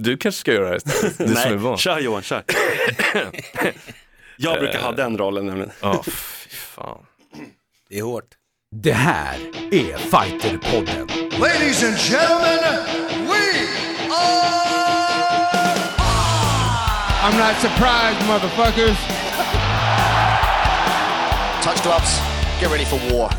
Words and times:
Du 0.00 0.16
kanske 0.16 0.40
ska 0.40 0.52
göra 0.52 0.70
det 0.70 0.76
istället, 0.76 1.18
du 1.18 1.26
som 1.26 1.36
är 1.36 1.44
Nej, 1.46 1.56
van. 1.56 1.78
kör 1.78 1.98
Johan, 1.98 2.22
kör. 2.22 2.42
Jag 4.36 4.58
brukar 4.58 4.80
ha 4.80 4.92
den 4.92 5.18
rollen 5.18 5.46
nämligen. 5.46 5.70
Ja, 5.80 6.02
fy 6.04 6.10
fan. 6.50 6.98
Det 7.90 7.98
är 7.98 8.02
hårt. 8.02 8.24
Det 8.76 8.92
här 8.92 9.36
är 9.70 9.96
Fighterpodden. 9.98 11.08
Ladies 11.40 11.84
and 11.84 11.96
gentlemen, 11.98 12.84
we 13.26 13.68
are 14.10 14.68
I'm 17.22 17.36
not 17.38 17.56
surprised 17.60 18.26
motherfuckers. 18.26 18.98
touch 21.62 21.82
gloves. 21.82 22.20
Get 22.60 22.70
ready 22.70 22.84
for 22.84 22.98
war. 23.12 23.30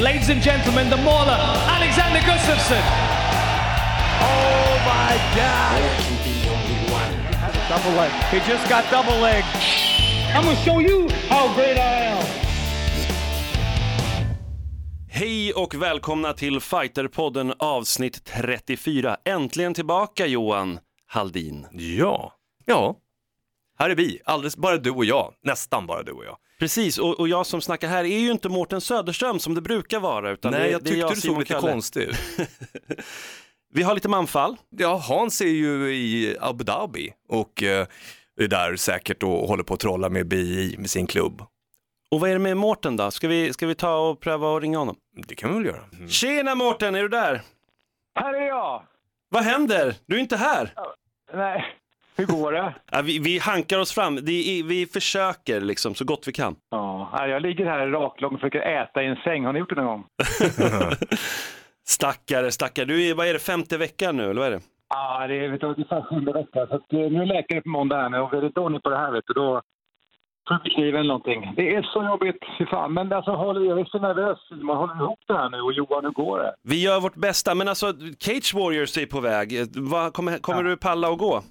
Ladies 0.00 0.28
and 0.28 0.42
gentlemen, 0.42 0.90
the 0.90 0.96
mauler, 0.96 1.38
Alexander 1.68 2.20
Gustafsson. 2.20 2.82
Oh 4.20 4.78
my 4.84 5.16
God! 5.36 5.82
Double 7.68 7.96
leg. 7.96 8.10
He 8.30 8.52
just 8.52 8.68
got 8.68 8.84
double 8.90 9.20
leg. 9.22 9.44
I'm 10.34 10.44
gonna 10.44 10.56
show 10.56 10.80
you 10.80 11.08
how 11.28 11.54
great 11.54 11.78
I 11.78 12.06
am. 12.06 12.24
Hej 15.08 15.52
och 15.52 15.74
välkomna 15.74 16.32
till 16.32 16.60
Fighterpodden 16.60 17.54
avsnitt 17.58 18.24
34. 18.24 19.16
Äntligen 19.24 19.74
tillbaka 19.74 20.26
Johan 20.26 20.78
Haldin. 21.06 21.66
Ja, 21.72 22.32
ja. 22.64 22.96
Här 23.78 23.90
är 23.90 23.94
vi, 23.94 24.20
alldeles 24.24 24.56
bara 24.56 24.76
du 24.76 24.90
och 24.90 25.04
jag, 25.04 25.34
nästan 25.44 25.86
bara 25.86 26.02
du 26.02 26.12
och 26.12 26.24
jag. 26.24 26.36
Precis, 26.58 26.98
och, 26.98 27.20
och 27.20 27.28
jag 27.28 27.46
som 27.46 27.60
snackar 27.60 27.88
här 27.88 28.04
är 28.04 28.18
ju 28.18 28.30
inte 28.30 28.48
Mårten 28.48 28.80
Söderström 28.80 29.38
som 29.38 29.54
det 29.54 29.60
brukar 29.60 30.00
vara. 30.00 30.30
Utan 30.30 30.52
Nej, 30.52 30.62
det, 30.62 30.70
jag 30.70 30.82
det 30.82 30.90
är 30.90 30.94
tyckte 30.94 31.14
du 31.14 31.20
såg 31.20 31.38
lite 31.38 31.54
konstig. 31.54 32.08
Vi 33.74 33.82
har 33.82 33.94
lite 33.94 34.08
manfall. 34.08 34.56
Ja, 34.70 34.96
Hans 35.08 35.40
är 35.40 35.46
ju 35.46 35.94
i 35.94 36.36
Abu 36.40 36.64
Dhabi 36.64 37.12
och 37.28 37.62
eh, 37.62 37.86
är 38.40 38.48
där 38.48 38.76
säkert 38.76 39.22
och 39.22 39.48
håller 39.48 39.62
på 39.62 39.74
att 39.74 39.80
trolla 39.80 40.08
med 40.08 40.26
BI 40.28 40.74
med 40.78 40.90
sin 40.90 41.06
klubb. 41.06 41.42
Och 42.10 42.20
vad 42.20 42.30
är 42.30 42.34
det 42.34 42.38
med 42.38 42.56
Mårten 42.56 42.96
då? 42.96 43.10
Ska 43.10 43.28
vi, 43.28 43.52
ska 43.52 43.66
vi 43.66 43.74
ta 43.74 43.96
och 43.96 44.20
pröva 44.20 44.56
att 44.56 44.62
ringa 44.62 44.78
honom? 44.78 44.96
Det 45.26 45.34
kan 45.34 45.50
vi 45.50 45.56
väl 45.56 45.66
göra. 45.66 45.84
Mm. 45.92 46.08
Tjena 46.08 46.54
Mårten, 46.54 46.94
är 46.94 47.02
du 47.02 47.08
där? 47.08 47.42
Här 48.14 48.34
är 48.34 48.46
jag! 48.46 48.82
Vad 49.28 49.42
händer? 49.42 49.94
Du 50.06 50.16
är 50.16 50.20
inte 50.20 50.36
här. 50.36 50.74
Nej, 51.34 51.64
hur 52.16 52.26
går 52.26 52.52
det? 52.52 52.74
Ja, 52.92 53.02
vi, 53.02 53.18
vi 53.18 53.38
hankar 53.38 53.78
oss 53.78 53.92
fram, 53.94 54.16
är, 54.16 54.68
vi 54.68 54.86
försöker 54.86 55.60
liksom 55.60 55.94
så 55.94 56.04
gott 56.04 56.28
vi 56.28 56.32
kan. 56.32 56.56
Ja, 56.70 57.26
jag 57.26 57.42
ligger 57.42 57.66
här 57.66 57.86
raklång 57.86 58.34
och 58.34 58.40
försöker 58.40 58.60
äta 58.60 59.02
i 59.02 59.06
en 59.06 59.16
säng. 59.16 59.44
Har 59.44 59.52
ni 59.52 59.58
gjort 59.58 59.68
det 59.68 59.74
någon 59.74 59.86
gång? 59.86 60.04
Stackare, 61.88 62.50
stackare. 62.50 62.86
Du 62.86 63.10
är, 63.10 63.14
vad 63.14 63.26
är 63.26 63.32
det, 63.32 63.38
femte 63.38 63.78
veckan 63.78 64.16
nu 64.16 64.22
eller 64.22 64.40
vad 64.40 64.46
är 64.46 64.50
det? 64.50 64.60
Ja, 64.88 65.26
det 65.26 65.44
är 65.44 65.48
vet 65.48 65.60
du, 65.60 65.66
ungefär 65.66 66.02
sjunde 66.02 66.32
veckan. 66.32 66.66
Så 66.68 66.74
att, 66.74 66.92
eh, 66.92 66.98
nu 66.98 67.22
är 67.22 67.26
läkare 67.26 67.60
på 67.60 67.68
måndag 67.68 67.96
här 67.96 68.08
nu 68.08 68.18
och 68.18 68.34
är 68.34 68.42
det 68.42 68.60
ordning 68.60 68.80
på 68.80 68.90
det 68.90 68.96
här 68.96 69.12
vet 69.12 69.24
du, 69.26 69.34
då 69.34 69.62
får 70.48 70.60
vi 70.64 70.70
skriva 70.70 70.98
eller 70.98 71.08
någonting. 71.08 71.52
Det 71.56 71.74
är 71.74 71.82
så 71.82 72.04
jobbigt, 72.04 72.38
fy 72.58 72.66
fan. 72.66 72.94
Men 72.94 73.12
alltså, 73.12 73.30
håller, 73.30 73.60
jag 73.60 73.80
är 73.80 73.84
så 73.84 73.98
nervös. 73.98 74.38
Man 74.50 74.76
håller 74.76 74.94
ihop 74.94 75.20
det 75.26 75.34
här 75.34 75.50
nu 75.50 75.60
och 75.60 75.72
Johan, 75.72 76.04
hur 76.04 76.10
går 76.10 76.38
det? 76.38 76.54
Vi 76.62 76.82
gör 76.82 77.00
vårt 77.00 77.14
bästa, 77.14 77.54
men 77.54 77.68
alltså 77.68 77.86
Cage 78.18 78.54
Warriors 78.54 78.98
är 78.98 79.06
på 79.06 79.20
väg. 79.20 79.48
Vad, 79.76 80.12
kommer 80.12 80.38
kommer 80.38 80.62
du 80.62 80.76
palla 80.76 81.10
och 81.10 81.18
gå? 81.18 81.42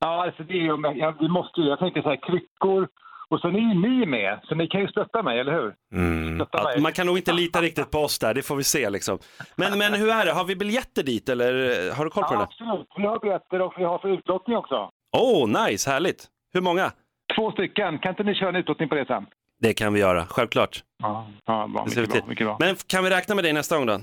Ja, 0.00 0.24
alltså 0.24 0.42
det 0.42 0.52
är 0.52 0.62
ju, 0.62 0.98
jag, 0.98 1.14
vi 1.20 1.28
måste 1.28 1.60
ju, 1.60 1.66
jag 1.68 1.78
tänkte 1.78 2.02
så 2.02 2.08
här, 2.08 2.16
kryckor 2.26 2.88
och 3.30 3.40
sen 3.40 3.54
är 3.54 3.58
ju 3.58 3.74
ni 3.74 4.06
med, 4.06 4.40
så 4.44 4.54
ni 4.54 4.66
kan 4.66 4.80
ju 4.80 4.88
stötta 4.88 5.22
mig, 5.22 5.40
eller 5.40 5.52
hur? 5.52 5.74
Mm. 5.92 6.36
Mig. 6.36 6.80
man 6.80 6.92
kan 6.92 7.06
nog 7.06 7.16
inte 7.18 7.32
lita 7.32 7.60
riktigt 7.60 7.90
på 7.90 7.98
oss 7.98 8.18
där, 8.18 8.34
det 8.34 8.42
får 8.42 8.56
vi 8.56 8.64
se 8.64 8.90
liksom. 8.90 9.18
Men, 9.56 9.78
men 9.78 9.94
hur 9.94 10.08
är 10.10 10.24
det, 10.26 10.32
har 10.32 10.44
vi 10.44 10.56
biljetter 10.56 11.02
dit 11.02 11.28
eller 11.28 11.54
eh, 11.88 11.94
har 11.96 12.04
du 12.04 12.10
koll 12.10 12.24
på 12.24 12.34
Ja, 12.34 12.38
det? 12.38 12.42
absolut. 12.44 12.88
Vi 12.96 13.06
har 13.06 13.18
biljetter 13.18 13.60
och 13.60 13.74
vi 13.76 13.84
har 13.84 13.98
för 13.98 14.08
utlottning 14.08 14.56
också. 14.56 14.90
Åh, 15.16 15.44
oh, 15.44 15.66
nice, 15.66 15.90
härligt. 15.90 16.26
Hur 16.52 16.60
många? 16.60 16.92
Två 17.36 17.52
stycken. 17.52 17.98
Kan 17.98 18.10
inte 18.12 18.22
ni 18.22 18.34
köra 18.34 18.48
en 18.48 18.56
utlottning 18.56 18.88
på 18.88 18.94
det 18.94 19.06
sen? 19.06 19.26
Det 19.60 19.74
kan 19.74 19.92
vi 19.92 20.00
göra, 20.00 20.26
självklart. 20.26 20.82
Ja, 21.02 21.26
ja 21.46 21.66
bra. 21.74 21.84
Mycket 21.84 22.08
bra, 22.12 22.26
mycket 22.28 22.46
bra. 22.46 22.56
Men 22.60 22.74
kan 22.86 23.04
vi 23.04 23.10
räkna 23.10 23.34
med 23.34 23.44
dig 23.44 23.52
nästa 23.52 23.76
gång 23.76 23.86
då? 23.86 24.00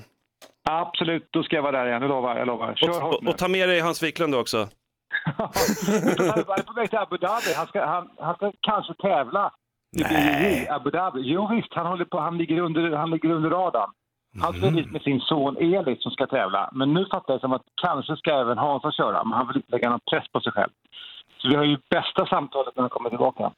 Absolut, 0.70 1.28
då 1.31 1.44
ska 1.44 1.56
jag 1.56 1.64
vara 1.64 1.78
där 1.80 1.88
igen. 1.88 2.02
Jag 2.02 2.09
lovar. 2.09 2.38
Jag 2.38 2.47
lovar. 2.47 2.74
Kör 2.75 2.90
Och, 2.90 2.96
hårt 2.96 3.22
nu. 3.22 3.30
och 3.30 3.38
ta 3.38 3.47
med 3.47 3.70
dig 3.70 3.80
Hans 3.80 4.03
Wiklund 4.03 4.36
också. 4.36 4.68
Han 5.24 6.59
är 6.59 6.64
på 6.64 6.74
väg 6.74 6.90
till 6.90 7.00
Abu 7.00 7.18
Dhabi. 7.18 7.53
Han 7.56 7.68
ska, 7.68 7.86
han, 7.86 8.09
han 8.20 8.36
ska 8.36 8.52
kanske 8.62 8.94
tävla 8.94 9.52
i. 9.98 10.03
BJJ, 10.03 10.68
Abu 10.70 10.90
Dhabi. 10.90 11.22
Jo 11.24 11.48
visst, 11.48 11.74
han, 11.74 11.86
håller 11.86 12.06
på, 12.06 12.20
han, 12.20 12.38
ligger, 12.38 12.59
under, 12.62 12.92
han 12.92 13.09
ligger 13.09 13.30
under 13.30 13.50
radarn. 13.50 13.92
Han 14.42 14.53
ska 14.53 14.62
Mm. 14.68 14.76
dit 14.76 14.92
med 14.92 15.02
sin 15.02 15.20
son 15.20 15.58
Elis 15.58 16.03
som 16.03 16.12
ska 16.12 16.28
tävla. 16.28 16.70
Men 16.74 16.94
nu 16.94 17.06
fattar 17.12 17.34
jag 17.34 17.42
som 17.42 17.53
att 17.53 17.62
kanske 17.81 18.16
ska 18.18 18.31
även 18.31 18.58
Hansa 18.58 18.92
köra, 18.92 19.24
men 19.24 19.34
han 19.34 19.48
vill 19.48 19.58
inte 19.58 19.72
lägga 19.72 19.90
någon 19.90 20.00
press 20.12 20.28
på 20.31 20.40
sig 20.42 20.52
själv. 20.52 20.70
Så 21.38 21.50
vi 21.50 21.56
har 21.56 21.64
ju 21.64 21.78
bästa 21.90 22.26
samtalet 22.26 22.76
när 22.76 22.82
han 22.84 22.90
kommer 22.90 23.09
tillbaka. 23.09 23.52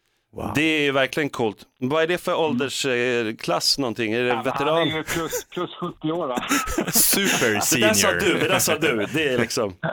Det 0.55 0.61
är 0.61 0.81
ju 0.81 0.91
verkligen 0.91 1.29
coolt. 1.29 1.57
Vad 1.79 2.03
är 2.03 2.07
det 2.07 2.17
för 2.17 2.35
åldersklass 2.35 3.77
någonting? 3.77 4.13
Är 4.13 4.23
det 4.23 4.29
Han 4.29 4.39
är 4.39 4.43
veteran? 4.43 4.87
ju 4.87 5.03
plus, 5.03 5.45
plus 5.49 5.69
70 5.75 6.11
år 6.11 6.27
va? 6.27 6.43
Super 6.91 7.47
Det 7.47 7.53
där 7.87 7.93
sa 7.93 8.07
senior. 8.07 8.19
du, 8.19 8.39
det 8.39 8.47
där 8.47 8.59
sa 8.59 8.77
du. 8.77 9.05
Det 9.13 9.27
är 9.33 9.37
liksom... 9.37 9.73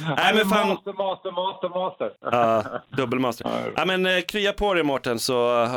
Nej 0.00 0.34
men 0.34 0.48
fan, 0.48 0.68
Master, 0.68 0.92
master, 0.92 1.30
master, 1.32 1.68
master. 1.68 2.10
ja, 2.20 2.64
dubbelmaster. 2.96 3.72
Ja, 3.76 3.84
men 3.84 4.06
eh, 4.06 4.20
krya 4.20 4.52
på 4.52 4.74
dig 4.74 4.82
Mårten 4.82 5.18
så 5.18 5.68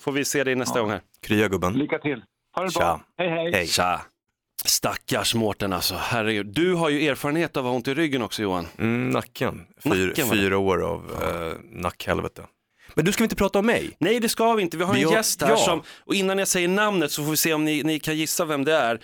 får 0.00 0.12
vi 0.12 0.24
se 0.24 0.44
dig 0.44 0.54
nästa 0.54 0.80
gång 0.80 0.90
här. 0.90 1.00
Krya 1.22 1.48
gubben. 1.48 1.72
Lycka 1.72 1.98
till. 1.98 2.22
Ha 2.56 2.62
det 2.64 2.70
Tja. 2.70 2.78
bra. 2.80 3.00
Hej, 3.18 3.28
hej. 3.30 3.52
Hej. 3.52 3.66
Tja! 3.66 4.00
Stackars 4.64 5.34
Mårten 5.34 5.72
alltså, 5.72 5.94
herregud. 5.98 6.46
Du 6.46 6.74
har 6.74 6.88
ju 6.88 7.08
erfarenhet 7.08 7.56
av 7.56 7.64
att 7.66 7.70
ha 7.70 7.76
ont 7.76 7.88
i 7.88 7.94
ryggen 7.94 8.22
också 8.22 8.42
Johan. 8.42 8.66
Mm, 8.78 9.10
nacken. 9.10 9.66
Fyr, 9.84 10.06
Nacken 10.08 10.28
fyra 10.28 10.58
år 10.58 10.82
av 10.82 11.04
eh, 11.22 11.52
nackhelvete. 11.80 12.42
Men 12.94 13.04
du 13.04 13.12
ska 13.12 13.22
vi 13.22 13.24
inte 13.24 13.36
prata 13.36 13.58
om 13.58 13.66
mig? 13.66 13.96
Nej 13.98 14.20
det 14.20 14.28
ska 14.28 14.54
vi 14.54 14.62
inte, 14.62 14.76
vi 14.76 14.84
har 14.84 14.94
Vi 14.94 15.00
en 15.02 15.06
har- 15.08 15.14
gäst 15.14 15.42
här 15.42 15.50
ja. 15.50 15.56
som, 15.56 15.82
och 16.06 16.14
innan 16.14 16.38
jag 16.38 16.48
säger 16.48 16.68
namnet 16.68 17.12
så 17.12 17.24
får 17.24 17.30
vi 17.30 17.36
se 17.36 17.54
om 17.54 17.64
ni, 17.64 17.82
ni 17.82 18.00
kan 18.00 18.16
gissa 18.16 18.44
vem 18.44 18.64
det 18.64 18.74
är. 18.74 19.00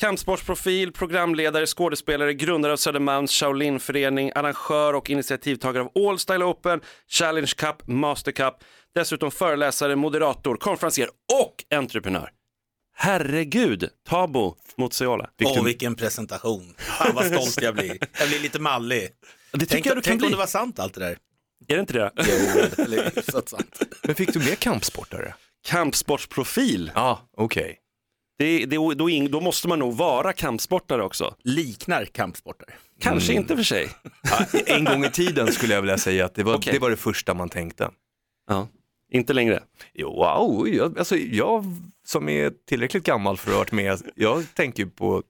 Kampsportsprofil, 0.00 0.92
programledare, 0.92 1.66
skådespelare, 1.66 2.34
grundare 2.34 2.72
av 2.72 2.76
Södermalms 2.76 3.32
Shaolin-förening, 3.32 4.32
arrangör 4.34 4.94
och 4.94 5.10
initiativtagare 5.10 5.84
av 5.84 6.08
All 6.08 6.18
Style 6.18 6.44
Open, 6.44 6.80
Challenge 7.10 7.52
Cup, 7.56 7.88
Master 7.88 8.32
Cup, 8.32 8.54
dessutom 8.94 9.30
föreläsare, 9.30 9.96
moderator, 9.96 10.56
konferencier 10.56 11.08
och 11.42 11.64
entreprenör. 11.78 12.30
Herregud, 12.96 13.88
Tabo 14.08 14.56
Motsiola. 14.76 15.30
Åh, 15.44 15.54
du- 15.56 15.64
vilken 15.64 15.94
presentation. 15.94 16.74
Fan 16.78 17.14
vad 17.14 17.26
stolt 17.26 17.62
jag 17.62 17.74
blir. 17.74 17.98
Jag 18.18 18.28
blir 18.28 18.38
lite 18.40 18.58
mallig. 18.58 19.08
Det 19.52 19.58
tycker 19.58 19.74
Tänk, 19.74 19.86
jag 19.86 19.96
du 19.96 20.00
kan 20.02 20.10
tänk 20.10 20.18
bli. 20.20 20.26
om 20.26 20.30
det 20.32 20.38
var 20.38 20.46
sant 20.46 20.78
allt 20.78 20.94
det 20.94 21.00
där. 21.00 21.18
Är 21.66 21.74
det 21.74 21.80
inte 21.80 21.92
det? 21.92 22.10
Jo, 22.16 22.92
hyfsat 23.16 23.48
sant. 23.48 23.82
Men 24.02 24.14
fick 24.14 24.32
du 24.32 24.38
med 24.38 24.58
kampsportare? 24.58 25.34
Kampsportsprofil. 25.66 26.90
Ja, 26.94 27.20
okej. 27.36 27.78
Det, 28.38 28.66
det, 28.66 28.76
då, 28.76 29.08
då 29.30 29.40
måste 29.40 29.68
man 29.68 29.78
nog 29.78 29.96
vara 29.96 30.32
kampsportare 30.32 31.02
också. 31.02 31.34
Liknar 31.44 32.04
kampsporter. 32.04 32.74
Kanske 33.00 33.32
inte 33.32 33.56
för 33.56 33.62
sig. 33.62 33.88
Ja, 34.22 34.46
en 34.66 34.84
gång 34.84 35.04
i 35.04 35.10
tiden 35.10 35.52
skulle 35.52 35.74
jag 35.74 35.80
vilja 35.80 35.98
säga 35.98 36.24
att 36.24 36.34
det 36.34 36.42
var, 36.42 36.56
Okej. 36.56 36.72
det 36.72 36.78
var 36.78 36.90
det 36.90 36.96
första 36.96 37.34
man 37.34 37.48
tänkte. 37.48 37.90
Ja. 38.48 38.68
Inte 39.12 39.32
längre. 39.32 39.62
Jo, 39.94 40.08
wow, 40.08 40.68
jag, 40.68 40.98
alltså, 40.98 41.16
jag 41.16 41.64
som 42.06 42.28
är 42.28 42.52
tillräckligt 42.68 43.04
gammal 43.04 43.36
för 43.36 43.50
att 43.50 43.54
ha 43.54 43.58
varit 43.58 43.72
med, 43.72 44.02
jag 44.14 44.44
tänker 44.54 44.82
ju 44.82 44.90
på 44.90 45.22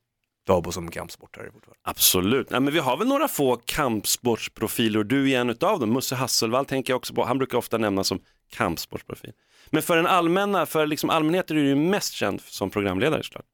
Dabo 0.49 0.73
som 0.73 0.91
kampsportare 0.91 1.45
fortfarande. 1.53 1.79
Absolut. 1.83 2.51
Nej, 2.51 2.61
men 2.61 2.73
vi 2.73 2.79
har 2.79 2.97
väl 2.97 3.09
några 3.09 3.29
få 3.29 3.57
kampsportsprofiler 3.57 4.99
och 4.99 5.07
du 5.07 5.31
är 5.31 5.41
en 5.41 5.51
av 5.51 5.81
dem. 5.81 5.93
Musse 5.93 6.15
Hasselvall 6.15 6.67
tänker 6.67 6.93
jag 6.93 6.97
också 6.97 7.15
på. 7.15 7.25
Han 7.25 7.39
brukar 7.39 7.59
ofta 7.59 7.79
nämnas 7.79 8.09
som 8.09 8.21
kampsportsprofil. 8.51 9.33
Men 9.71 9.83
för 9.83 9.97
den 9.97 10.07
allmänna, 10.07 10.67
för 10.67 10.87
liksom 10.87 11.11
allmänheten 11.11 11.57
är 11.57 11.61
du 11.61 11.69
ju 11.69 11.75
mest 11.75 12.13
känd 12.13 12.41
som 12.41 12.71
programledare 12.71 13.23
såklart. 13.23 13.45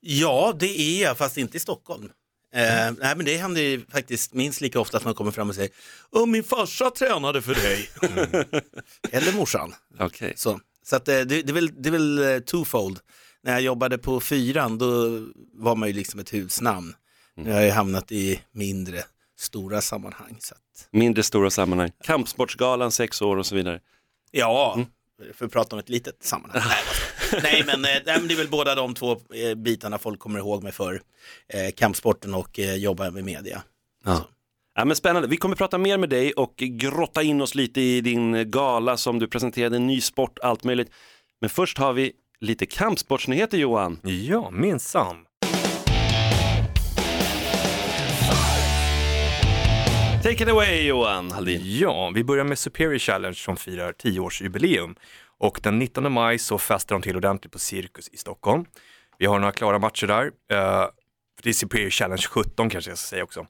Ja, 0.00 0.54
det 0.58 0.80
är 0.80 1.02
jag, 1.02 1.18
fast 1.18 1.36
inte 1.36 1.56
i 1.56 1.60
Stockholm. 1.60 2.10
Eh, 2.54 2.92
nej, 2.98 3.16
men 3.16 3.24
det 3.24 3.36
händer 3.36 3.62
ju 3.62 3.86
faktiskt 3.92 4.34
minst 4.34 4.60
lika 4.60 4.80
ofta 4.80 4.96
att 4.96 5.04
man 5.04 5.14
kommer 5.14 5.30
fram 5.30 5.48
och 5.48 5.54
säger 5.54 5.70
Åh, 6.10 6.26
min 6.26 6.44
farsa 6.44 6.90
tränade 6.90 7.42
för 7.42 7.54
dig. 7.54 7.90
Eller 9.10 9.32
morsan. 9.32 9.74
Okej. 9.98 10.32
Så, 10.36 10.60
så 10.82 10.96
att, 10.96 11.08
eh, 11.08 11.14
det, 11.14 11.42
det 11.42 11.48
är 11.48 11.52
väl, 11.52 11.82
det 11.82 11.88
är 11.88 11.92
väl 11.92 12.18
eh, 12.18 12.38
twofold. 12.38 12.98
När 13.42 13.52
jag 13.52 13.62
jobbade 13.62 13.98
på 13.98 14.20
fyran 14.20 14.78
då 14.78 15.20
var 15.52 15.76
man 15.76 15.88
ju 15.88 15.94
liksom 15.94 16.20
ett 16.20 16.34
husnamn. 16.34 16.94
Nu 17.36 17.50
har 17.50 17.56
jag 17.56 17.66
ju 17.66 17.72
hamnat 17.72 18.12
i 18.12 18.40
mindre, 18.52 19.02
stora 19.38 19.80
sammanhang. 19.80 20.36
Så 20.40 20.54
att, 20.54 20.88
Mindre 20.90 21.22
stora 21.22 21.50
sammanhang. 21.50 21.90
Kampsportsgalan, 22.04 22.92
sex 22.92 23.22
år 23.22 23.36
och 23.36 23.46
så 23.46 23.54
vidare. 23.54 23.80
ja, 24.30 24.78
för 25.34 25.46
att 25.46 25.52
prata 25.52 25.76
om 25.76 25.80
ett 25.80 25.88
litet 25.88 26.22
sammanhang. 26.24 26.62
Nej, 27.42 27.62
men, 27.66 27.84
eh, 27.84 27.90
nej, 28.06 28.18
men 28.18 28.28
det 28.28 28.34
är 28.34 28.36
väl 28.36 28.48
båda 28.48 28.74
de 28.74 28.94
två 28.94 29.12
eh, 29.12 29.54
bitarna 29.56 29.98
folk 29.98 30.20
kommer 30.20 30.38
ihåg 30.38 30.62
mig 30.62 30.72
för. 30.72 31.02
Eh, 31.48 31.70
kampsporten 31.76 32.34
och 32.34 32.58
eh, 32.58 32.74
jobba 32.74 33.10
med 33.10 33.24
media. 33.24 33.62
Ja. 34.04 34.28
Ja, 34.74 34.84
men 34.84 34.96
spännande. 34.96 35.28
Vi 35.28 35.36
kommer 35.36 35.56
prata 35.56 35.78
mer 35.78 35.98
med 35.98 36.08
dig 36.10 36.32
och 36.32 36.54
grotta 36.56 37.22
in 37.22 37.40
oss 37.40 37.54
lite 37.54 37.80
i 37.80 38.00
din 38.00 38.50
gala 38.50 38.96
som 38.96 39.18
du 39.18 39.28
presenterade, 39.28 39.78
ny 39.78 40.00
sport, 40.00 40.38
allt 40.38 40.64
möjligt. 40.64 40.90
Men 41.40 41.50
först 41.50 41.78
har 41.78 41.92
vi 41.92 42.12
lite 42.40 42.66
kampsportsnyheter 42.66 43.58
Johan. 43.58 43.98
Ja, 44.02 44.50
minsann. 44.50 45.16
Take 50.22 50.42
it 50.42 50.48
away 50.48 50.86
Johan 50.86 51.30
Hallin. 51.30 51.60
Ja, 51.64 52.10
vi 52.14 52.24
börjar 52.24 52.44
med 52.44 52.58
Superior 52.58 52.98
Challenge 52.98 53.34
som 53.34 53.56
firar 53.56 53.92
10-årsjubileum. 53.92 54.96
Och 55.38 55.60
den 55.62 55.78
19 55.78 56.12
maj 56.12 56.38
så 56.38 56.58
festar 56.58 56.94
de 56.94 57.02
till 57.02 57.16
ordentligt 57.16 57.52
på 57.52 57.58
Cirkus 57.58 58.08
i 58.08 58.16
Stockholm. 58.16 58.64
Vi 59.18 59.26
har 59.26 59.38
några 59.38 59.52
klara 59.52 59.78
matcher 59.78 60.06
där. 60.06 60.24
Uh, 60.24 60.88
det 61.42 61.48
är 61.48 61.52
Superior 61.52 61.90
Challenge 61.90 62.22
17 62.30 62.70
kanske 62.70 62.90
jag 62.90 62.98
ska 62.98 63.06
säga 63.06 63.24
också. 63.24 63.46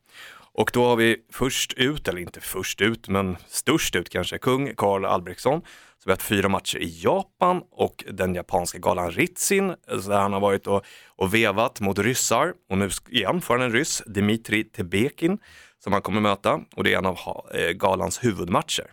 Och 0.52 0.70
då 0.75 0.84
har 0.84 0.96
vi 0.96 1.16
först 1.32 1.72
ut, 1.72 2.08
eller 2.08 2.20
inte 2.20 2.40
först 2.40 2.81
ut, 2.81 3.08
men 3.08 3.37
störst 3.48 3.96
ut 3.96 4.08
kanske, 4.08 4.38
kung 4.38 4.75
Karl 4.76 5.04
Albrektsson 5.04 5.62
så 6.02 6.08
vi 6.08 6.11
har 6.11 6.17
haft 6.17 6.29
fyra 6.29 6.49
matcher 6.49 6.79
i 6.79 7.00
Japan 7.02 7.62
och 7.70 8.05
den 8.12 8.35
japanska 8.35 8.79
galan 8.79 9.11
Ritsin, 9.11 9.69
där 9.87 10.20
han 10.20 10.32
har 10.32 10.41
varit 10.41 10.67
och, 10.67 10.85
och 11.06 11.35
vevat 11.35 11.81
mot 11.81 11.99
ryssar. 11.99 12.52
Och 12.70 12.79
nu 12.79 12.91
igen 13.08 13.41
får 13.41 13.55
han 13.55 13.67
en 13.67 13.73
ryss, 13.73 14.02
Dmitri 14.06 14.64
Tebekin, 14.64 15.38
som 15.85 15.93
han 15.93 16.02
kommer 16.02 16.20
möta. 16.20 16.61
Och 16.76 16.85
det 16.85 16.94
är 16.94 16.99
en 16.99 17.06
av 17.06 17.19
eh, 17.55 17.70
galans 17.70 18.25
huvudmatcher. 18.25 18.91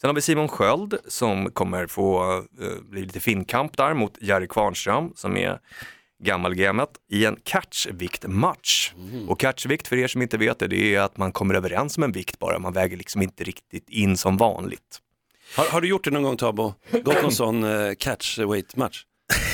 Sen 0.00 0.08
har 0.08 0.14
vi 0.14 0.20
Simon 0.20 0.48
Sköld 0.48 0.94
som 1.08 1.50
kommer 1.50 1.86
få 1.86 2.36
eh, 2.60 2.82
bli 2.82 3.02
lite 3.02 3.20
finkamp 3.20 3.76
där 3.76 3.94
mot 3.94 4.22
Jerry 4.22 4.46
Kvarnström 4.46 5.12
som 5.14 5.36
är 5.36 5.58
gammalgamet 6.24 6.90
i 7.10 7.24
en 7.24 7.36
catchviktmatch. 7.42 8.92
Och 9.28 9.40
catchvikt 9.40 9.88
för 9.88 9.96
er 9.96 10.08
som 10.08 10.22
inte 10.22 10.38
vet 10.38 10.58
det, 10.58 10.66
det 10.66 10.94
är 10.94 11.00
att 11.00 11.16
man 11.16 11.32
kommer 11.32 11.54
överens 11.54 11.96
om 11.96 12.02
en 12.02 12.12
vikt 12.12 12.38
bara, 12.38 12.58
man 12.58 12.72
väger 12.72 12.96
liksom 12.96 13.22
inte 13.22 13.44
riktigt 13.44 13.88
in 13.88 14.16
som 14.16 14.36
vanligt. 14.36 15.00
Har, 15.56 15.64
har 15.66 15.80
du 15.80 15.88
gjort 15.88 16.04
det 16.04 16.10
någon 16.10 16.22
gång 16.22 16.36
Tabo? 16.36 16.74
Gått 16.90 17.22
någon 17.22 17.32
sån 17.32 17.64
uh, 17.64 17.94
catch 17.94 18.38
weight 18.38 18.76
match? 18.76 19.04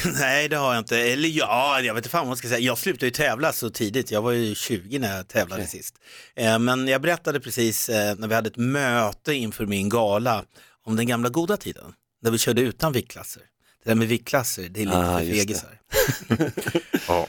Nej, 0.20 0.48
det 0.48 0.56
har 0.56 0.74
jag 0.74 0.80
inte. 0.80 0.98
Eller 0.98 1.28
ja, 1.28 1.80
jag 1.80 1.94
vet 1.94 2.00
inte 2.00 2.08
fan 2.08 2.20
vad 2.20 2.28
man 2.28 2.36
ska 2.36 2.48
säga. 2.48 2.60
Jag 2.60 2.78
slutade 2.78 3.06
ju 3.06 3.10
tävla 3.10 3.52
så 3.52 3.70
tidigt. 3.70 4.10
Jag 4.10 4.22
var 4.22 4.32
ju 4.32 4.54
20 4.54 4.98
när 4.98 5.16
jag 5.16 5.28
tävlade 5.28 5.66
sist. 5.66 5.94
Eh, 6.36 6.58
men 6.58 6.88
jag 6.88 7.02
berättade 7.02 7.40
precis 7.40 7.88
eh, 7.88 8.14
när 8.18 8.28
vi 8.28 8.34
hade 8.34 8.48
ett 8.48 8.56
möte 8.56 9.34
inför 9.34 9.66
min 9.66 9.88
gala 9.88 10.44
om 10.86 10.96
den 10.96 11.06
gamla 11.06 11.28
goda 11.28 11.56
tiden. 11.56 11.92
När 12.22 12.30
vi 12.30 12.38
körde 12.38 12.60
utan 12.60 12.92
viktklasser. 12.92 13.42
Det 13.84 13.90
där 13.90 13.94
med 13.94 14.08
viktklasser, 14.08 14.68
det 14.68 14.80
är 14.82 14.84
lite 14.84 14.98
Ah, 14.98 15.18
för 15.18 15.26
fegisar. 15.26 15.80
Ja. 17.08 17.26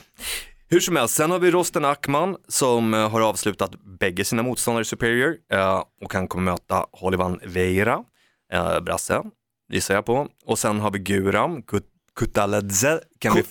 Hur 0.68 0.80
som 0.80 0.96
helst, 0.96 1.14
sen 1.14 1.30
har 1.30 1.38
vi 1.38 1.50
Rosten 1.50 1.84
Ackman 1.84 2.36
som 2.48 2.94
eh, 2.94 3.10
har 3.10 3.20
avslutat 3.20 3.70
bägge 3.98 4.24
sina 4.24 4.42
motståndare 4.42 4.82
i 4.82 4.84
Superior 4.84 5.36
eh, 5.52 5.82
och 6.04 6.14
han 6.14 6.28
kommer 6.28 6.52
möta 6.52 6.86
Holivan 6.92 7.40
Veira, 7.44 7.98
eh, 8.52 8.80
brasse, 8.80 9.22
gissar 9.72 9.94
jag 9.94 10.04
på. 10.06 10.28
Och 10.44 10.58
sen 10.58 10.80
har 10.80 10.90
vi 10.90 10.98
Guram 10.98 11.62
Kut- 11.62 11.88
Kutaladze, 12.16 13.00
kan 13.18 13.34
vi. 13.34 13.42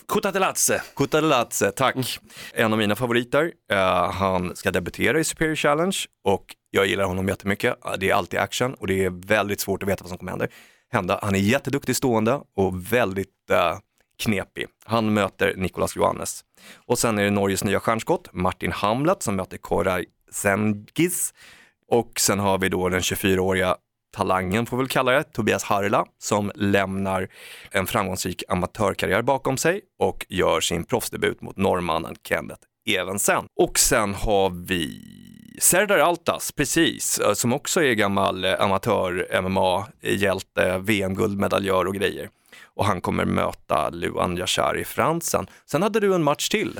Kutaladze, 0.95 1.71
tack. 1.71 2.19
En 2.53 2.71
av 2.73 2.79
mina 2.79 2.95
favoriter. 2.95 3.51
Eh, 3.71 4.11
han 4.11 4.55
ska 4.55 4.71
debutera 4.71 5.19
i 5.19 5.23
Superior 5.23 5.55
Challenge 5.55 5.97
och 6.23 6.55
jag 6.71 6.85
gillar 6.87 7.03
honom 7.05 7.27
jättemycket. 7.27 7.85
Eh, 7.85 7.91
Det 7.99 8.09
är 8.09 8.13
alltid 8.15 8.39
action 8.39 8.73
och 8.73 8.87
det 8.87 9.05
är 9.05 9.09
väldigt 9.27 9.59
svårt 9.59 9.83
att 9.83 9.89
veta 9.89 10.03
vad 10.03 10.09
som 10.09 10.17
kommer 10.17 10.31
hända. 10.31 10.47
hända. 10.91 11.19
Han 11.21 11.35
är 11.35 11.39
jätteduktig 11.39 11.95
stående 11.95 12.41
och 12.55 12.93
väldigt 12.93 13.49
eh, 13.51 13.77
knepig. 14.23 14.67
Han 14.85 15.13
möter 15.13 15.53
Nicolas 15.55 15.95
Johannes. 15.95 16.41
Och 16.85 16.99
sen 16.99 17.19
är 17.19 17.23
det 17.23 17.29
Norges 17.31 17.63
nya 17.63 17.79
stjärnskott, 17.79 18.29
Martin 18.33 18.71
Hamlet, 18.71 19.23
som 19.23 19.35
möter 19.35 19.57
Koray 19.57 20.05
Zengis. 20.31 21.33
Och 21.87 22.19
sen 22.19 22.39
har 22.39 22.57
vi 22.57 22.69
då 22.69 22.89
den 22.89 22.99
24-åriga 23.01 23.75
talangen, 24.11 24.65
får 24.65 24.77
vi 24.77 24.81
väl 24.81 24.89
kalla 24.89 25.11
det, 25.11 25.23
Tobias 25.23 25.63
Harla, 25.63 26.05
som 26.19 26.51
lämnar 26.55 27.27
en 27.71 27.87
framgångsrik 27.87 28.43
amatörkarriär 28.49 29.21
bakom 29.21 29.57
sig 29.57 29.81
och 29.99 30.25
gör 30.29 30.61
sin 30.61 30.83
proffsdebut 30.83 31.41
mot 31.41 31.57
norrmannen 31.57 32.15
Kenneth 32.27 32.61
Evensen. 32.85 33.45
Och 33.59 33.79
sen 33.79 34.13
har 34.13 34.49
vi 34.49 35.01
Serdar 35.61 35.97
Altas, 35.97 36.51
precis, 36.51 37.19
eh, 37.19 37.33
som 37.33 37.53
också 37.53 37.83
är 37.83 37.93
gammal 37.93 38.45
eh, 38.45 38.61
amatör-MMA-hjälte, 38.61 40.77
VM-guldmedaljör 40.77 41.85
och 41.85 41.95
grejer. 41.95 42.29
Och 42.75 42.85
han 42.85 43.01
kommer 43.01 43.25
möta 43.25 43.89
Luan 43.89 44.37
Yashari 44.37 44.83
Fransen. 44.83 45.47
Sen 45.65 45.81
hade 45.81 45.99
du 45.99 46.15
en 46.15 46.23
match 46.23 46.49
till. 46.49 46.79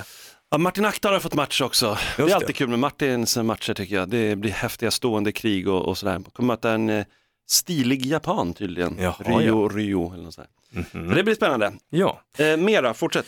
Ja, 0.51 0.57
Martin 0.57 0.85
Aktar 0.85 1.13
har 1.13 1.19
fått 1.19 1.33
match 1.33 1.61
också. 1.61 1.97
det 2.17 2.23
är 2.23 2.27
det. 2.27 2.35
alltid 2.35 2.55
kul 2.55 2.69
med 2.69 2.79
Martins 2.79 3.37
matcher 3.37 3.73
tycker 3.73 3.95
jag. 3.95 4.09
Det 4.09 4.35
blir 4.35 4.51
häftiga 4.51 4.91
stående 4.91 5.31
krig 5.31 5.67
och, 5.67 5.85
och 5.85 5.97
sådär. 5.97 6.21
Kommer 6.33 6.47
möta 6.47 6.71
en 6.71 6.89
eh, 6.89 7.05
stilig 7.51 8.05
japan 8.05 8.53
tydligen. 8.53 8.97
Jaha, 8.99 9.15
Rio, 9.19 9.69
Rio 9.69 10.13
eller 10.13 10.23
något 10.23 10.33
sånt. 10.33 10.47
Mhm. 10.71 11.09
Så 11.09 11.15
det 11.15 11.23
blir 11.23 11.35
spännande. 11.35 11.73
Ja. 11.89 12.21
Eh, 12.37 12.57
mera, 12.57 12.93
fortsätt. 12.93 13.25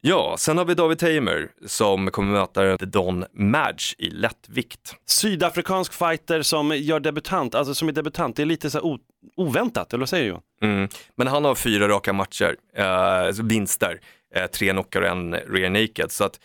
ja, 0.00 0.36
sen 0.38 0.58
har 0.58 0.64
vi 0.64 0.74
David 0.74 0.98
Tamer 0.98 1.48
som 1.66 2.10
kommer 2.10 2.32
möta 2.32 2.78
The 2.78 2.84
Don 2.86 3.24
Madge 3.32 3.94
i 3.98 4.10
lättvikt. 4.10 4.94
Sydafrikansk 5.06 5.92
fighter 5.92 6.42
som 6.42 6.76
gör 6.76 7.00
debutant, 7.00 7.54
alltså 7.54 7.74
som 7.74 7.88
är 7.88 7.92
debutant. 7.92 8.36
Det 8.36 8.42
är 8.42 8.46
lite 8.46 8.70
så 8.70 8.98
oväntat, 9.36 9.92
eller 9.92 10.00
vad 10.00 10.08
säger 10.08 10.24
du 10.24 10.28
Johan? 10.28 10.42
Mm. 10.62 10.88
Men 11.16 11.26
han 11.26 11.44
har 11.44 11.54
fyra 11.54 11.88
raka 11.88 12.12
matcher, 12.12 12.56
eh, 12.76 13.42
vinster, 13.44 14.00
eh, 14.34 14.46
tre 14.46 14.70
knockar 14.70 15.02
och 15.02 15.08
en 15.08 15.34
rear 15.34 15.70
naked. 15.70 16.10
Så 16.12 16.24
att, 16.24 16.40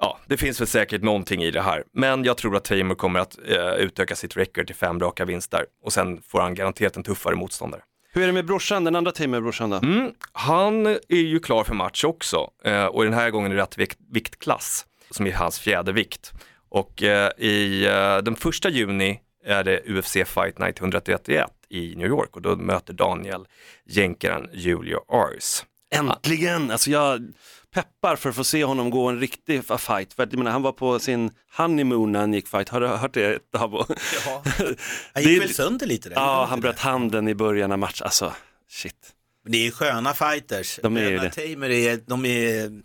ja, 0.00 0.18
det 0.26 0.36
finns 0.36 0.60
väl 0.60 0.68
säkert 0.68 1.02
någonting 1.02 1.42
i 1.42 1.50
det 1.50 1.62
här. 1.62 1.84
Men 1.92 2.24
jag 2.24 2.36
tror 2.36 2.56
att 2.56 2.64
Tamer 2.64 2.94
kommer 2.94 3.20
att 3.20 3.38
eh, 3.48 3.74
utöka 3.74 4.16
sitt 4.16 4.36
record 4.36 4.66
till 4.66 4.76
fem 4.76 5.00
raka 5.00 5.24
vinster 5.24 5.64
och 5.84 5.92
sen 5.92 6.22
får 6.22 6.40
han 6.40 6.54
garanterat 6.54 6.96
en 6.96 7.02
tuffare 7.02 7.34
motståndare. 7.34 7.82
Hur 8.12 8.22
är 8.22 8.26
det 8.26 8.32
med 8.32 8.46
brorsan, 8.46 8.84
den 8.84 8.96
andra 8.96 9.12
Tamer-brorsan 9.12 9.70
då? 9.70 9.76
Mm, 9.76 10.12
han 10.32 10.86
är 10.86 11.00
ju 11.10 11.38
klar 11.38 11.64
för 11.64 11.74
match 11.74 12.04
också 12.04 12.50
eh, 12.64 12.84
och 12.84 13.04
den 13.04 13.14
här 13.14 13.30
gången 13.30 13.50
det 13.50 13.56
rätt 13.56 13.78
vikt, 13.78 13.98
viktklass 14.12 14.86
som 15.10 15.26
är 15.26 15.32
hans 15.32 15.58
fjärde 15.58 15.92
vikt. 15.92 16.32
Och 16.68 17.02
eh, 17.02 17.30
i 17.38 17.86
eh, 17.86 18.18
den 18.18 18.36
första 18.36 18.68
juni 18.68 19.20
är 19.44 19.64
det 19.64 19.80
UFC 19.86 20.12
Fight 20.12 20.58
Night 20.58 20.80
131 20.80 21.50
i 21.68 21.94
New 21.96 22.06
York 22.06 22.36
och 22.36 22.42
då 22.42 22.56
möter 22.56 22.92
Daniel 22.92 23.46
jänkaren 23.86 24.48
Julio 24.52 24.98
Ars. 25.08 25.64
Äntligen! 25.90 26.70
Alltså 26.70 26.90
jag 26.90 27.32
peppar 27.74 28.16
för 28.16 28.28
att 28.30 28.36
få 28.36 28.44
se 28.44 28.64
honom 28.64 28.90
gå 28.90 29.08
en 29.08 29.20
riktig 29.20 29.64
fight. 29.64 30.12
För 30.12 30.22
att, 30.22 30.32
jag 30.32 30.38
menar, 30.38 30.50
han 30.50 30.62
var 30.62 30.72
på 30.72 30.98
sin 30.98 31.30
honeymoon 31.56 32.12
när 32.12 32.20
han 32.20 32.32
gick 32.32 32.48
fight. 32.48 32.68
Har 32.68 32.80
du 32.80 32.86
hört 32.86 33.14
det 33.14 33.52
Dabo? 33.52 33.84
Ja. 34.26 34.42
Det 34.58 34.76
Han 35.14 35.22
gick 35.22 35.36
är- 35.36 35.40
väl 35.40 35.54
sönder 35.54 35.86
lite 35.86 36.08
där? 36.08 36.16
Ja, 36.16 36.46
han 36.50 36.60
bröt 36.60 36.78
handen 36.78 37.28
i 37.28 37.34
början 37.34 37.72
av 37.72 37.78
matchen. 37.78 38.04
Alltså, 38.04 38.32
shit. 38.68 39.12
Det 39.48 39.66
är 39.66 39.70
sköna 39.70 40.14
fighters. 40.14 40.78
De 40.82 40.96
är 40.96 41.10
det. 41.10 41.30
Tamer 41.30 41.70
är, 41.70 42.00
de 42.06 42.24
är, 42.24 42.82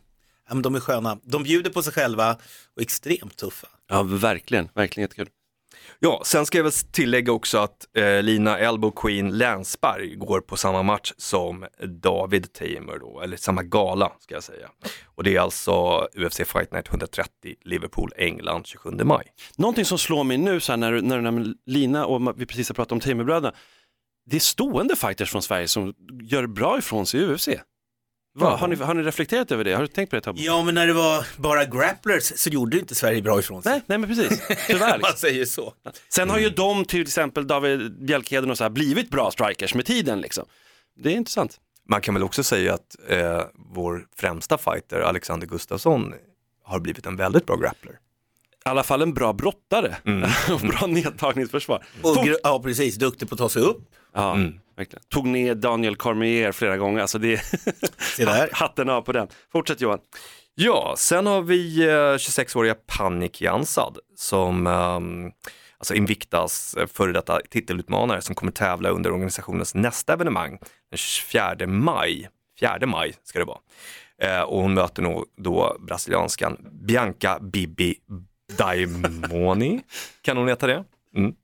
de 0.62 0.76
är 0.76 0.80
sköna. 0.80 1.18
De 1.24 1.44
bjuder 1.44 1.70
på 1.70 1.84
sig 1.84 1.94
själva 1.94 2.34
och 2.76 2.82
är 2.82 2.82
extremt 2.82 3.36
tuffa. 3.38 3.68
Ja, 3.90 4.04
verkligen. 4.04 4.70
Verkligen 4.74 5.04
jättekul. 5.04 5.30
Ja, 6.00 6.22
sen 6.26 6.46
ska 6.46 6.58
jag 6.58 6.64
väl 6.64 6.74
tillägga 6.92 7.32
också 7.32 7.58
att 7.58 7.98
eh, 7.98 8.24
Lina 8.24 8.58
Elbow 8.58 8.92
Queen 8.92 9.38
Länsberg 9.38 10.16
går 10.16 10.42
på 10.42 10.58
samma 10.58 10.84
match 10.84 11.14
som 11.18 11.66
David 12.02 12.54
Tamer 12.54 13.00
då, 13.00 13.22
eller 13.22 13.38
samma 13.38 13.64
gala 13.64 14.12
ska 14.20 14.34
jag 14.34 14.44
säga. 14.44 14.70
Och 15.06 15.24
det 15.24 15.36
är 15.36 15.40
alltså 15.40 16.08
UFC 16.18 16.38
Fight 16.38 16.72
Night 16.72 16.90
130 16.90 17.30
Liverpool, 17.64 18.12
England 18.18 18.68
27 18.68 18.90
maj. 19.04 19.26
Någonting 19.58 19.86
som 19.86 19.98
slår 19.98 20.24
mig 20.24 20.38
nu 20.38 20.60
så 20.60 20.72
här, 20.72 20.78
när, 20.78 21.02
när, 21.02 21.22
när 21.22 21.54
Lina 21.66 22.06
och 22.06 22.42
vi 22.42 22.46
precis 22.46 22.70
har 22.70 22.74
pratat 22.74 22.92
om 22.92 23.00
Tamerbröderna. 23.00 23.54
Det 24.26 24.36
är 24.36 24.40
stående 24.40 24.96
fighters 24.96 25.32
från 25.32 25.42
Sverige 25.42 25.68
som 25.68 25.94
gör 26.22 26.48
bra 26.48 26.78
ifrån 26.78 27.06
sig 27.06 27.20
i 27.20 27.24
UFC. 27.24 27.50
Va, 28.38 28.56
har, 28.56 28.68
ni, 28.68 28.76
har 28.76 28.94
ni 28.94 29.04
reflekterat 29.04 29.52
över 29.52 29.64
det? 29.64 29.74
Har 29.74 29.82
du 29.82 29.88
tänkt 29.88 30.10
på 30.10 30.16
det 30.16 30.22
Tobbe? 30.22 30.42
Ja, 30.42 30.64
men 30.64 30.76
när 30.76 30.88
det 30.88 30.94
var 30.94 31.28
bara 31.38 31.66
grapplers 31.66 32.24
så 32.36 32.50
gjorde 32.50 32.80
inte 32.80 32.96
Sverige 32.96 33.22
bra 33.22 33.40
ifrån 33.40 33.64
sig. 33.64 33.72
Nej, 33.72 33.82
nej 33.86 33.98
men 33.98 34.10
precis. 34.10 34.42
Tyvärr. 34.68 34.90
Man 34.90 34.98
liksom. 34.98 35.18
säger 35.18 35.46
så. 35.46 35.74
Sen 36.10 36.30
har 36.30 36.40
ju 36.40 36.50
de, 36.50 36.86
till 36.86 37.02
exempel 37.02 37.48
David 37.48 38.06
Bjälkheden 38.06 38.52
och 38.52 38.58
så 38.58 38.64
här, 38.64 38.70
blivit 38.70 39.10
bra 39.10 39.32
strikers 39.32 39.74
med 39.76 39.86
tiden. 39.86 40.22
Liksom. 40.22 40.46
Det 40.96 41.10
är 41.10 41.16
intressant. 41.16 41.60
Man 41.90 42.02
kan 42.02 42.14
väl 42.14 42.24
också 42.24 42.44
säga 42.44 42.74
att 42.74 42.96
eh, 43.10 43.42
vår 43.74 44.06
främsta 44.16 44.58
fighter 44.58 45.00
Alexander 45.00 45.48
Gustafsson 45.48 46.14
har 46.64 46.80
blivit 46.80 47.06
en 47.06 47.16
väldigt 47.16 47.46
bra 47.46 47.56
grappler. 47.56 47.94
I 47.94 48.70
alla 48.70 48.84
fall 48.84 49.02
en 49.02 49.14
bra 49.14 49.34
brottare 49.34 49.96
och 50.54 50.60
bra 50.60 50.88
nedtagningsförsvar. 50.88 51.86
Och, 52.02 52.28
ja, 52.44 52.62
precis. 52.64 52.96
Duktig 52.96 53.30
på 53.30 53.36
att 53.36 53.40
ta 53.40 53.50
sig 53.50 53.62
upp. 53.62 53.90
ja, 54.14 54.38
verkligen. 54.76 55.04
Tog 55.10 55.28
ner 55.28 55.56
Daniel 55.56 55.96
Cormier 55.96 56.52
flera 56.52 56.78
gånger, 56.78 57.02
alltså 57.02 57.18
det 57.18 57.42
där. 58.18 58.50
hatten 58.54 58.90
av 58.90 59.02
på 59.02 59.12
den. 59.12 59.28
Fortsätt 59.52 59.82
Johan. 59.82 60.00
Ja, 60.56 60.96
sen 60.98 61.28
har 61.28 61.42
vi 61.42 61.84
eh, 61.84 61.92
26-åriga 61.92 62.76
Panik 62.76 63.42
Jansad 63.42 63.98
som 64.16 64.68
ehm, 64.68 65.32
alltså 65.78 65.94
Invictas 65.94 66.74
eh, 66.74 66.88
före 66.88 67.12
detta 67.12 67.40
titelutmanare 67.50 68.22
som 68.22 68.36
kommer 68.36 68.52
tävla 68.52 68.90
under 68.90 69.12
organisationens 69.12 69.76
nästa 69.76 70.14
evenemang 70.14 70.60
den 70.90 70.98
24 70.98 71.68
maj. 71.68 72.30
4 72.60 72.80
maj 72.86 73.14
ska 73.24 73.40
det 73.40 73.46
vara. 73.46 73.60
Eh, 74.22 74.42
och 74.42 74.62
hon 74.62 74.74
möter 74.74 75.02
nog 75.02 75.26
då 75.38 75.78
brasilianskan 75.80 76.58
Bianca 76.72 77.40
Bibi 77.40 77.96
Daimoni, 78.58 79.82
kan 80.22 80.38
hon 80.38 80.48
heta 80.48 80.68
det? 80.68 80.84
Mm. 81.16 81.36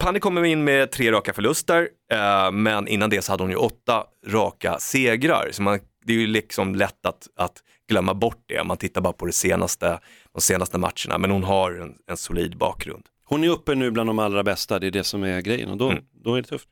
Pani 0.00 0.20
kommer 0.20 0.44
in 0.44 0.64
med 0.64 0.90
tre 0.90 1.12
raka 1.12 1.32
förluster, 1.32 1.88
eh, 2.12 2.52
men 2.52 2.88
innan 2.88 3.10
det 3.10 3.22
så 3.22 3.32
hade 3.32 3.42
hon 3.42 3.50
ju 3.50 3.56
åtta 3.56 4.04
raka 4.26 4.78
segrar. 4.78 5.48
Så 5.52 5.62
man, 5.62 5.78
det 6.04 6.12
är 6.12 6.16
ju 6.16 6.26
liksom 6.26 6.74
lätt 6.74 7.06
att, 7.06 7.28
att 7.36 7.52
glömma 7.88 8.14
bort 8.14 8.44
det. 8.48 8.64
Man 8.64 8.76
tittar 8.76 9.00
bara 9.00 9.12
på 9.12 9.26
det 9.26 9.32
senaste, 9.32 9.98
de 10.34 10.40
senaste 10.40 10.78
matcherna, 10.78 11.18
men 11.18 11.30
hon 11.30 11.44
har 11.44 11.72
en, 11.72 11.94
en 12.10 12.16
solid 12.16 12.56
bakgrund. 12.58 13.02
Hon 13.24 13.44
är 13.44 13.48
uppe 13.48 13.74
nu 13.74 13.90
bland 13.90 14.08
de 14.08 14.18
allra 14.18 14.42
bästa, 14.42 14.78
det 14.78 14.86
är 14.86 14.90
det 14.90 15.04
som 15.04 15.22
är 15.22 15.40
grejen 15.40 15.70
och 15.70 15.76
då, 15.76 15.90
Mm. 15.90 16.04
då 16.24 16.34
är 16.34 16.42
det 16.42 16.48
tufft. 16.48 16.68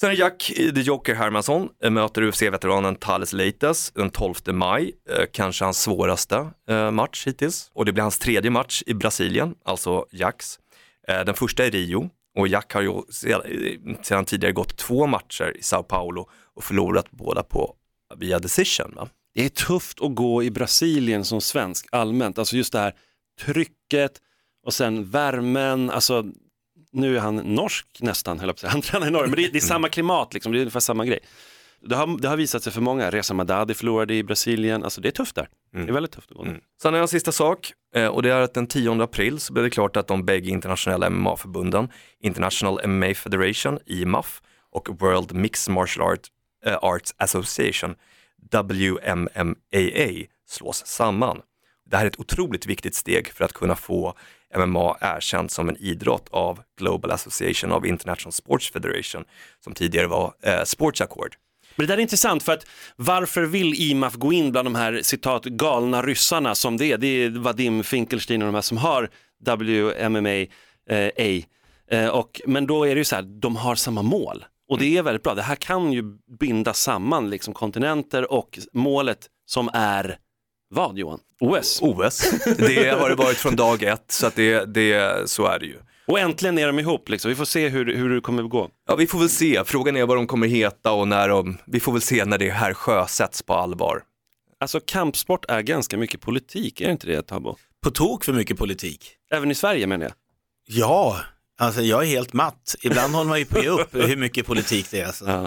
Sen 0.00 0.10
är 0.10 0.14
Jack 0.14 0.52
The 0.74 0.80
Joker 0.80 1.14
Hermansson 1.14 1.68
eh, 1.84 1.90
möter 1.90 2.22
UFC-veteranen 2.22 2.94
Thales 2.96 3.32
Leites 3.32 3.90
den 3.92 4.10
12 4.10 4.34
maj, 4.52 4.92
eh, 5.10 5.24
kanske 5.32 5.64
hans 5.64 5.82
svåraste 5.82 6.46
eh, 6.68 6.90
match 6.90 7.26
hittills. 7.26 7.70
Och 7.74 7.84
det 7.84 7.92
blir 7.92 8.02
hans 8.02 8.18
tredje 8.18 8.50
match 8.50 8.82
i 8.86 8.94
Brasilien, 8.94 9.54
alltså 9.64 10.06
Jacks. 10.12 10.58
Eh, 11.08 11.24
Den 11.24 11.34
första 11.34 11.66
i 11.66 11.70
Rio 11.70 12.10
och 12.40 12.48
Jack 12.48 12.72
har 12.74 12.82
ju 12.82 13.02
sedan, 14.02 14.24
tidigare 14.24 14.52
gått 14.52 14.76
två 14.76 15.06
matcher 15.06 15.56
i 15.56 15.62
Sao 15.62 15.82
Paulo 15.82 16.28
och 16.54 16.64
förlorat 16.64 17.10
båda 17.10 17.42
på 17.42 17.74
via 18.16 18.38
decision. 18.38 18.92
Va? 18.96 19.08
Det 19.34 19.44
är 19.44 19.48
tufft 19.48 20.00
att 20.00 20.14
gå 20.14 20.42
i 20.42 20.50
Brasilien 20.50 21.24
som 21.24 21.40
svensk 21.40 21.86
allmänt, 21.92 22.38
alltså 22.38 22.56
just 22.56 22.72
det 22.72 22.78
här 22.78 22.94
trycket 23.40 24.12
och 24.66 24.74
sen 24.74 25.10
värmen, 25.10 25.90
alltså 25.90 26.24
nu 26.92 27.16
är 27.16 27.20
han 27.20 27.36
norsk 27.36 27.86
nästan, 28.00 28.38
höll 28.38 28.48
jag 28.48 28.56
på 28.56 28.56
att 28.56 28.60
säga. 28.60 28.70
han 28.72 28.82
tränar 28.82 29.06
i 29.06 29.10
Norge, 29.10 29.28
men 29.28 29.36
det 29.36 29.44
är, 29.44 29.52
det 29.52 29.58
är 29.58 29.60
samma 29.60 29.88
klimat, 29.88 30.34
liksom. 30.34 30.52
det 30.52 30.58
är 30.58 30.60
ungefär 30.60 30.80
samma 30.80 31.04
grej. 31.04 31.18
Det 31.80 31.96
har, 31.96 32.20
det 32.20 32.28
har 32.28 32.36
visat 32.36 32.62
sig 32.62 32.72
för 32.72 32.80
många, 32.80 33.10
Reza 33.10 33.34
Madadi 33.34 33.74
förlorade 33.74 34.14
i 34.14 34.22
Brasilien, 34.22 34.84
alltså 34.84 35.00
det 35.00 35.08
är 35.08 35.12
tufft 35.12 35.34
där. 35.34 35.48
Det 35.72 35.78
är 35.78 35.92
väldigt 35.92 36.12
tufft 36.12 36.30
att 36.30 36.36
gå. 36.36 36.42
Mm. 36.42 36.60
Sen 36.82 36.94
är 36.94 36.98
det 36.98 37.04
en 37.04 37.08
sista 37.08 37.32
sak 37.32 37.72
Eh, 37.94 38.06
och 38.06 38.22
det 38.22 38.32
är 38.32 38.40
att 38.40 38.54
den 38.54 38.66
10 38.66 39.02
april 39.02 39.40
så 39.40 39.52
blev 39.52 39.64
det 39.64 39.70
klart 39.70 39.96
att 39.96 40.06
de 40.06 40.24
bägge 40.24 40.50
internationella 40.50 41.10
MMA-förbunden, 41.10 41.88
International 42.20 42.86
MMA 42.86 43.14
Federation, 43.14 43.78
IMAF 43.86 44.42
och 44.72 44.88
World 45.00 45.32
Mixed 45.34 45.74
Martial 45.74 46.06
Art, 46.12 46.28
eh, 46.66 46.78
Arts 46.82 47.14
Association, 47.16 47.94
WMMAA, 48.52 50.26
slås 50.48 50.86
samman. 50.86 51.40
Det 51.90 51.96
här 51.96 52.04
är 52.04 52.08
ett 52.08 52.20
otroligt 52.20 52.66
viktigt 52.66 52.94
steg 52.94 53.28
för 53.28 53.44
att 53.44 53.52
kunna 53.52 53.76
få 53.76 54.14
MMA 54.56 54.96
erkänt 55.00 55.50
som 55.50 55.68
en 55.68 55.76
idrott 55.76 56.28
av 56.30 56.62
Global 56.78 57.10
Association 57.10 57.72
of 57.72 57.84
International 57.84 58.32
Sports 58.32 58.70
Federation, 58.70 59.24
som 59.64 59.74
tidigare 59.74 60.06
var 60.06 60.34
eh, 60.42 60.64
Sports 60.64 61.00
Accord. 61.00 61.36
Men 61.80 61.86
det 61.86 61.92
där 61.92 61.98
är 61.98 62.02
intressant 62.02 62.42
för 62.42 62.52
att 62.52 62.66
varför 62.96 63.42
vill 63.42 63.74
IMAF 63.74 64.14
gå 64.14 64.32
in 64.32 64.52
bland 64.52 64.66
de 64.66 64.74
här 64.74 65.00
citat 65.02 65.44
galna 65.44 66.02
ryssarna 66.02 66.54
som 66.54 66.76
det 66.76 66.92
är? 66.92 66.98
Det 66.98 67.06
är 67.06 67.30
Vadim 67.30 67.84
Finkelstein 67.84 68.42
och 68.42 68.46
de 68.46 68.54
här 68.54 68.62
som 68.62 68.76
har 68.76 69.10
WMMA. 69.46 70.46
Eh, 70.90 71.10
A. 71.18 71.42
Eh, 71.90 72.08
och, 72.08 72.40
men 72.46 72.66
då 72.66 72.84
är 72.84 72.94
det 72.94 72.98
ju 72.98 73.04
så 73.04 73.16
här, 73.16 73.22
de 73.22 73.56
har 73.56 73.74
samma 73.74 74.02
mål. 74.02 74.44
Och 74.68 74.78
det 74.78 74.96
är 74.96 75.02
väldigt 75.02 75.22
bra. 75.22 75.34
Det 75.34 75.42
här 75.42 75.54
kan 75.54 75.92
ju 75.92 76.02
binda 76.40 76.74
samman 76.74 77.30
liksom 77.30 77.54
kontinenter 77.54 78.32
och 78.32 78.58
målet 78.72 79.26
som 79.46 79.70
är 79.72 80.18
vad 80.70 80.98
Johan? 80.98 81.20
OS. 81.40 81.78
OS, 81.82 82.30
det 82.58 82.98
har 83.00 83.08
det 83.08 83.14
varit 83.14 83.36
från 83.36 83.56
dag 83.56 83.82
ett, 83.82 84.04
så 84.08 84.26
att 84.26 84.36
det, 84.36 84.74
det, 84.74 85.30
så 85.30 85.46
är 85.46 85.58
det 85.58 85.66
ju. 85.66 85.78
Och 86.10 86.18
äntligen 86.18 86.58
är 86.58 86.66
de 86.66 86.78
ihop 86.78 87.08
liksom. 87.08 87.28
Vi 87.28 87.34
får 87.34 87.44
se 87.44 87.68
hur, 87.68 87.96
hur 87.96 88.14
det 88.14 88.20
kommer 88.20 88.42
att 88.42 88.50
gå. 88.50 88.70
Ja, 88.88 88.96
vi 88.96 89.06
får 89.06 89.18
väl 89.18 89.28
se. 89.28 89.62
Frågan 89.64 89.96
är 89.96 90.06
vad 90.06 90.16
de 90.16 90.26
kommer 90.26 90.46
heta 90.46 90.92
och 90.92 91.08
när 91.08 91.28
de, 91.28 91.58
vi 91.66 91.80
får 91.80 91.92
väl 91.92 92.02
se 92.02 92.24
när 92.24 92.38
det 92.38 92.50
här 92.50 92.74
sjösätts 92.74 93.42
på 93.42 93.54
allvar. 93.54 94.02
Alltså 94.60 94.80
kampsport 94.86 95.44
är 95.48 95.60
ganska 95.62 95.96
mycket 95.96 96.20
politik, 96.20 96.80
är 96.80 96.84
det 96.86 96.92
inte 96.92 97.06
det 97.06 97.22
Tabo? 97.22 97.56
På 97.82 97.90
tok 97.90 98.24
för 98.24 98.32
mycket 98.32 98.58
politik. 98.58 99.12
Även 99.32 99.50
i 99.50 99.54
Sverige 99.54 99.86
menar 99.86 100.04
jag. 100.04 100.12
Ja, 100.66 101.16
alltså 101.58 101.82
jag 101.82 102.02
är 102.02 102.06
helt 102.06 102.32
matt. 102.32 102.76
Ibland 102.82 103.14
håller 103.14 103.28
man 103.28 103.38
ju 103.38 103.44
på 103.44 103.58
att 103.58 103.64
ge 103.64 103.70
upp 103.70 103.94
hur 103.94 104.16
mycket 104.16 104.46
politik 104.46 104.90
det 104.90 105.00
är. 105.00 105.06
Alltså. 105.06 105.24
Ja. 105.26 105.42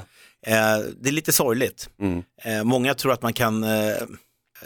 Eh, 0.45 0.85
det 1.01 1.09
är 1.09 1.11
lite 1.11 1.31
sorgligt. 1.31 1.89
Mm. 1.99 2.23
Eh, 2.43 2.63
många 2.63 2.93
tror 2.93 3.11
att 3.11 3.21
man 3.21 3.33
kan, 3.33 3.63
eh, 3.63 3.69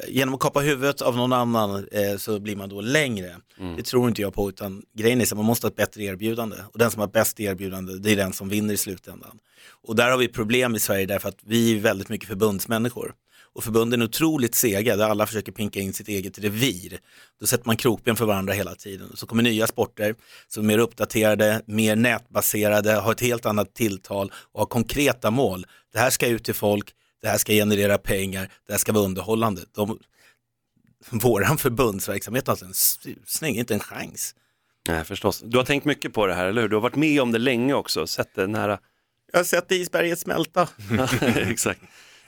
genom 0.08 0.34
att 0.34 0.40
kapa 0.40 0.60
huvudet 0.60 1.02
av 1.02 1.16
någon 1.16 1.34
annan 1.34 1.88
eh, 1.92 2.18
så 2.18 2.40
blir 2.40 2.56
man 2.56 2.70
då 2.70 2.82
längre. 2.82 3.36
Mm. 3.60 3.76
Det 3.76 3.84
tror 3.84 4.08
inte 4.08 4.22
jag 4.22 4.34
på, 4.34 4.50
utan 4.50 4.84
grejen 4.98 5.22
är 5.22 5.26
att 5.26 5.34
man 5.36 5.46
måste 5.46 5.68
ha 5.68 5.70
ett 5.70 5.76
bättre 5.76 6.04
erbjudande. 6.04 6.56
Och 6.74 6.80
den 6.80 6.92
som 6.92 7.00
har 7.00 7.08
bäst 7.08 7.40
erbjudande, 7.40 7.94
det 7.94 8.12
är 8.12 8.16
den 8.16 8.34
som 8.34 8.50
vinner 8.50 8.74
i 8.74 8.78
slutändan. 8.78 9.40
Och 9.88 9.96
där 9.96 10.12
har 10.12 10.18
vi 10.18 10.28
problem 10.28 10.76
i 10.76 10.80
Sverige 10.80 11.06
därför 11.06 11.30
att 11.30 11.40
vi 11.44 11.78
är 11.78 11.82
väldigt 11.82 12.10
mycket 12.10 12.28
förbundsmänniskor. 12.28 13.14
Och 13.58 13.64
förbunden 13.64 14.02
är 14.02 14.06
otroligt 14.06 14.56
sega, 14.56 14.96
där 14.96 15.10
alla 15.10 15.26
försöker 15.26 15.52
pinka 15.52 15.80
in 15.80 15.94
sitt 15.94 16.08
eget 16.08 16.40
revir. 16.40 17.00
Då 17.40 17.48
sätter 17.48 17.66
man 17.66 17.78
krokben 17.78 18.16
för 18.16 18.26
varandra 18.26 18.54
hela 18.54 18.76
tiden. 18.76 19.12
Så 19.16 19.28
kommer 19.28 19.44
nya 19.44 19.68
sporter 19.68 20.16
som 20.48 20.64
är 20.64 20.68
mer 20.68 20.78
uppdaterade, 20.78 21.62
mer 21.66 21.96
nätbaserade, 21.96 22.94
har 22.94 23.12
ett 23.12 23.22
helt 23.22 23.46
annat 23.46 23.74
tilltal 23.74 24.32
och 24.52 24.60
har 24.60 24.66
konkreta 24.66 25.32
mål. 25.32 25.66
Det 25.94 26.00
här 26.00 26.10
ska 26.10 26.28
ut 26.28 26.44
till 26.44 26.54
folk, 26.54 26.94
det 27.22 27.28
här 27.28 27.38
ska 27.38 27.54
generera 27.54 27.98
pengar, 27.98 28.50
det 28.68 28.74
här 28.74 28.78
ska 28.78 28.92
vara 28.94 29.06
underhållande. 29.06 29.62
De, 29.76 30.00
våran 31.10 31.58
förbundsverksamhet 31.58 32.48
har 32.48 32.52
alltså 32.52 32.66
en 32.66 32.74
susning, 32.74 33.58
inte 33.58 33.74
en 33.74 33.80
chans. 33.80 34.36
Nej, 34.88 35.04
förstås. 35.04 35.42
Du 35.46 35.58
har 35.58 35.66
tänkt 35.66 35.86
mycket 35.86 36.14
på 36.14 36.26
det 36.28 36.34
här, 36.34 36.46
eller 36.48 36.62
hur? 36.62 36.70
Du 36.70 36.76
har 36.76 36.82
varit 36.82 36.96
med 36.96 37.22
om 37.22 37.32
det 37.32 37.40
länge 37.40 37.74
också, 37.74 38.08
sett 38.08 38.36
det 38.36 38.48
nära. 38.48 38.80
Jag 39.32 39.40
har 39.40 39.44
sett 39.44 39.72
isberget 39.72 40.20
smälta. 40.20 40.68
Exakt. 41.36 41.82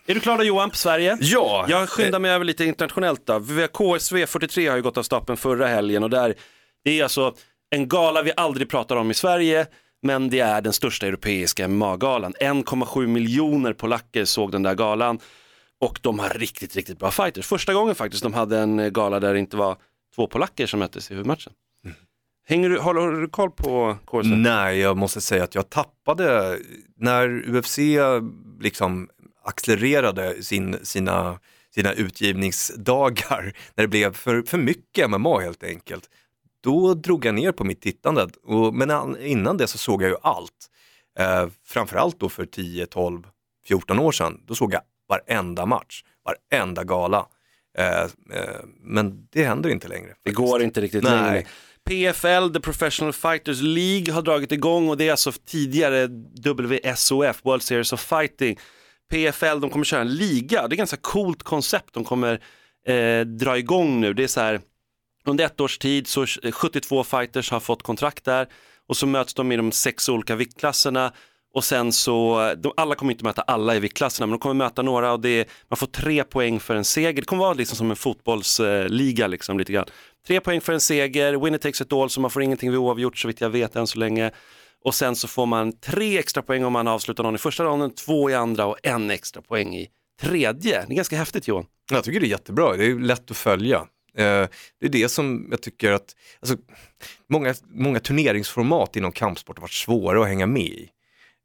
Är 0.06 0.14
du 0.14 0.20
klar 0.20 0.38
då 0.38 0.44
Johan 0.44 0.70
på 0.70 0.76
Sverige? 0.76 1.18
Ja, 1.22 1.66
Jag 1.70 1.90
skyndar 1.90 2.20
mig 2.20 2.32
över 2.32 2.46
lite 2.46 2.66
internationellt 2.66 3.26
då. 3.26 3.68
KSV 3.74 4.26
43 4.26 4.68
har 4.68 4.76
ju 4.76 4.82
gått 4.82 4.98
av 4.98 5.04
stapeln 5.04 5.38
förra 5.38 5.68
helgen 5.68 6.04
och 6.04 6.10
där, 6.10 6.36
det 6.84 7.00
är 7.00 7.04
alltså 7.04 7.36
en 7.70 7.88
gala 7.88 8.22
vi 8.22 8.32
aldrig 8.38 8.70
pratar 8.70 8.96
om 8.96 9.12
i 9.12 9.14
Sverige, 9.14 9.68
men 10.02 10.30
det 10.30 10.40
är 10.40 10.62
den 10.62 10.74
största 10.74 11.08
europeiska 11.08 11.68
MMA-galan. 11.68 12.34
1,7 12.34 13.08
miljoner 13.08 13.74
polacker 13.74 14.26
såg 14.26 14.52
den 14.52 14.64
där 14.64 14.76
galan 14.76 15.20
och 15.80 16.00
de 16.02 16.20
har 16.20 16.30
riktigt, 16.30 16.76
riktigt 16.76 17.00
bra 17.00 17.12
fighters. 17.12 17.46
Första 17.48 17.74
gången 17.74 17.96
faktiskt 17.96 18.24
de 18.24 18.34
hade 18.34 18.60
en 18.60 18.80
eh, 18.80 18.90
gala 18.90 19.20
där 19.20 19.34
det 19.34 19.40
inte 19.40 19.58
var 19.58 19.78
två 20.16 20.28
polacker 20.28 20.68
som 20.68 20.80
möttes 20.80 21.12
i 21.12 21.14
huvudmatchen. 21.14 21.54
Hänger 22.50 22.70
du, 22.70 22.80
håller, 22.80 23.02
håller 23.02 23.22
du 23.22 23.28
koll 23.28 23.52
på 23.52 23.98
KSV? 24.06 24.36
Nej, 24.36 24.80
jag 24.80 24.98
måste 24.98 25.22
säga 25.22 25.44
att 25.44 25.56
jag 25.56 25.70
tappade 25.70 26.60
när 26.96 27.56
UFC 27.56 27.80
liksom 28.62 29.10
accelererade 29.44 30.44
sin, 30.44 30.78
sina, 30.84 31.40
sina 31.76 31.94
utgivningsdagar, 31.94 33.54
när 33.76 33.84
det 33.84 33.88
blev 33.88 34.14
för, 34.14 34.42
för 34.42 34.58
mycket 34.58 35.10
MMA 35.10 35.40
helt 35.40 35.64
enkelt. 35.64 36.10
Då 36.64 36.94
drog 36.94 37.26
jag 37.26 37.36
ner 37.36 37.52
på 37.52 37.64
mitt 37.64 37.82
tittande, 37.82 38.28
och, 38.44 38.74
men 38.74 38.92
an- 38.92 39.18
innan 39.22 39.58
det 39.58 39.68
så 39.68 39.78
såg 39.78 40.02
jag 40.04 40.10
ju 40.10 40.16
allt. 40.22 40.70
Eh, 41.20 41.48
framförallt 41.66 42.20
då 42.20 42.30
för 42.30 42.46
10, 42.46 42.86
12, 42.86 43.24
14 43.68 44.00
år 44.00 44.12
sedan, 44.12 44.42
då 44.46 44.56
såg 44.56 44.74
jag 44.74 44.82
varenda 45.10 45.66
match, 45.66 46.04
varenda 46.52 46.84
gala. 46.84 47.26
Eh, 47.78 48.02
eh, 48.02 48.08
men 48.82 49.28
det 49.32 49.44
händer 49.44 49.70
inte 49.70 49.88
längre. 49.88 50.08
Det 50.08 50.14
faktiskt. 50.14 50.36
går 50.36 50.62
inte 50.62 50.82
riktigt 50.82 51.04
Nej. 51.04 51.14
längre. 51.14 51.46
PFL, 51.90 52.54
The 52.54 52.60
Professional 52.60 53.14
Fighters 53.14 53.62
League, 53.62 54.14
har 54.14 54.22
dragit 54.22 54.52
igång 54.52 54.90
och 54.90 54.98
det 54.98 55.08
är 55.08 55.12
alltså 55.12 55.32
tidigare 55.46 56.08
WSOF, 56.44 57.46
World 57.46 57.62
Series 57.64 57.94
of 57.94 58.02
Fighting. 58.02 58.60
PFL, 59.12 59.60
de 59.60 59.70
kommer 59.70 59.86
köra 59.86 60.02
en 60.02 60.14
liga, 60.16 60.62
det 60.62 60.72
är 60.72 60.74
ett 60.74 60.78
ganska 60.78 60.98
coolt 60.98 61.44
koncept 61.44 61.94
de 61.94 62.04
kommer 62.04 62.42
eh, 62.88 63.22
dra 63.26 63.58
igång 63.58 64.02
nu. 64.02 64.14
Det 64.14 64.24
är 64.24 64.28
så 64.28 64.42
här, 64.42 64.62
under 65.30 65.46
ett 65.46 65.62
års 65.62 65.78
tid 65.78 66.08
så 66.08 66.26
72 66.52 67.04
fighters 67.04 67.52
har 67.52 67.60
fått 67.60 67.84
kontrakt 67.84 68.26
där 68.26 68.48
och 68.88 68.98
så 68.98 69.08
möts 69.08 69.34
de 69.34 69.52
i 69.52 69.58
de 69.58 69.72
sex 69.72 70.10
olika 70.10 70.36
viktklasserna 70.36 71.14
och 71.54 71.64
sen 71.64 71.92
så, 71.92 72.40
de, 72.58 72.74
alla 72.78 72.96
kommer 72.96 73.12
inte 73.12 73.24
möta 73.24 73.42
alla 73.42 73.76
i 73.76 73.80
viktklasserna 73.80 74.28
men 74.28 74.32
de 74.32 74.40
kommer 74.40 74.56
möta 74.56 74.82
några 74.82 75.14
och 75.14 75.20
det 75.20 75.30
är, 75.30 75.46
man 75.68 75.78
får 75.78 75.88
tre 75.88 76.24
poäng 76.24 76.60
för 76.60 76.76
en 76.76 76.86
seger. 76.86 77.14
Det 77.14 77.26
kommer 77.26 77.44
vara 77.44 77.54
liksom 77.54 77.78
som 77.78 77.90
en 77.90 77.96
fotbollsliga 77.96 79.28
liksom 79.28 79.60
lite 79.60 79.74
grann. 79.74 79.86
Tre 80.28 80.40
poäng 80.40 80.62
för 80.62 80.74
en 80.74 80.80
seger, 80.80 81.34
winner 81.34 81.58
takes 81.58 81.82
it 81.82 81.94
all 81.94 82.10
så 82.10 82.22
man 82.22 82.32
får 82.32 82.42
ingenting 82.44 82.72
vid 82.72 82.80
oavgjort 82.80 83.18
så 83.18 83.28
vitt 83.28 83.42
jag 83.42 83.50
vet 83.50 83.76
än 83.76 83.88
så 83.88 84.00
länge. 84.00 84.32
Och 84.86 84.96
sen 84.96 85.16
så 85.16 85.28
får 85.28 85.46
man 85.46 85.80
tre 85.80 86.18
extra 86.18 86.44
poäng 86.44 86.66
om 86.66 86.74
man 86.74 86.88
avslutar 86.88 87.24
någon 87.24 87.36
i 87.36 87.38
första 87.38 87.64
ronden, 87.64 87.96
två 87.96 88.30
i 88.30 88.36
andra 88.36 88.66
och 88.66 88.78
en 88.84 89.12
extra 89.12 89.42
poäng 89.42 89.76
i 89.76 89.88
tredje. 90.22 90.86
Det 90.88 90.94
är 90.94 90.96
ganska 90.96 91.18
häftigt 91.18 91.48
Johan. 91.48 91.66
Jag 91.92 92.04
tycker 92.04 92.20
det 92.20 92.26
är 92.26 92.30
jättebra, 92.30 92.76
det 92.76 92.86
är 92.86 93.00
lätt 93.00 93.32
att 93.32 93.38
följa. 93.38 93.86
Eh, 94.20 94.48
Det 94.80 94.86
är 94.86 94.90
det 94.90 95.10
som 95.10 95.48
jag 95.52 95.62
tycker 95.62 95.92
att, 95.92 96.16
alltså, 96.40 96.58
många, 97.30 97.54
många 97.74 98.00
turneringsformat 98.00 98.96
inom 98.96 99.12
kampsport 99.12 99.58
har 99.58 99.62
varit 99.62 99.72
svåra 99.72 100.22
att 100.22 100.28
hänga 100.28 100.46
med 100.46 100.64
i. 100.64 100.90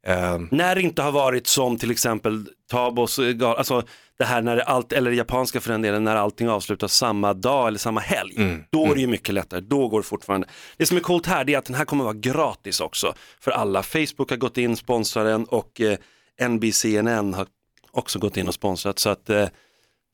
Eh, 0.07 0.39
När 0.51 0.75
det 0.75 0.81
inte 0.81 1.01
har 1.01 1.11
varit 1.11 1.47
som 1.47 1.77
till 1.77 1.91
exempel 1.91 2.45
Tabos, 2.71 3.19
eh, 3.19 3.49
alltså 3.49 3.83
det 4.17 4.25
här 4.25 4.41
när 4.41 4.57
allt, 4.57 4.93
eller 4.93 5.11
det 5.11 5.17
japanska 5.17 5.59
för 5.61 5.71
den 5.71 5.81
delen, 5.81 6.03
när 6.03 6.15
allting 6.15 6.49
avslutas 6.49 6.93
samma 6.95 7.33
dag 7.33 7.67
eller 7.67 7.79
samma 7.79 7.99
helg. 7.99 8.33
Då 8.69 8.85
är 8.91 8.95
det 8.95 9.01
ju 9.01 9.07
mycket 9.07 9.33
lättare, 9.33 9.59
då 9.61 9.87
går 9.87 9.99
det 9.99 10.07
fortfarande. 10.07 10.47
Det 10.77 10.85
som 10.85 10.97
är 10.97 11.01
coolt 11.01 11.25
här 11.25 11.43
det 11.43 11.53
är 11.53 11.57
att 11.57 11.65
den 11.65 11.75
här 11.75 11.85
kommer 11.85 12.03
vara 12.03 12.13
gratis 12.13 12.79
också 12.81 13.13
för 13.39 13.51
alla. 13.51 13.83
Facebook 13.83 14.29
har 14.29 14.37
gått 14.37 14.57
in, 14.57 14.75
sponsrar 14.77 15.25
den 15.25 15.45
och 15.45 15.81
eh, 15.81 15.97
NBCNN 16.49 17.33
har 17.33 17.47
också 17.91 18.19
gått 18.19 18.37
in 18.37 18.47
och 18.47 18.53
sponsrat. 18.53 18.99
Så 18.99 19.09
att 19.09 19.29
eh, 19.29 19.47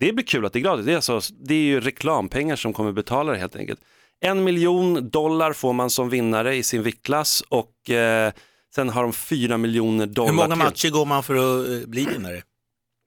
det 0.05 0.13
blir 0.13 0.25
kul 0.25 0.46
att 0.46 0.53
det 0.53 0.60
är 0.60 0.62
gratis. 0.62 0.86
Det 0.86 0.91
är, 0.91 0.96
alltså, 0.96 1.34
det 1.39 1.53
är 1.53 1.60
ju 1.63 1.79
reklampengar 1.81 2.55
som 2.55 2.74
kommer 2.74 2.91
betala 2.91 3.31
det 3.31 3.38
helt 3.38 3.55
enkelt. 3.55 3.79
En 4.22 4.43
miljon 4.43 5.10
dollar 5.10 5.53
får 5.53 5.74
man 5.74 5.89
som 5.89 6.10
vinnare 6.10 6.55
i 6.55 6.63
sin 6.63 6.84
viktklass 6.84 7.43
och 7.50 7.89
eh, 7.89 8.31
sen 8.75 8.89
har 8.89 9.03
de 9.03 9.13
fyra 9.13 9.58
miljoner 9.58 10.05
dollar 10.05 10.29
Hur 10.29 10.36
många 10.36 10.48
till. 10.55 10.58
matcher 10.58 10.89
går 10.89 11.05
man 11.05 11.24
för 11.24 11.36
att 11.36 11.70
eh, 11.70 11.88
bli 11.89 12.05
vinnare? 12.05 12.41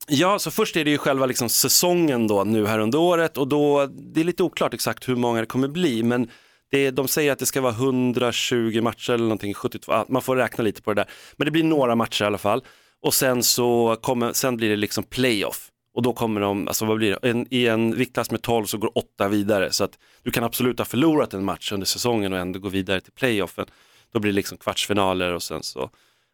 Ja, 0.09 0.39
så 0.39 0.51
först 0.51 0.77
är 0.77 0.85
det 0.85 0.91
ju 0.91 0.99
själva 0.99 1.27
liksom 1.27 1.49
säsongen 1.49 2.27
då 2.27 2.45
nu 2.45 2.67
här 2.67 2.79
under 2.79 2.99
året 2.99 3.39
och 3.39 3.49
då, 3.49 3.87
det 3.87 4.21
är 4.21 4.25
lite 4.25 4.43
oklart 4.43 4.75
exakt 4.75 5.09
hur 5.09 5.17
många 5.17 5.41
det 5.41 5.47
kommer 5.47 5.69
bli, 5.69 6.03
men 6.03 6.31
Det, 6.71 6.91
de 6.91 7.09
säger 7.09 7.33
att 7.33 7.39
det 7.39 7.47
ska 7.47 7.61
vara 7.61 7.73
120 7.73 8.81
matcher 8.83 9.13
eller 9.13 9.25
någonting, 9.25 9.55
72, 9.55 9.93
ja, 9.93 10.07
man 10.09 10.23
får 10.23 10.37
räkna 10.37 10.65
lite 10.65 10.83
på 10.83 10.95
det 10.95 11.01
där. 11.01 11.11
Men 11.37 11.45
det 11.45 11.51
blir 11.51 11.65
några 11.65 11.95
matcher 11.95 12.23
i 12.23 12.27
alla 12.27 12.39
fall. 12.39 12.65
Och 13.03 13.15
sen 13.15 13.43
så 13.43 13.97
kommer, 14.01 14.33
sen 14.33 14.57
blir 14.57 14.71
det 14.71 14.77
liksom 14.77 15.05
playoff. 15.05 15.71
Och 15.95 16.03
då 16.03 16.13
kommer 16.13 16.41
de, 16.41 16.69
alltså 16.69 16.85
vad 16.85 16.97
blir 16.97 17.11
det, 17.11 17.29
en, 17.31 17.47
i 17.51 17.67
en 17.67 17.97
viktklass 17.97 18.31
med 18.31 18.43
12 18.43 18.65
så 18.65 18.79
går 18.79 18.99
åtta 18.99 19.29
vidare. 19.29 19.73
Så 19.73 19.85
att 19.85 19.99
du 20.23 20.31
kan 20.31 20.45
absolut 20.45 20.79
ha 20.79 20.85
förlorat 20.85 21.35
en 21.35 21.45
match 21.45 21.73
under 21.73 21.87
säsongen 21.87 22.33
och 22.33 22.39
ändå 22.39 22.59
gå 22.59 22.69
vidare 22.69 23.01
till 23.01 23.13
playoffen. 23.13 23.67
Då 24.13 24.19
blir 24.21 24.33
det 24.33 24.37
liksom 24.37 24.59
kvartsfinaler 24.59 25.33
och 25.33 25.43
sen 25.43 25.63
så 25.63 25.91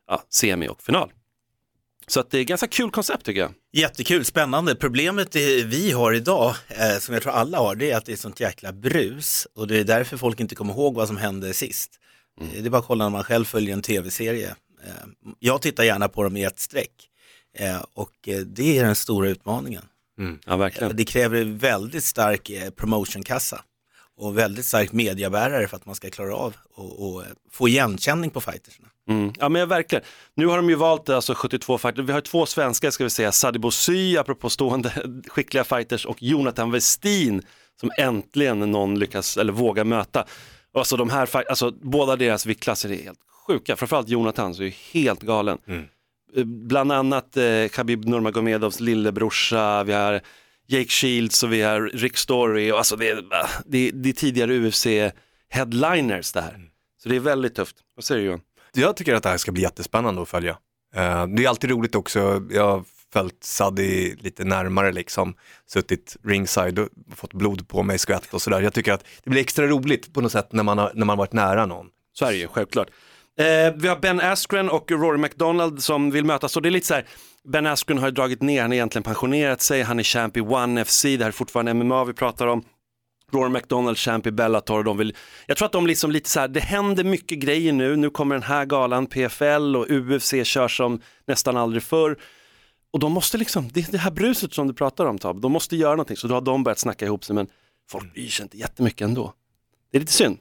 ja, 0.07 0.23
semi 0.31 0.69
och 0.69 0.83
final. 0.83 1.13
Så 2.07 2.21
att 2.21 2.31
det 2.31 2.39
är 2.39 2.45
ganska 2.45 2.67
kul 2.67 2.91
koncept 2.91 3.25
tycker 3.25 3.41
jag. 3.41 3.53
Jättekul, 3.73 4.25
spännande. 4.25 4.75
Problemet 4.75 5.37
vi 5.65 5.93
har 5.93 6.13
idag, 6.13 6.55
eh, 6.69 6.99
som 6.99 7.15
jag 7.15 7.23
tror 7.23 7.33
alla 7.33 7.59
har, 7.59 7.75
det 7.75 7.91
är 7.91 7.97
att 7.97 8.05
det 8.07 8.13
är 8.13 8.17
sånt 8.17 8.41
jäkla 8.41 8.73
brus 8.73 9.47
och 9.55 9.67
det 9.67 9.79
är 9.79 9.85
därför 9.85 10.17
folk 10.17 10.41
inte 10.41 10.55
kommer 10.55 10.73
ihåg 10.75 10.95
vad 10.95 11.09
som 11.09 11.17
hände 11.17 11.55
sist. 11.55 11.91
Mm. 12.41 12.53
Eh, 12.53 12.63
Det 12.63 12.69
är 12.69 12.71
bara 12.71 12.79
att 12.79 12.87
kolla 12.87 13.05
när 13.05 13.11
man 13.11 13.25
själv 13.25 13.45
följer 13.45 13.75
en 13.75 13.83
tv-serie. 13.83 14.55
Eh, 14.85 14.93
jag 15.39 15.63
tittar 15.63 15.85
gärna 15.85 16.09
på 16.09 16.23
dem 16.23 16.37
i 16.37 16.45
ett 16.45 16.59
streck 16.59 17.10
och 17.95 18.29
eh, 18.29 18.39
det 18.39 18.79
är 18.79 18.85
den 18.85 18.97
stora 18.97 19.29
utmaningen. 19.29 19.83
Ja, 20.47 20.57
verkligen. 20.57 20.97
Det 20.97 21.05
kräver 21.05 21.45
väldigt 21.45 22.05
stark 22.05 22.51
eh, 22.51 22.71
promotionkassa 22.71 23.65
och 24.17 24.39
väldigt 24.39 24.65
stark 24.65 24.93
mediabärare 24.93 25.69
för 25.69 25.77
att 25.77 25.87
man 25.87 25.95
ska 25.95 26.11
klara 26.11 26.37
av 26.37 26.57
och, 26.75 27.13
och 27.13 27.23
eh, 27.23 27.29
få 27.53 27.69
igenkänning 27.69 28.31
på 28.31 28.41
fightersna. 28.41 28.89
Mm. 29.09 29.33
Ja 29.39 29.49
men 29.49 29.69
verkligen. 29.69 30.05
Nu 30.35 30.47
har 30.47 30.57
de 30.57 30.69
ju 30.69 30.75
valt 30.75 31.09
alltså 31.09 31.35
72 31.35 31.79
fighters. 31.79 32.05
Vi 32.09 32.13
har 32.13 32.21
två 32.21 32.47
svenskar 32.47 32.91
ska 32.91 33.05
vi 33.05 33.11
säga, 33.11 33.33
Sadibou 33.33 33.71
Sy, 33.71 34.17
apropå 34.17 34.51
stående 34.51 34.93
skickliga 35.29 35.65
fighters 35.65 36.07
och 36.07 36.23
Jonathan 36.23 36.71
Westin 36.71 37.43
som 37.81 37.91
äntligen 37.99 38.59
någon 38.59 38.99
lyckas 38.99 39.37
eller 39.37 39.53
vågar 39.53 39.85
möta. 39.85 40.25
Alltså 40.75 40.97
de 40.97 41.11
här, 41.11 41.51
alltså 41.51 41.71
båda 41.71 42.17
deras 42.17 42.47
viktklasser 42.47 42.93
är 42.93 43.03
helt 43.03 43.19
sjuka, 43.47 43.77
framförallt 43.77 44.09
Jonathan 44.09 44.55
så 44.55 44.63
är 44.63 44.67
ju 44.67 44.73
helt 44.93 45.23
galen. 45.23 45.59
Eh, 45.67 45.81
Bland 46.45 46.93
annat 46.93 47.37
eh, 47.37 47.69
Khabib 47.69 48.05
Nurmagomedovs 48.05 48.81
lillebrorsa, 48.81 49.85
vi 49.85 49.93
har 49.93 50.21
Jake 50.67 50.91
Shields 50.91 51.43
och 51.43 51.53
vi 51.53 51.63
har 51.63 51.81
Rick 51.81 52.17
Story 52.17 52.73
och 52.73 52.79
alltså 52.79 52.97
det 52.97 53.09
är, 53.09 53.25
det, 53.67 53.91
det 53.91 54.09
är 54.09 54.13
tidigare 54.13 54.59
UFC 54.59 54.87
headliners 55.49 56.33
det 56.33 56.41
här. 56.41 56.59
Så 57.03 57.09
det 57.09 57.17
är 57.17 57.21
väldigt 57.21 57.55
tufft. 57.55 57.77
Vad 57.97 58.05
säger 58.05 58.21
du 58.21 58.27
Johan? 58.27 58.41
Jag 58.73 58.97
tycker 58.97 59.15
att 59.15 59.23
det 59.23 59.29
här 59.29 59.37
ska 59.37 59.53
bli 59.53 59.63
jättespännande 59.63 60.23
att 60.23 60.29
följa. 60.29 60.57
Eh, 60.95 61.27
det 61.27 61.45
är 61.45 61.49
alltid 61.49 61.71
roligt 61.71 61.95
också, 61.95 62.43
jag 62.51 62.65
har 62.71 62.85
följt 63.13 63.45
Saddi 63.45 64.17
lite 64.21 64.45
närmare 64.45 64.93
liksom, 64.93 65.35
suttit 65.67 66.17
ringside 66.25 66.79
och 66.79 66.89
fått 67.15 67.35
blod 67.35 67.69
på 67.69 67.83
mig, 67.83 67.99
skvätt 67.99 68.35
och 68.35 68.43
sådär. 68.43 68.61
Jag 68.61 68.73
tycker 68.75 68.93
att 68.93 69.05
det 69.25 69.31
blir 69.31 69.41
extra 69.41 69.67
roligt 69.67 70.13
på 70.13 70.21
något 70.21 70.33
sätt 70.33 70.53
när 70.53 70.63
man 70.63 70.79
har, 70.79 70.93
när 70.95 71.07
man 71.07 71.19
varit 71.19 71.33
nära 71.33 71.67
någon. 71.67 71.87
Sverige, 72.19 72.49
självklart. 72.49 72.89
Eh, 73.41 73.75
vi 73.77 73.89
har 73.89 74.01
Ben 74.01 74.21
Askren 74.21 74.71
och 74.71 74.91
Rory 74.91 75.19
McDonald 75.19 75.83
som 75.83 76.11
vill 76.11 76.25
mötas 76.25 76.57
och 76.57 76.63
det 76.63 76.69
är 76.69 76.71
lite 76.71 76.87
så 76.87 76.95
här, 76.95 77.07
Ben 77.45 77.67
Askren 77.67 77.99
har 77.99 78.07
ju 78.07 78.13
dragit 78.13 78.43
ner, 78.43 78.61
han 78.61 78.71
har 78.71 78.75
egentligen 78.75 79.03
pensionerat 79.03 79.61
sig, 79.61 79.83
han 79.83 79.99
är 79.99 80.03
champ 80.03 80.37
i 80.37 80.41
One 80.41 80.85
FC, 80.85 81.03
det 81.03 81.19
här 81.19 81.27
är 81.27 81.31
fortfarande 81.31 81.75
MMA 81.75 82.05
vi 82.05 82.13
pratar 82.13 82.47
om. 82.47 82.65
Rory 83.33 83.51
McDonald, 83.51 83.99
champ 83.99 84.27
i 84.27 84.31
Bellator 84.31 84.79
och 84.79 84.85
de 84.85 84.97
vill, 84.97 85.17
jag 85.47 85.57
tror 85.57 85.67
att 85.67 85.73
de 85.73 85.87
liksom 85.87 86.11
lite 86.11 86.31
så 86.31 86.41
här, 86.41 86.49
det 86.49 86.61
händer 86.61 87.05
mycket 87.05 87.39
grejer 87.39 87.73
nu, 87.73 87.97
nu 87.97 88.11
kommer 88.11 88.35
den 88.35 88.43
här 88.43 88.65
galan, 88.65 89.07
PFL 89.07 89.77
och 89.77 89.87
UFC 89.91 90.35
kör 90.45 90.69
som 90.69 91.01
nästan 91.27 91.57
aldrig 91.57 91.83
förr. 91.83 92.17
Och 92.91 92.99
de 92.99 93.13
måste 93.13 93.39
liksom, 93.39 93.69
det 93.73 93.89
är 93.89 93.93
det 93.93 93.99
här 93.99 94.11
bruset 94.11 94.55
som 94.55 94.69
du 94.69 94.75
pratar 94.75 95.07
om 95.07 95.19
Tab, 95.19 95.41
de 95.41 95.53
måste 95.53 95.77
göra 95.77 95.93
någonting, 95.93 96.17
så 96.17 96.29
då 96.29 96.35
har 96.35 96.41
de 96.41 96.63
börjat 96.63 96.79
snacka 96.79 97.05
ihop 97.05 97.25
sig 97.25 97.35
men 97.35 97.47
folk 97.91 98.15
bryr 98.15 98.29
sig 98.29 98.43
inte 98.43 98.59
jättemycket 98.59 99.01
ändå. 99.01 99.35
Det 99.91 99.99
är 99.99 100.01
lite 100.01 100.13
synd. 100.13 100.39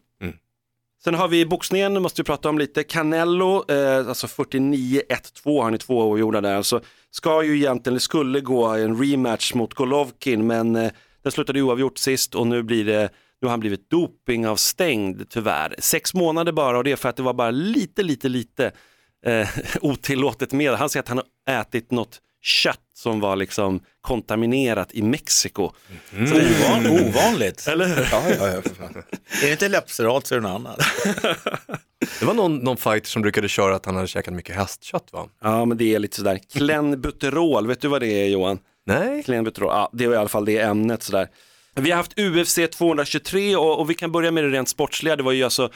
Sen 1.04 1.14
har 1.14 1.28
vi 1.28 1.46
boxningen, 1.46 2.02
måste 2.02 2.22
vi 2.22 2.26
prata 2.26 2.50
om 2.50 2.60
lite. 2.60 2.84
Canelo, 2.84 3.72
eh, 3.72 4.08
alltså 4.08 4.28
49-1-2 4.28 5.62
har 5.62 5.72
ni 5.72 5.78
två 5.78 6.04
oavgjorda 6.04 6.42
där. 6.42 6.56
Alltså, 6.56 6.82
ska 7.12 7.44
ju 7.44 7.56
egentligen, 7.58 7.94
det 7.94 8.00
skulle 8.00 8.40
gå 8.40 8.66
en 8.66 9.04
rematch 9.04 9.54
mot 9.54 9.74
Golovkin 9.74 10.48
men 10.48 10.76
eh, 10.76 10.92
den 11.24 11.32
slutade 11.32 11.62
oavgjort 11.62 11.98
sist 11.98 12.36
och 12.36 12.48
nu 12.48 12.64
blir 12.64 12.86
det 12.86 13.10
nu 13.42 13.46
har 13.46 13.50
han 13.50 13.60
blivit 13.60 13.90
dopingavstängd 13.90 15.30
tyvärr. 15.30 15.76
Sex 15.80 16.14
månader 16.14 16.52
bara 16.52 16.78
och 16.78 16.84
det 16.84 16.92
är 16.92 16.96
för 16.96 17.10
att 17.10 17.16
det 17.16 17.24
var 17.24 17.34
bara 17.34 17.52
lite, 17.52 18.04
lite, 18.04 18.30
lite 18.30 18.72
eh, 19.26 19.48
otillåtet 19.82 20.54
med. 20.54 20.74
Han 20.74 20.90
säger 20.90 21.04
att 21.04 21.10
han 21.10 21.22
har 21.48 21.62
ätit 21.62 21.92
något 21.92 22.22
kött 22.42 22.90
som 22.94 23.20
var 23.20 23.36
liksom 23.36 23.80
kontaminerat 24.10 24.94
i 24.94 25.02
Mexiko. 25.02 25.72
Så 26.10 26.16
det 26.16 26.42
är 26.42 26.66
ovan, 26.66 26.88
ovanligt. 26.88 27.68
Eller 27.68 27.88
hur? 27.88 28.08
Ja, 28.12 28.24
ja, 28.40 28.48
ja, 28.48 28.62
för 28.62 28.76
fan. 28.76 29.04
Är 29.42 29.46
det 29.46 29.52
inte 29.52 29.70
läppserat 29.70 30.28
så 30.28 30.36
är 30.36 30.40
det 30.40 30.48
något 30.48 30.56
annat. 30.56 30.80
Det 32.20 32.26
var 32.26 32.34
någon, 32.34 32.58
någon 32.58 32.78
fighter 32.78 33.08
som 33.08 33.22
brukade 33.22 33.50
köra 33.50 33.76
att 33.76 33.86
han 33.86 33.96
hade 33.96 34.08
käkat 34.08 34.34
mycket 34.34 34.56
hästkött 34.56 35.08
va? 35.12 35.28
Ja, 35.42 35.66
men 35.66 35.78
det 35.78 35.96
är 35.96 36.00
lite 36.00 36.16
sådär. 36.16 36.40
Klenbuterol, 36.54 37.68
vet 37.68 37.82
du 37.82 37.88
vad 37.88 38.02
det 38.02 38.08
är 38.08 38.26
Johan? 38.26 38.60
Nej? 38.86 39.24
Klenbuterol, 39.24 39.70
ja 39.70 39.90
det 39.94 40.08
var 40.08 40.14
i 40.14 40.18
alla 40.18 40.30
fall 40.30 40.46
det 40.46 40.58
ämnet 40.58 41.04
sådär. 41.04 41.28
Vi 41.76 41.92
har 41.92 41.98
haft 41.98 42.20
UFC 42.20 42.60
223 42.78 43.56
och, 43.56 43.80
och 43.80 43.90
vi 43.90 43.94
kan 43.94 44.12
börja 44.12 44.32
med 44.32 44.44
det 44.44 44.50
rent 44.50 44.70
sportsliga. 44.70 45.16
Det 45.16 45.24
var 45.24 45.32
ju 45.32 45.44
alltså 45.44 45.70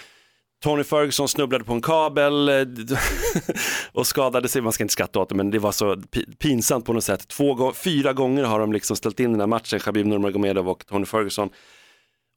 Tony 0.63 0.84
Ferguson 0.84 1.28
snubblade 1.28 1.63
på 1.63 1.73
en 1.73 1.82
kabel 1.82 2.49
eh, 2.49 2.56
och 3.91 4.08
skadade 4.08 4.47
sig, 4.47 4.62
man 4.62 4.73
ska 4.73 4.84
inte 4.84 4.91
skratta 4.91 5.19
åt 5.19 5.30
det 5.30 5.36
men 5.36 5.52
det 5.52 5.60
var 5.60 5.71
så 5.71 5.95
pi- 5.95 6.36
pinsamt 6.38 6.86
på 6.86 6.93
något 6.93 7.04
sätt. 7.04 7.28
Två, 7.28 7.73
fyra 7.73 8.13
gånger 8.13 8.43
har 8.43 8.60
de 8.60 8.73
liksom 8.73 8.95
ställt 8.95 9.19
in 9.19 9.32
den 9.32 9.39
här 9.39 9.47
matchen, 9.47 9.80
Khabib 9.80 10.06
Nurmagomedov 10.06 10.69
och 10.69 10.86
Tony 10.86 11.06
Ferguson. 11.06 11.49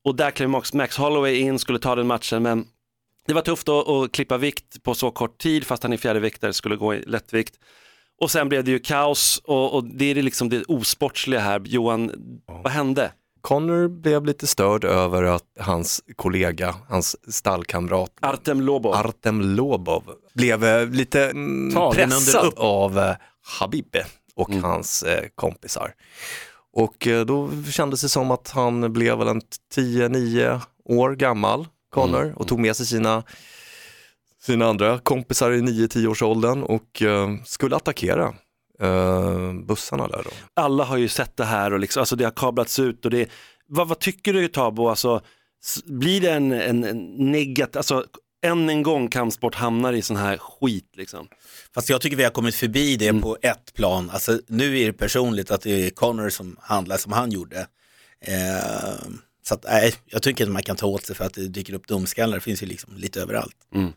Och 0.04 0.16
där 0.16 0.30
klev 0.30 0.48
Max, 0.48 0.96
Holloway 0.96 1.36
in, 1.36 1.58
skulle 1.58 1.78
ta 1.78 1.94
den 1.94 2.06
matchen 2.06 2.42
men 2.42 2.64
det 3.26 3.34
var 3.34 3.42
tufft 3.42 3.68
att, 3.68 3.88
att 3.88 4.12
klippa 4.12 4.36
vikt 4.38 4.82
på 4.82 4.94
så 4.94 5.10
kort 5.10 5.38
tid 5.38 5.64
fast 5.64 5.82
han 5.82 5.92
är 5.92 5.96
fjärdeviktare, 5.96 6.52
skulle 6.52 6.76
gå 6.76 6.94
i 6.94 7.02
lättvikt. 7.06 7.54
Och 8.20 8.30
sen 8.30 8.48
blev 8.48 8.64
det 8.64 8.70
ju 8.70 8.78
kaos 8.78 9.42
och, 9.44 9.74
och 9.74 9.84
det 9.84 10.04
är 10.04 10.14
liksom 10.14 10.48
det 10.48 10.64
osportsliga 10.64 11.40
här. 11.40 11.62
Johan, 11.64 12.12
vad 12.46 12.72
hände? 12.72 13.12
Connor 13.46 13.88
blev 13.88 14.24
lite 14.24 14.46
störd 14.46 14.84
över 14.84 15.22
att 15.22 15.44
hans 15.60 16.02
kollega, 16.16 16.74
hans 16.88 17.34
stallkamrat 17.34 18.10
Artem 18.20 18.60
Lobov. 18.60 18.94
Artem 18.94 19.40
Lobov 19.40 20.02
blev 20.34 20.64
eh, 20.64 20.88
lite 20.88 21.30
mm, 21.30 21.92
pressad 21.92 22.52
av 22.56 22.98
eh, 22.98 23.14
Habib 23.60 23.96
och 24.34 24.50
hans 24.50 25.02
eh, 25.02 25.24
kompisar. 25.34 25.94
Och 26.72 27.06
eh, 27.06 27.24
då 27.24 27.50
kändes 27.70 28.00
det 28.00 28.08
som 28.08 28.30
att 28.30 28.50
han 28.50 28.92
blev 28.92 29.18
väl 29.18 29.28
en 29.28 29.42
10-9 29.74 30.60
år 30.84 31.14
gammal, 31.14 31.66
Connor, 31.90 32.34
och 32.36 32.48
tog 32.48 32.58
med 32.58 32.76
sig 32.76 32.86
sina, 32.86 33.22
sina 34.42 34.66
andra 34.66 34.98
kompisar 34.98 35.50
i 35.50 35.60
9-10 35.60 36.06
års 36.06 36.22
åldern 36.22 36.62
och 36.62 37.02
skulle 37.44 37.76
attackera 37.76 38.34
eh, 38.80 39.52
bussarna 39.52 40.08
där 40.08 40.22
då. 40.24 40.30
alla 40.54 40.84
har 40.84 40.96
ju 40.96 41.08
sett 41.08 41.36
det 41.36 41.44
här 41.44 41.72
och 41.72 41.80
liksom, 41.80 42.00
alltså 42.00 42.16
det 42.16 42.24
har 42.24 42.30
kablats 42.30 42.78
ut 42.78 43.04
och 43.04 43.10
det, 43.10 43.28
vad, 43.66 43.88
vad 43.88 43.98
tycker 43.98 44.32
du 44.32 44.48
Tabo, 44.48 44.88
alltså, 44.88 45.20
blir 45.84 46.20
det 46.20 46.30
en, 46.30 46.52
en, 46.52 46.84
en 46.84 47.30
negativ, 47.32 47.76
alltså 47.78 48.04
än 48.42 48.68
en 48.68 48.82
gång 48.82 49.08
kampsport 49.08 49.54
hamnar 49.54 49.92
i 49.92 50.02
sån 50.02 50.16
här 50.16 50.38
skit 50.38 50.90
liksom. 50.96 51.28
Fast 51.74 51.88
jag 51.88 52.00
tycker 52.00 52.16
vi 52.16 52.24
har 52.24 52.30
kommit 52.30 52.54
förbi 52.54 52.96
det 52.96 53.12
på 53.12 53.38
ett 53.42 53.74
plan. 53.74 54.10
Alltså, 54.10 54.40
nu 54.46 54.78
är 54.78 54.86
det 54.86 54.92
personligt 54.92 55.50
att 55.50 55.60
det 55.60 55.86
är 55.86 55.90
Connor 55.90 56.28
som 56.28 56.56
handlar 56.60 56.96
som 56.96 57.12
han 57.12 57.30
gjorde. 57.30 57.66
Eh, 58.20 59.06
så 59.42 59.54
att, 59.54 59.64
nej, 59.64 59.94
jag 60.06 60.22
tycker 60.22 60.44
att 60.44 60.50
man 60.50 60.62
kan 60.62 60.76
ta 60.76 60.86
åt 60.86 61.06
sig 61.06 61.16
för 61.16 61.24
att 61.24 61.34
det 61.34 61.48
dyker 61.48 61.74
upp 61.74 61.86
dumskallar. 61.86 62.34
Det 62.34 62.40
finns 62.40 62.62
ju 62.62 62.66
liksom 62.66 62.96
lite 62.96 63.20
överallt. 63.20 63.56
Mm. 63.74 63.92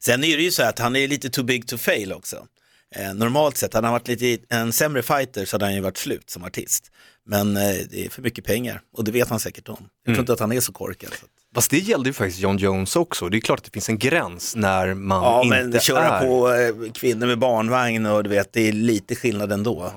Sen 0.00 0.24
är 0.24 0.36
det 0.36 0.42
ju 0.42 0.50
så 0.50 0.62
att 0.62 0.78
han 0.78 0.96
är 0.96 1.08
lite 1.08 1.30
too 1.30 1.44
big 1.44 1.68
to 1.68 1.78
fail 1.78 2.12
också. 2.12 2.46
Eh, 2.94 3.14
normalt 3.14 3.56
sett, 3.56 3.74
hade 3.74 3.86
han 3.86 3.92
varit 3.92 4.08
lite 4.08 4.44
en 4.48 4.72
sämre 4.72 5.02
fighter 5.02 5.44
så 5.44 5.54
hade 5.54 5.64
han 5.64 5.74
ju 5.74 5.80
varit 5.80 5.96
slut 5.96 6.30
som 6.30 6.44
artist. 6.44 6.90
Men 7.26 7.56
eh, 7.56 7.62
det 7.90 8.06
är 8.06 8.10
för 8.10 8.22
mycket 8.22 8.44
pengar 8.44 8.80
och 8.96 9.04
det 9.04 9.12
vet 9.12 9.28
han 9.28 9.40
säkert 9.40 9.68
om. 9.68 9.88
Jag 10.04 10.14
tror 10.14 10.22
inte 10.22 10.32
att 10.32 10.40
han 10.40 10.52
är 10.52 10.60
så 10.60 10.72
korkad. 10.72 11.10
Så. 11.12 11.26
Fast 11.54 11.70
det 11.70 11.78
gällde 11.78 12.08
ju 12.08 12.12
faktiskt 12.12 12.40
John 12.40 12.56
Jones 12.56 12.96
också. 12.96 13.28
Det 13.28 13.36
är 13.36 13.40
klart 13.40 13.58
att 13.58 13.64
det 13.64 13.70
finns 13.70 13.88
en 13.88 13.98
gräns 13.98 14.56
när 14.56 14.94
man 14.94 15.22
Ja, 15.22 15.42
inte 15.42 15.68
men 15.68 15.80
köra 15.80 16.18
är... 16.18 16.26
på 16.26 16.52
eh, 16.52 16.92
kvinnor 16.92 17.26
med 17.26 17.38
barnvagn 17.38 18.06
och 18.06 18.22
du 18.22 18.30
vet, 18.30 18.52
det 18.52 18.68
är 18.68 18.72
lite 18.72 19.14
skillnad 19.14 19.52
ändå. 19.52 19.92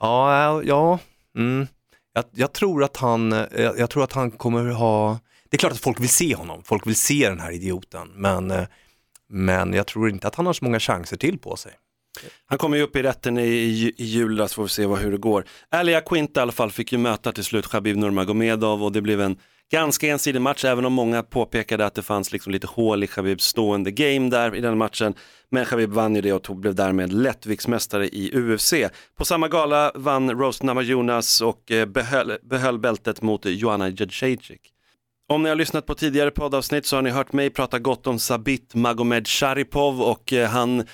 Ja, 0.00 0.62
ja. 0.64 0.98
Mm. 1.36 1.66
Jag, 2.14 2.24
jag, 2.32 2.52
tror 2.52 2.84
att 2.84 2.96
han, 2.96 3.32
eh, 3.32 3.46
jag, 3.56 3.78
jag 3.78 3.90
tror 3.90 4.04
att 4.04 4.12
han 4.12 4.30
kommer 4.30 4.64
ha, 4.70 5.18
det 5.50 5.56
är 5.56 5.58
klart 5.58 5.72
att 5.72 5.80
folk 5.80 6.00
vill 6.00 6.08
se 6.08 6.34
honom, 6.34 6.62
folk 6.64 6.86
vill 6.86 6.96
se 6.96 7.28
den 7.28 7.40
här 7.40 7.52
idioten, 7.52 8.08
men, 8.14 8.50
eh, 8.50 8.64
men 9.28 9.72
jag 9.72 9.86
tror 9.86 10.10
inte 10.10 10.28
att 10.28 10.34
han 10.34 10.46
har 10.46 10.52
så 10.52 10.64
många 10.64 10.80
chanser 10.80 11.16
till 11.16 11.38
på 11.38 11.56
sig. 11.56 11.72
Han 12.46 12.58
kommer 12.58 12.76
ju 12.76 12.82
upp 12.82 12.96
i 12.96 13.02
rätten 13.02 13.38
i, 13.38 13.42
i, 13.42 13.94
i 13.96 14.04
julas, 14.04 14.54
får 14.54 14.62
vi 14.62 14.68
se 14.68 14.86
vad, 14.86 14.98
hur 14.98 15.12
det 15.12 15.18
går. 15.18 15.44
Alia 15.68 16.00
Quint 16.00 16.36
i 16.36 16.40
alla 16.40 16.52
fall 16.52 16.70
fick 16.70 16.92
ju 16.92 16.98
möta 16.98 17.32
till 17.32 17.44
slut 17.44 17.66
Khabib 17.66 17.96
Nurmagomedov 17.96 18.84
och 18.84 18.92
det 18.92 19.00
blev 19.00 19.20
en 19.20 19.36
ganska 19.72 20.08
ensidig 20.08 20.40
match, 20.40 20.64
även 20.64 20.84
om 20.84 20.92
många 20.92 21.22
påpekade 21.22 21.86
att 21.86 21.94
det 21.94 22.02
fanns 22.02 22.32
liksom 22.32 22.52
lite 22.52 22.66
hål 22.66 23.04
i 23.04 23.06
Khabibs 23.06 23.44
stående 23.44 23.90
game 23.90 24.30
där 24.30 24.54
i 24.54 24.60
den 24.60 24.78
matchen. 24.78 25.14
Men 25.50 25.64
Khabib 25.64 25.90
vann 25.90 26.14
ju 26.14 26.20
det 26.20 26.32
och 26.32 26.42
tog, 26.42 26.60
blev 26.60 26.74
därmed 26.74 27.12
lättviktsmästare 27.12 28.08
i 28.08 28.30
UFC. 28.34 28.74
På 29.16 29.24
samma 29.24 29.48
gala 29.48 29.92
vann 29.94 30.30
Rose 30.30 30.66
Namajunas 30.66 31.40
och 31.40 31.70
eh, 31.70 31.86
behöll, 31.86 32.38
behöll 32.42 32.78
bältet 32.78 33.22
mot 33.22 33.44
Joanna 33.44 33.88
Jędrzejczyk. 33.88 34.60
Om 35.28 35.42
ni 35.42 35.48
har 35.48 35.56
lyssnat 35.56 35.86
på 35.86 35.94
tidigare 35.94 36.30
poddavsnitt 36.30 36.86
så 36.86 36.96
har 36.96 37.02
ni 37.02 37.10
hört 37.10 37.32
mig 37.32 37.50
prata 37.50 37.78
gott 37.78 38.06
om 38.06 38.18
Sabit 38.18 38.74
Magomed 38.74 39.28
Sharipov 39.28 40.02
och 40.02 40.32
eh, 40.32 40.48
han 40.48 40.84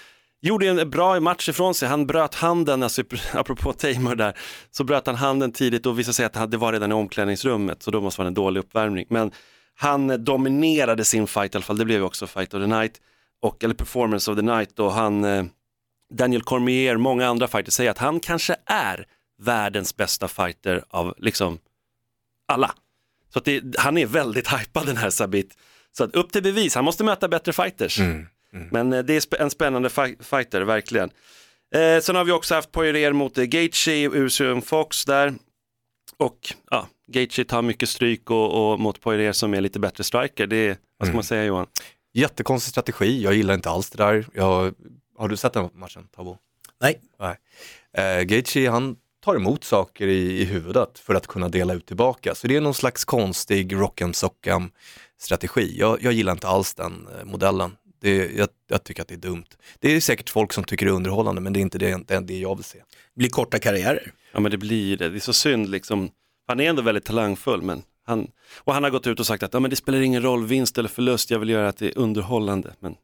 gjorde 0.41 0.69
en 0.69 0.91
bra 0.91 1.21
match 1.21 1.49
ifrån 1.49 1.75
sig. 1.75 1.89
Han 1.89 2.07
bröt 2.07 2.35
handen, 2.35 2.83
alltså, 2.83 3.03
apropå 3.33 3.73
Tamer 3.73 4.15
där, 4.15 4.39
så 4.71 4.85
bröt 4.85 5.07
han 5.07 5.17
handen 5.17 5.53
tidigt 5.53 5.87
och 5.87 5.99
visade 5.99 6.15
sig 6.15 6.25
att 6.25 6.51
det 6.51 6.57
var 6.57 6.73
redan 6.73 6.91
i 6.91 6.95
omklädningsrummet, 6.95 7.83
så 7.83 7.91
då 7.91 8.01
måste 8.01 8.21
det 8.21 8.23
vara 8.23 8.29
en 8.29 8.35
dålig 8.35 8.61
uppvärmning. 8.61 9.07
Men 9.09 9.31
han 9.75 10.25
dominerade 10.25 11.05
sin 11.05 11.27
fight 11.27 11.55
i 11.55 11.57
alla 11.57 11.65
fall, 11.65 11.79
det 11.79 11.85
blev 11.85 12.05
också 12.05 12.27
fight 12.27 12.55
of 12.55 12.63
the 12.63 12.67
night, 12.67 13.01
och, 13.43 13.65
eller 13.65 13.75
performance 13.75 14.31
of 14.31 14.37
the 14.37 14.43
night 14.43 14.79
och 14.79 14.93
han, 14.93 15.25
eh, 15.25 15.45
Daniel 16.15 16.43
Cormier, 16.43 16.97
många 16.97 17.27
andra 17.27 17.49
fighters 17.49 17.75
säger 17.75 17.91
att 17.91 17.99
han 17.99 18.21
kanske 18.21 18.57
är 18.67 19.07
världens 19.39 19.97
bästa 19.97 20.29
fighter 20.29 20.85
av 20.89 21.15
liksom 21.19 21.59
alla. 22.49 22.75
Så 23.33 23.39
att 23.39 23.45
det, 23.45 23.79
han 23.79 23.99
är 23.99 24.07
väldigt 24.07 24.53
hypad 24.61 24.87
den 24.87 24.97
här 24.97 25.11
Sabit. 25.11 25.57
Så 25.93 26.05
att 26.05 26.15
upp 26.15 26.33
till 26.33 26.43
bevis, 26.43 26.75
han 26.75 26.85
måste 26.85 27.05
möta 27.05 27.29
bättre 27.29 27.53
fighters. 27.53 27.99
Mm. 27.99 28.27
Men 28.71 28.93
eh, 28.93 29.03
det 29.03 29.15
är 29.17 29.21
sp- 29.21 29.41
en 29.41 29.51
spännande 29.51 29.91
fi- 29.91 30.17
fighter, 30.21 30.61
verkligen. 30.61 31.11
Eh, 31.75 32.01
sen 32.03 32.17
har 32.17 32.25
vi 32.25 32.33
också 32.33 32.55
haft 32.55 32.73
Poirier 32.73 33.13
mot 33.13 33.39
eh, 33.39 33.45
Gaethje, 33.45 34.11
Usyk 34.13 34.65
Fox 34.65 35.05
där. 35.05 35.35
Och 36.17 36.39
ja, 36.71 36.89
Gaethje 37.13 37.45
tar 37.45 37.63
mycket 37.63 37.89
stryk 37.89 38.31
och, 38.31 38.73
och 38.73 38.81
mot 38.81 39.01
Poirier 39.01 39.33
som 39.33 39.55
är 39.55 39.61
lite 39.61 39.79
bättre 39.79 40.05
striker. 40.05 40.47
Det 40.47 40.57
är, 40.57 40.77
vad 40.99 41.09
ska 41.09 41.15
man 41.15 41.25
säga 41.25 41.45
Johan? 41.45 41.67
Jättekonstig 42.13 42.71
strategi, 42.71 43.23
jag 43.23 43.35
gillar 43.35 43.55
inte 43.55 43.71
alls 43.71 43.91
det 43.91 44.05
där. 44.05 44.27
Jag, 44.35 44.75
har 45.19 45.29
du 45.29 45.37
sett 45.37 45.53
den 45.53 45.69
matchen, 45.75 46.09
Tabo? 46.17 46.39
Nej. 46.81 47.01
Nej. 47.19 47.37
Eh, 47.99 48.23
Gaethje, 48.23 48.71
han 48.71 48.97
tar 49.25 49.37
emot 49.37 49.65
saker 49.65 50.07
i, 50.07 50.41
i 50.41 50.45
huvudet 50.45 50.99
för 50.99 51.15
att 51.15 51.27
kunna 51.27 51.49
dela 51.49 51.75
ut 51.75 51.87
tillbaka. 51.87 52.35
Så 52.35 52.47
det 52.47 52.57
är 52.57 52.61
någon 52.61 52.75
slags 52.75 53.05
konstig 53.05 53.73
rock'em 53.75 54.13
sock'em 54.13 54.71
strategi. 55.21 55.77
Jag, 55.79 56.03
jag 56.03 56.13
gillar 56.13 56.33
inte 56.33 56.49
alls 56.49 56.75
den 56.75 57.09
eh, 57.19 57.25
modellen. 57.25 57.77
Det, 58.01 58.33
jag, 58.37 58.49
jag 58.69 58.85
tycker 58.85 59.03
att 59.03 59.09
det 59.09 59.15
är 59.15 59.19
dumt. 59.19 59.45
Det 59.79 59.97
är 59.97 60.01
säkert 60.01 60.31
folk 60.31 60.53
som 60.53 60.65
tycker 60.65 60.87
det 60.87 60.93
är 60.93 60.95
underhållande 60.95 61.41
men 61.41 61.53
det 61.53 61.59
är 61.59 61.63
inte 61.63 61.79
det, 61.79 62.01
det, 62.07 62.15
är 62.15 62.21
det 62.21 62.39
jag 62.39 62.57
vill 62.57 62.65
se. 62.65 62.79
Det 62.79 63.19
blir 63.19 63.29
korta 63.29 63.59
karriärer. 63.59 64.13
Ja 64.33 64.41
men 64.41 64.51
det 64.51 64.59
blir 64.59 64.97
det, 64.97 65.09
det 65.09 65.19
är 65.19 65.21
så 65.21 65.33
synd 65.33 65.69
liksom. 65.69 66.11
Han 66.47 66.61
är 66.61 66.69
ändå 66.69 66.83
väldigt 66.83 67.05
talangfull 67.05 67.63
men 67.63 67.83
han, 68.07 68.31
och 68.65 68.75
han 68.75 68.83
har 68.83 68.91
gått 68.91 69.07
ut 69.07 69.21
och 69.21 69.27
sagt 69.27 69.43
att 69.43 69.55
ja, 69.55 69.61
men 69.61 69.71
det 69.71 69.77
spelar 69.77 70.01
ingen 70.01 70.23
roll 70.23 70.47
vinst 70.47 70.79
eller 70.79 70.89
förlust, 70.89 71.31
jag 71.31 71.39
vill 71.39 71.49
göra 71.49 71.69
att 71.69 71.77
det 71.77 71.87
är 71.87 71.99
underhållande. 71.99 72.75
Men 72.81 72.95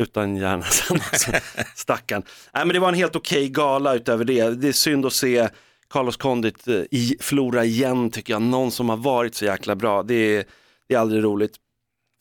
utan 0.00 0.36
hjärna 0.36 0.62
sen 0.62 0.96
också, 1.12 1.32
stackarn. 1.74 2.22
Nej 2.54 2.66
men 2.66 2.74
det 2.74 2.80
var 2.80 2.88
en 2.88 2.94
helt 2.94 3.16
okej 3.16 3.48
gala 3.48 3.94
utöver 3.94 4.24
det. 4.24 4.50
Det 4.50 4.68
är 4.68 4.72
synd 4.72 5.06
att 5.06 5.12
se 5.12 5.48
Carlos 5.90 6.16
Condit 6.16 6.68
eh, 6.68 6.74
i, 6.90 7.16
förlora 7.20 7.64
igen 7.64 8.10
tycker 8.10 8.32
jag. 8.32 8.42
Någon 8.42 8.70
som 8.70 8.88
har 8.88 8.96
varit 8.96 9.34
så 9.34 9.44
jäkla 9.44 9.74
bra, 9.74 10.02
det 10.02 10.14
är, 10.14 10.44
det 10.88 10.94
är 10.94 10.98
aldrig 10.98 11.24
roligt. 11.24 11.56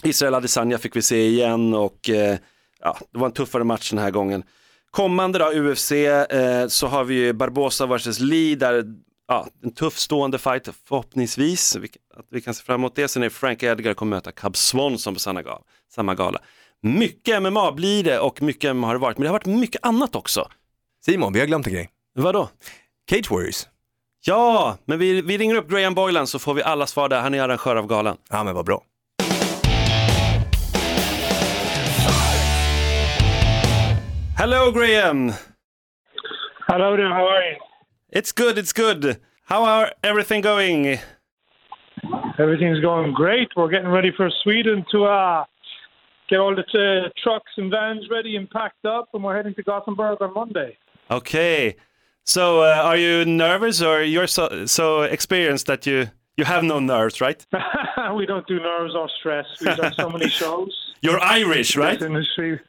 Israel 0.05 0.35
Adesanya 0.35 0.77
fick 0.77 0.95
vi 0.95 1.01
se 1.01 1.27
igen 1.27 1.73
och 1.73 2.09
eh, 2.09 2.37
ja, 2.79 2.97
det 3.11 3.19
var 3.19 3.25
en 3.25 3.33
tuffare 3.33 3.63
match 3.63 3.89
den 3.89 3.99
här 3.99 4.11
gången. 4.11 4.43
Kommande 4.91 5.39
då, 5.39 5.51
UFC, 5.51 5.91
eh, 5.91 6.67
så 6.67 6.87
har 6.87 7.03
vi 7.03 7.15
ju 7.15 7.33
Barbosa 7.33 7.85
vs 7.85 8.19
Lee, 8.19 8.55
där 8.55 8.83
ja, 9.27 9.47
en 9.63 9.73
tuff 9.73 9.97
stående 9.97 10.37
fight 10.37 10.69
förhoppningsvis, 10.87 11.75
vi, 11.75 11.87
att 12.15 12.25
vi 12.31 12.41
kan 12.41 12.53
se 12.53 12.63
fram 12.63 12.75
emot 12.81 12.95
det. 12.95 13.07
Sen 13.07 13.23
är 13.23 13.29
Frank 13.29 13.63
Edgar 13.63 13.93
kommer 13.93 14.15
möta 14.15 14.31
Cub 14.31 14.57
Swanson 14.57 15.13
på 15.13 15.19
samma 15.19 15.41
gala. 15.41 15.61
Samma 15.95 16.15
gala. 16.15 16.39
Mycket 16.81 17.41
MMA 17.41 17.71
blir 17.71 18.03
det 18.03 18.19
och 18.19 18.41
mycket 18.41 18.75
MMA 18.75 18.87
har 18.87 18.93
det 18.93 18.99
varit, 18.99 19.17
men 19.17 19.23
det 19.23 19.29
har 19.29 19.33
varit 19.33 19.59
mycket 19.59 19.85
annat 19.85 20.15
också. 20.15 20.47
Simon, 21.05 21.33
vi 21.33 21.39
har 21.39 21.47
glömt 21.47 21.67
en 21.67 21.73
grej. 21.73 21.89
Vadå? 22.15 22.49
Cage 23.09 23.31
Warriors. 23.31 23.67
Ja, 24.25 24.77
men 24.85 24.99
vi, 24.99 25.21
vi 25.21 25.37
ringer 25.37 25.55
upp 25.55 25.69
Graham 25.69 25.93
Boylan 25.93 26.27
så 26.27 26.39
får 26.39 26.53
vi 26.53 26.63
alla 26.63 26.87
svar 26.87 27.09
där. 27.09 27.21
Han 27.21 27.33
är 27.33 27.41
arrangör 27.41 27.75
av 27.75 27.87
galan. 27.87 28.17
Ja 28.29 28.43
men 28.43 28.55
vad 28.55 28.65
bra. 28.65 28.83
Hello 34.47 34.71
Graham! 34.71 35.33
Hello 36.67 36.95
there, 36.95 37.09
how 37.09 37.25
are 37.25 37.41
you? 37.41 37.57
It's 38.11 38.31
good, 38.31 38.59
it's 38.59 38.73
good. 38.73 39.19
How 39.45 39.63
are 39.63 39.91
everything 40.03 40.41
going? 40.41 40.99
Everything's 42.37 42.79
going 42.79 43.11
great. 43.15 43.47
We're 43.55 43.69
getting 43.69 43.87
ready 43.87 44.11
for 44.15 44.29
Sweden 44.43 44.85
to 44.91 45.05
uh, 45.05 45.45
get 46.29 46.37
all 46.37 46.55
the 46.55 46.61
uh, 46.61 47.09
trucks 47.23 47.53
and 47.57 47.71
vans 47.71 48.07
ready 48.11 48.35
and 48.35 48.47
packed 48.47 48.85
up, 48.85 49.09
and 49.15 49.23
we're 49.23 49.35
heading 49.35 49.55
to 49.55 49.63
Gothenburg 49.63 50.21
on 50.21 50.35
Monday. 50.35 50.77
Okay. 51.09 51.75
So 52.23 52.61
uh, 52.61 52.81
are 52.83 52.97
you 52.97 53.25
nervous 53.25 53.81
or 53.81 54.03
you're 54.03 54.27
so, 54.27 54.67
so 54.67 55.01
experienced 55.01 55.65
that 55.65 55.87
you, 55.87 56.11
you 56.37 56.45
have 56.45 56.63
no 56.63 56.79
nerves, 56.79 57.19
right? 57.19 57.43
we 58.15 58.27
don't 58.27 58.45
do 58.45 58.59
nerves 58.59 58.93
or 58.93 59.09
stress. 59.19 59.47
We've 59.59 59.75
done 59.75 59.93
so 59.95 60.07
many 60.07 60.29
shows. 60.41 60.84
You're 61.01 61.19
Irish, 61.21 61.75
right? 61.77 61.99
This 61.99 62.07
industry. 62.07 62.59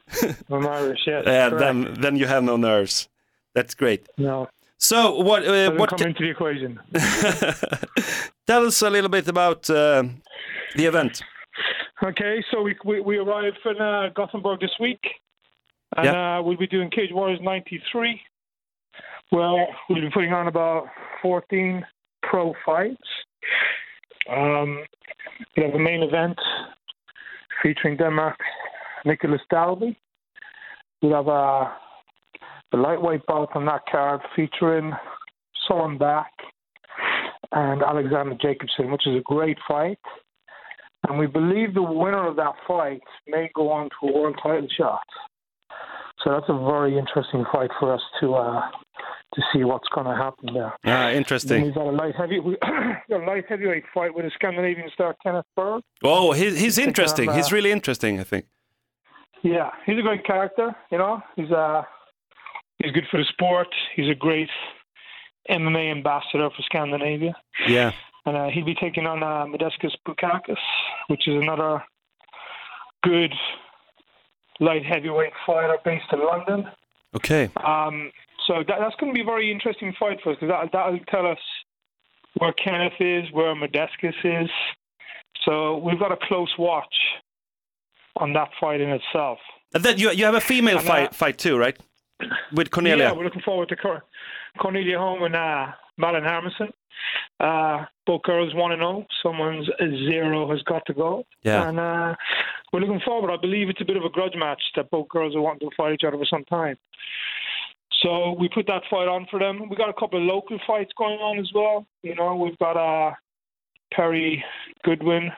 I'm 0.50 0.66
Irish, 0.66 1.00
yes. 1.06 1.24
Yeah, 1.26 1.48
correct. 1.50 1.58
then, 1.58 1.94
then 2.00 2.16
you 2.16 2.26
have 2.26 2.42
no 2.42 2.56
nerves. 2.56 3.08
That's 3.54 3.74
great. 3.74 4.06
No, 4.18 4.48
So 4.78 5.20
what, 5.20 5.42
uh, 5.42 5.52
doesn't 5.52 5.78
what 5.78 5.90
come 5.90 6.08
into 6.08 6.22
the 6.22 6.30
equation. 6.30 6.78
tell 8.46 8.66
us 8.66 8.82
a 8.82 8.90
little 8.90 9.08
bit 9.08 9.28
about 9.28 9.68
uh, 9.70 10.04
the 10.74 10.84
event. 10.84 11.22
Okay, 12.02 12.44
so 12.50 12.60
we 12.60 12.76
we, 12.84 13.00
we 13.00 13.16
arrived 13.16 13.56
in 13.64 13.80
uh, 13.80 14.10
Gothenburg 14.14 14.60
this 14.60 14.76
week, 14.78 15.00
and 15.96 16.08
uh, 16.08 16.42
we'll 16.44 16.58
be 16.58 16.66
doing 16.66 16.90
Cage 16.90 17.10
Warriors 17.10 17.40
'93. 17.42 18.20
Well, 19.32 19.66
we'll 19.88 20.02
be 20.02 20.10
putting 20.10 20.32
on 20.34 20.46
about 20.46 20.88
14 21.22 21.84
pro 22.22 22.54
fights. 22.64 23.08
Um, 24.30 24.84
we 25.56 25.62
have 25.64 25.74
a 25.74 25.78
main 25.78 26.02
event 26.02 26.38
featuring 27.62 27.96
Denmark, 27.96 28.38
Nicholas 29.04 29.40
Dalby. 29.50 29.98
We'll 31.02 31.14
have 31.14 31.28
a 31.28 31.76
the 32.72 32.78
lightweight 32.78 33.24
bout 33.26 33.54
on 33.54 33.66
that 33.66 33.82
card 33.90 34.20
featuring 34.34 34.92
Soren 35.66 35.98
Back 35.98 36.32
and 37.52 37.82
Alexander 37.82 38.36
Jacobson, 38.40 38.90
which 38.90 39.06
is 39.06 39.16
a 39.16 39.22
great 39.22 39.58
fight. 39.68 39.98
And 41.08 41.18
we 41.18 41.26
believe 41.26 41.74
the 41.74 41.82
winner 41.82 42.26
of 42.26 42.36
that 42.36 42.54
fight 42.66 43.02
may 43.28 43.50
go 43.54 43.70
on 43.70 43.88
to 43.88 44.08
a 44.08 44.12
world 44.12 44.36
title 44.42 44.66
shot. 44.76 45.06
So 46.24 46.30
that's 46.32 46.48
a 46.48 46.58
very 46.58 46.98
interesting 46.98 47.44
fight 47.52 47.70
for 47.78 47.94
us 47.94 48.00
to 48.20 48.34
uh, 48.34 48.62
to 49.36 49.42
see 49.52 49.64
what's 49.64 49.88
going 49.94 50.06
to 50.06 50.14
happen 50.14 50.54
there. 50.54 50.72
Ah, 50.84 51.10
interesting. 51.10 51.72
got 51.72 51.86
a 51.86 51.90
light 51.90 52.14
heavy, 52.16 52.38
a 53.12 53.16
light 53.18 53.44
heavyweight 53.48 53.84
fight 53.94 54.14
with 54.14 54.24
a 54.24 54.30
Scandinavian 54.30 54.88
star, 54.92 55.14
Kenneth 55.22 55.44
Berg. 55.54 55.82
Oh, 56.02 56.32
he's, 56.32 56.58
he's 56.58 56.78
interesting. 56.78 57.30
He's 57.32 57.52
uh, 57.52 57.54
really 57.54 57.70
interesting, 57.70 58.18
I 58.18 58.24
think. 58.24 58.46
Yeah, 59.42 59.70
he's 59.84 59.98
a 59.98 60.02
great 60.02 60.24
character. 60.24 60.74
You 60.90 60.98
know, 60.98 61.20
he's 61.36 61.50
uh 61.52 61.82
he's 62.82 62.92
good 62.92 63.04
for 63.10 63.18
the 63.18 63.26
sport. 63.28 63.68
He's 63.94 64.08
a 64.08 64.14
great 64.14 64.48
MMA 65.50 65.90
ambassador 65.92 66.48
for 66.50 66.62
Scandinavia. 66.62 67.34
Yeah. 67.68 67.92
and 68.24 68.36
uh, 68.36 68.48
he'll 68.48 68.64
be 68.64 68.74
taking 68.74 69.06
on 69.06 69.22
uh, 69.22 69.46
Modestus 69.46 69.92
Bukakis, 70.08 70.56
which 71.08 71.28
is 71.28 71.34
another 71.40 71.84
good 73.04 73.32
light 74.58 74.84
heavyweight 74.84 75.32
fighter 75.46 75.76
based 75.84 76.06
in 76.12 76.24
London. 76.24 76.66
Okay. 77.14 77.50
Um, 77.64 78.10
so 78.46 78.64
that, 78.66 78.76
that's 78.78 78.94
going 78.96 79.12
to 79.12 79.14
be 79.14 79.22
a 79.22 79.24
very 79.24 79.50
interesting 79.50 79.94
fight 79.98 80.18
for 80.22 80.32
us 80.32 80.38
because 80.40 80.52
that, 80.52 80.70
that'll 80.72 80.98
tell 81.10 81.26
us 81.26 81.38
where 82.38 82.52
Kenneth 82.52 83.00
is, 83.00 83.24
where 83.32 83.54
Modestus 83.54 84.14
is. 84.24 84.50
So 85.44 85.78
we've 85.78 85.98
got 85.98 86.12
a 86.12 86.18
close 86.22 86.52
watch 86.58 86.94
on 88.16 88.32
that 88.32 88.48
fight 88.60 88.80
in 88.80 88.90
itself. 88.90 89.38
And 89.74 89.84
then 89.84 89.98
you, 89.98 90.10
you 90.10 90.24
have 90.24 90.34
a 90.34 90.40
female 90.40 90.78
And, 90.78 90.86
uh, 90.86 90.92
fight, 90.92 91.14
fight 91.14 91.38
too, 91.38 91.56
right? 91.58 91.76
With 92.52 92.70
Cornelia. 92.70 93.04
Yeah, 93.04 93.12
we're 93.12 93.24
looking 93.24 93.42
forward 93.42 93.68
to 93.68 93.76
Cor- 93.76 94.04
Cornelia 94.58 94.98
Home 94.98 95.22
and 95.24 95.36
uh, 95.36 95.66
Malin 95.98 96.24
Harmison. 96.24 96.72
Uh, 97.38 97.84
both 98.06 98.22
girls 98.22 98.54
one 98.54 98.72
and 98.72 98.80
zero. 98.80 99.06
Someone's 99.22 99.68
zero 100.08 100.48
has 100.50 100.62
got 100.62 100.82
to 100.86 100.94
go. 100.94 101.24
Yeah. 101.42 101.68
And 101.68 101.78
uh, 101.78 102.14
we're 102.72 102.80
looking 102.80 103.00
forward. 103.04 103.30
I 103.30 103.36
believe 103.36 103.68
it's 103.68 103.82
a 103.82 103.84
bit 103.84 103.98
of 103.98 104.04
a 104.04 104.08
grudge 104.08 104.34
match 104.34 104.62
that 104.76 104.90
both 104.90 105.08
girls 105.08 105.36
are 105.36 105.42
wanting 105.42 105.68
to 105.68 105.76
fight 105.76 105.92
each 105.92 106.04
other 106.06 106.16
for 106.16 106.24
some 106.24 106.44
time. 106.44 106.76
So 108.02 108.32
we 108.38 108.48
put 108.48 108.66
that 108.66 108.82
fight 108.90 109.08
on 109.08 109.26
for 109.30 109.38
them. 109.38 109.68
We 109.68 109.76
got 109.76 109.88
a 109.88 109.94
couple 109.94 110.18
of 110.18 110.24
local 110.24 110.58
fights 110.66 110.92
going 110.98 111.18
on 111.18 111.38
as 111.38 111.50
well. 111.54 111.86
You 112.02 112.14
know, 112.14 112.36
we've 112.36 112.58
got 112.58 112.76
uh, 112.76 113.14
Perry 113.92 114.44
Goodwin 114.84 115.30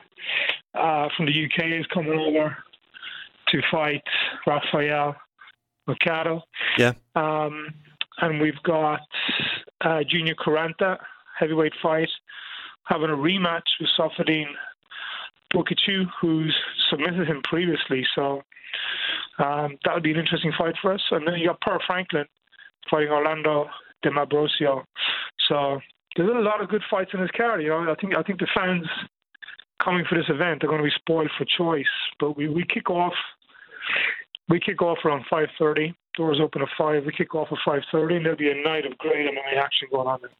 uh, 0.73 1.07
from 1.15 1.25
the 1.25 1.45
UK 1.45 1.79
is 1.79 1.85
coming 1.93 2.19
over 2.19 2.57
to 3.49 3.61
fight 3.71 4.03
Rafael 4.45 5.15
Mercado. 5.87 6.43
Yeah. 6.77 6.93
Um, 7.15 7.73
and 8.21 8.41
we've 8.41 8.61
got 8.63 8.99
uh, 9.81 10.01
Junior 10.07 10.35
Caranta, 10.35 10.97
heavyweight 11.39 11.73
fight, 11.81 12.09
having 12.83 13.09
a 13.09 13.15
rematch 13.15 13.61
with 13.79 13.89
Safadine 13.97 14.51
Bukichu, 15.53 16.05
who's 16.21 16.55
submitted 16.89 17.27
him 17.27 17.41
previously. 17.43 18.05
So 18.13 18.43
um, 19.39 19.77
that 19.85 19.93
would 19.93 20.03
be 20.03 20.11
an 20.11 20.19
interesting 20.19 20.51
fight 20.57 20.75
for 20.81 20.93
us. 20.93 21.01
And 21.11 21.25
then 21.25 21.35
you 21.35 21.47
got 21.47 21.61
Per 21.61 21.79
Franklin 21.87 22.25
fighting 22.89 23.09
Orlando 23.09 23.67
De 24.01 24.09
Mabrosio. 24.09 24.83
So 25.47 25.79
there's 26.15 26.29
a 26.29 26.39
lot 26.39 26.61
of 26.61 26.69
good 26.69 26.83
fights 26.89 27.11
in 27.13 27.21
this 27.21 27.31
card. 27.35 27.61
You 27.61 27.69
know, 27.69 27.91
I 27.91 27.95
think 27.95 28.15
I 28.15 28.23
think 28.23 28.39
the 28.39 28.47
fans 28.53 28.85
coming 29.83 30.05
for 30.07 30.17
this 30.17 30.29
event 30.29 30.63
are 30.63 30.67
going 30.67 30.79
to 30.79 30.83
be 30.83 30.93
spoiled 30.95 31.31
for 31.37 31.45
choice. 31.45 31.85
But 32.19 32.37
we, 32.37 32.49
we 32.49 32.63
kick 32.65 32.89
off 32.89 33.13
we 34.49 34.59
kick 34.59 34.81
off 34.81 34.97
around 35.05 35.25
5.30. 35.31 35.93
Doors 36.15 36.39
open 36.41 36.61
at 36.61 36.67
5. 36.77 37.05
We 37.05 37.11
kick 37.13 37.35
off 37.35 37.47
at 37.51 37.59
5.30 37.65 38.17
and 38.17 38.25
there'll 38.25 38.37
be 38.37 38.49
a 38.49 38.55
night 38.55 38.85
of 38.85 38.97
great 38.97 39.25
MMA 39.27 39.57
action 39.57 39.87
going 39.91 40.07
on 40.07 40.19
there. 40.21 40.31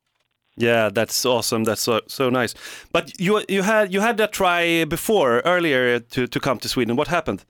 Yeah, 0.58 0.90
that's 0.90 1.26
awesome. 1.26 1.64
That's 1.64 1.82
so 1.82 2.02
so 2.08 2.30
nice. 2.30 2.54
But 2.92 3.18
you 3.18 3.46
you 3.48 3.62
had 3.62 3.94
you 3.94 4.02
had 4.02 4.18
that 4.18 4.34
try 4.34 4.84
before 4.84 5.40
earlier 5.46 6.00
to 6.00 6.28
to 6.28 6.40
come 6.40 6.60
to 6.60 6.68
Sweden. 6.68 6.98
What 6.98 7.08
happened? 7.08 7.46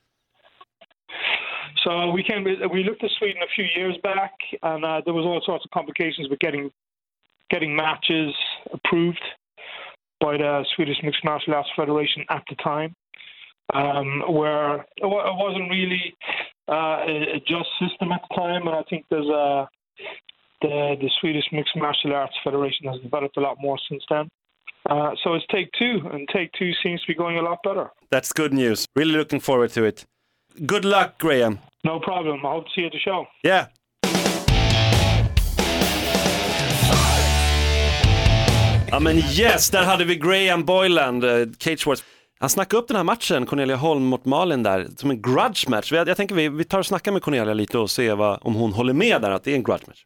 So 1.84 2.12
we 2.12 2.24
came. 2.24 2.44
We 2.44 2.84
looked 2.84 3.04
at 3.04 3.10
Sweden 3.18 3.42
a 3.42 3.48
few 3.56 3.66
years 3.76 3.96
back, 4.04 4.34
and 4.64 4.84
uh, 4.84 5.02
there 5.06 5.14
was 5.14 5.26
all 5.26 5.42
sorts 5.46 5.66
of 5.66 5.72
complications 5.72 6.30
with 6.30 6.40
getting 6.40 6.72
getting 7.50 7.76
matches 7.76 8.34
approved 8.74 9.22
by 10.20 10.38
the 10.38 10.66
Swedish 10.76 10.98
Mixed 11.04 11.24
Martial 11.24 11.54
Arts 11.54 11.70
Federation 11.76 12.24
at 12.30 12.44
the 12.50 12.56
time, 12.56 12.94
um, 13.74 14.24
where 14.30 14.76
it 14.98 15.06
wa- 15.06 15.30
it 15.32 15.36
wasn't 15.38 15.70
really 15.70 16.16
uh, 16.70 17.06
a 17.08 17.36
a 17.36 17.40
just 17.48 17.70
system 17.80 18.12
at 18.12 18.22
the 18.30 18.36
time, 18.36 18.68
and 18.68 18.76
I 18.76 18.84
think 18.90 19.06
there's 19.10 19.28
a 19.28 19.68
the 20.62 20.96
the 21.00 21.10
Swedish 21.22 21.46
Mixed 21.52 21.76
Martial 21.76 22.14
Arts 22.14 22.36
Federation 22.44 22.88
has 22.88 23.00
developed 23.02 23.38
a 23.38 23.42
lot 23.42 23.58
more 23.60 23.78
since 23.90 24.04
then. 24.10 24.28
Uh, 24.90 25.12
so 25.24 25.34
it's 25.34 25.46
take 25.52 25.70
two, 25.78 26.02
and 26.12 26.28
take 26.34 26.52
two 26.54 26.72
seems 26.82 27.02
to 27.02 27.08
be 27.08 27.16
going 27.16 27.38
a 27.38 27.42
lot 27.42 27.60
better. 27.64 27.90
That's 28.12 28.32
good 28.34 28.54
news. 28.54 28.86
Really 28.96 29.12
looking 29.14 29.40
forward 29.40 29.72
to 29.72 29.84
it. 29.84 30.06
Good 30.62 30.86
luck, 30.86 31.18
Graham. 31.18 31.58
No 31.84 32.00
problem. 32.00 32.40
I 32.40 32.48
hope 32.48 32.68
to 32.68 32.72
see 32.76 32.82
you 32.82 32.88
at 32.88 32.94
the 32.94 33.00
show. 33.00 33.26
Yeah. 33.44 33.66
Ja 38.92 39.00
men 39.00 39.18
yes, 39.18 39.70
där 39.70 39.84
hade 39.84 40.06
vi 40.06 40.16
Graham 40.16 40.66
Boyland, 40.66 41.24
eh, 41.24 41.48
Cage 41.60 41.88
Wars. 41.88 42.04
Han 42.40 42.50
snackade 42.50 42.82
upp 42.82 42.88
den 42.88 42.98
här 42.98 43.04
matchen, 43.04 43.46
Cornelia 43.46 43.76
Holm 43.76 44.04
mot 44.04 44.26
Malin 44.26 44.64
där, 44.64 44.88
som 44.98 45.10
en 45.12 45.22
grudge 45.22 45.70
match. 45.70 45.92
Jag, 45.92 46.08
jag 46.08 46.18
tänker 46.18 46.36
vi, 46.36 46.50
vi 46.50 46.64
tar 46.64 46.80
och 46.80 46.86
snackar 46.86 47.12
med 47.12 47.22
Cornelia 47.22 47.54
lite 47.54 47.78
och 47.78 47.90
ser 47.90 48.16
vad, 48.16 48.40
om 48.42 48.56
hon 48.56 48.74
håller 48.74 48.94
med 48.94 49.22
där 49.22 49.32
att 49.32 49.44
det 49.44 49.52
är 49.52 49.56
en 49.56 49.64
grudge 49.64 49.88
match. 49.88 50.04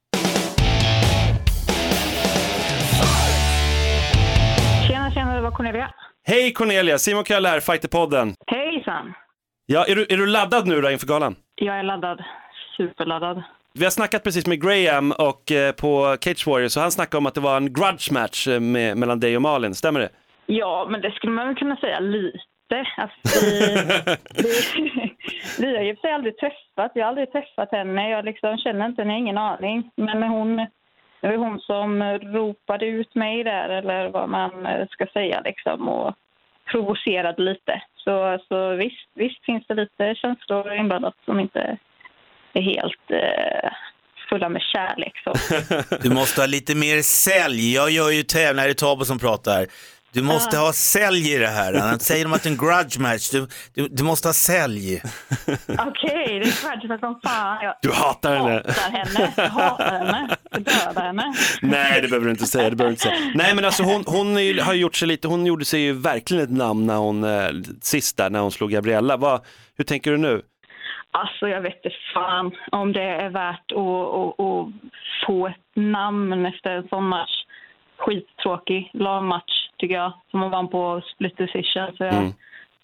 Tjena, 4.88 5.12
tjena, 5.12 5.36
det 5.36 5.42
var 5.42 5.52
Cornelia. 5.52 5.94
Hej 6.26 6.54
Cornelia, 6.54 6.98
Simon 6.98 7.24
Köll 7.24 7.46
här, 7.46 7.60
Fighterpodden. 7.60 8.36
Hejsan! 8.48 9.14
Ja, 9.66 9.86
är 9.88 9.96
du, 9.96 10.06
är 10.10 10.18
du 10.18 10.28
laddad 10.28 10.68
nu 10.68 10.82
då 10.82 10.92
inför 10.92 11.08
galan? 11.08 11.36
Jag 11.56 11.80
är 11.80 11.84
laddad. 11.84 12.24
Superladdad. 12.78 13.44
Vi 13.74 13.84
har 13.84 13.92
snackat 13.92 14.24
precis 14.24 14.48
med 14.48 14.62
Graham 14.62 15.12
och 15.12 15.52
eh, 15.52 15.72
på 15.72 16.18
Cage 16.22 16.48
Warriors 16.48 16.78
och 16.78 16.82
han 16.82 16.92
snackade 16.92 17.18
om 17.18 17.26
att 17.26 17.34
det 17.34 17.42
var 17.42 17.58
en 17.58 17.74
grudge 17.74 18.12
match 18.12 18.48
eh, 18.48 18.60
med, 18.60 18.98
mellan 18.98 19.20
dig 19.20 19.36
och 19.36 19.42
Malin, 19.42 19.76
stämmer 19.76 20.00
det? 20.00 20.10
Ja, 20.46 20.88
men 20.90 21.02
det 21.02 21.12
skulle 21.12 21.34
man 21.34 21.48
väl 21.48 21.56
kunna 21.56 21.76
säga 21.76 22.00
lite. 22.00 22.86
Alltså, 22.98 23.46
vi, 23.46 23.76
vi, 25.58 25.68
vi 25.68 25.76
har 25.78 25.84
ju 25.84 25.96
för 25.96 26.02
sig 26.02 26.12
aldrig 26.12 26.38
träffat. 26.38 26.92
Jag 26.96 27.04
har 27.04 27.10
aldrig 27.10 27.32
träffat 27.32 27.72
henne. 27.72 28.10
Jag 28.10 28.26
liksom 28.26 28.58
känner 28.58 28.86
inte 28.86 29.02
henne, 29.02 29.18
ingen 29.18 29.38
aning. 29.38 29.92
Men 29.96 30.24
hon, 30.24 30.58
det 31.22 31.28
var 31.28 31.36
hon 31.36 31.60
som 31.60 32.04
ropade 32.04 32.86
ut 32.86 33.16
mig 33.16 33.44
där, 33.44 33.70
eller 33.70 34.10
vad 34.10 34.30
man 34.30 34.66
eh, 34.66 34.88
ska 34.90 35.06
säga, 35.06 35.42
liksom, 35.42 35.90
och 35.90 36.16
provocerade 36.72 37.42
lite. 37.42 37.82
Så, 37.96 38.40
så 38.48 38.76
visst, 38.76 39.08
visst 39.14 39.46
finns 39.46 39.64
det 39.68 39.74
lite 39.74 40.16
känslor 40.16 40.74
inblandat 40.74 41.16
som 41.26 41.40
inte 41.40 41.78
är 42.54 42.62
helt 42.62 43.12
eh, 43.12 43.70
fulla 44.30 44.50
med 44.50 44.62
kärlek. 44.62 45.14
Så. 45.24 45.34
Du 46.04 46.10
måste 46.10 46.42
ha 46.42 46.48
lite 46.48 46.76
mer 46.76 47.02
sälj. 47.02 47.74
Jag 47.74 47.92
gör 47.92 48.10
ju 48.10 48.24
tävlingar, 48.24 48.68
det 48.68 48.72
är 48.72 48.74
Tabo 48.74 49.06
som 49.06 49.20
pratar. 49.20 49.68
Du 50.14 50.24
måste 50.24 50.58
ha 50.58 50.74
sälj 50.74 51.34
i 51.34 51.38
det 51.38 51.48
här. 51.48 51.74
Annars 51.74 52.02
säger 52.02 52.24
de 52.26 52.34
att 52.34 52.44
det 52.44 52.50
är 52.50 52.52
en 52.52 52.58
grudge 52.58 53.00
match. 53.00 53.30
Du, 53.30 53.48
du, 53.74 53.88
du 53.88 54.04
måste 54.04 54.28
ha 54.28 54.34
sälj. 54.34 55.02
Okej, 55.68 56.40
det 56.40 56.46
är 56.50 56.80
grudge 56.82 57.00
som 57.00 57.20
fan. 57.24 57.64
Jag 57.64 57.76
Du 57.82 57.92
hatar 57.92 58.36
henne. 58.36 58.52
hatar 58.68 58.92
henne. 58.92 59.34
Jag 59.38 59.50
hatar 59.50 59.92
henne. 60.00 60.38
Jag 60.52 60.62
dödar 60.64 61.06
henne. 61.06 61.34
Nej, 61.62 62.02
det 62.02 62.08
behöver 62.08 62.26
du 62.26 62.32
inte 62.32 62.46
säga. 62.46 62.70
Det 62.70 62.76
behöver 62.76 62.90
du 62.90 62.94
inte 62.94 63.04
säga. 63.04 63.32
Nej, 63.36 63.56
men 63.56 63.66
alltså 63.66 63.84
hon, 63.84 64.04
hon 64.08 64.44
ju, 64.44 64.62
har 64.62 64.74
gjort 64.74 64.96
sig 64.96 65.08
lite, 65.08 65.28
hon 65.28 65.46
gjorde 65.46 65.66
sig 65.66 65.82
ju 65.82 65.94
verkligen 65.94 66.44
ett 66.44 66.52
namn 66.52 66.86
när 66.88 66.96
hon, 66.98 67.24
eh, 67.24 67.50
sist 67.82 68.18
där, 68.18 68.30
när 68.30 68.40
hon 68.40 68.52
slog 68.52 68.72
Gabriella. 68.72 69.18
Vad, 69.18 69.42
hur 69.78 69.84
tänker 69.86 70.12
du 70.12 70.18
nu? 70.18 70.42
Alltså 71.12 71.48
jag 71.48 71.62
vet 71.62 71.76
inte 71.76 71.90
fan 72.14 72.52
om 72.72 72.94
det 72.94 73.02
är 73.04 73.30
värt 73.30 73.72
att, 73.72 73.78
att, 73.78 74.40
att 74.46 74.68
få 75.28 75.48
ett 75.48 75.56
namn 75.76 76.46
efter 76.46 76.70
en 76.70 76.88
sån 76.88 77.08
match. 77.08 77.32
Skittråkig 77.98 78.90
lagmatch 78.94 79.63
tycker 79.84 79.96
jag, 79.96 80.14
som 80.32 80.42
hon 80.42 80.52
vann 80.52 80.68
på 80.70 81.02
split 81.16 81.38
decision. 81.38 81.88
Så 81.98 82.04
jag, 82.04 82.14
Mm. 82.14 82.34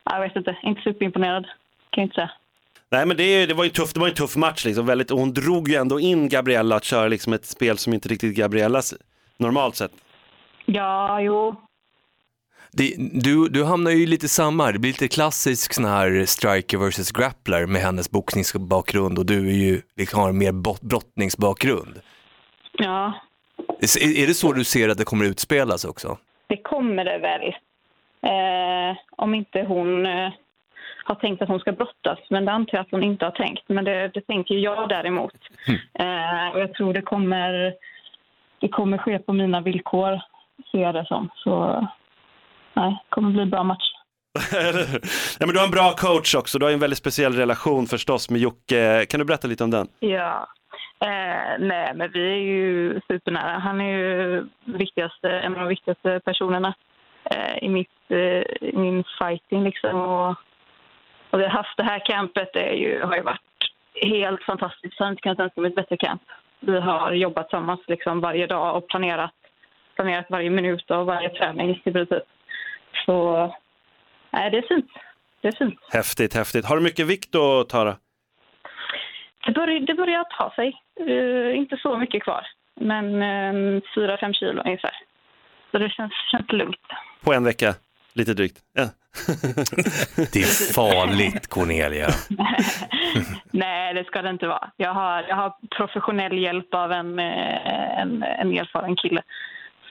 jag 0.04 0.20
vet 0.20 0.36
inte, 0.36 0.58
inte 0.64 0.82
superimponerad 0.82 1.44
kan 1.90 2.02
jag 2.02 2.06
inte 2.06 2.16
säga. 2.16 2.32
Nej, 2.92 3.06
men 3.06 3.18
det, 3.18 3.46
det 3.46 3.54
var 3.54 3.64
ju 3.64 3.68
en 3.68 3.74
tuff, 3.74 3.94
det 3.94 4.00
var 4.00 4.08
en 4.08 4.14
tuff 4.14 4.36
match 4.36 4.66
liksom. 4.66 4.86
Väldigt, 4.86 5.12
och 5.12 5.20
hon 5.20 5.34
drog 5.34 5.70
ju 5.70 5.76
ändå 5.76 6.00
in 6.00 6.30
Gabriella 6.30 6.76
att 6.76 6.84
köra 6.84 7.08
liksom 7.08 7.34
ett 7.34 7.46
spel 7.46 7.78
som 7.78 7.94
inte 7.94 8.10
riktigt 8.10 8.36
Gabriellas 8.36 8.94
normalt 9.38 9.76
sett. 9.76 9.92
Ja, 10.66 11.22
jo. 11.22 11.56
Det, 12.72 12.96
du, 13.14 13.50
du 13.50 13.64
hamnar 13.64 13.92
ju 13.92 14.06
lite 14.06 14.28
samma. 14.30 14.72
Det 14.72 14.80
blir 14.80 14.92
lite 14.92 15.08
klassisk 15.08 15.74
sån 15.74 15.86
här 15.86 16.26
striker 16.26 16.78
versus 16.78 17.12
grappler 17.12 17.66
med 17.66 17.82
hennes 17.82 18.12
boxningsbakgrund 18.12 19.20
och 19.20 19.26
du 19.26 19.48
är 19.50 19.54
ju, 19.54 19.82
liksom, 19.98 20.20
har 20.20 20.30
en 20.30 20.38
mer 20.38 20.52
bot- 20.52 20.82
brottningsbakgrund. 20.82 22.00
Ja, 22.74 23.14
Är, 23.82 24.18
är 24.24 24.28
det 24.28 24.34
så 24.34 24.54
du 24.54 24.64
ser 24.64 24.90
att 24.90 24.98
det 24.98 25.06
kommer 25.06 25.26
utspelas 25.26 25.86
också? 25.86 26.18
Det 26.50 26.58
kommer 26.58 27.06
det 27.06 27.18
väl. 27.18 27.48
Eh, 28.22 28.98
om 29.12 29.36
inte 29.36 29.62
hon 29.62 30.06
eh, 30.06 30.32
har 31.04 31.16
tänkt 31.16 31.42
att 31.42 31.50
hon 31.50 31.60
ska 31.60 31.72
brottas, 31.72 32.20
men 32.30 32.46
det 32.46 32.52
antar 32.52 32.78
jag 32.78 32.82
att 32.82 32.92
hon 32.92 33.04
inte 33.04 33.26
har 33.26 33.32
tänkt. 33.32 33.64
Men 33.68 33.86
det, 33.86 34.08
det 34.08 34.22
tänker 34.22 34.56
jag 34.56 34.90
däremot. 34.90 35.36
Eh, 35.94 36.48
och 36.54 36.60
jag 36.60 36.74
tror 36.74 36.94
det 36.94 37.02
kommer, 37.02 37.74
det 38.60 38.68
kommer 38.68 38.98
ske 38.98 39.20
på 39.20 39.34
mina 39.34 39.62
villkor, 39.62 40.22
ser 40.72 40.80
jag 40.80 40.96
det 40.96 41.06
som. 41.06 41.30
Så 41.36 41.88
nej, 42.74 42.92
det 42.92 43.10
kommer 43.10 43.32
bli 43.32 43.42
en 43.42 43.50
bra 43.50 43.64
match. 43.64 43.92
ja, 45.40 45.46
men 45.46 45.50
du 45.50 45.58
har 45.58 45.66
en 45.66 45.72
bra 45.72 45.92
coach 45.98 46.36
också, 46.36 46.60
du 46.60 46.66
har 46.66 46.72
en 46.72 46.80
väldigt 46.80 47.00
speciell 47.00 47.34
relation 47.34 47.86
förstås 47.86 48.30
med 48.30 48.42
Jocke. 48.42 49.06
Kan 49.10 49.20
du 49.20 49.26
berätta 49.26 49.48
lite 49.48 49.64
om 49.64 49.72
den? 49.72 49.88
Ja. 50.00 50.48
Eh, 51.02 51.60
nej, 51.60 51.94
men 51.96 52.12
vi 52.12 52.32
är 52.32 52.42
ju 52.42 53.02
supernära. 53.08 53.60
Han 53.60 53.82
är 53.82 53.98
ju 53.98 54.48
viktigaste, 54.66 55.30
en 55.30 55.54
av 55.54 55.60
de 55.60 55.68
viktigaste 55.68 56.22
personerna 56.26 56.74
eh, 57.24 57.64
i, 57.64 57.70
mitt, 57.70 58.12
eh, 58.12 58.72
min 58.74 59.04
fighting. 59.20 59.64
Liksom. 59.64 59.96
Och, 59.96 60.30
och 61.30 61.40
vi 61.40 61.44
har 61.44 61.50
haft 61.50 61.78
det 61.78 61.84
här 61.84 62.06
campet, 62.06 62.50
det 62.54 62.70
är 62.70 62.74
ju, 62.74 63.02
har 63.02 63.16
ju 63.16 63.22
varit 63.22 63.42
helt 64.02 64.44
fantastiskt. 64.44 64.96
Jag 64.98 65.06
har 65.06 65.12
inte 65.12 65.22
kunnat 65.22 65.40
önska 65.40 65.62
mig 65.62 65.70
ett 65.70 65.76
bättre 65.76 65.98
camp. 65.98 66.22
Vi 66.60 66.80
har 66.80 67.12
jobbat 67.12 67.50
tillsammans 67.50 67.80
liksom 67.88 68.22
varje 68.22 68.48
dag 68.48 68.78
och 68.78 68.88
planerat, 68.88 69.34
planerat 69.96 70.26
varje 70.30 70.50
minut 70.50 70.92
av 70.92 71.06
varje 71.06 71.30
träning 71.30 71.82
i 71.86 71.92
princip. 71.92 72.24
Så 73.06 73.56
nej, 74.32 74.52
det 74.52 74.58
är 74.58 74.68
fint. 74.68 74.92
Det 75.42 75.48
är 75.48 75.52
fint. 75.52 75.80
Häftigt, 75.94 76.34
häftigt. 76.34 76.66
Har 76.66 76.76
du 76.76 76.82
mycket 76.82 77.08
vikt 77.08 77.32
då, 77.32 77.64
Tara? 77.64 77.96
Det 79.50 79.54
börjar, 79.54 79.80
det 79.80 79.94
börjar 79.94 80.24
ta 80.24 80.52
sig. 80.56 80.82
Eh, 81.08 81.58
inte 81.58 81.78
så 81.78 81.98
mycket 81.98 82.24
kvar, 82.24 82.48
men 82.82 83.06
uh, 83.06 83.82
4-5 83.96 84.34
kilo 84.34 84.62
ungefär. 84.66 84.92
Så 85.72 85.78
det 85.78 85.90
känns, 85.90 86.14
känns 86.32 86.52
lugnt. 86.52 86.88
På 87.24 87.34
en 87.34 87.44
vecka, 87.44 87.76
lite 88.14 88.34
drygt. 88.34 88.58
Ja. 88.74 88.84
Det 90.34 90.42
är 90.42 90.74
farligt 90.74 91.48
Cornelia. 91.48 92.10
Nej, 93.52 93.94
det 93.94 94.04
ska 94.04 94.22
det 94.22 94.30
inte 94.30 94.48
vara. 94.48 94.72
Jag 94.78 94.94
har, 94.94 95.26
jag 95.30 95.36
har 95.36 95.54
professionell 95.78 96.38
hjälp 96.38 96.74
av 96.74 96.92
en, 96.92 97.20
eh, 97.20 98.00
en, 98.02 98.24
en 98.24 98.58
erfaren 98.58 98.96
kille. 98.96 99.22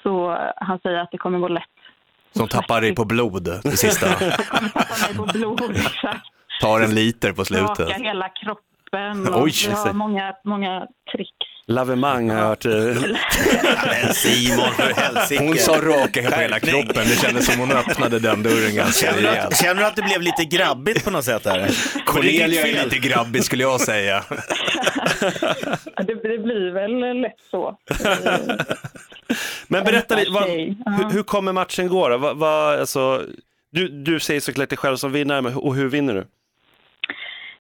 Så 0.02 0.32
eh, 0.32 0.52
han 0.56 0.78
säger 0.78 0.98
att 0.98 1.10
det 1.10 1.18
kommer 1.18 1.38
gå 1.38 1.48
lätt. 1.48 1.62
Som 2.32 2.48
tappar 2.48 2.80
dig 2.80 2.94
på 2.94 3.04
blod 3.04 3.44
det 3.62 3.76
sista. 3.76 4.06
kommer 4.14 4.68
tappa 4.68 5.06
mig 5.06 5.16
på 5.16 5.38
blod, 5.38 5.76
exakt. 5.76 6.26
Tar 6.60 6.80
en 6.80 6.94
liter 6.94 7.32
på 7.32 7.44
slutet. 7.44 7.80
Raka 7.80 8.02
hela 8.02 8.28
kroppen. 8.28 8.67
Och 9.34 9.42
Oj, 9.42 9.52
vi 9.66 9.72
har 9.72 9.92
många, 9.92 10.34
många 10.44 10.86
tricks. 11.12 11.30
Lavemang 11.66 12.30
har 12.30 12.38
jag 12.38 12.44
hört. 12.46 12.64
eh, 12.64 12.72
Men 14.04 14.14
Simon, 14.14 14.72
för 14.72 14.94
helsike. 14.94 15.44
Hon 15.44 15.56
sa 15.56 15.72
raka 15.72 16.22
på 16.22 16.40
hela 16.40 16.60
Skärpning. 16.60 16.82
kroppen. 16.84 17.04
Det 17.08 17.16
kändes 17.20 17.46
som 17.46 17.60
hon 17.60 17.72
öppnade 17.72 18.18
den 18.18 18.42
dörren 18.42 18.74
ganska 18.74 19.12
rejält. 19.16 19.38
att, 19.52 19.56
känner 19.56 19.74
du 19.80 19.86
att 19.86 19.96
det 19.96 20.02
blev 20.02 20.22
lite 20.22 20.44
grabbigt 20.44 21.04
på 21.04 21.10
något 21.10 21.24
sätt? 21.24 21.44
Här? 21.46 21.70
Cornelia 22.06 22.66
är 22.66 22.84
lite 22.84 22.98
grabbig 22.98 23.44
skulle 23.44 23.62
jag 23.62 23.80
säga. 23.80 24.24
Det, 25.96 26.14
det 26.14 26.38
blir 26.38 26.72
väl 26.72 27.20
lätt 27.20 27.36
så. 27.50 27.78
Men 29.68 29.84
berätta 29.84 30.16
lite, 30.16 30.30
vad, 30.30 30.44
hur, 30.48 31.10
hur 31.12 31.22
kommer 31.22 31.52
matchen 31.52 31.88
gå 31.88 32.08
då? 32.08 32.18
Vad, 32.18 32.36
vad, 32.36 32.80
alltså, 32.80 33.22
du, 33.72 33.88
du 33.88 34.20
säger 34.20 34.40
såklart 34.40 34.68
dig 34.68 34.78
själv 34.78 34.96
som 34.96 35.12
vinnare, 35.12 35.40
men, 35.42 35.54
och 35.56 35.74
hur 35.74 35.88
vinner 35.88 36.14
du? 36.14 36.20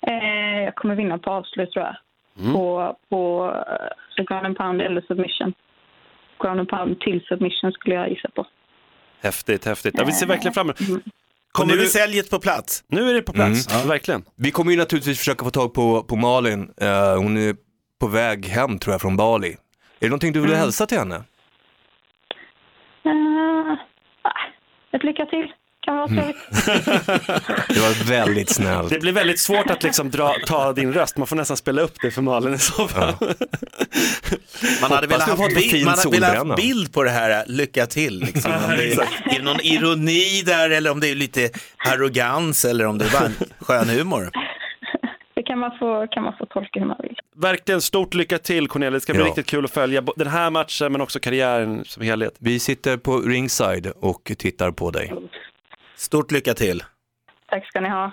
Eh, 0.02 0.47
jag 0.68 0.74
kommer 0.74 0.94
vinna 0.94 1.18
på 1.18 1.30
avslut 1.30 1.72
tror 1.72 1.84
jag. 1.84 1.96
På, 2.54 2.96
på 3.08 3.52
eh, 3.68 3.86
så 4.16 4.22
ground 4.22 4.46
and 4.46 4.56
pound 4.56 4.80
eller 4.82 5.00
submission. 5.00 5.52
Ground 6.40 6.60
and 6.60 6.68
pound 6.68 7.00
till 7.00 7.20
submission 7.28 7.72
skulle 7.72 7.94
jag 7.94 8.08
gissa 8.10 8.28
på. 8.34 8.46
Häftigt, 9.22 9.64
häftigt. 9.64 9.94
Ja, 9.98 10.04
vi 10.06 10.12
ser 10.12 10.26
verkligen 10.26 10.54
fram 10.54 10.66
emot 10.66 10.80
Mm. 10.80 11.00
Och 11.60 11.66
nu 11.66 11.72
Kommer 11.72 11.74
är 11.74 11.84
du... 11.84 11.86
säljet 11.86 12.30
på 12.30 12.38
plats. 12.38 12.84
Nu 12.88 13.10
är 13.10 13.14
det 13.14 13.22
på 13.22 13.32
plats, 13.32 13.84
verkligen. 13.86 14.24
Vi 14.36 14.50
kommer 14.50 14.70
ju 14.72 14.78
naturligtvis 14.78 15.18
försöka 15.18 15.44
få 15.44 15.50
tag 15.50 15.74
på, 15.74 16.02
på 16.02 16.16
Malin. 16.16 16.70
Eh, 16.80 17.16
hon 17.16 17.36
är 17.36 17.56
på 18.00 18.06
väg 18.06 18.46
hem 18.46 18.78
tror 18.78 18.94
jag 18.94 19.00
från 19.00 19.16
Bali. 19.16 19.48
Är 19.50 19.56
det 20.00 20.08
någonting 20.08 20.32
du 20.32 20.40
vill 20.40 20.54
hälsa 20.54 20.86
till 20.86 20.98
henne? 20.98 21.16
Eh, 23.04 23.72
ett 24.92 25.04
lycka 25.04 25.26
till. 25.26 25.52
Kan 25.88 25.96
vara 25.96 26.08
trevligt. 26.08 26.36
Det 27.68 27.80
var 27.80 28.04
väldigt 28.08 28.50
snällt. 28.50 28.90
Det 28.90 28.98
blir 29.00 29.12
väldigt 29.12 29.38
svårt 29.40 29.70
att 29.70 29.82
liksom 29.82 30.10
dra, 30.10 30.34
ta 30.46 30.72
din 30.72 30.92
röst, 30.92 31.16
man 31.16 31.26
får 31.26 31.36
nästan 31.36 31.56
spela 31.56 31.82
upp 31.82 31.94
det 32.02 32.10
för 32.10 32.22
Malin 32.22 32.54
i 32.54 32.58
så 32.58 32.88
fall. 32.88 33.14
Man 34.82 34.92
hade 34.92 35.06
velat 35.06 35.28
ha 35.28 35.48
bild, 35.48 35.84
man 35.84 35.98
hade 35.98 36.10
velat 36.20 36.56
bild 36.56 36.92
på 36.92 37.02
det 37.02 37.10
här, 37.10 37.44
lycka 37.46 37.86
till. 37.86 38.20
Liksom. 38.20 38.52
Om 38.52 38.70
det 38.76 38.92
är, 38.92 39.00
är 39.00 39.38
det 39.38 39.42
någon 39.44 39.60
ironi 39.60 40.42
där 40.46 40.70
eller 40.70 40.90
om 40.90 41.00
det 41.00 41.08
är 41.08 41.14
lite 41.14 41.50
arrogans 41.92 42.64
eller 42.64 42.86
om 42.86 42.98
det 42.98 43.04
är 43.04 43.10
bara 43.12 43.26
en 43.26 43.34
skön 43.60 43.88
humor. 43.88 44.30
Det 45.34 45.42
kan 45.42 45.58
man, 45.58 45.70
få, 45.78 46.06
kan 46.10 46.22
man 46.22 46.32
få 46.38 46.46
tolka 46.46 46.80
hur 46.80 46.86
man 46.86 46.96
vill. 47.02 47.16
Verkligen 47.36 47.80
stort 47.80 48.14
lycka 48.14 48.38
till 48.38 48.68
Cornelia, 48.68 48.90
det 48.90 49.00
ska 49.00 49.12
bli 49.12 49.22
Ja. 49.22 49.28
riktigt 49.28 49.46
kul 49.46 49.64
att 49.64 49.70
följa 49.70 50.02
den 50.16 50.26
här 50.28 50.50
matchen 50.50 50.92
men 50.92 51.00
också 51.00 51.20
karriären 51.20 51.84
som 51.84 52.02
helhet. 52.02 52.34
Vi 52.38 52.58
sitter 52.58 52.96
på 52.96 53.18
ringside 53.18 53.86
och 54.00 54.32
tittar 54.38 54.70
på 54.70 54.90
dig. 54.90 55.12
Stort 55.98 56.30
lycka 56.30 56.54
till. 56.54 56.84
Tack 57.48 57.66
ska 57.66 57.80
ni 57.80 57.88
ha. 57.88 58.12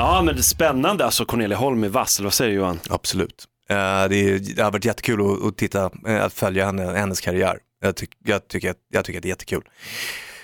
Ja 0.00 0.22
men 0.22 0.34
det 0.34 0.40
är 0.40 0.42
spännande 0.42 1.04
alltså, 1.04 1.24
Cornelia 1.24 1.56
Holm 1.58 1.84
är 1.84 1.88
vass, 1.88 2.18
eller 2.18 2.26
vad 2.26 2.34
säger 2.34 2.50
du 2.50 2.56
Johan? 2.56 2.80
Absolut. 2.90 3.44
Eh, 3.70 3.76
det, 3.76 4.16
är, 4.16 4.54
det 4.56 4.62
har 4.62 4.70
varit 4.70 4.84
jättekul 4.84 5.20
att, 5.20 5.44
att 5.44 5.56
titta, 5.56 5.90
eh, 6.06 6.24
att 6.24 6.32
följa 6.32 6.66
henne, 6.66 6.82
hennes 6.98 7.20
karriär. 7.20 7.58
Jag, 7.82 7.96
tyck, 7.96 8.10
jag, 8.24 8.48
tycker, 8.48 8.70
att- 8.70 8.76
jag 8.92 9.04
tycker 9.04 9.18
att 9.18 9.22
det 9.22 9.26
är 9.26 9.30
jättekul. 9.30 9.62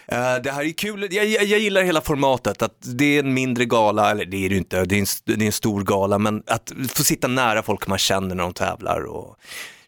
Eh, 0.08 0.36
det 0.44 0.50
här 0.50 0.64
är 0.64 0.72
kul, 0.72 1.08
jag, 1.10 1.26
jag, 1.26 1.44
jag 1.44 1.58
gillar 1.60 1.82
hela 1.82 2.00
formatet, 2.00 2.62
att 2.62 2.74
det 2.80 3.04
är 3.04 3.18
en 3.18 3.34
mindre 3.34 3.64
gala, 3.64 4.10
eller 4.10 4.24
det 4.24 4.36
är 4.36 4.48
det 4.48 4.54
ju 4.54 4.58
inte, 4.58 4.84
det 4.84 4.94
är, 4.94 5.00
en, 5.00 5.06
det 5.36 5.44
är 5.44 5.46
en 5.46 5.52
stor 5.52 5.82
gala, 5.82 6.18
men 6.18 6.42
att 6.46 6.72
få 6.88 7.04
sitta 7.04 7.28
nära 7.28 7.62
folk 7.62 7.86
man 7.86 7.98
känner 7.98 8.34
när 8.34 8.42
de 8.44 8.52
tävlar 8.52 9.00
och 9.04 9.36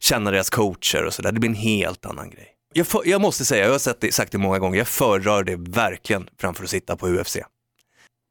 känna 0.00 0.30
deras 0.30 0.50
coacher 0.50 1.04
och 1.04 1.14
sådär, 1.14 1.32
det 1.32 1.40
blir 1.40 1.50
en 1.50 1.56
helt 1.56 2.06
annan 2.06 2.30
grej. 2.30 2.46
Jag, 2.72 2.86
för, 2.86 3.02
jag 3.04 3.20
måste 3.20 3.44
säga, 3.44 3.64
jag 3.64 3.72
har 3.72 3.94
det, 4.00 4.12
sagt 4.14 4.32
det 4.32 4.38
många 4.38 4.58
gånger, 4.58 4.78
jag 4.78 4.88
föredrar 4.88 5.44
det 5.44 5.56
verkligen 5.56 6.28
framför 6.40 6.64
att 6.64 6.70
sitta 6.70 6.96
på 6.96 7.08
UFC. 7.08 7.36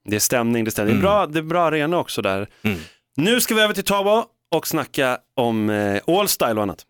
Det 0.05 0.15
är 0.15 0.19
stämning, 0.19 0.63
det 0.63 0.69
är 0.69 0.71
stämning. 0.71 0.95
Det, 0.95 0.99
är 0.99 1.01
bra, 1.01 1.27
det 1.27 1.39
är 1.39 1.43
bra 1.43 1.63
arena 1.63 1.97
också 1.97 2.21
där. 2.21 2.47
Mm. 2.61 2.79
Nu 3.17 3.41
ska 3.41 3.55
vi 3.55 3.61
över 3.61 3.73
till 3.73 3.83
Tabo 3.83 4.23
och 4.55 4.67
snacka 4.67 5.17
om 5.35 5.69
eh, 5.69 6.01
All 6.07 6.27
Style 6.27 6.53
och 6.53 6.61
annat. 6.61 6.85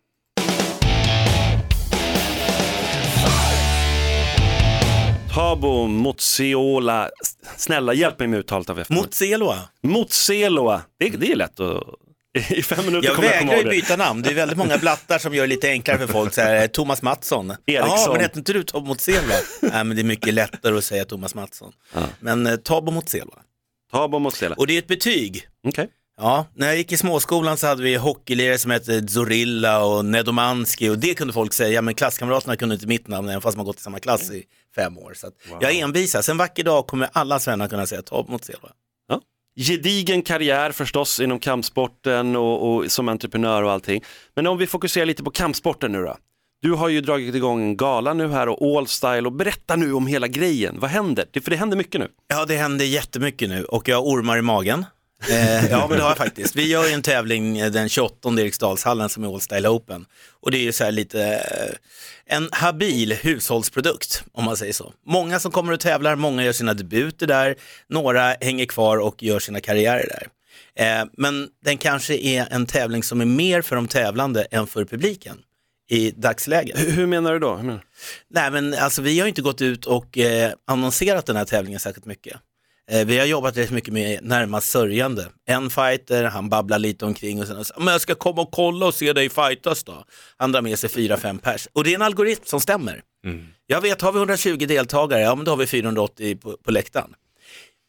Tabo 5.34 5.86
Moziola, 5.86 7.10
snälla 7.56 7.94
hjälp 7.94 8.18
mig 8.18 8.28
med 8.28 8.38
uttalet 8.38 8.70
av 8.70 8.80
efternamnet. 8.80 9.06
Motseloa. 9.06 9.58
Mozieloa, 9.82 10.82
det, 10.98 11.08
det 11.08 11.32
är 11.32 11.36
lätt 11.36 11.60
att... 11.60 11.82
I 12.36 12.62
fem 12.62 12.86
minuter 12.86 13.08
Jag 13.08 13.16
kommer 13.16 13.28
jag 13.28 13.38
komma 13.38 13.52
vägrar 13.52 13.70
byta 13.70 13.96
namn. 13.96 14.22
Det 14.22 14.30
är 14.30 14.34
väldigt 14.34 14.58
många 14.58 14.78
blattar 14.78 15.18
som 15.18 15.34
gör 15.34 15.42
det 15.42 15.48
lite 15.48 15.68
enklare 15.70 15.98
för 15.98 16.06
folk. 16.06 16.34
Så 16.34 16.40
här, 16.40 16.68
Thomas 16.68 17.02
Mattsson. 17.02 17.52
Eriksson. 17.66 17.90
Ja, 17.96 18.12
men 18.12 18.20
hette 18.20 18.38
inte 18.38 18.52
du 18.52 18.62
Tobbe 18.62 18.88
Motseloa? 18.88 19.36
Nej, 19.60 19.84
men 19.84 19.96
det 19.96 20.02
är 20.02 20.04
mycket 20.04 20.34
lättare 20.34 20.78
att 20.78 20.84
säga 20.84 21.04
Thomas 21.04 21.34
Mattsson. 21.34 21.72
Men 22.20 22.46
eh, 22.46 22.56
Tobbe 22.56 22.90
Motseloa. 22.92 23.38
Tabo. 23.92 24.30
Och 24.56 24.66
det 24.66 24.74
är 24.74 24.78
ett 24.78 24.86
betyg. 24.86 25.48
Okej. 25.68 25.88
Ja, 26.20 26.46
när 26.54 26.66
jag 26.66 26.76
gick 26.76 26.92
i 26.92 26.96
småskolan 26.96 27.56
så 27.56 27.66
hade 27.66 27.82
vi 27.82 27.94
hockeylirare 27.94 28.58
som 28.58 28.70
hette 28.70 29.08
Zorilla 29.08 29.84
och 29.84 30.04
Nedomanski 30.04 30.88
och 30.88 30.98
det 30.98 31.14
kunde 31.14 31.32
folk 31.32 31.52
säga, 31.52 31.82
men 31.82 31.94
klasskamraterna 31.94 32.56
kunde 32.56 32.74
inte 32.74 32.86
mitt 32.86 33.08
namn 33.08 33.28
även 33.28 33.40
fast 33.40 33.56
man 33.56 33.66
gått 33.66 33.78
i 33.78 33.82
samma 33.82 33.98
klass 34.00 34.30
i 34.30 34.44
fem 34.74 34.98
år. 34.98 35.14
Så 35.16 35.26
att 35.26 35.34
jag 35.60 35.74
envisas. 35.76 36.28
En 36.28 36.36
vacker 36.36 36.64
dag 36.64 36.86
kommer 36.86 37.08
alla 37.12 37.38
svennar 37.38 37.68
kunna 37.68 37.86
säga 37.86 38.02
Tobbe 38.02 38.32
Motseloa. 38.32 38.70
Gedigen 39.56 40.22
karriär 40.22 40.72
förstås 40.72 41.20
inom 41.20 41.38
kampsporten 41.38 42.36
och, 42.36 42.76
och 42.76 42.90
som 42.92 43.08
entreprenör 43.08 43.62
och 43.62 43.72
allting. 43.72 44.02
Men 44.34 44.46
om 44.46 44.58
vi 44.58 44.66
fokuserar 44.66 45.06
lite 45.06 45.22
på 45.22 45.30
kampsporten 45.30 45.92
nu 45.92 46.02
då. 46.02 46.16
Du 46.62 46.72
har 46.72 46.88
ju 46.88 47.00
dragit 47.00 47.34
igång 47.34 47.62
en 47.62 47.76
gala 47.76 48.14
nu 48.14 48.28
här 48.28 48.48
och 48.48 48.78
All 48.78 48.86
Style 48.86 49.26
och 49.26 49.32
berätta 49.32 49.76
nu 49.76 49.92
om 49.92 50.06
hela 50.06 50.28
grejen. 50.28 50.80
Vad 50.80 50.90
händer? 50.90 51.24
För 51.42 51.50
det 51.50 51.56
händer 51.56 51.76
mycket 51.76 52.00
nu. 52.00 52.08
Ja, 52.28 52.44
det 52.44 52.56
händer 52.56 52.84
jättemycket 52.84 53.48
nu 53.48 53.64
och 53.64 53.88
jag 53.88 53.96
har 53.96 54.02
ormar 54.02 54.38
i 54.38 54.42
magen. 54.42 54.84
Eh, 55.28 55.66
ja, 55.70 55.86
men 55.88 55.98
det 55.98 56.02
har 56.02 56.10
jag 56.10 56.16
faktiskt. 56.16 56.56
Vi 56.56 56.68
gör 56.68 56.86
ju 56.86 56.92
en 56.92 57.02
tävling 57.02 57.58
eh, 57.58 57.70
den 57.70 57.88
28 57.88 58.28
i 58.28 58.40
Eriksdalshallen 58.40 59.08
som 59.08 59.24
är 59.24 59.34
All 59.34 59.40
Style 59.40 59.68
Open. 59.68 60.06
Och 60.40 60.50
det 60.50 60.58
är 60.58 60.62
ju 60.62 60.72
så 60.72 60.84
här 60.84 60.92
lite 60.92 61.24
eh, 61.24 62.36
en 62.36 62.48
habil 62.52 63.12
hushållsprodukt, 63.12 64.24
om 64.32 64.44
man 64.44 64.56
säger 64.56 64.72
så. 64.72 64.92
Många 65.06 65.40
som 65.40 65.52
kommer 65.52 65.72
och 65.72 65.80
tävlar, 65.80 66.16
många 66.16 66.44
gör 66.44 66.52
sina 66.52 66.74
debuter 66.74 67.26
där, 67.26 67.56
några 67.88 68.36
hänger 68.40 68.66
kvar 68.66 68.98
och 68.98 69.22
gör 69.22 69.38
sina 69.38 69.60
karriärer 69.60 70.08
där. 70.08 70.28
Eh, 70.78 71.06
men 71.12 71.48
den 71.64 71.78
kanske 71.78 72.14
är 72.16 72.46
en 72.50 72.66
tävling 72.66 73.02
som 73.02 73.20
är 73.20 73.24
mer 73.24 73.62
för 73.62 73.76
de 73.76 73.88
tävlande 73.88 74.46
än 74.50 74.66
för 74.66 74.84
publiken 74.84 75.38
i 75.90 76.10
dagsläget. 76.10 76.78
Hur, 76.78 76.90
hur 76.90 77.06
menar 77.06 77.32
du 77.32 77.38
då? 77.38 77.56
Menar 77.56 77.72
du? 77.72 77.80
Nej 78.30 78.50
men 78.50 78.74
alltså 78.74 79.02
vi 79.02 79.20
har 79.20 79.26
inte 79.26 79.42
gått 79.42 79.62
ut 79.62 79.86
och 79.86 80.18
eh, 80.18 80.52
annonserat 80.66 81.26
den 81.26 81.36
här 81.36 81.44
tävlingen 81.44 81.80
särskilt 81.80 82.06
mycket. 82.06 82.36
Eh, 82.90 83.06
vi 83.06 83.18
har 83.18 83.26
jobbat 83.26 83.56
rätt 83.56 83.70
mycket 83.70 83.94
med 83.94 84.24
närmast 84.24 84.70
sörjande. 84.70 85.28
En 85.46 85.70
fighter, 85.70 86.24
han 86.24 86.48
babblar 86.48 86.78
lite 86.78 87.04
omkring 87.04 87.40
och 87.40 87.46
sen 87.46 87.64
men 87.78 87.86
jag 87.86 88.00
ska 88.00 88.14
komma 88.14 88.42
och 88.42 88.50
kolla 88.50 88.86
och 88.86 88.94
se 88.94 89.12
dig 89.12 89.28
fightas 89.28 89.84
då. 89.84 90.04
Han 90.36 90.52
drar 90.52 90.62
med 90.62 90.78
sig 90.78 90.90
fyra, 90.90 91.16
fem 91.16 91.38
pers. 91.38 91.68
Och 91.72 91.84
det 91.84 91.90
är 91.90 91.94
en 91.94 92.02
algoritm 92.02 92.42
som 92.44 92.60
stämmer. 92.60 93.02
Jag 93.66 93.80
vet, 93.80 94.02
har 94.02 94.12
vi 94.12 94.18
120 94.18 94.56
deltagare, 94.56 95.20
ja 95.20 95.34
men 95.34 95.44
då 95.44 95.52
har 95.52 95.56
vi 95.56 95.66
480 95.66 96.36
på, 96.36 96.56
på 96.56 96.70
läktaren. 96.70 97.14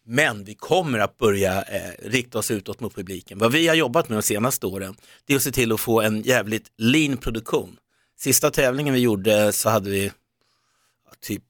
Men 0.06 0.44
vi 0.44 0.56
kommer 0.56 1.00
att 1.00 1.18
börja 1.18 1.62
eh, 1.62 2.10
rikta 2.10 2.40
oss 2.40 2.52
utåt 2.52 2.80
mot 2.80 2.96
publiken. 2.96 3.38
Vad 3.38 3.52
vi 3.52 3.68
har 3.68 3.76
jobbat 3.76 4.10
med 4.10 4.18
de 4.18 4.22
senaste 4.22 4.66
åren, 4.68 4.96
det 5.26 5.34
är 5.34 5.38
att 5.38 5.44
se 5.44 5.52
till 5.52 5.72
att 5.72 5.80
få 5.80 6.02
en 6.02 6.22
jävligt 6.22 6.72
lean 6.78 7.18
produktion. 7.18 7.78
Sista 8.20 8.52
tävlingen 8.52 8.94
vi 8.94 9.00
gjorde 9.00 9.52
så 9.52 9.70
hade 9.70 9.90
vi 9.90 10.06
ja, 10.06 11.12
typ 11.22 11.44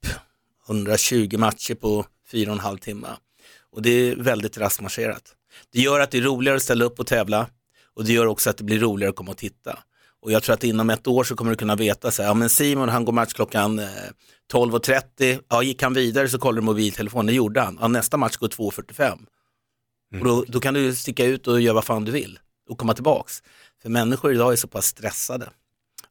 120 0.70 1.38
matcher 1.38 1.76
på 1.76 2.06
fyra 2.32 2.50
och 2.50 2.56
en 2.58 2.64
halv 2.64 2.78
timme. 2.78 3.08
Och 3.78 3.84
det 3.84 3.90
är 3.90 4.16
väldigt 4.16 4.58
rastmarscherat. 4.58 5.24
Det 5.74 5.82
gör 5.82 6.00
att 6.00 6.12
det 6.12 6.18
är 6.18 6.22
roligare 6.22 6.56
att 6.56 6.64
ställa 6.64 6.86
upp 6.86 7.00
och 7.00 7.08
tävla 7.08 7.48
och 7.96 8.06
det 8.06 8.14
gör 8.14 8.26
också 8.26 8.50
att 8.50 8.58
det 8.58 8.64
blir 8.64 8.80
roligare 8.80 9.10
att 9.10 9.16
komma 9.16 9.32
och 9.32 9.38
titta. 9.38 9.80
Och 10.22 10.32
jag 10.32 10.44
tror 10.44 10.54
att 10.54 10.64
inom 10.64 10.90
ett 10.90 11.08
år 11.08 11.24
så 11.24 11.36
kommer 11.36 11.52
du 11.52 11.58
kunna 11.58 11.76
veta 11.76 12.12
så 12.12 12.22
här, 12.22 12.30
ja 12.30 12.34
men 12.34 12.50
Simon 12.50 12.90
han 12.90 13.06
går 13.06 13.14
match 13.14 13.34
klockan 13.34 13.80
eh, 13.80 13.86
12.30, 14.54 15.42
ja 15.50 15.64
gick 15.64 15.84
han 15.84 15.94
vidare 15.94 16.30
så 16.30 16.40
kollar 16.40 16.62
du 16.62 16.66
mobiltelefonen, 16.66 17.26
det 17.26 17.34
gjorde 17.34 17.62
han. 17.62 17.78
Ja, 17.82 17.88
nästa 17.88 18.18
match 18.18 18.38
går 18.38 18.48
2.45. 18.48 19.18
Och 20.20 20.26
då, 20.26 20.46
då 20.48 20.60
kan 20.60 20.74
du 20.74 20.96
sticka 20.96 21.26
ut 21.26 21.48
och 21.48 21.62
göra 21.62 21.74
vad 21.74 21.86
fan 21.86 22.06
du 22.06 22.12
vill 22.12 22.40
och 22.70 22.78
komma 22.78 22.94
tillbaks. 22.94 23.44
För 23.82 23.90
människor 23.90 24.34
idag 24.34 24.52
är 24.52 24.56
så 24.56 24.68
pass 24.68 24.86
stressade. 24.86 25.50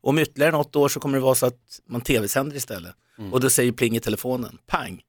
Och 0.00 0.08
om 0.08 0.18
ytterligare 0.18 0.52
något 0.52 0.76
år 0.76 0.88
så 0.88 1.00
kommer 1.00 1.18
det 1.18 1.24
vara 1.24 1.34
så 1.34 1.46
att 1.46 1.80
man 1.88 2.00
tv-sänder 2.00 2.56
istället. 2.56 2.94
Och 3.32 3.40
då 3.40 3.50
säger 3.50 3.72
pling 3.72 3.96
i 3.96 4.00
telefonen, 4.00 4.58
pang, 4.66 5.02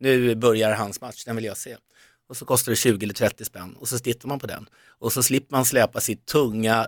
nu 0.00 0.34
börjar 0.34 0.74
hans 0.74 1.00
match, 1.00 1.24
den 1.24 1.36
vill 1.36 1.44
jag 1.44 1.56
se. 1.56 1.76
Och 2.34 2.38
så 2.38 2.44
kostar 2.44 2.72
det 2.72 2.76
20 2.76 3.04
eller 3.04 3.14
30 3.14 3.44
spänn 3.44 3.76
och 3.76 3.88
så 3.88 3.98
tittar 3.98 4.28
man 4.28 4.38
på 4.38 4.46
den. 4.46 4.66
Och 4.98 5.12
så 5.12 5.22
slipper 5.22 5.56
man 5.56 5.64
släpa 5.64 6.00
sitt 6.00 6.26
tunga, 6.26 6.86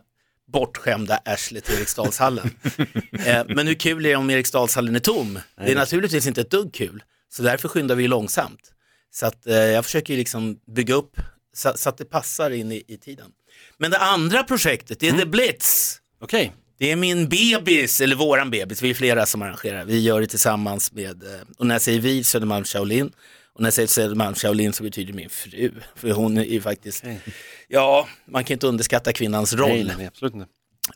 bortskämda 0.52 1.20
arsle 1.24 1.60
till 1.60 1.74
Eriksdalshallen. 1.74 2.50
eh, 3.26 3.44
men 3.48 3.66
hur 3.66 3.74
kul 3.74 4.06
är 4.06 4.10
det 4.10 4.16
om 4.16 4.30
Eriksdalshallen 4.30 4.96
är 4.96 5.00
tom? 5.00 5.38
Det 5.56 5.72
är 5.72 5.74
naturligtvis 5.74 6.26
inte 6.26 6.40
ett 6.40 6.50
dugg 6.50 6.74
kul. 6.74 7.02
Så 7.28 7.42
därför 7.42 7.68
skyndar 7.68 7.94
vi 7.94 8.08
långsamt. 8.08 8.72
Så 9.10 9.26
att, 9.26 9.46
eh, 9.46 9.54
jag 9.54 9.84
försöker 9.84 10.16
liksom 10.16 10.58
bygga 10.66 10.94
upp 10.94 11.16
så, 11.54 11.72
så 11.76 11.88
att 11.88 11.98
det 11.98 12.04
passar 12.04 12.50
in 12.50 12.72
i, 12.72 12.82
i 12.86 12.96
tiden. 12.96 13.30
Men 13.78 13.90
det 13.90 13.98
andra 13.98 14.44
projektet, 14.44 15.00
det 15.00 15.08
är 15.08 15.12
The 15.12 15.26
Blitz. 15.26 16.00
Okej. 16.20 16.52
Det 16.78 16.92
är 16.92 16.96
min 16.96 17.28
bebis, 17.28 18.00
eller 18.00 18.16
våran 18.16 18.50
bebis, 18.50 18.82
vi 18.82 18.90
är 18.90 18.94
flera 18.94 19.26
som 19.26 19.42
arrangerar. 19.42 19.84
Vi 19.84 20.00
gör 20.00 20.20
det 20.20 20.26
tillsammans 20.26 20.92
med, 20.92 21.22
eh, 21.22 21.40
och 21.58 21.66
när 21.66 21.74
jag 21.74 21.82
säger 21.82 22.00
vi, 22.00 22.24
Södermalm 22.24 22.64
Shaolin. 22.64 23.12
Och 23.56 23.62
när 23.62 23.66
jag 23.66 23.74
säger 23.74 23.86
Södermalm 23.88 24.34
Shaolin 24.34 24.72
så 24.72 24.82
betyder 24.82 25.12
det 25.12 25.16
min 25.16 25.30
fru. 25.30 25.72
För 25.94 26.10
hon 26.10 26.38
är 26.38 26.44
ju 26.44 26.60
faktiskt, 26.60 27.04
ja, 27.68 28.08
man 28.26 28.44
kan 28.44 28.54
inte 28.54 28.66
underskatta 28.66 29.12
kvinnans 29.12 29.52
roll. 29.54 29.68
Nej, 29.86 29.94
nej, 29.98 30.06
absolut 30.06 30.34
inte. 30.34 30.46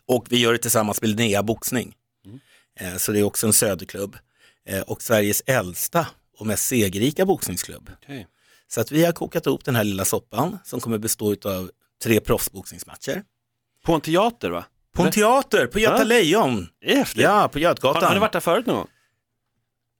Och 0.05 0.25
vi 0.29 0.37
gör 0.39 0.51
det 0.53 0.57
tillsammans 0.57 1.01
med 1.01 1.09
Linnea 1.09 1.43
Boxning. 1.43 1.95
Eh, 2.79 2.95
så 2.97 3.11
det 3.11 3.19
är 3.19 3.23
också 3.23 3.47
en 3.47 3.53
söderklubb. 3.53 4.17
Eh, 4.65 4.81
och 4.81 5.01
Sveriges 5.01 5.43
äldsta 5.45 6.07
och 6.37 6.47
mest 6.47 6.65
segerrika 6.65 7.25
boxningsklubb. 7.25 7.89
Okej. 8.03 8.27
Så 8.67 8.81
att 8.81 8.91
vi 8.91 9.05
har 9.05 9.11
kokat 9.11 9.45
ihop 9.45 9.65
den 9.65 9.75
här 9.75 9.83
lilla 9.83 10.05
soppan 10.05 10.59
som 10.63 10.79
kommer 10.79 10.97
bestå 10.97 11.35
av 11.45 11.71
tre 12.03 12.19
proffsboxningsmatcher. 12.19 13.23
På 13.85 13.93
en 13.93 14.01
teater 14.01 14.49
va? 14.49 14.65
På 14.95 15.03
en 15.03 15.11
teater, 15.11 15.67
på 15.67 15.79
Göta 15.79 15.97
Ja. 15.97 16.03
Lejon. 16.03 16.67
Häftigt. 16.85 17.21
Ja, 17.23 17.49
på 17.53 17.57
Har, 17.59 17.61
Götgatan. 17.61 18.03
har 18.03 18.13
du 18.13 18.19
varit 18.19 18.33
där 18.33 18.39
förut 18.39 18.65
någon 18.65 18.75
gång? 18.75 18.87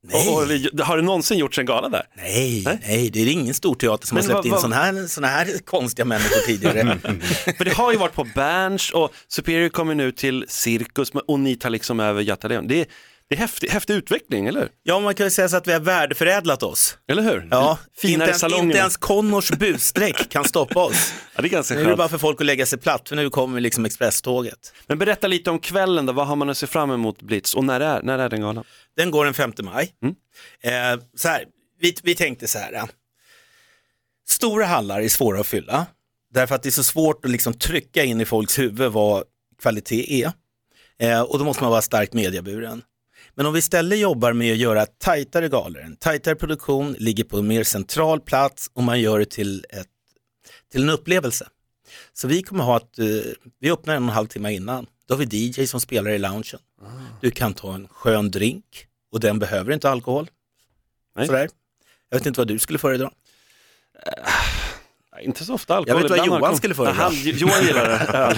Nej. 0.04 0.30
Och, 0.30 0.38
och, 0.80 0.86
har 0.86 0.98
det 0.98 1.04
någonsin 1.04 1.38
gjorts 1.38 1.60
en 1.60 1.66
gala 1.66 1.90
där? 1.90 2.04
Nej, 2.18 2.62
Nej? 2.66 2.80
nej, 2.88 3.10
det 3.10 3.20
är 3.22 3.28
ingen 3.28 3.54
stor 3.54 3.76
teater 3.76 4.08
som 4.08 4.16
Men 4.16 4.24
har 4.24 4.28
släppt 4.30 4.36
vad- 4.38 4.46
in 4.46 4.52
vad- 4.52 4.62
sådana 4.62 4.76
här, 4.76 5.08
såna 5.08 5.28
här 5.28 5.48
konstiga 5.66 6.06
människor 6.06 6.46
tidigare. 6.46 6.98
För 7.58 7.66
det 7.66 7.74
har 7.74 7.92
ju 7.92 7.98
varit 7.98 8.14
på 8.16 8.24
Berns 8.36 8.92
och 8.92 9.12
Superior 9.28 9.70
kommer 9.70 9.96
nu 9.96 10.12
till 10.12 10.46
Cirkus 10.48 11.12
och 11.28 11.40
ni 11.40 11.56
tar 11.56 11.70
liksom 11.70 12.00
över 12.00 12.22
Göta 12.22 12.48
Lejon. 12.48 12.68
Det 12.68 12.82
är, 12.82 12.86
det 13.32 13.36
är 13.36 13.40
häftig, 13.40 13.70
häftig 13.70 13.94
utveckling, 13.94 14.48
eller? 14.48 14.70
Ja, 14.84 15.00
man 15.00 15.16
kan 15.16 15.26
ju 15.26 15.30
säga 15.30 15.50
så 15.50 15.58
att 15.58 15.68
vi 15.68 15.74
har 15.74 15.80
värdeförädlat 15.80 16.64
oss. 16.64 16.98
Eller 17.08 17.22
hur? 17.22 17.48
Ja, 17.52 17.78
Finare 17.98 18.30
inte, 18.30 18.46
ens, 18.46 18.64
inte 18.64 18.78
ens 18.78 18.98
Connors 18.98 19.52
busstreck 19.52 20.30
kan 20.30 20.46
stoppa 20.46 20.84
oss. 20.84 21.14
Ja, 21.36 21.42
det 21.42 21.48
är 21.48 21.50
ganska 21.50 21.74
Nu 21.74 21.80
är 21.80 21.84
det 21.84 21.90
skönt. 21.90 21.98
bara 21.98 22.10
för 22.10 22.18
folk 22.18 22.42
att 22.42 22.46
lägga 22.46 22.66
sig 22.66 22.80
platt, 22.80 23.10
för 23.10 23.16
nu 23.16 23.30
kommer 23.30 23.60
liksom 23.60 23.86
expresståget. 23.86 24.74
Men 24.88 24.98
berätta 24.98 25.28
lite 25.28 25.52
om 25.52 25.60
kvällen 25.60 26.06
då, 26.06 26.14
vad 26.14 26.28
har 26.28 26.36
man 26.36 26.50
att 26.50 26.58
se 26.58 26.68
fram 26.68 26.92
emot 26.92 27.22
Blitz 27.22 27.54
och 27.54 27.64
när 27.64 27.80
är, 27.80 28.02
när 28.02 28.20
är 28.20 28.30
den 28.30 28.42
galan? 28.42 28.64
Den 28.98 29.12
går 29.12 29.26
den 29.26 29.34
5 29.34 29.54
maj. 29.62 29.92
Mm. 30.04 30.16
Eh, 30.62 31.04
så 31.16 31.28
här, 31.28 31.46
vi, 31.80 31.96
vi 32.04 32.16
tänkte 32.16 32.48
så 32.48 32.60
här. 32.60 32.84
Stora 34.28 34.66
hallar 34.66 35.02
är 35.02 35.10
svåra 35.10 35.40
att 35.40 35.48
fylla, 35.48 35.86
därför 36.34 36.56
att 36.56 36.64
det 36.64 36.70
är 36.70 36.72
så 36.72 36.84
svårt 36.84 37.26
att 37.26 37.32
liksom 37.32 37.54
trycka 37.54 38.04
in 38.04 38.22
i 38.22 38.26
folks 38.26 38.60
huvud 38.60 38.92
vad 38.92 39.24
kvalitet 39.62 40.24
är. 40.24 40.32
Eh, 41.00 41.22
och 41.22 41.40
då 41.40 41.46
måste 41.46 41.64
man 41.64 41.72
vara 41.72 41.82
starkt 41.82 42.14
medieburen. 42.14 42.82
Men 43.36 43.46
om 43.46 43.54
vi 43.54 43.60
istället 43.60 44.00
jobbar 44.00 44.34
med 44.34 44.52
att 44.52 44.58
göra 44.58 44.86
tajtare 44.86 45.50
galor, 45.50 45.82
en 45.82 45.96
tajtare 45.96 46.36
produktion, 46.36 46.96
ligger 47.00 47.24
på 47.24 47.38
en 47.38 47.48
mer 47.48 47.64
central 47.64 48.22
plats 48.22 48.72
och 48.74 48.84
man 48.84 49.02
gör 49.02 49.20
det 49.20 49.26
till, 49.30 49.66
ett, 49.70 49.88
till 50.72 50.84
en 50.84 50.90
upplevelse. 50.90 51.48
Så 52.14 52.28
vi 52.28 52.44
kommer 52.44 52.64
ha 52.64 52.78
att, 52.78 53.00
eh, 53.00 53.06
vi 53.60 53.72
öppnar 53.72 53.96
en 53.96 54.04
och 54.04 54.10
en 54.10 54.14
halv 54.14 54.28
timme 54.28 54.54
innan, 54.54 54.86
då 55.08 55.14
har 55.14 55.20
vi 55.26 55.38
DJ 55.38 55.68
som 55.68 55.82
spelar 55.82 56.12
i 56.12 56.18
loungen. 56.18 56.44
Du 57.22 57.32
kan 57.32 57.54
ta 57.54 57.74
en 57.74 57.88
skön 57.88 58.32
drink 58.32 58.88
och 59.12 59.20
den 59.20 59.40
behöver 59.40 59.74
inte 59.74 59.90
alkohol. 59.90 60.30
Nej. 61.16 61.26
Sådär. 61.28 61.50
Jag 62.10 62.18
vet 62.18 62.26
inte 62.26 62.40
vad 62.40 62.48
du 62.48 62.60
skulle 62.60 62.80
föredra. 62.80 63.12
Inte 65.22 65.46
så 65.46 65.54
ofta 65.54 65.76
alkohol. 65.76 66.02
Jag 66.02 66.04
vet 66.04 66.10
vad 66.10 66.18
ibland 66.20 66.28
Johan 66.28 66.38
alkohol. 66.38 66.58
skulle 66.58 66.76
föredra. 66.76 66.94
Han- 67.04 67.16
Johan 67.24 67.66
gillar 67.66 67.86
det. 67.90 68.18
öl. 68.18 68.38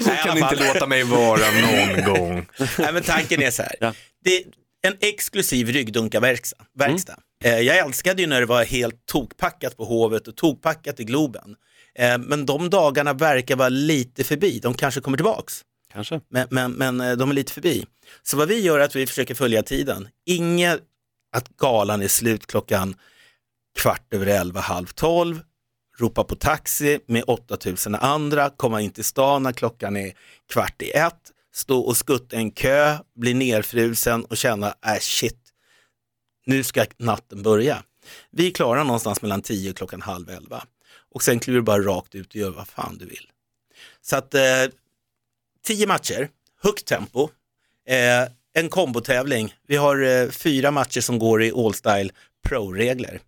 Så 0.00 0.10
kan 0.10 0.34
ni 0.34 0.40
inte 0.40 0.56
låta 0.74 0.86
mig 0.86 1.02
vara 1.02 1.40
någon 1.50 2.04
gång. 2.14 2.46
Nej, 2.78 2.92
men 2.92 3.02
tanken 3.02 3.42
är 3.42 3.50
så 3.50 3.62
här. 3.62 3.74
Ja. 3.80 3.94
Det 4.24 4.36
är 4.36 4.44
en 4.82 4.96
exklusiv 5.00 5.68
ryggdunkarverkstad. 5.68 6.56
Verkstad. 6.78 7.16
Mm. 7.44 7.58
Eh, 7.58 7.60
Jag 7.66 7.78
älskade 7.78 8.22
ju 8.22 8.28
när 8.28 8.40
det 8.40 8.46
var 8.46 8.64
helt 8.64 9.06
tokpackat 9.06 9.76
på 9.76 9.84
Hovet 9.84 10.28
och 10.28 10.36
tokpackat 10.36 11.00
i 11.00 11.04
Globen. 11.04 11.56
Eh, 11.98 12.18
Men 12.18 12.46
de 12.46 12.70
dagarna 12.70 13.12
verkar 13.12 13.56
vara 13.56 13.68
lite 13.68 14.24
förbi. 14.24 14.58
De 14.58 14.74
kanske 14.74 15.00
kommer 15.00 15.16
tillbaks. 15.18 15.62
Kanske. 15.92 16.20
Men, 16.30 16.46
men, 16.50 16.72
men 16.72 17.00
eh, 17.00 17.12
de 17.12 17.30
är 17.30 17.34
lite 17.34 17.52
förbi. 17.52 17.84
Så 18.22 18.36
vad 18.36 18.48
vi 18.48 18.60
gör 18.60 18.78
är 18.80 18.84
att 18.84 18.96
vi 18.96 19.06
försöker 19.06 19.34
följa 19.34 19.62
tiden. 19.62 20.08
Inget 20.26 20.80
att 21.36 21.48
galan 21.48 22.02
är 22.02 22.08
slut 22.08 22.46
klockan 22.46 22.94
kvart 23.78 24.14
över 24.14 24.26
elva, 24.26 24.60
halv 24.60 24.86
tolv, 24.86 25.40
ropa 25.98 26.24
på 26.24 26.34
taxi 26.34 27.00
med 27.06 27.24
8000 27.26 27.94
andra, 27.94 28.50
komma 28.50 28.80
in 28.80 28.90
till 28.90 29.04
stan 29.04 29.42
när 29.42 29.52
klockan 29.52 29.96
är 29.96 30.12
kvart 30.52 30.82
i 30.82 30.90
ett, 30.90 31.32
stå 31.54 31.80
och 31.80 31.96
skutta 31.96 32.36
en 32.36 32.50
kö, 32.50 32.98
bli 33.14 33.34
nerfrusen 33.34 34.24
och 34.24 34.36
känna, 34.36 34.68
äh 34.68 34.98
shit, 35.00 35.38
nu 36.46 36.62
ska 36.64 36.84
natten 36.96 37.42
börja. 37.42 37.82
Vi 38.30 38.46
är 38.46 38.50
klara 38.50 38.84
någonstans 38.84 39.22
mellan 39.22 39.42
10 39.42 39.70
och 39.70 39.76
klockan 39.76 40.02
halv 40.02 40.30
elva 40.30 40.64
och 41.14 41.22
sen 41.22 41.40
kliver 41.40 41.58
du 41.58 41.62
bara 41.62 41.82
rakt 41.82 42.14
ut 42.14 42.28
och 42.28 42.36
gör 42.36 42.50
vad 42.50 42.68
fan 42.68 42.98
du 42.98 43.04
vill. 43.04 43.30
Så 44.00 44.16
att 44.16 44.34
eh, 44.34 44.42
tio 45.62 45.86
matcher, 45.86 46.28
högt 46.62 46.86
tempo, 46.86 47.28
eh, 47.88 48.32
en 48.54 48.68
kombotävling. 48.68 49.54
Vi 49.66 49.76
har 49.76 50.02
eh, 50.02 50.28
fyra 50.28 50.70
matcher 50.70 51.00
som 51.00 51.18
går 51.18 51.42
i 51.42 51.52
all-style 51.52 52.10
pro-regler. 52.48 53.20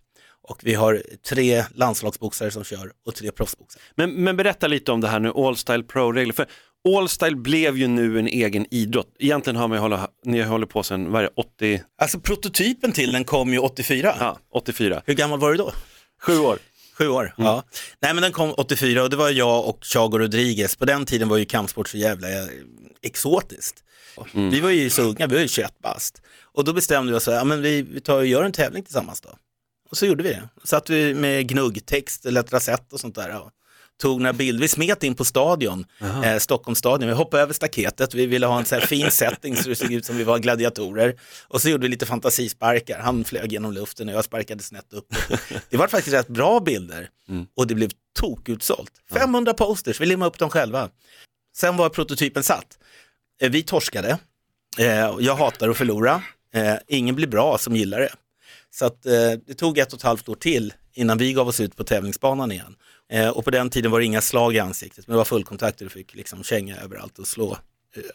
Och 0.48 0.60
vi 0.62 0.74
har 0.74 1.02
tre 1.28 1.64
landslagsboxare 1.74 2.50
som 2.50 2.64
kör 2.64 2.92
och 3.06 3.14
tre 3.14 3.32
proffsboxare. 3.32 3.82
Men, 3.94 4.10
men 4.10 4.36
berätta 4.36 4.66
lite 4.66 4.92
om 4.92 5.00
det 5.00 5.08
här 5.08 5.20
nu, 5.20 5.32
All 5.36 5.56
Style 5.56 5.82
Pro-regler. 5.82 6.32
För 6.32 6.46
All 6.96 7.08
Style 7.08 7.36
blev 7.36 7.76
ju 7.76 7.86
nu 7.86 8.18
en 8.18 8.26
egen 8.26 8.66
idrott. 8.70 9.14
Egentligen 9.18 9.56
har 9.56 9.68
man 9.68 9.78
hålla, 9.78 10.08
ni 10.24 10.42
håller 10.42 10.66
på 10.66 10.82
sedan, 10.82 11.12
vad 11.12 11.18
är 11.18 11.22
det, 11.22 11.32
80, 11.36 11.82
Alltså 11.98 12.20
prototypen 12.20 12.92
till 12.92 13.12
den 13.12 13.24
kom 13.24 13.52
ju 13.52 13.58
84. 13.58 14.16
ja, 14.20 14.38
84, 14.52 15.02
Hur 15.06 15.14
gammal 15.14 15.38
var 15.40 15.50
du 15.50 15.56
då? 15.56 15.72
sju 16.22 16.38
år. 16.38 16.58
Sju 16.98 17.08
år. 17.08 17.34
Ja. 17.36 17.62
Nej 18.02 18.14
men 18.14 18.22
den 18.22 18.32
kom 18.32 18.54
84 18.56 19.02
och 19.02 19.10
det 19.10 19.16
var 19.16 19.30
jag 19.30 19.66
och 19.68 19.78
Chago 19.84 20.18
Rodriguez. 20.18 20.76
På 20.76 20.84
den 20.84 21.06
tiden 21.06 21.28
var 21.28 21.36
ju 21.36 21.44
kampsport 21.44 21.88
så 21.88 21.96
jävla 21.96 22.28
eh, 22.28 22.46
exotiskt. 23.02 23.84
Vi 24.32 24.60
var 24.60 24.70
ju 24.70 24.90
så 24.90 25.02
unga, 25.02 25.26
vi 25.26 25.34
var 25.34 25.42
ju 25.42 25.48
21 25.48 25.78
bast. 25.82 26.22
Och 26.52 26.64
då 26.64 26.72
bestämde 26.72 27.12
vi 27.12 27.18
oss, 27.18 27.26
ja, 27.26 27.44
men 27.44 27.62
vi, 27.62 27.82
vi 27.82 28.00
tar 28.00 28.16
och 28.16 28.26
gör 28.26 28.44
en 28.44 28.52
tävling 28.52 28.82
tillsammans 28.82 29.20
då. 29.20 29.28
Och 29.94 29.98
så 29.98 30.06
gjorde 30.06 30.22
vi 30.22 30.28
det. 30.28 30.48
Satt 30.64 30.90
vi 30.90 31.14
med 31.14 31.48
gnuggtext, 31.48 32.24
lettrasett 32.24 32.92
och 32.92 33.00
sånt 33.00 33.14
där. 33.14 33.40
Och 33.42 33.50
tog 34.02 34.20
några 34.20 34.32
bilder, 34.32 34.60
vi 34.62 34.68
smet 34.68 35.02
in 35.02 35.14
på 35.14 35.24
stadion, 35.24 35.84
eh, 36.24 36.38
Stockholmsstadion, 36.38 37.08
vi 37.08 37.14
hoppade 37.14 37.42
över 37.42 37.52
staketet, 37.52 38.14
vi 38.14 38.26
ville 38.26 38.46
ha 38.46 38.58
en 38.58 38.64
så 38.64 38.80
fin 38.80 39.10
setting 39.10 39.56
så 39.56 39.68
det 39.68 39.76
såg 39.76 39.92
ut 39.92 40.04
som 40.04 40.16
vi 40.16 40.24
var 40.24 40.38
gladiatorer. 40.38 41.20
Och 41.48 41.62
så 41.62 41.68
gjorde 41.68 41.82
vi 41.82 41.88
lite 41.88 42.06
fantasisparkar, 42.06 42.98
han 42.98 43.24
flög 43.24 43.52
genom 43.52 43.72
luften 43.72 44.08
och 44.08 44.14
jag 44.14 44.24
sparkade 44.24 44.62
snett 44.62 44.92
upp. 44.92 45.14
Det 45.70 45.76
var 45.76 45.88
faktiskt 45.88 46.14
rätt 46.14 46.28
bra 46.28 46.60
bilder 46.60 47.08
och 47.56 47.66
det 47.66 47.74
blev 47.74 47.90
tokutsålt. 48.18 48.92
500 49.12 49.54
posters, 49.54 50.00
vi 50.00 50.06
limmade 50.06 50.28
upp 50.28 50.38
dem 50.38 50.50
själva. 50.50 50.88
Sen 51.56 51.76
var 51.76 51.88
prototypen 51.88 52.42
satt. 52.42 52.78
Eh, 53.40 53.50
Vi 53.50 53.62
torskade, 53.62 54.18
Eh, 54.78 55.14
jag 55.20 55.34
hatar 55.36 55.68
att 55.68 55.76
förlora, 55.76 56.22
Eh, 56.54 56.76
ingen 56.88 57.14
blir 57.14 57.26
bra 57.26 57.58
som 57.58 57.76
gillar 57.76 58.00
det. 58.00 58.12
Så 58.74 58.84
att, 58.86 59.06
eh, 59.06 59.12
det 59.46 59.54
tog 59.54 59.78
ett 59.78 59.92
och 59.92 59.98
ett 59.98 60.02
halvt 60.02 60.28
år 60.28 60.34
till 60.34 60.72
innan 60.94 61.18
vi 61.18 61.32
gav 61.32 61.48
oss 61.48 61.60
ut 61.60 61.76
på 61.76 61.84
tävlingsbanan 61.84 62.52
igen. 62.52 62.76
Eh, 63.12 63.28
och 63.28 63.44
på 63.44 63.50
den 63.50 63.70
tiden 63.70 63.90
var 63.90 63.98
det 64.00 64.04
inga 64.06 64.20
slag 64.20 64.54
i 64.54 64.58
ansiktet, 64.58 65.06
men 65.06 65.14
det 65.14 65.18
var 65.18 65.24
fullkontakt 65.24 65.80
och 65.80 65.84
du 65.86 65.90
fick 65.90 66.14
liksom 66.14 66.42
känga 66.44 66.76
överallt 66.76 67.18
och 67.18 67.26
slå 67.26 67.58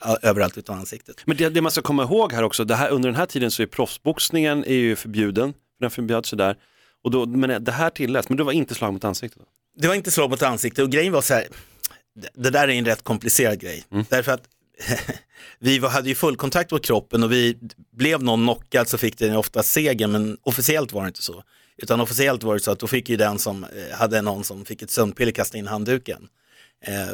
eh, 0.06 0.16
överallt 0.22 0.58
utan 0.58 0.78
ansiktet. 0.80 1.16
Men 1.26 1.38
det, 1.38 1.50
det 1.50 1.62
man 1.62 1.72
ska 1.72 1.82
komma 1.82 2.04
ihåg 2.04 2.34
här 2.34 2.44
också, 2.44 2.66
här, 2.74 2.90
under 2.90 3.10
den 3.10 3.16
här 3.16 3.26
tiden 3.26 3.52
så 3.52 3.62
är 3.62 3.68
proffsboxningen 3.68 4.66
är 4.66 4.74
ju 4.74 4.96
förbjuden, 4.96 5.54
för 5.54 5.82
den 5.82 5.92
förbjöds 5.92 6.34
ju 6.34 6.38
där. 6.38 6.58
Och 7.04 7.12
då, 7.12 7.26
men 7.26 7.64
det 7.64 7.72
här 7.72 7.90
tilläts, 7.90 8.30
men 8.30 8.38
det 8.38 8.44
var 8.44 8.52
inte 8.52 8.76
slag 8.76 8.94
mot 8.94 9.04
ansiktet. 9.04 9.40
Då. 9.42 9.46
Det 9.82 9.88
var 9.88 9.96
inte 9.96 10.12
slag 10.12 10.30
mot 10.30 10.42
ansiktet 10.42 10.84
och 10.84 10.92
grejen 10.92 11.14
var 11.14 11.22
så 11.22 11.34
här, 11.34 11.48
det- 12.36 12.50
där 12.50 12.68
är 12.68 12.72
en 12.74 12.86
rätt 12.86 13.04
komplicerad 13.04 13.60
grej. 13.60 13.84
Därför 14.10 14.32
att 14.32 14.44
vi 15.60 15.80
var, 15.80 15.90
hade 15.90 16.10
ju 16.10 16.16
fullkontakt 16.16 16.72
mot 16.72 16.86
kroppen 16.86 17.24
och 17.24 17.32
vi 17.32 17.58
blev 17.92 18.24
någon 18.24 18.44
knockad 18.44 18.88
så 18.88 18.98
fick 18.98 19.18
den 19.18 19.36
ofta 19.36 19.64
seger 19.64 20.08
men 20.08 20.38
officiellt 20.44 20.94
var 20.94 21.02
det 21.02 21.08
inte 21.08 21.22
så. 21.22 21.44
Utan 21.78 22.02
officiellt 22.02 22.44
var 22.44 22.54
det 22.54 22.60
så 22.60 22.72
att 22.72 22.80
då 22.80 22.88
fick 22.88 23.10
ju 23.10 23.18
den 23.18 23.40
som 23.40 23.64
eh, 23.64 23.98
hade 23.98 24.22
någon 24.22 24.44
som 24.44 24.66
fick 24.66 24.82
ett 24.82 24.92
sömnpiller 24.92 25.32
kasta 25.32 25.58
in 25.58 25.68
handduken. 25.68 26.28
Eh, 26.86 27.10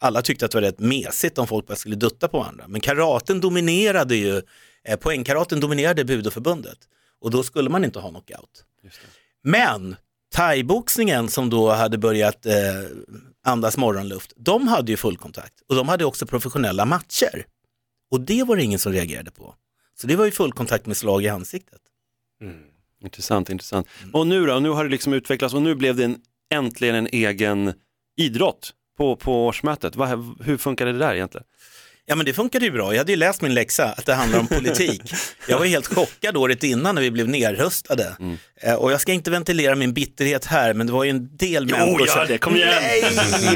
alla 0.00 0.22
tyckte 0.22 0.44
att 0.44 0.50
det 0.50 0.56
var 0.56 0.62
rätt 0.62 0.78
mesigt 0.78 1.38
om 1.38 1.46
folk 1.46 1.66
bara 1.66 1.76
skulle 1.76 1.96
dutta 1.96 2.28
på 2.28 2.38
varandra. 2.38 2.64
Men 2.68 2.80
karaten 2.80 3.40
dominerade 3.40 4.16
ju, 4.16 4.42
eh, 4.84 4.96
poängkaraten 4.96 5.60
dominerade 5.60 6.04
budoförbundet. 6.04 6.78
Och 7.20 7.30
då 7.30 7.42
skulle 7.42 7.70
man 7.70 7.84
inte 7.84 7.98
ha 7.98 8.10
knockout. 8.10 8.64
Men 9.42 9.96
thaiboxningen 10.34 11.28
som 11.28 11.50
då 11.50 11.70
hade 11.70 11.98
börjat 11.98 12.46
eh, 12.46 12.54
andas 13.44 13.76
morgonluft, 13.76 14.32
de 14.36 14.68
hade 14.68 14.92
ju 14.92 14.96
fullkontakt 14.96 15.60
och 15.68 15.74
de 15.74 15.88
hade 15.88 16.04
också 16.04 16.26
professionella 16.26 16.84
matcher. 16.84 17.46
Och 18.10 18.20
det 18.20 18.42
var 18.42 18.56
det 18.56 18.62
ingen 18.62 18.78
som 18.78 18.92
reagerade 18.92 19.30
på. 19.30 19.54
Så 19.94 20.06
det 20.06 20.16
var 20.16 20.24
ju 20.24 20.30
fullkontakt 20.30 20.86
med 20.86 20.96
slag 20.96 21.24
i 21.24 21.28
ansiktet. 21.28 21.80
Mm. 22.40 22.56
Intressant, 23.02 23.50
intressant. 23.50 23.88
Och 24.12 24.26
nu 24.26 24.46
då, 24.46 24.58
nu 24.58 24.68
har 24.68 24.84
det 24.84 24.90
liksom 24.90 25.12
utvecklats 25.12 25.54
och 25.54 25.62
nu 25.62 25.74
blev 25.74 25.96
det 25.96 26.04
en, 26.04 26.16
äntligen 26.54 26.94
en 26.94 27.06
egen 27.06 27.72
idrott 28.16 28.74
på, 28.96 29.16
på 29.16 29.46
årsmötet. 29.46 29.96
Va, 29.96 30.06
hur 30.40 30.56
funkade 30.56 30.92
det 30.92 30.98
där 30.98 31.14
egentligen? 31.14 31.46
Ja 32.06 32.14
men 32.14 32.26
det 32.26 32.32
funkade 32.32 32.64
ju 32.64 32.70
bra, 32.70 32.92
jag 32.92 32.98
hade 32.98 33.12
ju 33.12 33.16
läst 33.16 33.42
min 33.42 33.54
läxa 33.54 33.84
att 33.84 34.06
det 34.06 34.14
handlar 34.14 34.38
om 34.38 34.46
politik. 34.46 35.02
Jag 35.48 35.58
var 35.58 35.66
helt 35.66 35.86
chockad 35.86 36.36
året 36.36 36.62
innan 36.64 36.94
när 36.94 37.02
vi 37.02 37.10
blev 37.10 37.28
nerröstade. 37.28 38.16
Eh, 38.62 38.74
och 38.74 38.92
jag 38.92 39.00
ska 39.00 39.12
inte 39.12 39.30
ventilera 39.30 39.74
min 39.74 39.92
bitterhet 39.92 40.44
här 40.44 40.74
men 40.74 40.86
det 40.86 40.92
var 40.92 41.04
ju 41.04 41.10
en 41.10 41.36
del 41.36 41.66
människor 41.66 42.06
gör 42.06 42.26
det, 42.26 42.38
kom 42.38 42.56
igen. 42.56 42.68
Nej, 42.82 43.00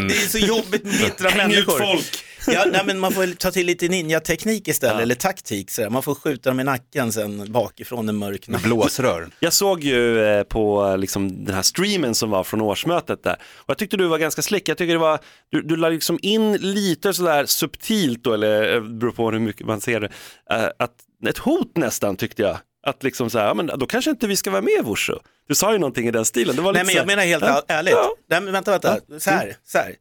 det 0.09 0.15
är 0.15 0.29
så 0.29 0.39
jobbigt 0.39 0.85
med 0.85 0.93
bittra 0.95 1.29
Häng 1.29 1.51
ut 1.51 1.67
människor. 1.67 1.79
folk. 1.79 2.25
Ja, 2.47 2.65
nej, 2.73 2.83
men 2.87 2.99
man 2.99 3.13
får 3.13 3.35
ta 3.35 3.51
till 3.51 3.67
lite 3.67 3.89
ninja-teknik 3.89 4.69
istället, 4.69 4.97
Ja. 4.97 5.03
eller 5.03 5.15
taktik. 5.15 5.71
Sådär. 5.71 5.91
Man 5.91 6.03
får 6.03 6.15
skjuta 6.15 6.51
dem 6.51 6.61
i 6.61 6.65
nacken 6.65 7.13
sen 7.13 7.53
bakifrån 7.53 8.09
en 8.09 8.17
mörk 8.17 8.49
natt. 8.49 8.63
Blåsrör. 8.63 9.29
Jag 9.41 9.53
såg 9.53 9.85
ju 9.85 10.25
eh, 10.25 10.43
på 10.43 10.97
liksom, 10.99 11.45
den 11.45 11.55
här 11.55 11.63
streamen 11.63 12.15
som 12.15 12.31
var 12.31 12.45
från 12.45 12.61
årsmötet 12.61 13.23
där 13.23 13.37
och 13.57 13.71
jag 13.71 13.79
tyckte 13.79 13.97
du 13.97 14.07
var 14.07 14.19
ganska 14.19 14.43
slick. 14.43 14.69
Jag 14.69 14.79
tycker 14.79 14.93
det 14.93 14.99
var, 14.99 15.19
du, 15.51 15.63
du 15.63 15.77
la 15.77 15.89
liksom 15.89 16.19
in 16.23 16.53
lite 16.53 17.13
sådär 17.15 17.47
subtilt 17.47 18.25
då, 18.25 18.35
eller 18.35 18.75
eh, 18.75 18.81
beror 18.83 19.13
på 19.13 19.31
hur 19.31 19.39
mycket 19.39 19.67
man 19.67 19.81
ser 19.81 20.01
det, 20.01 20.09
eh, 20.51 20.65
att, 20.79 20.93
ett 21.29 21.39
hot 21.39 21.77
nästan 21.77 22.17
tyckte 22.17 22.43
jag. 22.43 22.59
Att 22.87 23.03
liksom 23.03 23.31
så 23.31 23.39
här, 23.39 23.47
ja, 23.47 23.55
men 23.55 23.67
då 23.67 23.87
kanske 23.87 24.11
inte 24.11 24.27
vi 24.27 24.37
ska 24.37 24.51
vara 24.51 24.63
med 24.63 24.73
i 24.73 24.83
Wushu. 24.83 25.15
Du 25.49 25.55
sa 25.55 25.73
ju 25.73 25.79
någonting 25.79 26.09
i 26.09 26.11
den 26.11 26.25
stilen. 26.25 26.57
Det 26.57 26.63
var 26.63 26.73
Nej 26.73 26.83
lite 26.83 26.87
men 26.87 26.93
så 26.95 26.99
jag 26.99 27.07
menar 27.07 27.23
helt 27.23 27.45
Ja. 27.45 27.63
ärligt. 27.69 27.93
Ja. 27.95 28.15
Nej, 28.31 28.41
men 28.41 28.53
vänta, 28.53 28.71
vänta. 28.71 28.97
Så 29.21 29.31
här, 29.31 29.57
så 29.67 29.79
här. 29.79 29.95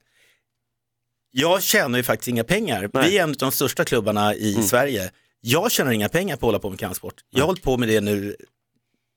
Jag 1.32 1.64
tjänar 1.64 1.98
ju 1.98 2.04
faktiskt 2.04 2.28
inga 2.28 2.44
pengar. 2.44 2.90
Nej. 2.94 3.10
Vi 3.10 3.18
är 3.18 3.24
en 3.24 3.30
av 3.30 3.36
de 3.36 3.52
största 3.52 3.86
klubbarna 3.86 4.36
i 4.36 4.54
Sverige. 4.64 5.12
Jag 5.42 5.72
tjänar 5.72 5.92
inga 5.92 6.10
pengar 6.10 6.36
på 6.36 6.40
att 6.40 6.48
hålla 6.48 6.60
på 6.60 6.70
med 6.70 6.80
kampsport. 6.80 7.16
Jag 7.30 7.40
har 7.40 7.46
hållit 7.48 7.64
på 7.64 7.78
med 7.78 7.90
det 7.90 8.02
nu, 8.02 8.36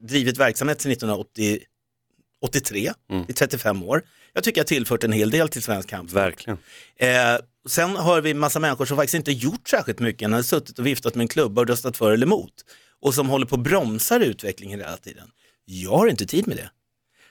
drivit 0.03 0.39
verksamhet 0.39 0.81
sedan 0.81 0.93
1983, 0.93 2.93
Mm. 3.11 3.25
i 3.29 3.33
35 3.33 3.83
år. 3.83 4.03
Jag 4.33 4.45
tycker 4.45 4.59
jag 4.59 4.65
har 4.65 4.69
tillfört 4.69 5.05
en 5.05 5.13
hel 5.13 5.31
del 5.31 5.49
till 5.49 5.63
svensk 5.63 5.89
kampsport. 5.89 6.17
Verkligen. 6.23 6.59
Eh, 6.97 7.37
sen 7.69 7.97
har 7.97 8.21
vi 8.21 8.35
massa 8.35 8.59
människor 8.61 8.85
som 8.85 8.97
faktiskt 8.97 9.15
inte 9.15 9.33
gjort 9.33 9.69
särskilt 9.69 9.99
mycket, 9.99 10.23
än 10.23 10.33
har 10.33 10.43
suttit 10.43 10.79
och 10.79 10.87
viftat 10.87 11.15
med 11.15 11.25
en 11.25 11.29
klubba 11.29 11.61
och 11.61 11.69
röstat 11.69 11.97
för 11.97 12.13
eller 12.13 12.27
emot. 12.27 12.53
Och 13.01 13.15
som 13.15 13.29
håller 13.29 13.47
på 13.47 13.57
och 13.57 13.63
bromsar 13.63 14.21
utvecklingen 14.21 14.81
hela 14.81 14.97
tiden. 14.97 15.29
Jag 15.65 15.91
har 15.99 16.07
inte 16.09 16.27
tid 16.27 16.49
med 16.49 16.57
det. 16.57 16.71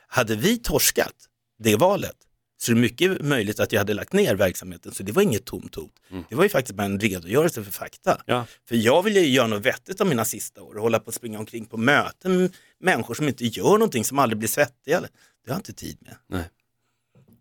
Hade 0.07 0.35
vi 0.35 0.57
torskat 0.57 1.13
det 1.59 1.75
valet 1.75 2.15
så 2.61 2.71
är 2.71 2.75
det 2.75 2.81
mycket 2.81 3.21
möjligt 3.21 3.59
att 3.59 3.71
jag 3.71 3.79
hade 3.79 3.93
lagt 3.93 4.13
ner 4.13 4.35
verksamheten. 4.35 4.91
Så 4.93 5.03
det 5.03 5.11
var 5.11 5.21
inget 5.21 5.45
tomt 5.45 5.75
hot. 5.75 5.91
Det 6.29 6.35
var 6.35 6.43
ju 6.43 6.49
faktiskt 6.49 6.75
bara 6.75 6.83
en 6.83 6.99
redogörelse 6.99 7.63
för 7.63 7.71
fakta. 7.71 8.21
Ja. 8.25 8.45
För 8.69 8.75
jag 8.75 9.03
vill 9.03 9.15
ju 9.15 9.27
göra 9.27 9.47
något 9.47 9.65
vettigt 9.65 10.01
av 10.01 10.07
mina 10.07 10.25
sista 10.25 10.61
år 10.61 10.75
och 10.75 10.81
hålla 10.81 10.99
på 10.99 11.07
och 11.07 11.13
springa 11.13 11.39
omkring 11.39 11.65
på 11.65 11.77
möten 11.77 12.37
med 12.37 12.51
människor 12.79 13.13
som 13.13 13.27
inte 13.27 13.45
gör 13.45 13.71
någonting, 13.71 14.05
som 14.05 14.19
aldrig 14.19 14.37
blir 14.39 14.49
svettiga. 14.49 15.01
Det 15.01 15.51
har 15.51 15.55
jag 15.55 15.57
inte 15.57 15.73
tid 15.73 15.97
med. 16.27 16.43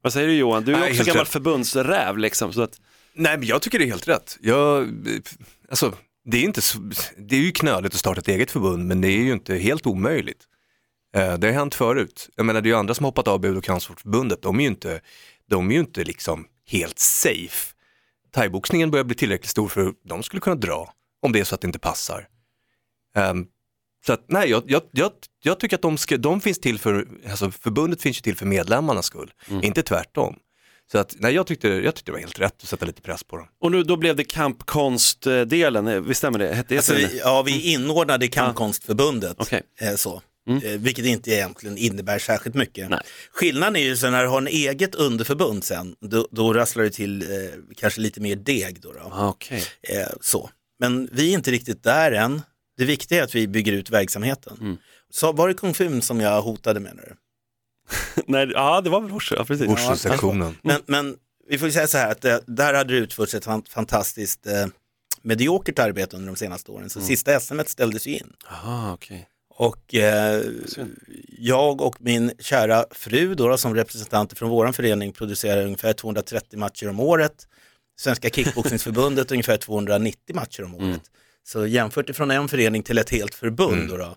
Vad 0.02 0.12
säger 0.12 0.28
du 0.28 0.34
Johan? 0.34 0.64
Du 0.64 0.74
är 0.74 0.80
Nej, 0.80 0.90
också 0.90 1.04
gammal 1.04 1.24
rätt. 1.24 1.32
förbundsräv 1.32 2.18
liksom. 2.18 2.52
Så 2.52 2.62
att, 2.62 2.80
Nej, 3.12 3.38
men 3.38 3.46
jag 3.48 3.62
tycker 3.62 3.78
det 3.78 3.84
är 3.84 3.86
helt 3.86 4.08
rätt. 4.08 4.38
Jag, 4.40 4.88
alltså, 5.68 5.94
det, 6.24 6.36
är 6.36 6.42
inte 6.42 6.60
så, 6.62 6.78
det 7.16 7.36
är 7.36 7.40
ju 7.40 7.52
knöligt 7.52 7.94
att 7.94 8.00
starta 8.00 8.20
ett 8.20 8.28
eget 8.28 8.50
förbund, 8.50 8.86
men 8.86 9.00
det 9.00 9.08
är 9.08 9.22
ju 9.22 9.32
inte 9.32 9.54
helt 9.56 9.86
omöjligt. 9.86 10.44
Eh, 11.16 11.34
Det 11.38 11.46
har 11.46 11.54
hänt 11.54 11.74
förut. 11.74 12.28
Jag 12.36 12.46
menar, 12.46 12.60
det 12.60 12.66
är 12.66 12.70
ju 12.70 12.76
andra 12.76 12.94
som 12.94 13.04
har 13.04 13.08
hoppat 13.08 13.28
av 13.28 13.40
Bud 13.40 13.56
och 13.56 13.64
kampsportförbundet. 13.64 14.42
De 14.42 14.56
är 14.58 14.62
ju 14.62 14.68
inte, 14.68 15.00
de 15.50 15.70
är 15.70 15.74
ju 15.74 15.80
inte 15.80 16.04
liksom 16.04 16.46
helt 16.70 16.98
safe. 16.98 17.74
Thaiboxningen 18.34 18.90
börjar 18.90 19.04
bli 19.04 19.14
tillräckligt 19.16 19.50
stor 19.50 19.68
för 19.68 19.86
att 19.88 19.94
de 20.04 20.22
skulle 20.22 20.40
kunna 20.40 20.56
dra 20.56 20.92
om 21.22 21.32
det 21.32 21.40
är 21.40 21.44
så 21.44 21.54
att 21.54 21.60
det 21.60 21.66
inte 21.66 21.78
passar. 21.78 22.26
Ehm, 23.16 23.46
så 24.06 24.12
att, 24.12 24.24
nej, 24.28 24.50
jag, 24.50 24.62
jag, 24.66 24.82
jag, 24.90 25.10
jag 25.42 25.60
tycker 25.60 25.76
att 25.76 25.82
de, 25.82 25.98
ska, 25.98 26.16
de 26.16 26.40
finns 26.40 26.58
till 26.60 26.78
för, 26.78 27.08
alltså 27.30 27.50
förbundet 27.50 28.02
finns 28.02 28.16
ju 28.16 28.20
till 28.20 28.36
för 28.36 28.46
medlemmarnas 28.46 29.06
skull, 29.06 29.32
inte 29.62 29.82
tvärtom. 29.82 30.36
Så 30.92 30.98
att, 30.98 31.14
nej, 31.18 31.34
jag 31.34 31.46
tyckte, 31.46 31.68
jag 31.68 31.94
tyckte 31.94 32.08
det 32.10 32.12
var 32.12 32.20
helt 32.20 32.38
rätt 32.40 32.62
att 32.62 32.68
sätta 32.68 32.86
lite 32.86 33.02
press 33.02 33.24
på 33.24 33.36
dem. 33.36 33.46
och 33.60 33.70
nu, 33.72 33.82
då 33.82 33.96
blev 33.96 34.16
det 34.16 34.24
kampkonstdelen, 34.24 35.88
eh, 35.88 36.00
visst 36.00 36.18
stämmer 36.18 36.38
det? 36.38 36.54
Hette 36.54 36.74
det 36.74 36.76
Alltså, 36.78 36.92
så, 36.92 36.98
vi, 36.98 37.18
ja, 37.18 37.42
vi 37.46 37.72
inordnade 37.72 38.24
i 38.24 38.28
Kampkonstförbundet. 38.28 39.36
Okej. 39.38 39.62
Eh, 39.80 39.94
så. 39.94 40.22
Mm. 40.48 40.62
Eh, 40.64 40.78
vilket 40.80 41.04
inte 41.04 41.30
egentligen 41.30 41.78
innebär 41.78 42.18
särskilt 42.18 42.54
mycket. 42.56 42.90
Nej. 42.90 43.00
Skillnaden 43.32 43.76
är 43.76 43.80
ju 43.80 43.96
så 43.96 44.10
när 44.10 44.22
du 44.22 44.28
har 44.28 44.38
en 44.38 44.46
eget 44.46 44.94
underförbund 44.94 45.64
sen, 45.64 45.96
då, 46.00 46.28
då 46.30 46.54
rasslar 46.54 46.84
det 46.84 46.90
till 46.90 47.22
eh, 47.22 47.48
kanske 47.76 48.00
lite 48.00 48.20
mer 48.20 48.36
deg. 48.36 48.80
Då, 48.80 48.92
då. 48.92 49.00
Ah, 49.12 49.28
Okej. 49.28 49.64
Eh, 49.82 50.08
så. 50.20 50.50
Men 50.80 51.08
vi 51.12 51.30
är 51.30 51.34
inte 51.34 51.50
riktigt 51.50 51.82
där 51.82 52.12
än. 52.12 52.42
Det 52.76 52.84
viktiga 52.84 53.18
är 53.18 53.22
att 53.22 53.34
vi 53.34 53.48
bygger 53.48 53.72
ut 53.72 53.90
verksamheten. 53.90 54.58
Mm. 54.60 54.76
Så 55.10 55.32
var 55.32 55.48
det 55.48 55.54
Kung 55.54 56.02
som 56.02 56.20
jag 56.20 56.42
hotade 56.42 56.80
med 56.80 56.96
nu? 56.96 57.14
Nej, 58.26 58.50
ja, 58.54 58.80
det 58.80 58.90
var 58.90 59.00
väl 59.00 59.10
Wushu, 59.10 59.34
ja 59.36 59.44
precis. 59.44 59.68
Wushu-sektionen. 59.68 60.56
Men, 60.62 60.80
men 60.86 61.16
vi 61.48 61.58
får 61.58 61.68
ju 61.68 61.72
säga 61.72 61.86
så 61.86 61.98
här 61.98 62.10
att 62.12 62.24
eh, 62.24 62.36
där 62.46 62.74
hade 62.74 62.94
det 62.94 62.98
utförts 63.00 63.34
ett 63.34 63.44
fan- 63.44 63.62
fantastiskt 63.68 64.46
eh, 64.46 64.66
mediokert 65.22 65.78
arbete 65.78 66.16
under 66.16 66.26
de 66.26 66.36
senaste 66.36 66.70
åren. 66.70 66.90
Så 66.90 67.00
sista 67.00 67.40
SM 67.40 67.60
ställdes 67.66 68.06
ju 68.06 68.10
in. 68.12 68.32
Ah, 68.64 68.92
okej. 68.92 69.28
Och 69.58 69.94
eh, 69.94 70.42
jag 71.38 71.80
och 71.80 71.96
min 72.00 72.32
kära 72.38 72.84
fru 72.90 73.34
då, 73.34 73.56
som 73.58 73.74
representanter 73.74 74.36
från 74.36 74.50
vår 74.50 74.72
förening 74.72 75.12
producerar 75.12 75.64
ungefär 75.64 75.92
230 75.92 76.58
matcher 76.58 76.88
om 76.88 77.00
året. 77.00 77.46
Svenska 78.00 78.30
kickboxningsförbundet 78.30 79.30
ungefär 79.32 79.56
290 79.56 80.36
matcher 80.36 80.64
om 80.64 80.74
året. 80.74 81.02
Så 81.44 81.66
jämfört 81.66 82.08
ifrån 82.10 82.30
en 82.30 82.48
förening 82.48 82.82
till 82.82 82.98
ett 82.98 83.10
helt 83.10 83.34
förbund 83.34 83.88
då, 83.88 83.96
då, 83.96 84.16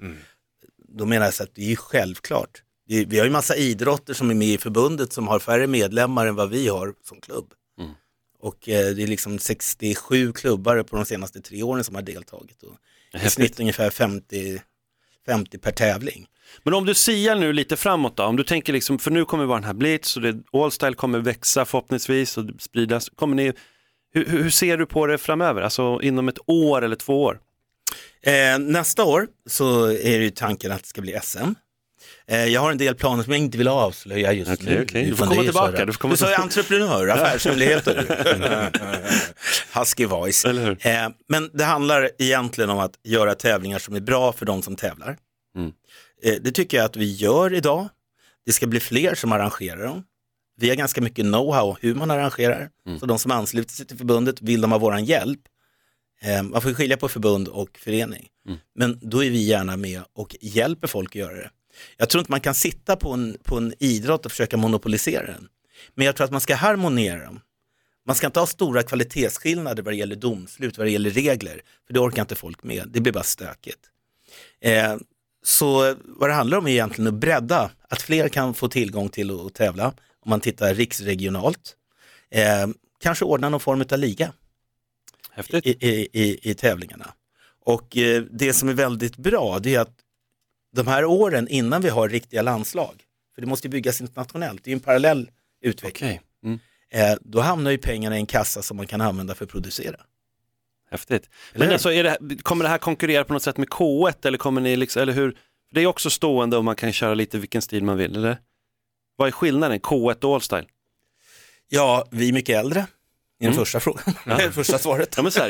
då 0.87 1.05
menar 1.05 1.25
jag 1.25 1.33
så 1.33 1.43
att 1.43 1.55
det 1.55 1.71
är 1.71 1.75
självklart. 1.75 2.63
Det 2.87 2.95
är- 2.95 3.05
Vi 3.05 3.17
har 3.17 3.25
ju 3.25 3.31
massa 3.31 3.55
idrotter 3.55 4.13
som 4.13 4.29
är 4.29 4.33
med 4.35 4.47
i 4.47 4.57
förbundet 4.57 5.13
som 5.13 5.27
har 5.27 5.39
färre 5.39 5.67
medlemmar 5.67 6.25
än 6.27 6.35
vad 6.35 6.49
vi 6.49 6.67
har 6.67 6.93
som 7.03 7.21
klubb. 7.21 7.53
Mm. 7.79 7.91
Och 8.39 8.69
eh, 8.69 8.95
det 8.95 9.03
är 9.03 9.07
liksom 9.07 9.39
67 9.39 10.33
klubbar 10.33 10.83
på 10.83 10.95
de 10.95 11.05
senaste 11.05 11.41
tre 11.41 11.63
åren 11.63 11.83
som 11.83 11.95
har 11.95 12.01
deltagit. 12.01 12.63
Och 12.63 12.75
I 13.25 13.29
snitt 13.29 13.59
ungefär 13.59 13.89
50, 13.89 14.61
50 15.25 15.57
per 15.57 15.71
tävling. 15.71 16.27
Men 16.63 16.73
om 16.73 16.85
du 16.85 16.93
siar 16.93 17.35
nu 17.35 17.53
lite 17.53 17.77
framåt 17.77 18.17
då, 18.17 18.23
om 18.23 18.35
du 18.35 18.43
tänker 18.43 18.73
liksom, 18.73 18.99
för 18.99 19.11
nu 19.11 19.25
kommer 19.25 19.45
vara 19.45 19.59
den 19.59 19.67
här 19.67 19.73
Blitz 19.73 20.15
och 20.15 20.21
det, 20.21 20.37
Allstyle 20.53 20.93
kommer 20.93 21.19
växa 21.19 21.65
förhoppningsvis 21.65 22.37
och 22.37 22.45
spridas. 22.59 23.09
Kommer 23.09 23.35
ni, 23.35 23.53
hur, 24.13 24.25
hur 24.25 24.43
hur 24.43 24.49
ser 24.49 24.77
du 24.77 24.85
på 24.85 25.07
det 25.07 25.17
framöver, 25.17 25.61
alltså 25.61 25.99
inom 26.01 26.29
ett 26.29 26.39
år 26.45 26.81
eller 26.81 26.95
två 26.95 27.23
år? 27.23 27.39
Eh, 28.23 28.59
nästa 28.59 29.03
år 29.03 29.27
så 29.49 29.85
är 29.85 30.19
det 30.19 30.23
ju 30.23 30.29
tanken 30.29 30.71
att 30.71 30.81
det 30.81 30.87
ska 30.87 31.01
bli 31.01 31.19
SM. 31.23 31.53
Eh, 32.27 32.45
jag 32.45 32.61
har 32.61 32.71
en 32.71 32.77
del 32.77 32.95
planer 32.95 33.23
som 33.23 33.33
jag 33.33 33.39
inte 33.39 33.57
vill 33.57 33.67
avslöja 33.67 34.33
just 34.33 34.51
Okej, 34.51 34.65
nu. 34.75 34.83
okej. 34.83 35.05
Du 35.05 35.15
får 35.15 35.25
komma 35.25 35.43
tillbaka, 35.43 35.77
så 35.77 35.85
du 35.85 35.93
får 35.93 35.99
komma 35.99 36.13
Du 36.13 36.17
sa 36.17 36.29
ju 36.29 36.35
entreprenör, 36.35 37.07
affärshemligheter. 37.07 38.05
Husky 39.79 40.05
voice. 40.05 40.45
Eh, 40.45 41.09
men 41.29 41.49
det 41.53 41.63
handlar 41.63 42.09
egentligen 42.17 42.69
om 42.69 42.79
att 42.79 42.99
göra 43.03 43.35
tävlingar 43.35 43.79
som 43.79 43.95
är 43.95 43.99
bra 43.99 44.33
för 44.33 44.45
de 44.45 44.61
som 44.61 44.75
tävlar. 44.75 45.17
Mm. 45.55 45.71
Eh, 46.23 46.35
det 46.41 46.51
tycker 46.51 46.77
jag 46.77 46.85
att 46.85 46.95
vi 46.95 47.11
gör 47.11 47.53
idag. 47.53 47.89
Det 48.45 48.53
ska 48.53 48.67
bli 48.67 48.79
fler 48.79 49.15
som 49.15 49.31
arrangerar 49.31 49.83
dem. 49.83 50.03
Vi 50.57 50.69
har 50.69 50.75
ganska 50.75 51.01
mycket 51.01 51.25
know-how 51.25 51.75
hur 51.81 51.95
man 51.95 52.11
arrangerar. 52.11 52.69
Mm. 52.87 52.99
Så 52.99 53.05
de 53.05 53.19
som 53.19 53.31
ansluter 53.31 53.73
sig 53.73 53.85
till 53.85 53.97
förbundet, 53.97 54.41
vill 54.41 54.61
de 54.61 54.71
ha 54.71 54.79
våran 54.79 55.05
hjälp, 55.05 55.39
man 56.43 56.61
får 56.61 56.73
skilja 56.73 56.97
på 56.97 57.07
förbund 57.07 57.47
och 57.47 57.77
förening. 57.77 58.27
Mm. 58.47 58.59
Men 58.75 58.99
då 59.01 59.23
är 59.23 59.29
vi 59.29 59.43
gärna 59.43 59.77
med 59.77 60.01
och 60.13 60.35
hjälper 60.41 60.87
folk 60.87 61.09
att 61.09 61.19
göra 61.19 61.35
det. 61.35 61.49
Jag 61.97 62.09
tror 62.09 62.19
inte 62.19 62.31
man 62.31 62.41
kan 62.41 62.53
sitta 62.53 62.95
på 62.95 63.11
en, 63.11 63.37
på 63.43 63.57
en 63.57 63.73
idrott 63.79 64.25
och 64.25 64.31
försöka 64.31 64.57
monopolisera 64.57 65.25
den. 65.25 65.47
Men 65.95 66.05
jag 66.05 66.15
tror 66.15 66.25
att 66.25 66.31
man 66.31 66.41
ska 66.41 66.55
harmonera 66.55 67.25
dem. 67.25 67.39
Man 68.05 68.15
ska 68.15 68.27
inte 68.27 68.39
ha 68.39 68.47
stora 68.47 68.83
kvalitetsskillnader 68.83 69.83
vad 69.83 69.93
det 69.93 69.97
gäller 69.97 70.15
domslut, 70.15 70.77
vad 70.77 70.87
det 70.87 70.91
gäller 70.91 71.09
regler, 71.09 71.61
för 71.87 71.93
det 71.93 71.99
orkar 71.99 72.21
inte 72.21 72.35
folk 72.35 72.63
med. 72.63 72.87
Det 72.87 73.01
blir 73.01 73.13
bara 73.13 73.23
stökigt. 73.23 73.79
Eh, 74.61 74.97
så 75.43 75.95
vad 76.03 76.29
det 76.29 76.33
handlar 76.33 76.57
om 76.57 76.67
är 76.67 76.71
egentligen 76.71 77.07
att 77.07 77.19
bredda, 77.19 77.71
att 77.89 78.01
fler 78.01 78.29
kan 78.29 78.53
få 78.53 78.67
tillgång 78.67 79.09
till 79.09 79.31
att 79.31 79.53
tävla. 79.53 79.87
Om 80.19 80.29
man 80.29 80.41
tittar 80.41 80.73
riksregionalt. 80.73 81.75
Eh, 82.29 82.67
kanske 82.99 83.25
ordna 83.25 83.49
någon 83.49 83.59
form 83.59 83.85
av 83.91 83.99
liga 83.99 84.33
i, 85.63 85.87
i, 85.89 86.07
i, 86.13 86.51
i 86.51 86.53
tävlingarna. 86.53 87.13
Och 87.65 87.97
eh, 87.97 88.23
det 88.31 88.53
som 88.53 88.69
är 88.69 88.73
väldigt 88.73 89.17
bra 89.17 89.59
det 89.59 89.75
är 89.75 89.79
att 89.79 89.97
de 90.75 90.87
här 90.87 91.05
åren 91.05 91.47
innan 91.47 91.81
vi 91.81 91.89
har 91.89 92.09
riktiga 92.09 92.41
landslag, 92.41 93.03
för 93.35 93.41
det 93.41 93.47
måste 93.47 93.69
byggas 93.69 94.01
internationellt, 94.01 94.63
det 94.63 94.67
är 94.67 94.71
ju 94.71 94.75
en 94.75 94.79
parallell 94.79 95.29
utveckling. 95.61 96.09
Okej, 96.09 96.21
mm. 96.43 96.59
Eh, 96.93 97.17
då 97.21 97.39
hamnar 97.41 97.71
ju 97.71 97.77
pengarna 97.77 98.15
i 98.15 98.19
en 98.19 98.25
kassa 98.25 98.61
som 98.61 98.77
man 98.77 98.87
kan 98.87 99.01
använda 99.01 99.35
för 99.35 99.45
att 99.45 99.51
producera. 99.51 99.95
häftigt. 100.91 101.29
Eller 101.53 101.65
Men 101.65 101.73
alltså, 101.73 101.89
det, 101.89 102.43
kommer 102.43 102.63
det 102.65 102.69
här 102.69 102.77
konkurrera 102.77 103.23
på 103.23 103.33
något 103.33 103.43
sätt 103.43 103.57
med 103.57 103.67
K1 103.67 104.27
eller 104.27 104.37
kommer 104.37 104.61
ni 104.61 104.75
liksom, 104.75 105.01
eller 105.01 105.13
hur? 105.13 105.37
Det 105.71 105.81
är 105.81 105.87
också 105.87 106.09
stående 106.09 106.57
och 106.57 106.63
man 106.63 106.75
kan 106.75 106.93
köra 106.93 107.13
lite 107.13 107.37
vilken 107.37 107.61
stil 107.61 107.83
man 107.83 107.97
vill, 107.97 108.15
eller? 108.15 108.37
Vad 109.15 109.27
är 109.27 109.31
skillnaden, 109.31 109.79
K1 109.79 110.23
och 110.25 110.33
Allstyle? 110.35 110.65
Ja, 111.69 112.07
vi 112.11 112.29
är 112.29 112.33
mycket 112.33 112.57
äldre, 112.59 112.79
i 112.79 113.43
den 113.43 113.47
Mm. 113.53 113.59
första 113.65 113.79
frågan, 113.79 114.03
det 114.37 114.51
första 114.51 114.77
svaret. 114.77 115.13
Ja 115.17 115.23
men 115.23 115.31
så. 115.31 115.41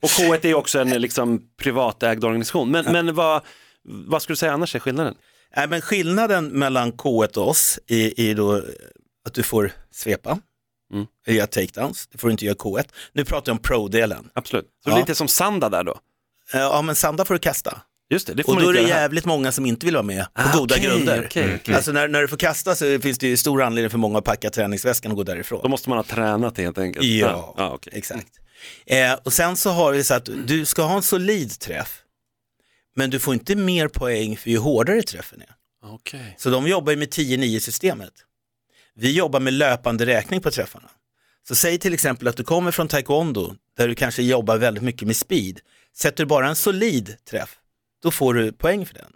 Och 0.00 0.08
K1 0.08 0.46
är 0.46 0.54
också 0.54 0.78
en 0.78 0.88
liksom, 0.90 1.42
privatägd 1.56 2.24
organisation. 2.24 2.70
Men, 2.70 2.92
men 2.92 3.14
vad, 3.14 3.42
vad 3.88 4.22
skulle 4.22 4.32
du 4.32 4.36
säga 4.36 4.52
annars 4.52 4.74
är 4.74 4.78
skillnaden? 4.78 5.14
Nej, 5.56 5.68
men 5.68 5.80
skillnaden 5.80 6.46
mellan 6.48 6.92
K1 6.92 7.38
och 7.38 7.48
oss 7.48 7.78
är, 7.86 8.20
är 8.20 8.34
då 8.34 8.62
att 9.26 9.34
du 9.34 9.42
får 9.42 9.72
svepa, 9.90 10.38
Mm. 10.92 11.06
göra 11.26 11.46
takedowns, 11.46 12.06
det 12.12 12.18
får 12.18 12.28
du 12.28 12.32
inte 12.32 12.44
göra 12.44 12.56
K1. 12.56 12.88
Nu 13.12 13.24
pratar 13.24 13.50
jag 13.52 13.54
om 13.56 13.62
pro-delen. 13.62 14.30
Absolut. 14.34 14.66
Så 14.84 14.90
Ja. 14.90 14.98
lite 14.98 15.14
som 15.14 15.28
Sanda 15.28 15.68
där 15.68 15.84
då? 15.84 15.98
Eh, 16.54 16.60
Ja, 16.60 16.82
men 16.82 16.94
sanda 16.94 17.24
får 17.24 17.34
du 17.34 17.40
kasta. 17.40 17.80
Just 18.10 18.26
det, 18.26 18.34
det 18.34 18.42
får 18.44 18.56
Och 18.56 18.62
då 18.62 18.68
är 18.68 18.72
det 18.72 18.80
göra 18.80 18.92
här. 18.94 19.00
jävligt 19.00 19.24
många 19.24 19.52
som 19.52 19.66
inte 19.66 19.86
vill 19.86 19.94
vara 19.94 20.02
med 20.02 20.24
på 20.34 20.42
Ah, 20.42 20.52
goda 20.58 20.74
okej, 20.74 20.86
grunder. 20.86 21.24
okej, 21.26 21.58
okej. 21.62 21.74
Alltså 21.74 21.92
när, 21.92 22.08
när 22.08 22.20
du 22.22 22.28
får 22.28 22.36
kasta 22.36 22.74
så 22.74 23.00
finns 23.00 23.18
det 23.18 23.26
ju 23.28 23.36
stor 23.36 23.62
anledning 23.62 23.90
för 23.90 23.98
många 23.98 24.18
att 24.18 24.24
packa 24.24 24.50
träningsväskan 24.50 25.10
och 25.12 25.16
gå 25.16 25.22
därifrån. 25.22 25.60
Då 25.62 25.68
måste 25.68 25.88
man 25.88 25.98
ha 25.98 26.02
tränat 26.02 26.58
helt 26.58 26.78
enkelt. 26.78 27.04
Ja, 27.06 27.54
ja 27.56 27.70
okej. 27.74 27.92
exakt. 27.96 28.28
Eh, 28.86 29.12
och 29.24 29.32
sen 29.32 29.56
så 29.56 29.70
har 29.70 29.92
vi 29.92 30.04
så 30.04 30.14
att 30.14 30.28
du 30.46 30.64
ska 30.64 30.82
ha 30.82 30.96
en 30.96 31.02
solid 31.02 31.58
träff, 31.60 31.98
men 32.96 33.10
du 33.10 33.20
får 33.20 33.34
inte 33.34 33.56
mer 33.56 33.88
poäng 33.88 34.36
för 34.36 34.50
ju 34.50 34.58
hårdare 34.58 35.02
träffen 35.02 35.42
är. 35.42 35.54
Okej. 35.82 36.34
Så 36.38 36.50
de 36.50 36.68
jobbar 36.68 36.92
ju 36.92 36.98
med 36.98 37.08
10-9 37.08 37.58
systemet. 37.58 38.12
Vi 38.94 39.12
jobbar 39.12 39.40
med 39.40 39.52
löpande 39.52 40.06
räkning 40.06 40.40
på 40.40 40.50
träffarna. 40.50 40.90
Så 41.48 41.54
säg 41.54 41.78
till 41.78 41.94
exempel 41.94 42.28
att 42.28 42.36
du 42.36 42.44
kommer 42.44 42.70
från 42.70 42.88
taekwondo 42.88 43.54
där 43.76 43.88
du 43.88 43.94
kanske 43.94 44.22
jobbar 44.22 44.56
väldigt 44.56 44.82
mycket 44.82 45.06
med 45.06 45.16
speed. 45.16 45.60
Sätter 45.96 46.24
du 46.24 46.28
bara 46.28 46.48
en 46.48 46.56
solid 46.56 47.16
träff, 47.30 47.58
då 48.02 48.10
får 48.10 48.34
du 48.34 48.52
poäng 48.52 48.86
för 48.86 48.94
den. 48.94 49.12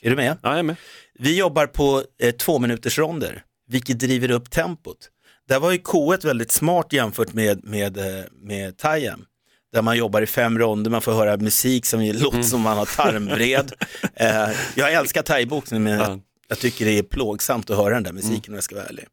Är 0.00 0.10
du 0.10 0.16
med? 0.16 0.38
Ja, 0.42 0.50
jag 0.50 0.58
är 0.58 0.62
med. 0.62 0.76
Vi 1.14 1.38
jobbar 1.38 1.66
på 1.66 2.04
eh, 2.18 2.34
två 2.34 2.58
minuters 2.58 2.98
ronder, 2.98 3.44
vilket 3.66 3.98
driver 3.98 4.30
upp 4.30 4.50
tempot. 4.50 5.10
Där 5.48 5.60
var 5.60 5.72
ju 5.72 5.78
K1 5.78 6.26
väldigt 6.26 6.50
smart 6.50 6.92
jämfört 6.92 7.32
med, 7.32 7.64
med, 7.64 7.96
eh, 7.98 8.24
med 8.32 8.76
Tajem. 8.76 9.24
Där 9.72 9.82
man 9.82 9.96
jobbar 9.96 10.22
i 10.22 10.26
fem 10.26 10.58
ronder, 10.58 10.90
man 10.90 11.02
får 11.02 11.12
höra 11.12 11.36
musik 11.36 11.86
som 11.86 12.00
låter 12.00 12.42
som 12.42 12.60
man 12.60 12.78
har 12.78 12.86
tarmvred. 12.86 13.72
eh, 14.14 14.48
jag 14.74 14.92
älskar 14.92 15.22
thaiboxning 15.22 15.82
men 15.82 15.92
jag, 15.92 16.20
jag 16.48 16.58
tycker 16.58 16.84
det 16.84 16.98
är 16.98 17.02
plågsamt 17.02 17.70
att 17.70 17.76
höra 17.76 17.94
den 17.94 18.02
där 18.02 18.12
musiken 18.12 18.52
om 18.52 18.54
jag 18.54 18.64
ska 18.64 18.74
vara 18.74 18.86
ärlig. 18.86 19.06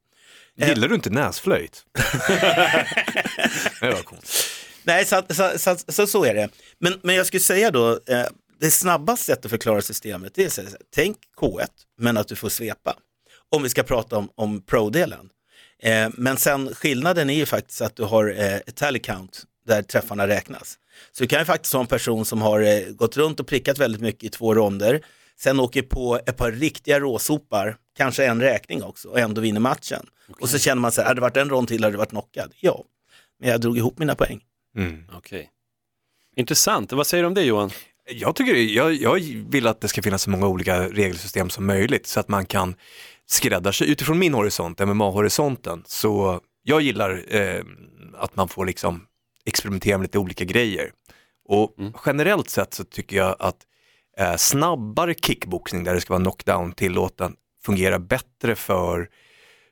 Gillar 0.57 0.87
du 0.87 0.95
inte 0.95 1.09
näsflöjt? 1.09 1.85
det 3.81 3.91
var 3.91 4.03
coolt. 4.03 4.31
Nej, 4.83 5.05
så, 5.05 5.21
så, 5.29 5.51
så, 5.57 5.75
så, 5.87 6.07
så 6.07 6.25
är 6.25 6.33
det. 6.33 6.49
Men, 6.79 6.99
men 7.01 7.15
jag 7.15 7.25
skulle 7.25 7.41
säga 7.41 7.71
då, 7.71 7.91
eh, 7.91 8.25
det 8.59 8.71
snabbaste 8.71 9.25
sättet 9.25 9.45
att 9.45 9.51
förklara 9.51 9.81
systemet 9.81 10.35
det 10.35 10.45
är 10.45 10.49
så 10.49 10.61
här, 10.61 10.71
tänk 10.95 11.17
K1, 11.37 11.67
men 11.99 12.17
att 12.17 12.27
du 12.27 12.35
får 12.35 12.49
svepa. 12.49 12.95
Om 13.51 13.63
vi 13.63 13.69
ska 13.69 13.83
prata 13.83 14.17
om, 14.17 14.29
om 14.35 14.61
pro-delen. 14.61 15.29
Eh, 15.83 16.09
men 16.13 16.37
sen 16.37 16.75
skillnaden 16.75 17.29
är 17.29 17.33
ju 17.33 17.45
faktiskt 17.45 17.81
att 17.81 17.95
du 17.95 18.03
har 18.03 18.33
eh, 18.37 18.55
ett 18.55 18.75
tally 18.75 18.99
count 18.99 19.43
där 19.65 19.81
träffarna 19.81 20.27
räknas. 20.27 20.79
Så 21.11 21.23
du 21.23 21.27
kan 21.27 21.39
ju 21.39 21.45
faktiskt 21.45 21.73
ha 21.73 21.81
en 21.81 21.87
person 21.87 22.25
som 22.25 22.41
har 22.41 22.61
eh, 22.61 22.79
gått 22.89 23.17
runt 23.17 23.39
och 23.39 23.47
prickat 23.47 23.77
väldigt 23.77 24.01
mycket 24.01 24.23
i 24.23 24.29
två 24.29 24.53
ronder, 24.53 25.01
sen 25.39 25.59
åker 25.59 25.81
på 25.81 26.19
ett 26.25 26.37
par 26.37 26.51
riktiga 26.51 26.99
råsopar, 26.99 27.77
kanske 27.97 28.25
en 28.25 28.41
räkning 28.41 28.83
också 28.83 29.09
och 29.09 29.19
ändå 29.19 29.41
vinner 29.41 29.59
matchen. 29.59 30.05
Och 30.39 30.49
så 30.49 30.59
känner 30.59 30.81
man 30.81 30.91
sig, 30.91 31.03
hade 31.03 31.15
det 31.15 31.21
varit 31.21 31.37
en 31.37 31.49
rond 31.49 31.67
till 31.67 31.83
hade 31.83 31.93
det 31.93 31.97
varit 31.97 32.09
knockad. 32.09 32.53
Ja, 32.59 32.83
men 33.39 33.49
jag 33.49 33.61
drog 33.61 33.77
ihop 33.77 33.99
mina 33.99 34.15
poäng. 34.15 34.41
Okej. 35.13 35.49
Intressant. 36.35 36.91
Vad 36.91 37.07
säger 37.07 37.23
du 37.23 37.27
om 37.27 37.33
det 37.33 37.43
Johan? 37.43 37.69
Jag, 38.09 38.35
tycker, 38.35 38.55
jag, 38.55 38.93
jag 38.93 39.19
vill 39.49 39.67
att 39.67 39.81
det 39.81 39.87
ska 39.87 40.01
finnas 40.01 40.21
så 40.21 40.29
många 40.29 40.47
olika 40.47 40.89
regelsystem 40.89 41.49
som 41.49 41.65
möjligt 41.65 42.07
så 42.07 42.19
att 42.19 42.27
man 42.27 42.45
kan 42.45 42.75
skräddarsy. 43.25 43.85
Utifrån 43.85 44.19
min 44.19 44.33
horisont, 44.33 44.79
MMA-horisonten, 44.79 45.83
så 45.85 46.41
jag 46.63 46.81
gillar 46.81 47.35
eh, 47.35 47.63
att 48.17 48.35
man 48.35 48.47
får 48.49 48.65
liksom 48.65 49.01
experimentera 49.45 49.97
med 49.97 50.05
lite 50.05 50.19
olika 50.19 50.43
grejer. 50.43 50.91
Och 51.47 51.75
generellt 52.05 52.49
sett 52.49 52.73
så 52.73 52.83
tycker 52.83 53.17
jag 53.17 53.35
att 53.39 53.57
eh, 54.17 54.35
snabbare 54.35 55.13
kickboxning 55.13 55.83
där 55.83 55.93
det 55.93 56.01
ska 56.01 56.13
vara 56.13 56.23
knockdown 56.23 56.71
tillåten 56.71 57.35
fungerar 57.65 57.99
bättre 57.99 58.55
för, 58.55 59.09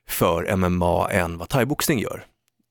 för 0.08 0.56
MMA 0.56 1.10
än 1.10 1.38
vad 1.38 1.48
thaiboxning 1.48 1.98
gör. 1.98 2.24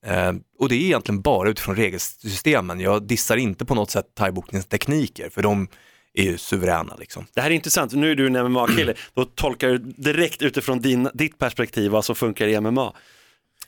Eh, 0.06 0.32
och 0.58 0.68
det 0.68 0.74
är 0.74 0.80
egentligen 0.80 1.20
bara 1.20 1.48
utifrån 1.48 1.76
regelsystemen. 1.76 2.80
Jag 2.80 3.02
dissar 3.02 3.36
inte 3.36 3.64
på 3.64 3.74
något 3.74 3.90
sätt 3.90 4.06
thaiboxningens 4.14 4.66
tekniker 4.66 5.28
för 5.28 5.42
de 5.42 5.68
är 6.14 6.24
ju 6.24 6.38
suveräna 6.38 6.96
liksom. 6.96 7.26
Det 7.34 7.40
här 7.40 7.50
är 7.50 7.54
intressant. 7.54 7.92
Nu 7.92 8.10
är 8.10 8.14
du 8.14 8.26
en 8.26 8.52
MMA-kille. 8.52 8.94
Då 9.14 9.24
tolkar 9.24 9.68
du 9.68 9.78
direkt 9.78 10.42
utifrån 10.42 10.80
din, 10.80 11.08
ditt 11.14 11.38
perspektiv 11.38 11.90
vad 11.90 12.04
som 12.04 12.16
funkar 12.16 12.46
i 12.46 12.60
MMA. 12.60 12.92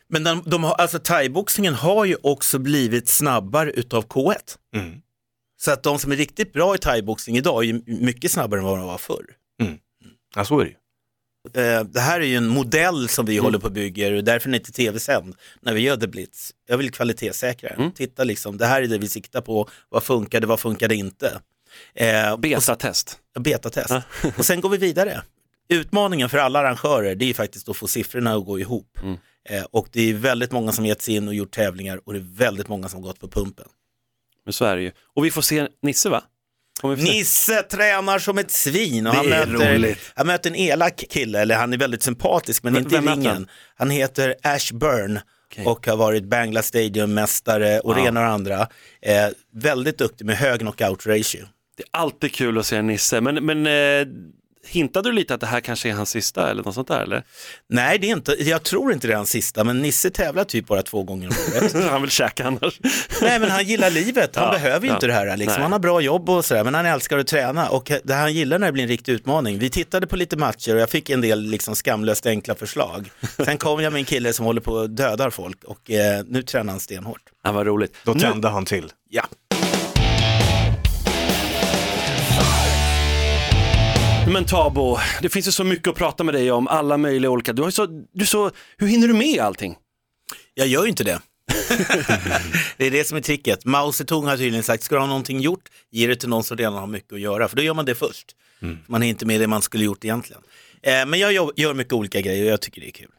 Men 0.09 0.25
de, 0.25 0.43
de 0.47 0.65
har, 0.65 0.73
alltså 0.75 0.99
thaiboxningen 0.99 1.75
har 1.75 2.05
ju 2.05 2.17
också 2.23 2.59
blivit 2.59 3.09
snabbare 3.09 3.71
utav 3.71 4.07
K1. 4.07 4.35
Mm. 4.77 5.01
Så 5.61 5.71
att 5.71 5.83
de 5.83 5.99
som 5.99 6.13
är 6.13 6.17
riktigt 6.17 6.53
bra 6.53 6.75
i 6.75 6.79
thaiboxning 6.79 7.37
idag 7.37 7.63
är 7.65 7.67
ju 7.67 7.83
mycket 7.87 8.31
snabbare 8.31 8.61
än 8.61 8.67
vad 8.67 8.79
de 8.79 8.87
var 8.87 8.99
förr. 8.99 9.25
Ja, 10.35 10.45
så 10.45 10.61
är 10.61 10.65
det 10.65 10.71
ju. 10.71 10.77
Eh, 11.63 11.85
Det 11.85 12.01
här 12.01 12.21
är 12.21 12.25
ju 12.25 12.37
en 12.37 12.47
modell 12.49 13.09
som 13.09 13.27
vi 13.27 13.33
Mm. 13.35 13.45
håller 13.45 13.59
på 13.59 13.67
och 13.67 13.73
bygger 13.73 14.13
och 14.13 14.25
därför 14.25 14.49
är 14.49 14.53
den 14.53 14.61
inte 14.61 14.73
tv-sänd 14.73 15.35
när 15.61 15.75
vi 15.75 15.81
gör 15.81 15.97
The 15.97 16.07
Blitz. 16.07 16.55
Jag 16.69 16.79
vill 16.79 16.91
kvalitetssäkra 16.91 17.69
den. 17.69 17.79
Mm. 17.81 17.93
Titta 17.93 18.25
liksom, 18.25 18.57
det 18.59 18.67
här 18.67 18.83
är 18.83 18.87
det 18.87 18.99
vi 18.99 19.09
siktar 19.09 19.41
på. 19.41 19.69
Vad 19.89 20.03
funkade, 20.03 20.47
vad 20.47 20.61
funkade 20.61 20.95
inte? 20.95 21.41
Eh, 21.95 22.37
Betatest. 22.37 23.19
och- 23.37 23.43
Betatest. 23.43 23.95
och 24.39 24.45
sen 24.47 24.61
går 24.61 24.69
vi 24.69 24.77
vidare. 24.77 25.23
Utmaningen 25.69 26.29
för 26.29 26.39
alla 26.39 26.59
arrangörer 26.59 27.15
det 27.15 27.31
är 27.31 27.35
faktiskt 27.35 27.69
att 27.69 27.77
få 27.77 27.87
siffrorna 27.89 28.35
att 28.35 28.45
gå 28.45 28.59
ihop. 28.61 28.99
Mm. 29.03 29.17
Eh, 29.49 29.63
och 29.71 29.89
det 29.93 30.11
är 30.11 30.15
väldigt 30.15 30.53
många 30.53 30.73
som 30.73 30.87
gett 30.87 31.03
sig 31.03 31.15
in 31.15 31.29
och 31.29 31.35
gjort 31.35 31.51
tävlingar 31.55 32.01
och 32.05 32.13
det 32.13 32.19
är 32.19 32.37
väldigt 32.37 32.69
många 32.69 32.89
som 32.89 33.03
gått 33.03 33.21
på 33.21 33.29
pumpen. 33.29 33.67
Men 34.45 34.53
så 34.53 34.65
är 34.65 34.77
det 34.77 34.83
ju. 34.83 34.93
Och 35.15 35.25
vi 35.25 35.31
får 35.31 35.43
se 35.43 35.69
Nisse 35.83 36.09
va? 36.09 36.23
Nisse 36.97 37.63
tränar 37.63 38.19
som 38.19 38.39
ett 38.39 38.51
svin 38.51 39.07
och 39.07 39.15
han 39.15 39.29
möter, 39.29 39.99
han 40.15 40.27
möter 40.27 40.51
en 40.51 40.57
elak 40.57 41.05
kille, 41.11 41.41
eller 41.41 41.57
han 41.57 41.73
är 41.73 41.79
väldigt 41.79 42.03
sympatisk 42.03 42.63
men 42.63 42.75
Vem- 42.75 42.83
inte 42.83 42.97
i 42.97 42.99
ringen. 42.99 43.27
han? 43.27 43.49
Han 43.77 43.91
heter 43.91 44.35
Ash 44.43 44.73
Byrne 44.75 45.23
och 45.65 45.87
har 45.87 45.97
varit 45.97 46.25
Bangla 46.25 46.63
Stadium-mästare 46.63 47.81
och 47.81 47.95
Wow. 47.95 48.03
det 48.03 48.09
ena 48.09 48.21
och 48.21 48.27
andra. 48.27 48.61
Eh, 49.03 49.29
väldigt 49.53 49.99
duktig 49.99 50.25
med 50.25 50.37
hög 50.37 50.61
knockout 50.61 51.07
ratio. 51.07 51.45
Det 51.77 51.83
är 51.83 51.89
alltid 51.91 52.35
kul 52.35 52.59
att 52.59 52.67
se 52.67 52.83
Nisse. 52.83 53.21
Men, 53.21 53.35
men 53.47 53.67
eh, 53.67 54.07
hintade 54.69 55.09
du 55.09 55.13
lite 55.13 55.35
att 55.35 55.41
det 55.41 55.47
här 55.47 55.61
kanske 55.61 55.89
är 55.89 55.93
hans 55.93 56.11
sista 56.11 56.51
eller 56.51 56.63
något 56.63 56.75
sånt 56.75 56.89
där 56.89 57.01
eller? 57.01 57.25
Nej, 57.69 57.99
det 57.99 58.07
är 58.07 58.13
inte, 58.13 58.33
jag 58.39 58.63
tror 58.63 58.93
inte 58.93 59.07
det 59.07 59.13
är 59.13 59.17
hans 59.17 59.31
sista, 59.31 59.65
men 59.65 59.83
Nisse 59.83 60.11
tävlar 60.11 60.45
typ 60.45 60.67
bara 60.67 60.83
två 60.83 61.03
gånger 61.03 61.29
om 61.29 61.35
året. 61.57 61.73
han 61.91 62.01
vill 62.03 62.11
käka 62.11 62.47
annars. 62.47 62.81
Nej, 63.23 63.39
men 63.41 63.51
han 63.51 63.65
gillar 63.65 63.91
livet. 63.91 64.37
Han 64.37 64.45
Ja, 64.45 64.53
behöver 64.53 64.81
ju 64.87 64.89
ja. 64.89 64.95
inte 64.95 65.07
det 65.07 65.13
här. 65.13 65.37
Liksom. 65.37 65.53
Nej. 65.55 65.63
Han 65.63 65.73
har 65.73 65.79
bra 65.79 66.01
jobb 66.01 66.31
och 66.31 66.45
sådär, 66.45 66.65
men 66.65 66.75
han 66.75 66.87
älskar 66.87 67.19
att 67.19 67.27
träna 67.27 67.69
och 67.69 67.91
det 68.05 68.15
han 68.15 68.35
gillar 68.35 68.59
när 68.59 68.67
det 68.67 68.73
blir 68.73 68.83
en 68.83 68.89
riktig 68.89 69.13
utmaning. 69.13 69.59
Vi 69.59 69.71
tittade 69.71 70.07
på 70.07 70.17
lite 70.17 70.37
matcher 70.37 70.75
och 70.75 70.81
jag 70.81 70.91
fick 70.91 71.11
en 71.11 71.21
del 71.21 71.41
liksom 71.43 71.75
skamlöst 71.77 72.27
enkla 72.27 72.55
förslag. 72.55 73.11
Sen 73.45 73.59
kom 73.59 73.81
jag 73.83 73.93
med 73.93 74.01
en 74.01 74.05
kille 74.05 74.33
som 74.33 74.47
håller 74.47 74.61
på 74.61 74.79
att 74.79 74.97
dödar 74.97 75.31
folk 75.31 75.65
och 75.65 75.91
eh, 75.91 76.25
nu 76.27 76.43
tränar 76.43 76.73
han 76.73 76.81
stenhårt. 76.81 77.21
Ja, 77.45 77.53
vad 77.53 77.67
roligt. 77.67 77.95
Då 78.05 78.13
Nu- 78.13 78.21
tände 78.21 78.49
han 78.49 78.65
till. 78.65 78.93
Ja. 79.11 79.23
Men 84.33 84.45
Tabo, 84.45 84.99
det 85.23 85.29
finns 85.29 85.49
ju 85.49 85.53
så 85.53 85.65
mycket 85.65 85.89
att 85.89 85.95
prata 85.95 86.25
med 86.25 86.35
dig 86.35 86.53
om, 86.53 86.69
alla 86.69 86.97
möjliga 86.97 87.31
olika. 87.31 87.53
Du 87.53 87.63
har 87.63 87.71
så, 87.71 87.87
du 88.13 88.27
så, 88.27 88.51
hur 88.77 88.87
hinner 88.87 89.09
du 89.09 89.15
med 89.15 89.41
allting? 89.41 89.77
Jag 90.55 90.67
gör 90.67 90.83
ju 90.83 90.89
inte 90.89 91.05
det. 91.05 91.21
det 92.77 92.87
är 92.87 92.91
det 92.91 93.07
som 93.07 93.17
är 93.17 93.23
tricket. 93.23 93.65
Mao 93.65 93.93
Zedong 93.93 94.27
har 94.27 94.37
tydligen 94.37 94.63
sagt, 94.63 94.83
ska 94.83 94.95
du 94.95 95.01
ha 95.01 95.07
någonting 95.07 95.41
gjort, 95.41 95.69
ge 95.91 96.07
det 96.07 96.17
till 96.17 96.29
någon 96.29 96.45
som 96.45 96.57
redan 96.57 96.75
har 96.75 96.87
mycket 96.87 97.13
att 97.13 97.21
göra, 97.21 97.49
för 97.49 97.57
då 97.57 97.63
gör 97.63 97.75
man 97.75 97.85
det 97.85 97.95
först. 97.95 98.37
Man 98.87 99.03
är 99.03 99.09
inte 99.09 99.27
med 99.27 99.41
det 99.41 99.47
man 99.47 99.63
skulle 99.63 99.85
gjort 99.85 100.05
egentligen. 100.05 100.43
Eh, 100.83 101.07
men 101.07 101.21
jag 101.21 101.33
gör, 101.33 101.53
gör 101.57 101.75
mycket 101.75 101.93
olika 101.93 102.21
grejer 102.21 102.45
och 102.45 102.51
jag 102.51 102.61
tycker 102.61 102.81
det 102.81 102.89
är 102.89 102.93
kul. 102.93 103.11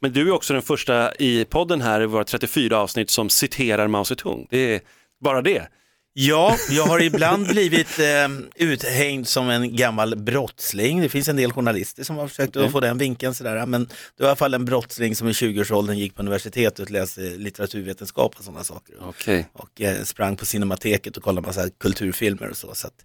Men 0.00 0.12
du 0.12 0.28
är 0.28 0.32
också 0.32 0.52
den 0.52 0.62
första 0.62 1.14
i 1.14 1.44
podden 1.44 1.80
här 1.80 2.00
i 2.00 2.06
våra 2.06 2.24
34 2.24 2.78
avsnitt 2.78 3.10
som 3.10 3.30
citerar 3.30 3.88
Mao 3.88 4.04
Zedong. 4.04 4.46
Det 4.50 4.74
är 4.74 4.80
bara 5.20 5.42
det. 5.42 5.68
Ja, 6.12 6.56
jag 6.70 6.86
har 6.86 7.00
ibland 7.02 7.46
blivit 7.48 7.98
eh, 7.98 8.28
uthängd 8.56 9.28
som 9.28 9.48
en 9.50 9.76
gammal 9.76 10.16
brottsling. 10.16 11.00
Det 11.00 11.08
finns 11.08 11.28
en 11.28 11.36
del 11.36 11.52
journalister 11.52 12.04
som 12.04 12.16
har 12.16 12.28
försökt 12.28 12.56
att 12.56 12.72
få 12.72 12.80
den 12.80 12.98
vinkeln 12.98 13.34
sådär. 13.34 13.66
Men 13.66 13.84
det 13.84 14.22
var 14.22 14.26
i 14.26 14.28
alla 14.28 14.36
fall 14.36 14.54
en 14.54 14.64
brottsling 14.64 15.16
som 15.16 15.28
i 15.28 15.32
20-årsåldern 15.32 15.98
gick 15.98 16.14
på 16.14 16.22
universitetet 16.22 16.78
och 16.78 16.90
läste 16.90 17.20
litteraturvetenskap 17.20 18.34
och 18.38 18.44
sådana 18.44 18.64
saker. 18.64 18.94
Okej. 19.00 19.48
Och 19.52 19.80
eh, 19.80 20.02
sprang 20.04 20.36
på 20.36 20.46
Cinemateket 20.46 21.16
och 21.16 21.22
kollade 21.22 21.46
massa 21.46 21.70
kulturfilmer 21.80 22.50
och 22.50 22.56
så. 22.56 22.74
Så 22.74 22.86
att 22.86 23.04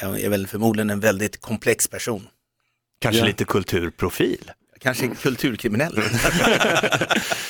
jag 0.00 0.20
är 0.20 0.28
väl 0.28 0.46
förmodligen 0.46 0.90
en 0.90 1.00
väldigt 1.00 1.40
komplex 1.40 1.88
person. 1.88 2.26
Kanske 3.00 3.20
Ja. 3.20 3.26
lite 3.26 3.44
kulturprofil. 3.44 4.50
Kanske 4.84 5.08
kulturkriminell. 5.08 5.98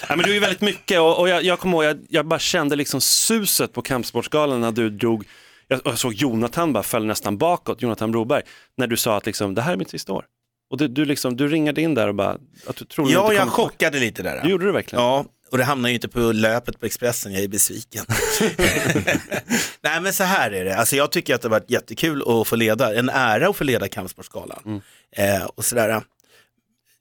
Ja, 0.09 0.17
men 0.17 0.25
du 0.27 0.37
är 0.37 0.41
väldigt 0.41 0.61
mycket 0.61 1.01
och, 1.01 1.21
och 1.21 1.29
jag, 1.29 1.43
jag 1.43 1.59
kommer 1.59 1.77
ihåg, 1.77 1.85
jag, 1.85 2.07
jag 2.09 2.27
bara 2.27 2.39
kände 2.39 2.77
liksom 2.77 3.01
suset 3.01 3.73
på 3.73 3.83
Kampsportsgalan 3.83 4.61
när 4.61 4.73
du 4.73 4.91
drog, 4.91 5.25
jag, 5.69 5.81
jag 5.85 5.99
såg 5.99 6.15
Jonathan 6.15 6.73
bara 6.73 6.83
föll 6.83 7.07
nästan 7.07 7.39
bakåt, 7.39 7.83
Jonathan 7.83 8.13
Broberg, 8.13 8.43
när 8.77 8.87
du 8.87 8.97
sa 8.97 9.17
att 9.17 9.27
liksom, 9.27 9.55
det 9.55 9.63
här 9.63 9.73
är 9.73 9.77
mitt 9.77 9.91
sista 9.91 10.13
år. 10.13 10.25
Och 10.71 10.79
du, 10.79 10.89
du, 10.89 11.05
liksom, 11.05 11.37
du 11.37 11.49
ringade 11.49 11.81
in 11.83 11.95
där 11.95 12.09
och 12.09 12.15
bara, 12.15 12.39
att 12.67 12.77
du 12.77 12.85
tror 12.85 13.11
ja, 13.11 13.23
inte 13.23 13.35
jag 13.35 13.49
chockade 13.49 13.99
lite 13.99 14.23
där. 14.23 14.41
Det 14.43 14.49
gjorde 14.49 14.65
du 14.65 14.73
verkligen. 14.73 15.05
Ja, 15.05 15.25
och 15.51 15.59
det 15.59 15.65
hamnar 15.65 15.89
ju 15.89 15.95
inte 15.95 16.09
på 16.09 16.19
löpet 16.21 16.81
på 16.81 16.87
Expressen, 16.87 17.33
jag 17.33 17.43
är 17.43 17.49
besviken. 17.49 18.05
Nej 19.81 20.01
men 20.01 20.13
så 20.13 20.25
här 20.25 20.51
är 20.51 20.65
det, 20.65 20.77
alltså 20.77 20.97
jag 20.97 21.11
tycker 21.13 21.35
att 21.35 21.43
det 21.43 21.49
har 21.49 21.51
varit 21.61 21.71
jättekul 21.71 22.23
att 22.27 22.49
få 22.49 22.57
leda, 22.57 22.95
en 22.95 23.09
ära 23.09 23.49
att 23.49 23.57
få 23.57 23.65
leda 23.65 23.89
Kampsportsgalan. 23.89 24.83
Eh, 25.17 25.45
och 25.45 25.65
sådär. 25.65 26.03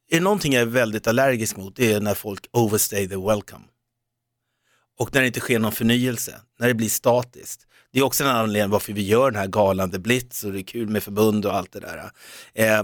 Är 0.09 0.15
det 0.17 0.23
någonting 0.23 0.53
jag 0.53 0.61
är 0.61 0.65
väldigt 0.65 1.07
allergisk 1.07 1.57
mot, 1.57 1.75
det 1.75 1.93
är 1.93 1.99
när 2.01 2.13
folk 2.13 2.47
overstay 2.51 3.07
the 3.09 3.15
welcome. 3.15 3.63
och 4.99 5.13
när 5.13 5.21
det 5.21 5.27
inte 5.27 5.39
sker 5.39 5.59
någon 5.59 5.71
förnyelse, 5.71 6.41
när 6.59 6.67
det 6.67 6.73
blir 6.73 6.89
statiskt. 6.89 7.67
Det 7.91 7.99
är 7.99 8.03
också 8.03 8.23
en 8.23 8.29
anledning 8.29 8.71
varför 8.71 8.93
vi 8.93 9.01
gör 9.01 9.31
den 9.31 9.39
här 9.39 9.47
galan, 9.47 9.91
The 9.91 9.99
Blitz 9.99 10.43
och 10.43 10.51
det 10.53 10.59
är 10.59 10.63
kul 10.63 10.87
med 10.89 11.03
förbund 11.03 11.45
och 11.45 11.55
allt 11.55 11.71
det 11.71 11.79
där. 11.79 12.11
Eh, 12.53 12.83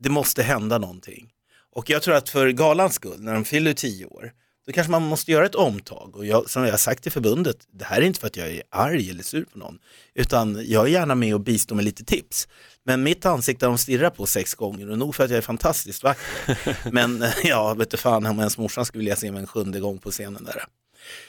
det 0.00 0.10
måste 0.10 0.42
hända 0.42 0.78
någonting. 0.78 1.32
Och 1.72 1.90
jag 1.90 2.02
tror 2.02 2.14
att 2.14 2.28
för 2.28 2.50
galans 2.50 2.94
skull, 2.94 3.20
när 3.20 3.34
de 3.34 3.44
fyller 3.44 3.72
tio 3.72 4.06
år, 4.06 4.32
då 4.66 4.72
kanske 4.72 4.90
man 4.90 5.02
måste 5.02 5.32
göra 5.32 5.46
ett 5.46 5.54
omtag. 5.54 6.16
Och 6.16 6.26
jag, 6.26 6.50
som 6.50 6.64
jag 6.64 6.70
har 6.70 6.78
sagt 6.78 7.02
till 7.02 7.12
förbundet, 7.12 7.68
det 7.72 7.84
här 7.84 8.00
är 8.00 8.06
inte 8.06 8.20
för 8.20 8.26
att 8.26 8.36
jag 8.36 8.48
är 8.48 8.62
arg 8.70 9.10
eller 9.10 9.22
sur 9.22 9.44
på 9.44 9.58
någon, 9.58 9.78
utan 10.14 10.64
jag 10.66 10.84
är 10.84 10.90
gärna 10.90 11.14
med 11.14 11.34
och 11.34 11.40
bistår 11.40 11.76
med 11.76 11.84
lite 11.84 12.04
tips. 12.04 12.48
Men 12.86 13.02
mitt 13.02 13.26
ansikte 13.26 13.66
har 13.66 13.70
de 13.70 13.78
stirrat 13.78 14.16
på 14.16 14.26
sex 14.26 14.54
gånger 14.54 14.90
och 14.90 14.98
nog 14.98 15.14
för 15.14 15.24
att 15.24 15.30
jag 15.30 15.38
är 15.38 15.42
fantastiskt 15.42 16.02
vacker. 16.02 16.90
Men 16.92 17.22
eh, 17.22 17.32
ja, 17.44 17.74
vet 17.74 17.90
du 17.90 17.96
fan 17.96 18.26
om 18.26 18.38
ens 18.38 18.58
morsan 18.58 18.84
skulle 18.84 19.00
vilja 19.00 19.16
se 19.16 19.32
mig 19.32 19.40
en 19.40 19.46
sjunde 19.46 19.80
gång 19.80 19.98
på 19.98 20.10
scenen 20.10 20.44
där. 20.44 20.64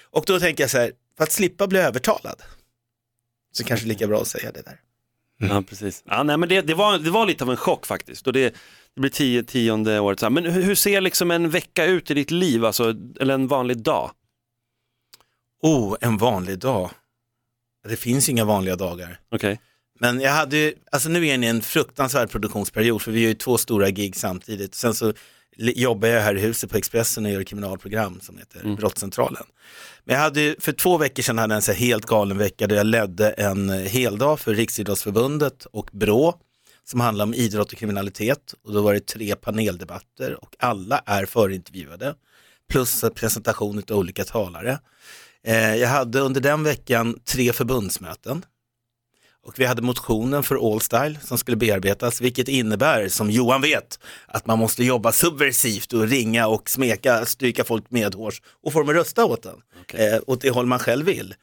Och 0.04 0.24
då 0.28 0.40
tänker 0.40 0.64
jag 0.64 0.72
så 0.72 0.78
här, 0.78 0.92
för 1.18 1.24
att 1.24 1.32
slippa 1.32 1.68
bli 1.68 1.80
övertalad, 1.80 2.42
så 3.52 3.64
kanske 3.64 3.88
lika 3.88 4.08
bra 4.08 4.22
att 4.22 4.28
säga 4.28 4.52
det 4.52 4.62
där. 4.62 4.80
Ja, 5.38 5.64
precis. 5.70 6.04
Ja, 6.06 6.24
nej, 6.24 6.38
men 6.38 6.50
det, 6.50 6.62
det, 6.62 6.74
var, 6.74 7.00
det 7.00 7.10
var 7.10 7.26
lite 7.26 7.44
av 7.44 7.52
en 7.52 7.58
chock 7.58 7.86
faktiskt. 7.86 8.28
Och 8.28 8.34
det, 8.34 8.56
det 8.94 9.02
blir 9.02 9.12
tio, 9.12 9.44
tionde 9.44 10.00
året. 10.00 10.20
Så 10.20 10.26
här. 10.26 10.32
Men 10.32 10.46
hur, 10.46 10.62
hur 10.62 10.76
ser 10.76 11.02
liksom 11.02 11.32
en 11.32 11.50
vecka 11.50 11.86
ut 11.86 12.12
i 12.12 12.14
ditt 12.14 12.32
liv, 12.32 12.66
alltså, 12.66 12.96
eller 13.20 13.34
en 13.34 13.48
vanlig 13.48 13.78
dag? 13.78 14.12
Oh, 15.62 15.96
en 16.02 16.18
vanlig 16.18 16.60
dag. 16.60 16.92
Det 17.88 17.96
finns 17.96 18.30
inga 18.30 18.46
vanliga 18.46 18.76
dagar. 18.76 19.20
Okej. 19.30 19.60
Men 20.00 20.22
jag 20.22 20.32
hade 20.32 20.58
ju, 20.58 20.74
alltså 20.92 21.10
nu 21.10 21.20
är 21.20 21.26
jag 21.26 21.36
inne 21.36 21.46
i 21.46 21.50
en 21.50 21.62
fruktansvärd 21.62 22.30
produktionsperiod 22.30 23.02
för 23.02 23.12
vi 23.12 23.20
gör 23.20 23.30
ju 23.30 23.34
två 23.34 23.58
stora 23.58 23.90
gig 23.90 24.16
samtidigt. 24.16 24.76
Sen 24.76 24.94
så 24.94 25.14
jobbar 25.58 26.08
jag 26.08 26.22
här 26.22 26.36
i 26.36 26.40
huset 26.40 26.72
på 26.72 26.78
Expressen 26.78 27.26
och 27.26 27.32
gör 27.32 27.44
kriminalprogram 27.44 28.20
som 28.22 28.38
heter 28.38 28.76
Brottscentralen. 28.76 29.44
Men 30.04 30.16
jag 30.16 30.24
hade 30.24 30.56
för 30.60 30.72
två 30.72 30.98
veckor 30.98 31.24
sedan 31.24 31.38
hade 31.38 31.54
jag 31.54 31.56
en 31.56 31.62
så 31.62 31.72
helt 31.72 32.06
galen 32.06 32.38
vecka 32.38 32.68
där 32.68 32.76
jag 32.76 32.86
ledde 32.86 33.30
en 33.30 33.70
heldag 33.70 34.40
för 34.40 34.54
Riksidrottsförbundet 34.54 35.66
och 35.66 35.90
BRÅ 35.94 36.34
som 36.84 37.00
handlar 37.00 37.26
om 37.26 37.34
idrott 37.34 37.72
och 37.72 37.78
kriminalitet 37.78 38.54
och 38.64 38.74
då 38.74 38.82
var 38.82 38.94
det 38.94 39.08
tre 39.08 39.36
paneldebatter 39.36 40.44
och 40.44 40.56
alla 40.60 41.02
är 41.06 41.26
förintervjuade 41.26 42.16
plus 42.70 43.04
en 43.04 43.12
presentation 43.12 43.84
av 43.92 43.98
olika 43.98 44.24
talare. 44.24 44.80
Eh, 45.44 45.76
jag 45.76 45.90
hade 45.90 46.20
under 46.20 46.42
den 46.42 46.64
veckan 46.64 47.20
tre 47.26 47.54
förbundsmöten 47.54 48.46
och 49.46 49.60
vi 49.60 49.66
hade 49.66 49.82
motionen 49.82 50.44
för 50.44 50.74
Allstyle 50.74 51.20
som 51.24 51.38
skulle 51.38 51.58
bearbetas, 51.58 52.22
vilket 52.22 52.48
innebär, 52.48 53.08
som 53.08 53.32
Johan 53.32 53.62
vet, 53.62 54.00
att 54.28 54.48
man 54.48 54.60
måste 54.60 54.84
jobba 54.84 55.12
subversivt 55.12 55.94
och 55.94 56.08
ringa 56.08 56.48
och 56.48 56.70
smeka, 56.70 57.26
stryka 57.26 57.64
folk 57.64 57.92
medhårs 57.92 58.42
och 58.64 58.74
få 58.74 58.80
dem 58.80 58.90
att 58.90 58.96
rösta 58.96 59.26
åt 59.26 59.44
den, 59.44 59.56
eh, 59.94 60.20
åt 60.28 60.42
det 60.42 60.50
håll 60.50 60.66
man 60.66 60.80
själv 60.80 61.06
vill. 61.06 61.36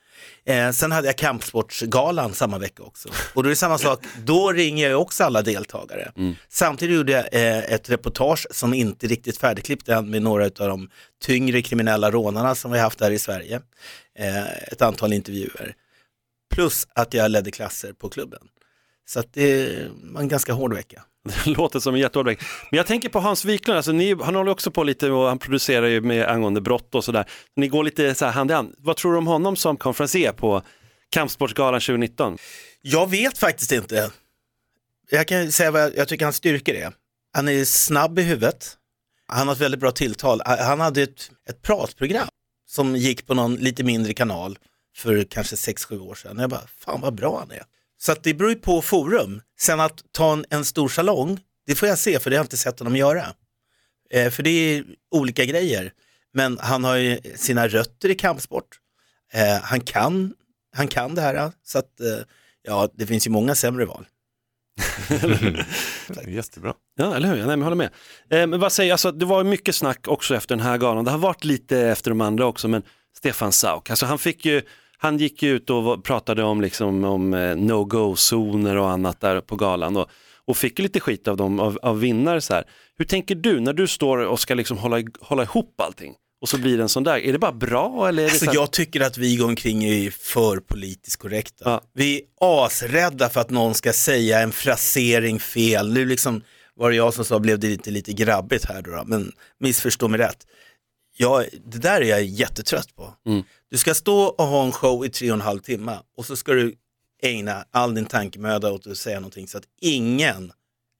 Eh, 0.44 0.70
sen 0.70 0.92
hade 0.92 1.06
jag 1.06 1.18
kampsportsgalan 1.18 2.32
samma 2.32 2.58
vecka 2.58 2.82
också. 2.82 3.08
Och 3.34 3.42
då 3.42 3.48
är 3.48 3.50
det 3.50 3.56
samma 3.56 3.78
sak, 3.78 4.04
då 4.24 4.52
ringer 4.52 4.90
jag 4.90 5.00
också 5.00 5.24
alla 5.24 5.42
deltagare. 5.42 6.12
Samtidigt 6.48 6.96
gjorde 6.96 7.12
jag 7.12 7.24
eh, 7.32 7.72
ett 7.72 7.90
reportage 7.90 8.46
som 8.50 8.74
inte 8.74 9.06
riktigt 9.06 9.38
färdigklippt 9.38 9.88
än 9.88 10.10
med 10.10 10.22
några 10.22 10.44
av 10.44 10.50
de 10.68 10.88
tyngre 11.24 11.62
kriminella 11.62 12.10
rånarna 12.10 12.54
som 12.54 12.72
vi 12.72 12.78
haft 12.78 13.00
här 13.00 13.10
i 13.10 13.18
Sverige. 13.18 13.60
Eh, 14.18 14.52
ett 14.72 14.82
antal 14.82 15.12
intervjuer. 15.12 15.74
Plus 16.52 16.86
att 16.94 17.14
jag 17.14 17.30
ledde 17.30 17.50
klasser 17.50 17.92
på 17.92 18.08
klubben. 18.08 18.40
Så 19.08 19.20
att 19.20 19.32
det 19.32 19.88
var 20.02 20.20
en 20.20 20.28
ganska 20.28 20.52
hård 20.52 20.74
vecka. 20.74 21.02
Det 21.44 21.50
låter 21.50 21.80
som 21.80 21.94
en 21.94 22.00
jättehård 22.00 22.26
vecka. 22.26 22.44
Men 22.70 22.76
jag 22.76 22.86
tänker 22.86 23.08
på 23.08 23.20
Hans 23.20 23.44
Wiklund, 23.44 23.76
alltså, 23.76 23.92
ni, 23.92 24.14
han 24.22 24.34
håller 24.34 24.50
också 24.50 24.70
på 24.70 24.84
lite 24.84 25.10
och 25.10 25.28
han 25.28 25.38
producerar 25.38 25.86
ju 25.86 26.00
med 26.00 26.28
angående 26.28 26.60
brott 26.60 26.94
och 26.94 27.04
sådär. 27.04 27.30
Ni 27.56 27.68
går 27.68 27.84
lite 27.84 28.14
så 28.14 28.24
här 28.24 28.32
hand 28.32 28.50
i 28.50 28.54
hand. 28.54 28.74
Vad 28.78 28.96
tror 28.96 29.12
du 29.12 29.18
om 29.18 29.26
honom 29.26 29.56
som 29.56 29.76
konferencier 29.76 30.32
på 30.32 30.62
Kampsportsgalan 31.10 31.80
2019? 31.80 32.38
Jag 32.82 33.10
vet 33.10 33.38
faktiskt 33.38 33.72
inte. 33.72 34.10
Jag 35.10 35.28
kan 35.28 35.52
säga 35.52 35.70
vad 35.70 35.82
jag, 35.82 35.96
jag 35.96 36.08
tycker 36.08 36.24
hans 36.24 36.36
styrkor 36.36 36.74
är. 36.74 36.92
Han 37.34 37.48
är 37.48 37.64
snabb 37.64 38.18
i 38.18 38.22
huvudet. 38.22 38.76
Han 39.28 39.48
har 39.48 39.54
ett 39.54 39.60
väldigt 39.60 39.80
bra 39.80 39.90
tilltal. 39.90 40.42
Han 40.44 40.80
hade 40.80 41.02
ett, 41.02 41.30
ett 41.48 41.62
pratprogram 41.62 42.28
som 42.66 42.96
gick 42.96 43.26
på 43.26 43.34
någon 43.34 43.54
lite 43.54 43.84
mindre 43.84 44.14
kanal 44.14 44.58
för 44.96 45.24
kanske 45.24 45.56
6-7 45.56 46.00
år 46.00 46.14
sedan. 46.14 46.38
Jag 46.38 46.50
bara, 46.50 46.66
fan 46.78 47.00
vad 47.00 47.14
bra 47.14 47.38
han 47.38 47.50
är. 47.50 47.62
Så 47.98 48.12
att 48.12 48.22
det 48.22 48.34
beror 48.34 48.50
ju 48.50 48.56
på 48.56 48.82
forum. 48.82 49.42
Sen 49.60 49.80
att 49.80 50.02
ta 50.12 50.32
en, 50.32 50.44
en 50.50 50.64
stor 50.64 50.88
salong, 50.88 51.40
det 51.66 51.74
får 51.74 51.88
jag 51.88 51.98
se 51.98 52.20
för 52.20 52.30
det 52.30 52.36
har 52.36 52.38
jag 52.38 52.44
inte 52.44 52.56
sett 52.56 52.78
honom 52.78 52.96
göra. 52.96 53.26
Eh, 54.10 54.30
för 54.30 54.42
det 54.42 54.50
är 54.50 54.84
olika 55.10 55.44
grejer. 55.44 55.92
Men 56.34 56.58
han 56.58 56.84
har 56.84 56.96
ju 56.96 57.20
sina 57.36 57.68
rötter 57.68 58.08
i 58.08 58.14
kampsport. 58.14 58.78
Eh, 59.32 59.62
han, 59.62 59.80
kan, 59.80 60.34
han 60.76 60.88
kan 60.88 61.14
det 61.14 61.20
här. 61.20 61.52
Så 61.62 61.78
att, 61.78 62.00
eh, 62.00 62.24
ja, 62.62 62.88
det 62.94 63.06
finns 63.06 63.26
ju 63.26 63.30
många 63.30 63.54
sämre 63.54 63.84
val. 63.84 64.06
Jättebra. 66.26 66.74
Ja, 66.96 67.16
eller 67.16 67.28
hur? 67.28 67.36
Nej, 67.36 67.46
men 67.46 67.58
jag 67.58 67.64
håller 67.64 67.76
med. 67.76 67.90
Eh, 68.30 68.46
men 68.46 68.60
vad 68.60 68.72
säger, 68.72 68.92
alltså, 68.92 69.12
det 69.12 69.24
var 69.24 69.44
mycket 69.44 69.74
snack 69.74 70.08
också 70.08 70.34
efter 70.34 70.56
den 70.56 70.66
här 70.66 70.78
galan. 70.78 71.04
Det 71.04 71.10
har 71.10 71.18
varit 71.18 71.44
lite 71.44 71.78
efter 71.78 72.10
de 72.10 72.20
andra 72.20 72.46
också, 72.46 72.68
men 72.68 72.82
Stefan 73.16 73.52
Sauk, 73.52 73.90
alltså 73.90 74.06
han 74.06 74.18
fick 74.18 74.44
ju 74.44 74.62
han 75.02 75.18
gick 75.18 75.42
ut 75.42 75.70
och 75.70 76.04
pratade 76.04 76.42
om, 76.42 76.60
liksom, 76.60 77.04
om 77.04 77.34
eh, 77.34 77.56
no-go-zoner 77.56 78.76
och 78.76 78.90
annat 78.90 79.20
där 79.20 79.40
på 79.40 79.56
galan 79.56 79.96
och, 79.96 80.10
och 80.44 80.56
fick 80.56 80.78
lite 80.78 81.00
skit 81.00 81.28
av 81.28 81.36
dem, 81.36 81.60
av, 81.60 81.78
av 81.82 82.00
vinnare. 82.00 82.40
Så 82.40 82.54
här. 82.54 82.64
Hur 82.98 83.04
tänker 83.04 83.34
du 83.34 83.60
när 83.60 83.72
du 83.72 83.86
står 83.86 84.18
och 84.18 84.40
ska 84.40 84.54
liksom 84.54 84.78
hålla, 84.78 85.02
hålla 85.20 85.42
ihop 85.42 85.80
allting 85.80 86.14
och 86.42 86.48
så 86.48 86.58
blir 86.58 86.76
det 86.76 86.82
en 86.82 86.88
sån 86.88 87.04
där, 87.04 87.18
är 87.18 87.32
det 87.32 87.38
bara 87.38 87.52
bra 87.52 88.08
eller 88.08 88.22
är 88.22 88.26
det 88.26 88.32
Alltså, 88.32 88.46
så 88.46 88.50
jag 88.54 88.70
tycker 88.70 89.00
att 89.00 89.18
vi 89.18 89.36
går 89.36 89.46
omkring 89.46 89.84
är 89.84 90.10
för 90.10 90.56
politiskt 90.56 91.16
korrekta. 91.16 91.80
Vi 91.94 92.16
är 92.16 92.22
asrädda 92.64 93.28
för 93.28 93.40
att 93.40 93.50
någon 93.50 93.74
ska 93.74 93.92
säga 93.92 94.40
en 94.40 94.52
frasering 94.52 95.40
fel. 95.40 95.92
Nu 95.92 96.04
liksom 96.04 96.42
var 96.74 96.90
det 96.90 96.96
jag 96.96 97.14
som 97.14 97.24
sa, 97.24 97.38
blev 97.38 97.58
det 97.58 97.68
lite, 97.68 97.90
lite 97.90 98.12
grabbigt 98.12 98.64
här 98.64 98.82
då, 98.82 98.90
då, 98.90 99.04
men 99.06 99.32
missförstå 99.60 100.08
mig 100.08 100.20
rätt. 100.20 100.46
Jag, 101.16 101.46
det 101.64 101.78
där 101.78 102.00
är 102.00 102.04
jag 102.04 102.24
jättetrött 102.24 102.96
på. 102.96 103.14
Du 103.70 103.78
ska 103.78 103.94
stå 103.94 104.22
och 104.22 104.44
ha 104.44 104.64
en 104.64 104.72
show 104.72 105.06
i 105.06 105.08
tre 105.08 105.30
och 105.30 105.34
en 105.34 105.40
halv 105.40 105.58
timme 105.58 105.98
och 106.16 106.26
så 106.26 106.36
ska 106.36 106.52
du 106.52 106.74
ägna 107.22 107.64
all 107.70 107.94
din 107.94 108.06
tankemöda 108.06 108.72
åt 108.72 108.86
att 108.86 108.96
säga 108.96 109.20
någonting 109.20 109.48
så 109.48 109.58
att 109.58 109.64
ingen 109.80 110.52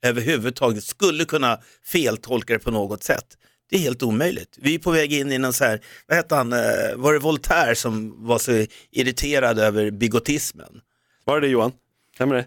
överhuvudtaget 0.05 0.83
skulle 0.83 1.25
kunna 1.25 1.59
feltolka 1.85 2.53
det 2.53 2.59
på 2.59 2.71
något 2.71 3.03
sätt. 3.03 3.25
Det 3.69 3.75
är 3.75 3.79
helt 3.79 4.03
omöjligt. 4.03 4.57
Vi 4.61 4.75
är 4.75 4.79
på 4.79 4.91
väg 4.91 5.13
in 5.13 5.31
i 5.31 5.37
någon 5.37 5.53
så 5.53 5.63
här, 5.63 5.81
vad 6.07 6.17
hette 6.17 6.35
han, 6.35 6.53
eh, 6.53 6.59
var 6.95 7.13
det 7.13 7.19
Voltaire 7.19 7.75
som 7.75 8.25
var 8.27 8.39
så 8.39 8.65
irriterad 8.91 9.59
över 9.59 9.91
bigotismen? 9.91 10.81
Var 11.25 11.41
det 11.41 11.47
det 11.47 11.51
Johan? 11.51 11.71
Stämmer 12.15 12.35
det? 12.35 12.45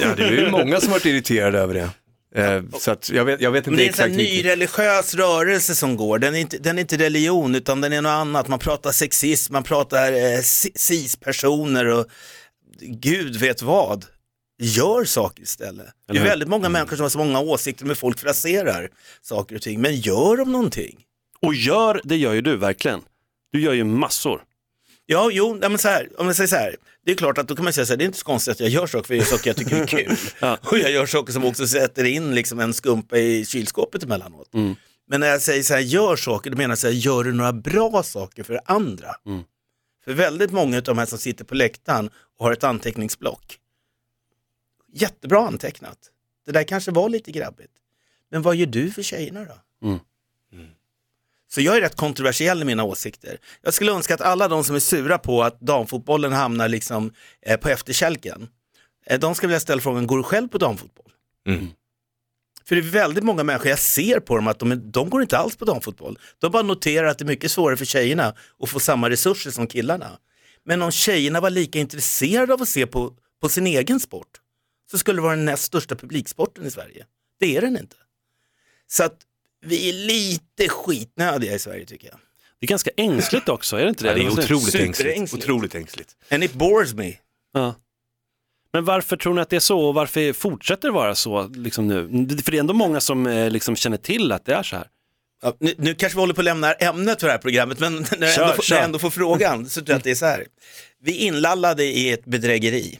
Ja, 0.00 0.14
det 0.16 0.22
är 0.22 0.32
ju 0.32 0.50
många 0.50 0.80
som 0.80 0.90
varit 0.92 1.06
irriterade 1.06 1.58
över 1.58 1.74
det. 1.74 1.90
Eh, 2.34 2.62
så 2.78 2.90
att 2.90 3.10
jag, 3.10 3.24
vet, 3.24 3.40
jag 3.40 3.50
vet 3.50 3.66
Men 3.66 3.80
inte 3.80 3.82
det 3.82 3.82
är 3.82 3.86
en 3.86 3.90
exakt 3.90 4.14
vilket. 4.20 4.44
nyreligiös 4.44 5.14
rörelse 5.14 5.74
som 5.74 5.96
går. 5.96 6.18
Den 6.18 6.34
är, 6.34 6.38
inte, 6.38 6.58
den 6.58 6.78
är 6.78 6.80
inte 6.80 6.96
religion 6.98 7.54
utan 7.54 7.80
den 7.80 7.92
är 7.92 8.02
något 8.02 8.10
annat. 8.10 8.48
Man 8.48 8.58
pratar 8.58 8.92
sexism, 8.92 9.52
man 9.52 9.62
pratar 9.62 10.12
eh, 10.12 10.38
ci- 10.38 10.72
cis-personer 10.78 11.84
och 11.86 12.06
gud 12.80 13.36
vet 13.36 13.62
vad. 13.62 14.04
Gör 14.62 15.04
saker 15.04 15.42
istället. 15.42 15.86
Det 16.12 16.18
är 16.18 16.24
väldigt 16.24 16.48
många 16.48 16.68
människor 16.68 16.96
som 16.96 17.02
har 17.02 17.10
så 17.10 17.18
många 17.18 17.40
åsikter 17.40 17.84
men 17.84 17.96
folk 17.96 18.18
fraserar 18.18 18.88
saker 19.22 19.56
och 19.56 19.62
ting. 19.62 19.80
Men 19.80 19.96
gör 19.96 20.36
de 20.36 20.52
någonting? 20.52 20.98
Och 21.40 21.54
gör, 21.54 22.00
det 22.04 22.16
gör 22.16 22.32
ju 22.32 22.40
du 22.40 22.56
verkligen. 22.56 23.00
Du 23.52 23.60
gör 23.60 23.72
ju 23.72 23.84
massor. 23.84 24.42
Ja, 25.12 25.30
jo, 25.32 25.54
nej, 25.60 25.68
men 25.70 25.78
så 25.78 25.88
här, 25.88 26.08
om 26.20 26.26
jag 26.26 26.36
säger 26.36 26.48
så 26.48 26.56
här, 26.56 26.76
det 27.04 27.12
är 27.12 27.16
klart 27.16 27.38
att 27.38 27.48
då 27.48 27.56
kan 27.56 27.64
man 27.64 27.72
säga 27.72 27.86
så 27.86 27.92
här, 27.92 27.96
det 27.98 28.04
är 28.04 28.06
inte 28.06 28.18
så 28.18 28.24
konstigt 28.24 28.52
att 28.52 28.60
jag 28.60 28.68
gör 28.68 28.86
saker 28.86 29.06
för 29.06 29.14
jag 29.14 29.18
gör 29.24 29.30
saker 29.36 29.50
jag 29.50 29.56
tycker 29.56 29.76
är 29.82 29.86
kul. 29.86 30.16
Och 30.70 30.78
jag 30.78 30.90
gör 30.90 31.06
saker 31.06 31.32
som 31.32 31.44
också 31.44 31.66
sätter 31.66 32.04
in 32.04 32.34
liksom 32.34 32.60
en 32.60 32.74
skumpa 32.74 33.18
i 33.18 33.44
kylskåpet 33.44 34.02
emellanåt. 34.02 34.48
Men 35.08 35.20
när 35.20 35.26
jag 35.26 35.42
säger 35.42 35.62
så 35.62 35.74
här, 35.74 35.80
gör 35.80 36.16
saker, 36.16 36.50
då 36.50 36.56
menar 36.56 36.70
jag 36.70 36.78
så 36.78 36.86
här, 36.86 36.94
gör 36.94 37.24
du 37.24 37.32
några 37.32 37.52
bra 37.52 38.02
saker 38.02 38.42
för 38.42 38.60
andra? 38.64 39.14
För 40.04 40.12
väldigt 40.14 40.50
många 40.52 40.76
av 40.76 40.82
de 40.82 40.98
här 40.98 41.06
som 41.06 41.18
sitter 41.18 41.44
på 41.44 41.54
läktaren 41.54 42.10
och 42.38 42.44
har 42.44 42.52
ett 42.52 42.64
anteckningsblock, 42.64 43.58
jättebra 44.92 45.46
antecknat. 45.46 45.98
Det 46.46 46.52
där 46.52 46.64
kanske 46.64 46.90
var 46.90 47.08
lite 47.08 47.32
grabbigt. 47.32 47.72
Men 48.30 48.42
vad 48.42 48.56
gör 48.56 48.66
du 48.66 48.90
för 48.90 49.02
tjejerna 49.02 49.44
då? 49.44 49.88
Så 51.54 51.60
jag 51.60 51.76
är 51.76 51.80
rätt 51.80 51.96
kontroversiell 51.96 52.62
i 52.62 52.64
mina 52.64 52.84
åsikter. 52.84 53.38
Jag 53.62 53.74
skulle 53.74 53.92
önska 53.92 54.14
att 54.14 54.20
alla 54.20 54.48
de 54.48 54.64
som 54.64 54.76
är 54.76 54.80
sura 54.80 55.18
på 55.18 55.42
att 55.42 55.60
damfotbollen 55.60 56.32
hamnar 56.32 56.68
liksom 56.68 57.12
eh, 57.46 57.56
på 57.56 57.68
efterkälken, 57.68 58.48
eh, 59.06 59.20
de 59.20 59.34
ska 59.34 59.46
vilja 59.46 59.60
ställa 59.60 59.82
frågan, 59.82 60.06
går 60.06 60.16
du 60.16 60.22
själv 60.22 60.48
på 60.48 60.58
damfotboll? 60.58 61.12
För 62.64 62.74
det 62.74 62.80
är 62.80 62.90
väldigt 62.90 63.24
många 63.24 63.44
människor, 63.44 63.68
jag 63.68 63.78
ser 63.78 64.20
på 64.20 64.36
dem 64.36 64.48
att 64.48 64.58
de, 64.58 64.90
de 64.90 65.10
går 65.10 65.22
inte 65.22 65.38
alls 65.38 65.56
på 65.56 65.64
damfotboll. 65.64 66.18
De 66.38 66.52
bara 66.52 66.62
noterar 66.62 67.06
att 67.06 67.18
det 67.18 67.24
är 67.24 67.26
mycket 67.26 67.50
svårare 67.50 67.76
för 67.76 67.84
tjejerna 67.84 68.34
att 68.60 68.68
få 68.68 68.80
samma 68.80 69.10
resurser 69.10 69.50
som 69.50 69.66
killarna. 69.66 70.18
Men 70.64 70.82
om 70.82 70.90
tjejerna 70.90 71.40
var 71.40 71.50
lika 71.50 71.78
intresserade 71.78 72.54
av 72.54 72.62
att 72.62 72.68
se 72.68 72.86
på, 72.86 73.12
på 73.40 73.48
sin 73.48 73.66
egen 73.66 74.00
sport 74.00 74.40
så 74.90 74.98
skulle 74.98 75.18
det 75.18 75.22
vara 75.22 75.36
den 75.36 75.44
näst 75.44 75.62
största 75.62 75.96
publiksporten 75.96 76.66
i 76.66 76.70
Sverige. 76.70 77.06
Det 77.40 77.56
är 77.56 77.60
den 77.60 77.76
inte. 77.76 77.96
Så 78.86 79.04
att 79.04 79.18
vi 79.62 79.88
är 79.88 79.92
lite 79.92 80.68
skitnödiga 80.68 81.54
i 81.54 81.58
Sverige 81.58 81.84
tycker 81.86 82.08
jag. 82.08 82.16
Det 82.60 82.66
är 82.66 82.68
ganska 82.68 82.90
ängsligt 82.96 83.48
också, 83.48 83.76
är 83.76 83.82
det 83.82 83.88
inte 83.88 84.04
det? 84.04 84.10
Ja, 84.10 84.14
det 84.14 84.22
är 84.22 84.30
otroligt 84.44 84.74
ängsligt. 84.74 85.34
Otroligt 85.34 85.74
ängsligt. 85.74 86.16
And 86.30 86.44
it 86.44 86.52
bores 86.52 86.94
me. 86.94 87.12
Ja. 87.54 87.74
Men 88.72 88.84
varför 88.84 89.16
tror 89.16 89.34
ni 89.34 89.40
att 89.40 89.50
det 89.50 89.56
är 89.56 89.60
så 89.60 89.80
och 89.80 89.94
varför 89.94 90.32
fortsätter 90.32 90.88
det 90.88 90.92
vara 90.94 91.14
så 91.14 91.48
liksom 91.48 91.88
nu? 91.88 92.28
För 92.42 92.50
det 92.50 92.56
är 92.56 92.60
ändå 92.60 92.74
många 92.74 93.00
som 93.00 93.26
eh, 93.26 93.50
liksom 93.50 93.76
känner 93.76 93.96
till 93.96 94.32
att 94.32 94.44
det 94.44 94.54
är 94.54 94.62
så 94.62 94.76
här. 94.76 94.86
Ja, 95.42 95.56
nu, 95.60 95.74
nu 95.78 95.94
kanske 95.94 96.16
vi 96.16 96.20
håller 96.20 96.34
på 96.34 96.40
att 96.40 96.44
lämna 96.44 96.72
ämnet 96.72 97.20
för 97.20 97.26
det 97.26 97.32
här 97.32 97.38
programmet, 97.38 97.80
men 97.80 97.96
när 98.18 98.26
jag, 98.26 98.34
Kör, 98.34 98.42
ändå, 98.42 98.54
får- 98.54 98.62
kör. 98.62 98.74
när 98.74 98.80
jag 98.80 98.84
ändå 98.84 98.98
får 98.98 99.10
frågan 99.10 99.68
så 99.68 99.80
tror 99.80 99.90
jag 99.90 99.96
att 99.98 100.04
det 100.04 100.10
är 100.10 100.14
så 100.14 100.26
här. 100.26 100.46
Vi 101.02 101.12
är 101.22 101.26
inlallade 101.26 101.84
i 101.84 102.10
ett 102.12 102.24
bedrägeri. 102.24 102.98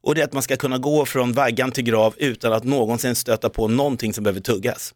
Och 0.00 0.14
det 0.14 0.20
är 0.20 0.24
att 0.24 0.32
man 0.32 0.42
ska 0.42 0.56
kunna 0.56 0.78
gå 0.78 1.06
från 1.06 1.32
vaggan 1.32 1.72
till 1.72 1.84
grav 1.84 2.14
utan 2.18 2.52
att 2.52 2.64
någonsin 2.64 3.14
stöta 3.14 3.48
på 3.50 3.68
någonting 3.68 4.14
som 4.14 4.24
behöver 4.24 4.40
tuggas. 4.40 4.94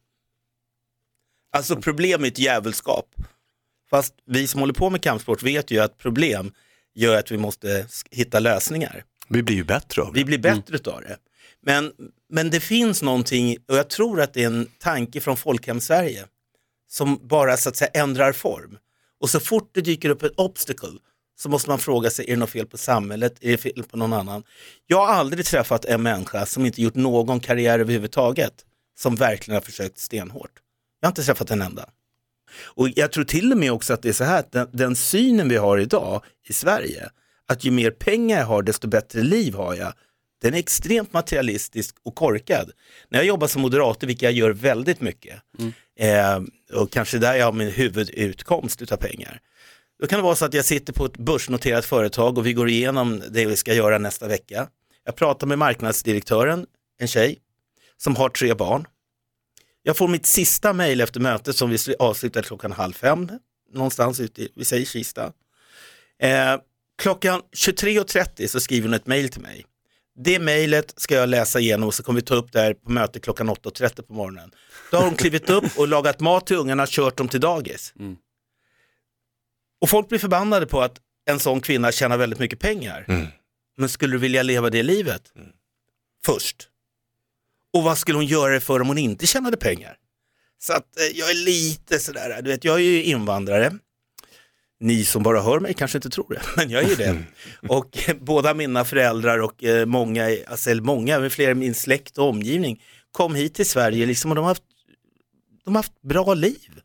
Alltså 1.54 1.76
problem 1.76 2.24
är 2.24 2.28
ett 2.28 2.38
djävulskap. 2.38 3.14
Fast 3.90 4.14
vi 4.26 4.46
som 4.46 4.60
håller 4.60 4.74
på 4.74 4.90
med 4.90 5.02
kampsport 5.02 5.42
vet 5.42 5.70
ju 5.70 5.78
att 5.78 5.98
problem 5.98 6.52
gör 6.94 7.18
att 7.18 7.30
vi 7.30 7.38
måste 7.38 7.86
hitta 8.10 8.40
lösningar. 8.40 9.04
Vi 9.28 9.42
blir 9.42 9.56
ju 9.56 9.64
bättre 9.64 10.02
av 10.02 10.12
det. 10.12 10.18
Vi 10.18 10.24
blir 10.24 10.38
bättre 10.38 10.74
utav 10.74 11.00
det. 11.00 11.16
Men, 11.62 11.92
men 12.30 12.50
det 12.50 12.60
finns 12.60 13.02
någonting, 13.02 13.56
och 13.68 13.76
jag 13.76 13.90
tror 13.90 14.20
att 14.20 14.34
det 14.34 14.42
är 14.42 14.46
en 14.46 14.66
tanke 14.78 15.20
från 15.20 15.36
Folkhem-Sverige, 15.36 16.24
som 16.90 17.20
bara 17.22 17.56
så 17.56 17.68
att 17.68 17.76
säga 17.76 17.90
ändrar 17.94 18.32
form. 18.32 18.78
Och 19.20 19.30
så 19.30 19.40
fort 19.40 19.70
det 19.74 19.80
dyker 19.80 20.08
upp 20.08 20.22
ett 20.22 20.34
obstacle 20.36 20.98
så 21.36 21.48
måste 21.48 21.70
man 21.70 21.78
fråga 21.78 22.10
sig, 22.10 22.24
är 22.24 22.30
det 22.30 22.36
något 22.36 22.50
fel 22.50 22.66
på 22.66 22.78
samhället, 22.78 23.36
är 23.40 23.50
det 23.50 23.58
fel 23.58 23.82
på 23.90 23.96
någon 23.96 24.12
annan? 24.12 24.42
Jag 24.86 25.06
har 25.06 25.14
aldrig 25.14 25.44
träffat 25.46 25.84
en 25.84 26.02
människa 26.02 26.46
som 26.46 26.66
inte 26.66 26.82
gjort 26.82 26.94
någon 26.94 27.40
karriär 27.40 27.78
överhuvudtaget, 27.78 28.52
som 28.98 29.16
verkligen 29.16 29.54
har 29.54 29.62
försökt 29.62 29.98
stenhårt. 29.98 30.63
Jag 31.04 31.08
har 31.08 31.12
inte 31.12 31.24
träffat 31.24 31.50
en 31.50 31.62
enda. 31.62 31.88
Och 32.64 32.88
jag 32.96 33.12
tror 33.12 33.24
till 33.24 33.52
och 33.52 33.58
med 33.58 33.72
också 33.72 33.92
att 33.92 34.02
det 34.02 34.08
är 34.08 34.12
så 34.12 34.24
här 34.24 34.38
att 34.38 34.52
den, 34.52 34.68
den 34.72 34.96
synen 34.96 35.48
vi 35.48 35.56
har 35.56 35.78
idag 35.78 36.22
i 36.48 36.52
Sverige, 36.52 37.10
att 37.48 37.64
ju 37.64 37.70
mer 37.70 37.90
pengar 37.90 38.38
jag 38.38 38.46
har 38.46 38.62
desto 38.62 38.88
bättre 38.88 39.22
liv 39.22 39.54
har 39.54 39.74
jag, 39.74 39.92
den 40.42 40.54
är 40.54 40.58
extremt 40.58 41.12
materialistisk 41.12 41.96
och 42.02 42.14
korkad. 42.14 42.70
När 43.08 43.18
jag 43.18 43.26
jobbar 43.26 43.46
som 43.46 43.62
moderator, 43.62 44.06
vilket 44.06 44.22
jag 44.22 44.32
gör 44.32 44.50
väldigt 44.50 45.00
mycket, 45.00 45.34
eh, 45.98 46.42
och 46.80 46.90
kanske 46.90 47.18
där 47.18 47.34
jag 47.34 47.44
har 47.44 47.52
min 47.52 47.70
huvudutkomst 47.70 48.82
utav 48.82 48.96
pengar, 48.96 49.40
då 50.00 50.06
kan 50.06 50.18
det 50.18 50.22
vara 50.22 50.36
så 50.36 50.44
att 50.44 50.54
jag 50.54 50.64
sitter 50.64 50.92
på 50.92 51.04
ett 51.04 51.16
börsnoterat 51.16 51.84
företag 51.84 52.38
och 52.38 52.46
vi 52.46 52.52
går 52.52 52.68
igenom 52.68 53.22
det 53.30 53.46
vi 53.46 53.56
ska 53.56 53.74
göra 53.74 53.98
nästa 53.98 54.28
vecka. 54.28 54.68
Jag 55.04 55.16
pratar 55.16 55.46
med 55.46 55.58
marknadsdirektören, 55.58 56.66
en 56.98 57.08
tjej, 57.08 57.38
som 57.96 58.16
har 58.16 58.28
tre 58.28 58.54
barn. 58.54 58.86
Jag 59.86 59.96
får 59.96 60.08
mitt 60.08 60.26
sista 60.26 60.72
mejl 60.72 61.00
efter 61.00 61.20
mötet 61.20 61.56
som 61.56 61.70
vi 61.70 61.78
avslutar 61.98 62.42
klockan 62.42 62.72
halv 62.72 62.92
fem, 62.92 63.28
någonstans 63.72 64.20
ute 64.20 64.42
i, 64.42 64.48
vi 64.56 64.64
säger 64.64 64.86
Kista. 64.86 65.32
Eh, 66.18 66.56
klockan 67.02 67.42
23.30 67.56 68.46
så 68.46 68.60
skriver 68.60 68.88
hon 68.88 68.94
ett 68.94 69.06
mejl 69.06 69.28
till 69.28 69.42
mig. 69.42 69.64
Det 70.16 70.38
mejlet 70.38 70.94
ska 70.96 71.14
jag 71.14 71.28
läsa 71.28 71.60
igenom 71.60 71.86
och 71.86 71.94
så 71.94 72.02
kommer 72.02 72.20
vi 72.20 72.26
ta 72.26 72.34
upp 72.34 72.52
det 72.52 72.60
här 72.60 72.74
på 72.74 72.90
möte 72.90 73.20
klockan 73.20 73.50
8.30 73.50 74.02
på 74.02 74.12
morgonen. 74.14 74.50
Då 74.90 74.96
har 74.96 75.04
hon 75.04 75.14
klivit 75.16 75.50
upp 75.50 75.78
och 75.78 75.88
lagat 75.88 76.20
mat 76.20 76.46
till 76.46 76.56
ungarna, 76.56 76.86
kört 76.88 77.16
dem 77.16 77.28
till 77.28 77.40
dagis. 77.40 77.92
Och 79.80 79.90
folk 79.90 80.08
blir 80.08 80.18
förbannade 80.18 80.66
på 80.66 80.80
att 80.82 80.96
en 81.30 81.38
sån 81.40 81.60
kvinna 81.60 81.92
tjänar 81.92 82.16
väldigt 82.16 82.38
mycket 82.38 82.58
pengar. 82.58 83.04
Men 83.76 83.88
skulle 83.88 84.14
du 84.14 84.18
vilja 84.18 84.42
leva 84.42 84.70
det 84.70 84.82
livet? 84.82 85.32
Först. 86.26 86.68
Och 87.74 87.82
vad 87.82 87.98
skulle 87.98 88.18
hon 88.18 88.26
göra 88.26 88.52
det 88.52 88.60
för 88.60 88.80
om 88.80 88.88
hon 88.88 88.98
inte 88.98 89.26
tjänade 89.26 89.56
pengar? 89.56 89.96
Så 90.58 90.72
att 90.72 91.00
eh, 91.00 91.18
jag 91.18 91.30
är 91.30 91.44
lite 91.44 91.98
sådär, 91.98 92.42
du 92.42 92.50
vet 92.50 92.64
jag 92.64 92.76
är 92.76 92.80
ju 92.82 93.02
invandrare. 93.02 93.78
Ni 94.80 95.04
som 95.04 95.22
bara 95.22 95.42
hör 95.42 95.60
mig 95.60 95.74
kanske 95.74 95.98
inte 95.98 96.10
tror 96.10 96.34
det, 96.34 96.42
men 96.56 96.70
jag 96.70 96.82
är 96.84 96.88
ju 96.88 96.94
det. 96.94 97.24
Och 97.68 98.08
eh, 98.08 98.16
båda 98.20 98.54
mina 98.54 98.84
föräldrar 98.84 99.38
och 99.38 99.64
eh, 99.64 99.86
många, 99.86 100.36
alltså 100.46 100.70
eller 100.70 100.82
många, 100.82 101.20
men 101.20 101.30
fler 101.30 101.50
i 101.50 101.54
min 101.54 101.74
släkt 101.74 102.18
och 102.18 102.28
omgivning 102.28 102.82
kom 103.12 103.34
hit 103.34 103.54
till 103.54 103.68
Sverige 103.68 104.06
liksom, 104.06 104.30
och 104.30 104.34
de 104.34 104.40
har 104.40 104.50
haft, 104.50 104.62
de 105.64 105.74
har 105.74 105.78
haft 105.78 106.02
bra 106.02 106.34
liv. 106.34 106.80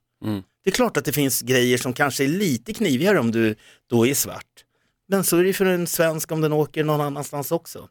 Det 0.63 0.69
är 0.69 0.75
klart 0.75 0.97
att 0.97 1.05
det 1.05 1.13
finns 1.13 1.41
grejer 1.41 1.77
som 1.77 1.93
kanske 1.93 2.23
är 2.23 2.27
lite 2.27 2.73
knivigare 2.73 3.19
om 3.19 3.31
du 3.31 3.55
då 3.89 4.07
är 4.07 4.13
svart. 4.13 4.65
Men 5.07 5.23
så 5.23 5.37
är 5.37 5.43
det 5.43 5.53
för 5.53 5.65
en 5.65 5.87
svensk 5.87 6.31
om 6.31 6.41
den 6.41 6.53
åker 6.53 6.83
någon 6.83 7.01
annanstans 7.01 7.51
också. 7.51 7.89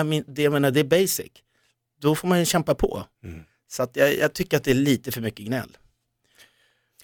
I 0.00 0.04
mean, 0.04 0.24
det, 0.26 0.42
jag 0.42 0.52
menar, 0.52 0.70
det 0.70 0.80
är 0.80 0.84
basic. 0.84 1.32
Då 2.04 2.14
får 2.14 2.28
man 2.28 2.38
ju 2.38 2.44
kämpa 2.44 2.74
på. 2.74 3.06
Så 3.70 3.82
att 3.82 3.96
jag, 3.96 4.18
jag 4.18 4.32
tycker 4.32 4.56
att 4.56 4.64
det 4.64 4.70
är 4.70 4.74
lite 4.74 5.12
för 5.12 5.20
mycket 5.20 5.46
gnäll. 5.46 5.76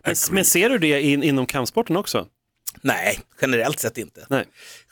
Men, 0.04 0.14
men 0.30 0.44
ser 0.44 0.70
du 0.70 0.78
det 0.78 1.02
in, 1.02 1.22
inom 1.22 1.46
kampsporten 1.46 1.96
också? 1.96 2.26
Nej, 2.80 3.20
generellt 3.42 3.80
sett 3.80 3.98
inte. 3.98 4.26
Nej. 4.30 4.44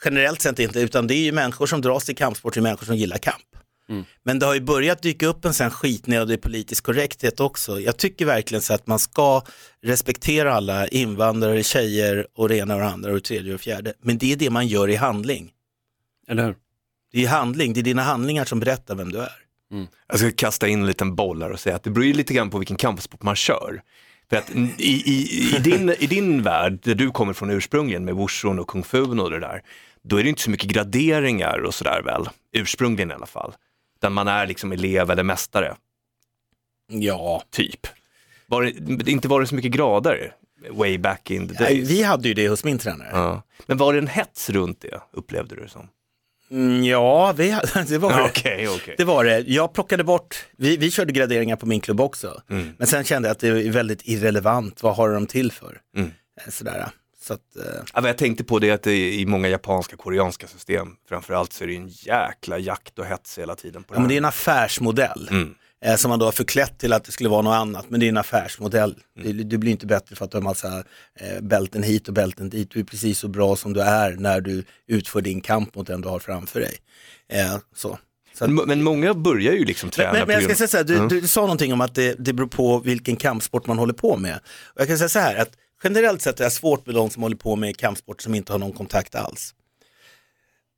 Generellt 0.05 0.41
sett 0.41 0.59
inte, 0.59 0.79
utan 0.79 1.07
det 1.07 1.13
är 1.13 1.23
ju 1.23 1.31
människor 1.31 1.65
som 1.65 1.81
dras 1.81 2.05
till 2.05 2.15
kampsport, 2.15 2.53
det 2.53 2.59
är 2.59 2.61
människor 2.61 2.85
som 2.85 2.95
gillar 2.95 3.17
kamp. 3.17 3.45
Mm. 3.89 4.05
Men 4.23 4.39
det 4.39 4.45
har 4.45 4.53
ju 4.53 4.61
börjat 4.61 5.01
dyka 5.01 5.27
upp 5.27 5.45
en 5.45 5.53
sån 5.53 5.71
skitnödig 5.71 6.41
politisk 6.41 6.83
korrekthet 6.83 7.39
också. 7.39 7.79
Jag 7.79 7.97
tycker 7.97 8.25
verkligen 8.25 8.61
så 8.61 8.73
att 8.73 8.87
man 8.87 8.99
ska 8.99 9.43
respektera 9.81 10.53
alla 10.53 10.87
invandrare, 10.87 11.63
tjejer 11.63 12.27
och 12.35 12.49
det 12.49 12.57
ena 12.57 12.75
och 12.75 12.81
det 12.81 12.87
andra 12.87 13.09
och 13.09 13.15
det 13.15 13.21
tredje 13.21 13.53
och 13.53 13.61
fjärde. 13.61 13.93
Men 14.01 14.17
det 14.17 14.31
är 14.31 14.35
det 14.35 14.49
man 14.49 14.67
gör 14.67 14.87
i 14.89 14.95
handling. 14.95 15.51
Eller 16.27 16.45
hur? 16.45 16.55
Det 17.11 17.23
är 17.23 17.27
handling, 17.27 17.73
det 17.73 17.79
är 17.79 17.83
dina 17.83 18.03
handlingar 18.03 18.45
som 18.45 18.59
berättar 18.59 18.95
vem 18.95 19.11
du 19.11 19.19
är. 19.19 19.48
Jag 20.07 20.19
ska 20.19 20.31
kasta 20.31 20.67
in 20.67 20.79
en 20.79 20.87
liten 20.87 21.15
boll 21.15 21.41
här 21.41 21.51
och 21.51 21.59
säga 21.59 21.75
att 21.75 21.83
det 21.83 21.89
beror 21.89 22.05
ju 22.05 22.13
lite 22.13 22.33
grann 22.33 22.49
på 22.49 22.57
vilken 22.57 22.77
kampsport 22.77 23.23
man 23.23 23.35
kör. 23.35 23.81
För 24.29 24.37
att 24.37 24.49
i, 24.55 24.71
i, 24.77 25.55
i, 25.55 25.59
din, 25.63 25.89
i 25.99 26.07
din 26.07 26.43
värld, 26.43 26.79
där 26.83 26.95
du 26.95 27.11
kommer 27.11 27.33
från 27.33 27.49
ursprungligen 27.49 28.05
med 28.05 28.15
wushun 28.15 28.59
och 28.59 28.67
kung 28.67 28.83
fu 28.83 29.01
och 29.01 29.31
det 29.31 29.39
där, 29.39 29.61
då 30.01 30.17
är 30.17 30.23
det 30.23 30.29
inte 30.29 30.41
så 30.41 30.49
mycket 30.49 30.69
graderingar 30.69 31.59
och 31.59 31.73
sådär 31.73 32.01
väl, 32.05 32.29
ursprungligen 32.51 33.11
i 33.11 33.13
alla 33.13 33.25
fall. 33.25 33.53
Där 33.99 34.09
man 34.09 34.27
är 34.27 34.47
liksom 34.47 34.71
elev 34.71 35.11
eller 35.11 35.23
mästare. 35.23 35.75
Ja. 36.87 37.43
Typ. 37.49 37.87
Var 38.47 38.63
det, 38.63 39.11
inte 39.11 39.27
var 39.27 39.41
det 39.41 39.47
så 39.47 39.55
mycket 39.55 39.71
grader 39.71 40.33
way 40.69 40.97
back 40.97 41.31
in 41.31 41.47
the 41.47 41.53
days. 41.53 41.89
Vi 41.89 42.03
hade 42.03 42.27
ju 42.27 42.33
det 42.33 42.49
hos 42.49 42.63
min 42.63 42.77
tränare. 42.77 43.09
Ja. 43.11 43.43
Men 43.65 43.77
var 43.77 43.93
det 43.93 43.99
en 43.99 44.07
hets 44.07 44.49
runt 44.49 44.81
det, 44.81 45.01
upplevde 45.11 45.55
du 45.55 45.61
det 45.61 45.69
som? 45.69 45.87
Mm, 46.51 46.83
ja, 46.83 47.31
vi, 47.37 47.49
det 47.87 47.97
var 47.97 48.17
det. 48.17 48.23
Okej, 48.29 48.67
okej. 48.69 48.95
Det 48.97 49.03
var 49.03 49.23
det. 49.25 49.39
Jag 49.39 49.73
plockade 49.73 50.03
bort, 50.03 50.45
vi, 50.57 50.77
vi 50.77 50.91
körde 50.91 51.11
graderingar 51.13 51.55
på 51.55 51.65
min 51.65 51.81
klubb 51.81 52.01
också. 52.01 52.41
Mm. 52.49 52.69
Men 52.77 52.87
sen 52.87 53.03
kände 53.03 53.27
jag 53.27 53.31
att 53.33 53.39
det 53.39 53.47
är 53.47 53.71
väldigt 53.71 54.01
irrelevant, 54.07 54.83
vad 54.83 54.95
har 54.95 55.09
de 55.09 55.27
till 55.27 55.51
för? 55.51 55.77
Mm. 55.95 56.11
Eh, 56.45 56.49
Sådär. 56.51 56.87
Så 57.21 57.33
att, 57.33 57.55
eh, 57.55 57.63
Ja, 57.93 58.07
jag 58.07 58.17
tänkte 58.17 58.43
på 58.43 58.59
det 58.59 58.71
att 58.71 58.83
det 58.83 59.13
i 59.13 59.25
många 59.25 59.47
japanska, 59.47 59.95
koreanska 59.97 60.47
system, 60.47 60.87
framförallt 61.09 61.53
så 61.53 61.63
är 61.63 61.67
det 61.67 61.75
en 61.75 61.87
jäkla 61.87 62.57
jakt 62.57 62.99
och 62.99 63.05
hets 63.05 63.37
hela 63.39 63.55
tiden 63.55 63.83
på 63.83 63.93
det 63.93 63.97
ja, 63.97 63.99
men 63.99 64.09
det 64.09 64.15
är 64.15 64.17
en 64.17 64.25
affärsmodell. 64.25 65.27
Mm. 65.31 65.55
Eh, 65.85 65.95
Som 65.95 66.09
man 66.09 66.19
då 66.19 66.25
har 66.25 66.31
förklätt 66.31 66.77
till 66.79 66.93
att 66.93 67.03
det 67.03 67.11
skulle 67.11 67.29
vara 67.29 67.41
något 67.41 67.53
annat, 67.55 67.85
men 67.89 67.99
det 67.99 68.05
är 68.05 68.09
en 68.09 68.17
affärsmodell. 68.17 68.95
Mm. 69.19 69.37
Du, 69.37 69.43
du 69.43 69.57
blir 69.57 69.71
inte 69.71 69.85
bättre 69.85 70.15
för 70.15 70.25
att 70.25 70.31
du 70.31 70.37
har 70.37 70.41
massa 70.43 70.83
eh, 71.19 71.41
bälten 71.41 71.83
hit 71.83 72.07
och 72.07 72.13
bälten 72.13 72.49
dit. 72.49 72.71
Du 72.71 72.79
är 72.79 72.83
precis 72.83 73.19
så 73.19 73.27
bra 73.27 73.55
som 73.55 73.73
du 73.73 73.81
är 73.81 74.11
när 74.11 74.41
du 74.41 74.63
utför 74.87 75.21
din 75.21 75.41
kamp 75.41 75.75
mot 75.75 75.87
den 75.87 76.01
du 76.01 76.07
har 76.09 76.19
framför 76.19 76.59
dig. 76.59 76.75
Eh, 77.31 77.57
så. 77.75 77.97
Att- 78.41 78.49
Men, 78.49 78.67
men 78.67 78.83
många 78.83 79.13
börjar 79.13 79.53
ju 79.53 79.65
liksom 79.65 79.89
träna 79.89 80.13
Men, 80.13 80.27
men 80.27 80.33
jag 80.35 80.43
ska 80.43 80.55
säga 80.55 80.67
så 80.67 80.77
här, 80.77 80.83
du, 80.83 80.95
Mm. 80.95 81.07
du 81.09 81.27
sa 81.27 81.41
någonting 81.41 81.73
om 81.73 81.81
att 81.81 81.95
det, 81.95 82.15
det 82.19 82.33
beror 82.33 82.47
på 82.47 82.79
vilken 82.79 83.15
kampsport 83.15 83.67
man 83.67 83.77
håller 83.77 83.93
på 83.93 84.17
med. 84.17 84.39
Och 84.75 84.81
jag 84.81 84.87
kan 84.87 84.97
säga 84.97 85.09
så 85.09 85.19
här, 85.19 85.35
att 85.35 85.49
generellt 85.83 86.21
sett 86.21 86.39
är 86.39 86.43
jag 86.43 86.51
svårt 86.53 86.85
med 86.85 86.95
de 86.95 87.09
som 87.09 87.23
håller 87.23 87.35
på 87.35 87.55
med 87.55 87.77
kampsport 87.77 88.21
som 88.21 88.35
inte 88.35 88.51
har 88.51 88.59
någon 88.59 88.73
kontakt 88.73 89.15
alls. 89.15 89.53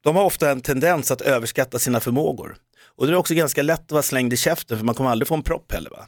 De 0.04 0.16
har 0.16 0.24
ofta 0.24 0.52
en 0.52 0.62
tendens 0.62 1.12
att 1.12 1.22
överskatta 1.22 1.80
sina 1.80 2.00
förmågor. 2.00 2.56
Och 3.02 3.08
det 3.08 3.14
är 3.14 3.18
också 3.18 3.34
ganska 3.34 3.62
lätt 3.64 3.82
att 3.82 3.92
vara 3.92 4.04
slängd 4.04 4.34
i 4.34 4.38
käften 4.38 4.78
för 4.78 4.86
man 4.86 4.96
kommer 4.96 5.10
aldrig 5.10 5.28
få 5.28 5.36
en 5.36 5.44
propp 5.44 5.72
heller. 5.72 5.90
Va? 5.90 6.08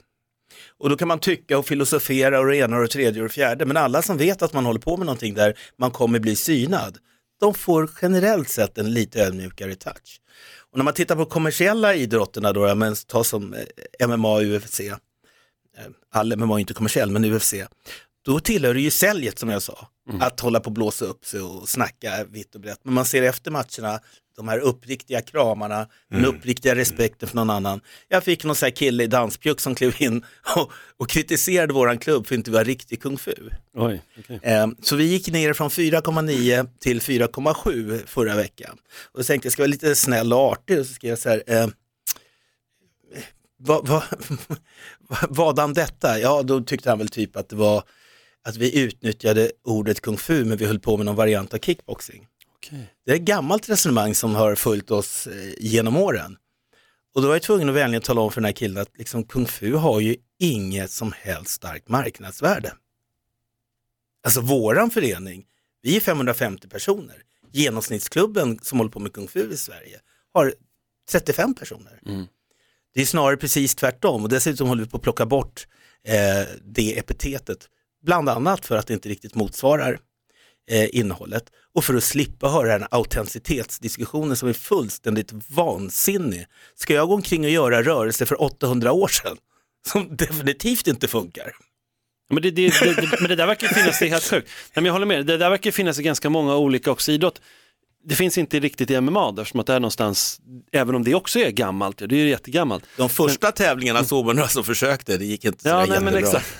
Och 0.78 0.90
då 0.90 0.98
kan 0.98 1.08
man 1.08 1.20
tycka 1.20 1.58
och 1.58 1.66
filosofera 1.66 2.40
och 2.40 2.48
det 2.48 2.58
ena 2.58 2.76
och 2.76 2.82
det 2.82 2.88
tredje 2.88 3.22
och 3.22 3.28
det 3.28 3.34
fjärde. 3.34 3.66
Men 3.66 3.78
alla 3.78 4.02
som 4.02 4.18
vet 4.18 4.42
att 4.42 4.54
man 4.54 4.66
håller 4.66 4.80
på 4.80 4.98
med 4.98 5.06
någonting 5.06 5.34
där 5.34 5.58
man 5.78 5.92
kommer 5.92 6.20
bli 6.20 6.36
synad, 6.36 6.98
de 7.40 7.54
får 7.54 7.90
generellt 8.02 8.50
sett 8.50 8.78
en 8.78 8.94
lite 8.94 9.24
ödmjukare 9.24 9.76
touch. 9.76 10.20
Och 10.72 10.78
när 10.78 10.84
man 10.84 10.94
tittar 10.94 11.16
på 11.16 11.26
kommersiella 11.26 11.96
idrotterna 11.96 12.54
då, 12.54 12.76
men 12.76 12.96
ta 13.08 13.24
som 13.24 13.54
eh, 14.00 14.08
MMA 14.08 14.34
och 14.34 14.44
UFC, 14.44 14.80
eh, 14.80 14.96
all 16.12 16.36
MMA 16.36 16.56
är 16.56 16.60
inte 16.60 16.74
kommersiell, 16.74 17.12
men 17.12 17.26
UFC, 17.26 17.54
då 18.26 18.40
tillhör 18.40 18.74
det 18.74 18.82
ju 18.82 18.92
säljet 18.92 19.40
som 19.40 19.50
jag 19.50 19.62
sa, 19.62 19.88
att 20.20 20.40
hålla 20.40 20.60
på 20.60 20.66
och 20.66 20.72
blåsa 20.72 21.06
upp 21.06 21.26
sig 21.26 21.42
och 21.42 21.70
snacka 21.70 22.26
vitt 22.30 22.56
och 22.56 22.62
brett. 22.62 22.80
Men 22.84 22.94
man 22.94 23.06
ser 23.06 23.24
efter 23.24 23.52
matcherna, 23.52 24.00
de 24.36 24.48
här 24.48 24.60
uppriktiga 24.60 25.22
kramarna, 25.22 25.88
den 26.10 26.26
uppriktiga 26.26 26.76
respekten 26.76 27.30
för 27.30 27.36
någon 27.36 27.50
annan. 27.50 27.82
Jag 28.08 28.24
fick 28.24 28.44
någon 28.44 28.56
sån 28.56 28.66
här 28.66 28.72
kille 28.76 29.04
i 29.04 29.08
danspjuck 29.08 29.60
som 29.62 29.76
klev 29.76 29.96
in 30.02 30.26
och, 30.56 30.72
och 30.98 31.10
kritiserade 31.10 31.74
våran 31.74 31.98
klubb 31.98 32.28
för 32.28 32.36
att 32.36 32.38
inte 32.38 32.52
vara 32.52 32.64
riktig 32.64 33.02
kung 33.02 33.18
fu. 33.18 33.34
Oj, 33.74 34.02
okej. 34.20 34.40
Eh, 34.44 34.68
Så 34.82 34.96
vi 34.96 35.04
gick 35.04 35.28
ner 35.32 35.54
från 35.54 35.70
4,9 35.70 36.68
till 36.80 37.02
4,7 37.02 38.02
förra 38.06 38.36
veckan. 38.36 38.78
Och 39.12 39.20
då 39.20 39.24
tänkte 39.24 39.46
jag, 39.46 39.54
ska 39.54 39.62
vara 39.62 39.68
lite 39.68 39.96
snäll 39.96 40.34
och 40.34 40.40
artig 40.40 40.80
och 40.80 40.86
så 40.86 40.94
skrev 40.94 41.10
jag 41.10 41.20
så 41.20 41.30
här, 41.30 41.44
eh, 41.48 41.68
vad, 43.58 43.88
vad, 43.88 44.04
vadan 45.30 45.74
detta? 45.74 46.20
Ja, 46.20 46.42
då 46.44 46.62
tyckte 46.62 46.90
han 46.90 46.98
väl 47.00 47.10
typ 47.10 47.36
att 47.36 47.50
det 47.50 47.56
var 47.56 47.84
att 48.46 48.56
vi 48.58 48.80
utnyttjade 48.80 49.52
ordet 49.64 50.02
kung 50.02 50.18
fu 50.18 50.46
men 50.46 50.58
vi 50.58 50.66
höll 50.66 50.80
på 50.80 50.98
med 50.98 51.06
någon 51.06 51.16
variant 51.16 51.54
av 51.54 51.58
kickboxing. 51.58 52.28
Det 53.06 53.12
är 53.12 53.16
ett 53.16 53.22
gammalt 53.22 53.70
resonemang 53.70 54.16
som 54.16 54.36
har 54.36 54.56
följt 54.56 54.92
oss 54.92 55.28
eh, 55.28 55.54
genom 55.58 55.98
åren. 55.98 56.38
Och 57.16 57.22
då 57.22 57.28
var 57.28 57.36
jag 57.36 57.42
tvungen 57.42 57.70
att 57.70 57.76
vänligen 57.76 58.02
tala 58.02 58.22
om 58.22 58.32
för 58.32 58.42
den 58.42 58.46
här 58.46 58.54
killen 58.54 58.82
att 58.82 58.98
liksom, 58.98 59.24
kung 59.24 59.46
fu 59.46 59.74
har 59.74 60.00
ju 60.00 60.16
inget 60.40 60.92
som 60.92 61.14
helst 61.18 61.52
starkt 61.52 61.90
marknadsvärde. 61.90 62.74
Alltså 64.24 64.42
våran 64.42 64.90
förening, 64.90 65.46
vi 65.82 65.96
är 65.96 66.00
550 66.00 66.68
personer. 66.68 67.16
Genomsnittsklubben 67.52 68.60
som 68.62 68.78
håller 68.78 68.92
på 68.92 69.00
med 69.00 69.14
kung 69.14 69.28
fu 69.28 69.54
i 69.54 69.58
Sverige 69.58 70.00
har 70.34 70.54
35 71.12 71.56
personer. 71.56 72.00
Det 72.94 73.02
är 73.02 73.06
snarare 73.06 73.38
precis 73.38 73.76
tvärtom 73.76 74.24
och 74.24 74.30
dessutom 74.30 74.68
håller 74.68 74.84
vi 74.84 74.90
på 74.90 74.98
att 74.98 75.04
plocka 75.04 75.26
bort 75.26 75.68
eh, 76.04 76.48
det 76.64 77.00
epitetet. 77.00 77.70
Bland 78.04 78.30
annat 78.30 78.66
för 78.66 78.78
att 78.78 78.88
det 78.88 78.94
inte 78.94 79.10
riktigt 79.10 79.36
motsvarar 79.36 80.00
eh, 80.72 80.96
innehållet 80.96 81.44
och 81.76 81.84
för 81.84 81.94
att 81.94 82.04
slippa 82.04 82.50
höra 82.50 82.78
den 82.78 82.88
autenticitetsdiskussionen 82.92 84.38
som 84.38 84.50
är 84.50 84.54
fullständigt 84.54 85.32
vansinnig. 85.48 86.46
Ska 86.76 86.94
jag 86.94 87.08
gå 87.08 87.14
omkring 87.14 87.44
och 87.44 87.50
göra 87.50 87.84
rörelser 87.84 88.26
för 88.26 88.42
800 88.42 88.92
år 88.92 89.08
sedan 89.08 89.38
som 89.88 90.16
definitivt 90.16 90.88
inte 90.88 91.08
funkar? 91.08 91.52
Men 92.30 92.44
det, 92.44 92.52
det, 92.52 92.80
det, 92.80 92.94
det, 92.94 93.18
men 93.20 93.30
det 93.30 93.36
där 93.36 93.48
verkar 93.48 93.68
finnas, 93.68 94.00
det 94.00 94.06
är 94.06 94.10
helt 94.10 94.24
sjukt. 94.24 94.48
Nej, 94.48 94.74
men 94.74 94.86
jag 94.86 94.94
håller 94.94 95.06
med, 95.06 95.26
det 95.26 95.38
där 95.38 95.50
verkar 95.50 95.72
finnas 95.72 96.00
i 96.00 96.04
ganska 96.04 96.30
många 96.30 96.56
olika 96.56 96.92
också 96.92 97.12
idrott. 97.12 97.42
Det 98.06 98.16
finns 98.16 98.38
inte 98.38 98.60
riktigt 98.60 98.90
i 98.92 99.02
MMA 99.02 99.30
eftersom 99.30 99.60
att 99.60 99.68
det 99.68 99.74
är 99.74 99.80
någonstans, 99.80 100.42
även 100.72 100.96
om 100.96 101.04
det 101.04 101.16
också 101.16 101.40
är 101.40 101.50
gammalt, 101.52 101.98
det 101.98 102.06
är 102.06 102.20
ju 102.20 102.30
jättegammalt. 102.30 102.84
De 102.98 103.10
första 103.10 103.52
tävlingarna 103.52 104.04
såg 104.04 104.26
man 104.26 104.36
några 104.36 104.48
som 104.50 104.64
försökte, 104.64 105.18
det 105.18 105.26
gick 105.26 105.46
inte 105.46 105.64
så 105.64 105.70
Ja, 105.70 105.86
nej, 105.90 106.02
men 106.02 106.16
exakt. 106.16 106.60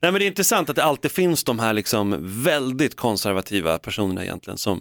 nej 0.00 0.12
men 0.12 0.14
det 0.14 0.24
är 0.24 0.26
intressant 0.26 0.70
att 0.70 0.76
det 0.76 0.84
alltid 0.84 1.10
finns 1.10 1.44
de 1.44 1.58
här 1.58 1.72
liksom 1.72 2.16
väldigt 2.42 2.96
konservativa 2.96 3.78
personerna 3.78 4.22
egentligen 4.24 4.58
som, 4.58 4.80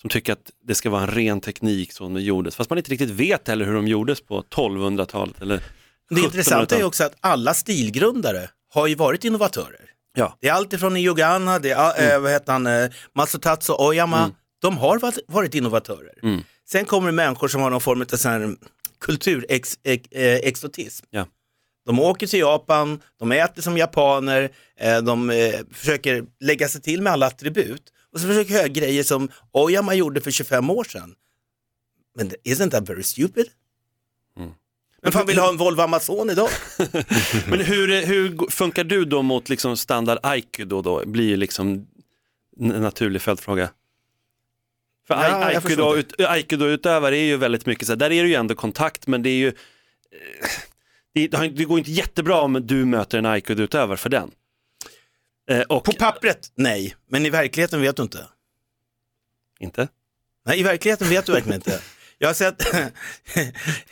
som 0.00 0.10
tycker 0.10 0.32
att 0.32 0.50
det 0.66 0.74
ska 0.74 0.90
vara 0.90 1.02
en 1.02 1.08
ren 1.10 1.40
teknik 1.40 1.92
som 1.92 2.14
det 2.14 2.20
gjordes, 2.22 2.56
fast 2.56 2.70
man 2.70 2.78
inte 2.78 2.90
riktigt 2.90 3.10
vet 3.10 3.48
heller 3.48 3.64
hur 3.64 3.74
de 3.74 3.88
gjordes 3.88 4.20
på 4.20 4.42
1200-talet 4.42 5.42
eller 5.42 5.60
Det 6.10 6.20
intressanta 6.20 6.74
är 6.74 6.78
ju 6.78 6.84
1700-talet. 6.84 6.84
också 6.86 7.04
att 7.04 7.14
alla 7.20 7.54
stilgrundare 7.54 8.48
har 8.74 8.86
ju 8.86 8.94
varit 8.94 9.24
innovatörer. 9.24 9.80
Ja. 10.18 10.36
Det 10.40 10.48
är 10.48 10.52
alltifrån 10.52 10.96
Iyogana, 10.96 11.58
det 11.58 11.70
är, 11.70 12.14
eh, 12.14 12.20
vad 12.20 12.32
heter 12.32 12.52
han, 12.52 12.66
eh, 12.66 12.90
Masatatsu 13.14 13.72
Oyama, 13.72 14.18
Mm. 14.18 14.30
de 14.62 14.78
har 14.78 14.98
varit, 14.98 15.18
varit 15.28 15.54
innovatörer. 15.54 16.14
Mm. 16.22 16.40
Sen 16.68 16.84
kommer 16.84 17.06
det 17.08 17.12
människor 17.12 17.48
som 17.48 17.60
har 17.60 17.70
någon 17.70 17.80
form 17.80 18.02
av 18.02 18.06
sån 18.16 18.30
här 18.30 18.56
kulturexotism. 19.00 21.06
Ja. 21.10 21.26
De 21.86 22.00
åker 22.00 22.26
till 22.26 22.40
Japan, 22.40 23.00
de 23.18 23.32
äter 23.32 23.62
som 23.62 23.78
japaner, 23.78 24.50
eh, 24.80 24.98
de 25.02 25.30
eh, 25.30 25.54
försöker 25.72 26.24
lägga 26.40 26.68
sig 26.68 26.80
till 26.80 27.02
med 27.02 27.12
alla 27.12 27.26
attribut 27.26 27.82
och 28.12 28.20
så 28.20 28.26
försöker 28.26 28.54
göra 28.54 28.68
grejer 28.68 29.02
som 29.02 29.28
Oyama 29.52 29.94
gjorde 29.94 30.20
för 30.20 30.30
25 30.30 30.70
år 30.70 30.84
sedan. 30.84 31.14
Men 32.16 32.30
isn't 32.44 32.70
that 32.70 32.88
very 32.88 33.02
stupid? 33.02 33.46
Men 35.08 35.12
fan 35.12 35.26
vill 35.26 35.38
ha 35.38 35.48
en 35.48 35.56
Volvo 35.56 35.82
Amazon 35.82 36.30
idag? 36.30 36.48
Men 37.48 37.60
hur, 37.60 38.06
hur 38.06 38.50
funkar 38.50 38.84
du 38.84 39.04
då 39.04 39.22
mot 39.22 39.48
liksom 39.48 39.76
standard 39.76 40.18
aikido 40.22 40.82
då? 40.82 41.02
Blir 41.06 41.28
ju 41.28 41.36
liksom 41.36 41.86
en 42.60 42.68
naturlig 42.68 43.22
följdfråga. 43.22 43.70
För 45.06 45.14
Ja, 45.14 45.28
jag 45.28 45.42
ai- 45.42 45.60
förstår 45.60 45.96
aikido, 45.96 46.22
ut, 46.22 46.28
aikido-utövare 46.28 47.16
är 47.16 47.24
ju 47.24 47.36
väldigt 47.36 47.66
mycket 47.66 47.86
så 47.86 47.92
här, 47.92 47.96
där 47.96 48.12
är 48.12 48.22
det 48.22 48.28
ju 48.28 48.34
ändå 48.34 48.54
kontakt 48.54 49.06
men 49.06 49.22
det 49.22 49.30
är 49.30 49.36
ju, 49.36 49.48
eh, 49.48 49.54
det, 51.14 51.28
det 51.48 51.64
går 51.64 51.78
inte 51.78 51.90
jättebra 51.90 52.40
om 52.40 52.52
du 52.66 52.84
möter 52.84 53.18
en 53.18 53.26
aikido-utövare 53.26 53.96
för 53.96 54.08
den. 54.08 54.30
Eh, 55.50 55.60
och, 55.60 55.84
På 55.84 55.92
pappret, 55.92 56.52
nej. 56.54 56.94
Men 57.10 57.26
i 57.26 57.30
verkligheten 57.30 57.80
vet 57.80 57.96
du 57.96 58.02
inte. 58.02 58.26
Inte? 59.60 59.88
Nej, 60.46 60.60
i 60.60 60.62
verkligheten 60.62 61.08
vet 61.08 61.26
du 61.26 61.32
verkligen 61.32 61.54
inte. 61.56 61.80
Jag 62.18 62.28
har, 62.28 62.34
sett, 62.34 62.62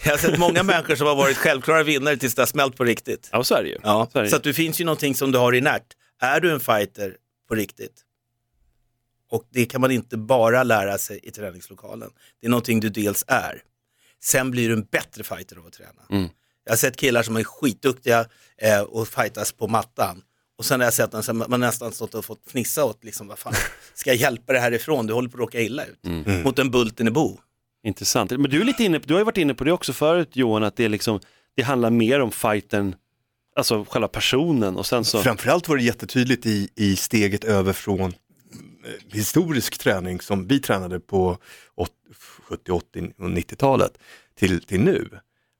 jag 0.05 0.11
har 0.11 0.19
sett 0.19 0.39
många 0.39 0.63
människor 0.63 0.95
som 0.95 1.07
har 1.07 1.15
varit 1.15 1.37
självklara 1.37 1.83
vinnare 1.83 2.17
tills 2.17 2.35
det 2.35 2.43
har 2.43 2.47
smält 2.47 2.77
på 2.77 2.85
riktigt. 2.85 3.29
Ja, 3.33 3.45
så 3.45 3.55
är 3.55 3.63
det 3.63 3.69
ju. 3.69 3.79
Ja, 3.83 4.09
Så 4.13 4.27
så 4.29 4.37
att 4.37 4.45
det 4.45 4.55
finns 4.55 4.81
ju 4.81 4.85
någonting 4.85 5.15
som 5.15 5.33
du 5.33 5.39
har 5.39 5.53
inärt. 5.53 5.87
Är 6.21 6.41
du 6.41 6.53
en 6.53 6.61
fighter 6.61 7.17
på 7.49 7.55
riktigt? 7.55 8.03
Och 9.31 9.45
det 9.51 9.67
kan 9.67 9.81
man 9.81 9.91
inte 9.91 10.17
bara 10.17 10.63
lära 10.63 10.99
sig 10.99 11.21
i 11.23 11.31
träningslokalen. 11.31 12.11
Det 12.41 12.47
är 12.47 12.51
någonting 12.51 12.81
du 12.81 12.89
dels 12.89 13.25
är. 13.27 13.63
Sen 14.23 14.51
blir 14.51 14.69
du 14.69 14.75
en 14.75 14.85
bättre 14.85 15.25
fighter 15.25 15.57
av 15.57 15.67
att 15.67 15.73
träna. 15.73 16.03
Mm. 16.11 16.29
Jag 16.65 16.73
har 16.73 16.77
sett 16.77 16.97
killar 16.97 17.23
som 17.23 17.37
är 17.37 17.45
skitduktiga 17.45 18.27
eh, 18.59 18.81
och 18.81 19.09
fightas 19.09 19.53
på 19.53 19.69
mattan. 19.69 20.23
Och 20.59 20.65
sen 20.65 20.81
har 20.81 20.87
jag 20.87 20.95
sett 20.95 21.25
som 21.25 21.45
man 21.49 21.61
nästan 21.61 21.93
stått 21.93 22.15
och 22.15 22.25
fått 22.25 22.51
fnissa 22.51 22.85
åt, 22.85 23.05
liksom, 23.05 23.29
vad 23.29 23.39
fan, 23.39 23.55
ska 23.95 24.11
jag 24.11 24.17
hjälpa 24.17 24.53
dig 24.53 24.63
härifrån? 24.63 25.07
Du 25.07 25.13
håller 25.15 25.29
på 25.29 25.37
att 25.37 25.41
råka 25.41 25.61
illa 25.61 25.85
ut. 25.85 26.05
Mm. 26.07 26.43
Mot 26.43 26.59
en 26.59 26.71
Bulten 26.71 27.09
i 27.09 27.11
Bo. 27.11 27.39
Intressant. 27.87 28.31
Men 28.31 28.51
du, 28.51 28.61
är 28.61 28.65
lite 28.65 28.85
inne, 28.85 28.99
du 28.99 29.15
har 29.15 29.21
ju 29.21 29.25
varit 29.25 29.39
inne 29.39 29.55
på 29.55 29.65
det 29.65 29.73
också 29.73 29.93
förut 29.93 30.31
Johan, 30.33 30.65
att 30.65 30.77
det, 30.77 30.85
är 30.85 30.89
liksom, 30.89 31.21
det 31.57 31.63
handlar 31.63 31.91
mer 31.91 32.21
om 32.21 32.31
fighten, 32.31 32.95
alltså 33.57 33.85
själva 33.89 34.09
personen 34.09 34.77
och 34.77 34.87
sen 34.87 35.05
så... 35.05 35.23
Framförallt 35.23 35.69
var 35.69 35.77
det 35.77 35.83
jättetydligt 35.83 36.47
i, 36.47 36.69
i 36.75 36.97
steget 36.97 37.45
över 37.45 37.73
från 37.73 38.01
eh, 38.01 38.13
historisk 39.13 39.79
träning 39.79 40.21
som 40.21 40.47
vi 40.47 40.61
tränade 40.61 41.01
på 41.01 41.39
70, 42.43 42.73
80 42.73 43.13
och 43.19 43.29
90-talet 43.29 43.99
till, 44.39 44.63
till 44.63 44.81
nu. 44.81 45.09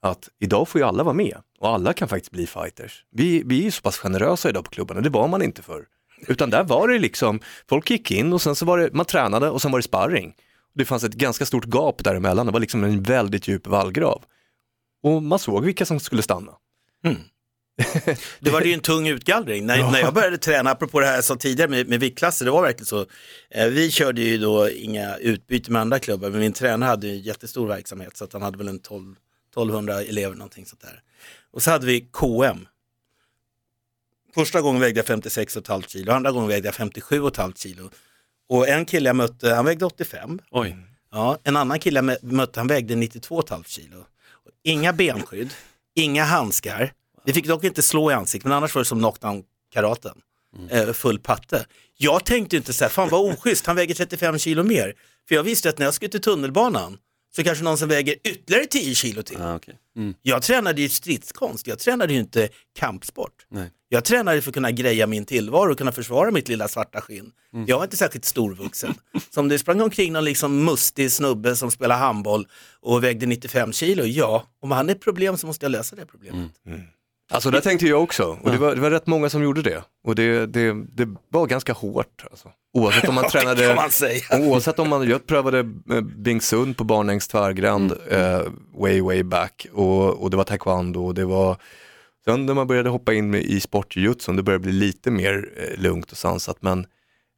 Att 0.03 0.29
idag 0.41 0.69
får 0.69 0.81
ju 0.81 0.87
alla 0.87 1.03
vara 1.03 1.15
med 1.15 1.37
och 1.59 1.69
alla 1.69 1.93
kan 1.93 2.09
faktiskt 2.09 2.33
bli 2.33 2.47
fighters. 2.47 3.05
Vi, 3.11 3.43
vi 3.47 3.59
är 3.61 3.65
ju 3.65 3.71
så 3.71 3.83
pass 3.83 3.99
generösa 3.99 4.49
idag 4.49 4.65
på 4.65 4.71
klubbarna, 4.71 5.01
det 5.01 5.11
var 5.11 5.29
man 5.29 5.43
inte 5.43 5.63
förr. 5.63 5.85
Utan 6.29 6.51
där 6.51 6.65
var 6.65 6.89
det 6.89 6.99
liksom, 6.99 7.41
folk 7.69 7.91
gick 7.91 8.11
in 8.11 8.33
och 8.33 8.43
sen 8.43 8.57
så 8.57 8.65
var 8.65 8.79
det, 8.79 8.93
man 8.93 9.07
tränade 9.07 9.51
och 9.51 9.63
sen 9.63 9.73
var 9.73 9.79
det 9.79 9.83
sparring. 9.83 10.35
Det 10.77 10.85
fanns 10.85 11.05
ett 11.05 11.15
ganska 11.15 11.47
stort 11.47 11.65
gap 11.65 12.05
däremellan, 12.05 12.47
det 12.47 12.53
var 12.53 12.61
liksom 12.61 12.85
en 12.85 13.03
väldigt 13.03 13.49
djup 13.49 13.67
vallgrav. 13.67 14.25
Och 15.03 15.23
man 15.23 15.39
såg 15.39 15.65
vilka 15.65 15.87
som 15.87 16.01
skulle 16.01 16.23
stanna. 16.23 16.53
Det 18.41 18.51
var 18.51 18.61
ju 18.63 18.73
en 18.73 18.81
tung 18.81 19.09
utgallring. 19.09 19.67
När, 19.67 19.79
Ja. 19.79 19.91
när 19.91 19.99
jag 20.01 20.15
började 20.15 20.39
träna, 20.39 20.71
apropå 20.71 21.01
det 21.01 21.07
här 21.07 21.15
jag 21.15 21.25
sa 21.25 21.37
tidigare 21.37 21.71
med, 21.71 21.89
med 21.89 22.01
viktklasser, 22.01 22.45
det 22.45 22.51
var 22.51 22.63
verkligen 22.63 22.87
så. 22.87 23.07
Eh, 23.51 23.67
vi 23.69 23.91
körde 23.91 24.21
ju 24.23 24.39
då 24.39 24.71
inga 24.71 25.17
utbyte 25.17 25.71
med 25.71 25.83
andra 25.83 25.99
klubbar, 25.99 26.31
men 26.31 26.41
min 26.41 26.53
tränare 26.53 26.89
hade 26.89 27.07
ju 27.07 27.13
en 27.13 27.21
jättestor 27.21 27.67
verksamhet 27.69 28.17
så 28.17 28.25
att 28.25 28.33
han 28.33 28.43
hade 28.43 28.59
väl 28.59 28.69
en 28.69 28.79
12, 28.79 29.15
1200 29.51 30.03
elever 30.03 30.35
någonting 30.37 30.67
sånt 30.67 30.81
där. 30.83 31.03
Och 31.53 31.63
så 31.63 31.71
hade 31.71 31.87
vi 31.87 32.01
KM. 32.01 32.67
Första 34.35 34.61
gången 34.61 34.81
vägde 34.81 34.99
jag 35.07 35.19
56,5 35.19 35.89
kilo, 35.89 36.13
andra 36.13 36.31
gången 36.33 36.49
vägde 36.49 36.69
jag 36.69 36.75
57,5 36.75 37.53
kilo. 37.57 37.91
Och 38.49 38.69
en 38.69 38.85
kille 38.85 39.09
jag 39.09 39.17
mötte, 39.17 39.55
han 39.55 39.65
vägde 39.65 39.85
85. 39.87 40.39
Oj. 40.51 40.77
Ja, 41.13 41.39
en 41.45 41.57
annan 41.57 41.79
kille 41.79 41.99
jag 41.99 42.05
mö- 42.05 42.33
mötte, 42.33 42.61
han 42.61 42.67
vägde 42.67 42.95
92,5 42.95 43.65
kilo. 43.67 44.05
Inga 44.65 44.93
benskydd, 44.93 45.51
inga 45.95 46.25
handskar. 46.25 46.93
Vi 47.25 47.33
fick 47.33 47.47
dock 47.47 47.65
inte 47.65 47.83
slå 47.83 48.11
i 48.11 48.15
ansiktet, 48.15 48.45
men 48.45 48.53
annars 48.57 48.75
var 48.75 48.81
det 48.81 48.87
som 48.87 48.99
knockdown-karaten. 48.99 50.19
Eh, 50.71 50.93
full 50.93 51.19
patte. 51.19 51.67
Jag 51.97 52.25
tänkte 52.25 52.57
inte 52.57 52.73
så 52.73 52.85
här, 52.85 52.91
fan 52.91 53.09
vad 53.09 53.21
oschysst, 53.33 53.67
han 53.67 53.77
väger 53.77 53.95
35 53.95 54.39
kilo 54.39 54.63
mer. 54.63 54.95
För 55.29 55.35
jag 55.35 55.43
visste 55.43 55.69
att 55.69 55.79
när 55.79 55.87
jag 55.87 55.95
skulle 55.95 56.09
till 56.11 56.21
tunnelbanan 56.21 56.99
så 57.37 57.45
kanske 57.45 57.65
någon 57.65 57.79
som 57.79 57.89
väger 57.89 58.15
ytterligare 58.25 58.67
10 58.67 58.95
kilo 58.95 59.23
till. 59.23 59.37
Ah, 59.41 59.57
okay. 59.57 59.75
mm. 59.97 60.15
Jag 60.23 60.43
tränade 60.43 60.83
ju 60.83 60.89
stridskonst, 60.89 61.67
jag 61.67 61.79
tränade 61.79 62.13
ju 62.13 62.19
inte 62.19 62.49
kampsport. 62.79 63.47
Nej. 63.51 63.71
Jag 63.89 64.05
tränade 64.05 64.43
för 64.43 64.51
att 64.51 64.55
kunna 64.55 64.71
greja 64.71 65.07
min 65.07 65.25
tillvaro 65.25 65.73
och 65.73 65.79
kunna 65.79 65.93
försvara 65.93 66.31
mitt 66.31 66.49
lilla 66.49 66.69
svarta 66.69 67.01
skinn. 67.01 67.31
Mm. 67.55 67.67
Jag 67.69 67.77
var 67.77 67.85
inte 67.85 67.97
särskilt 67.97 68.25
storvuxen. 68.25 68.95
Så 69.31 69.41
om 69.41 69.49
det 69.49 69.59
sprang 69.59 69.81
omkring 69.81 70.13
någon 70.13 70.25
liksom 70.25 70.65
mustig 70.65 71.13
snubbe 71.13 71.57
som 71.57 71.71
spelar 71.71 71.99
handboll 71.99 72.47
och 72.81 73.05
vägde 73.05 73.27
95 73.27 73.73
kilo, 73.73 74.05
ja, 74.05 74.47
om 74.61 74.71
han 74.71 74.89
är 74.89 74.95
ett 74.95 75.01
problem 75.01 75.37
så 75.37 75.47
måste 75.47 75.65
jag 75.65 75.71
lösa 75.71 75.97
det 75.97 76.07
problemet. 76.07 76.51
Alltså 77.31 77.51
det 77.51 77.61
tänkte 77.61 77.87
jag 77.87 78.03
också 78.03 78.39
och 78.43 78.51
det 78.51 78.59
var, 78.59 78.75
det 78.75 78.81
var 78.81 78.91
rätt 78.91 79.07
många 79.07 79.31
som 79.31 79.43
gjorde 79.43 79.63
det. 79.63 79.83
Och 80.05 80.15
det, 80.15 80.47
det, 80.47 80.87
det 80.93 81.09
var 81.29 81.47
ganska 81.47 81.73
hårt. 81.73 82.25
Alltså. 82.31 82.49
Oavsett 82.73 83.09
om 83.09 83.15
man 83.15 83.25
tränade, 83.31 83.75
man 83.75 83.91
oavsett 84.43 84.79
om 84.79 84.89
man, 84.89 85.09
jag 85.09 85.27
prövade 85.27 85.59
eh, 85.59 86.01
Bing 86.01 86.41
Sun 86.41 86.75
på 86.75 86.85
Barnängs 86.85 87.29
tvärgränd 87.29 87.93
eh, 88.11 88.43
way 88.75 89.01
way 89.01 89.23
back 89.23 89.67
och, 89.73 90.23
och 90.23 90.31
det 90.31 90.37
var 90.37 90.45
taekwondo 90.45 91.07
och 91.07 91.15
det 91.15 91.25
var 91.25 91.57
Sen 92.27 92.47
när 92.47 92.55
man 92.55 92.67
började 92.67 92.89
hoppa 92.89 93.15
in 93.15 93.35
i 93.35 93.61
sportjujutsun, 93.61 94.37
det 94.37 94.43
började 94.43 94.63
bli 94.63 94.73
lite 94.73 95.11
mer 95.11 95.49
eh, 95.57 95.83
lugnt 95.83 96.13
och 96.13 96.19
sansat 96.19 96.57
men, 96.61 96.87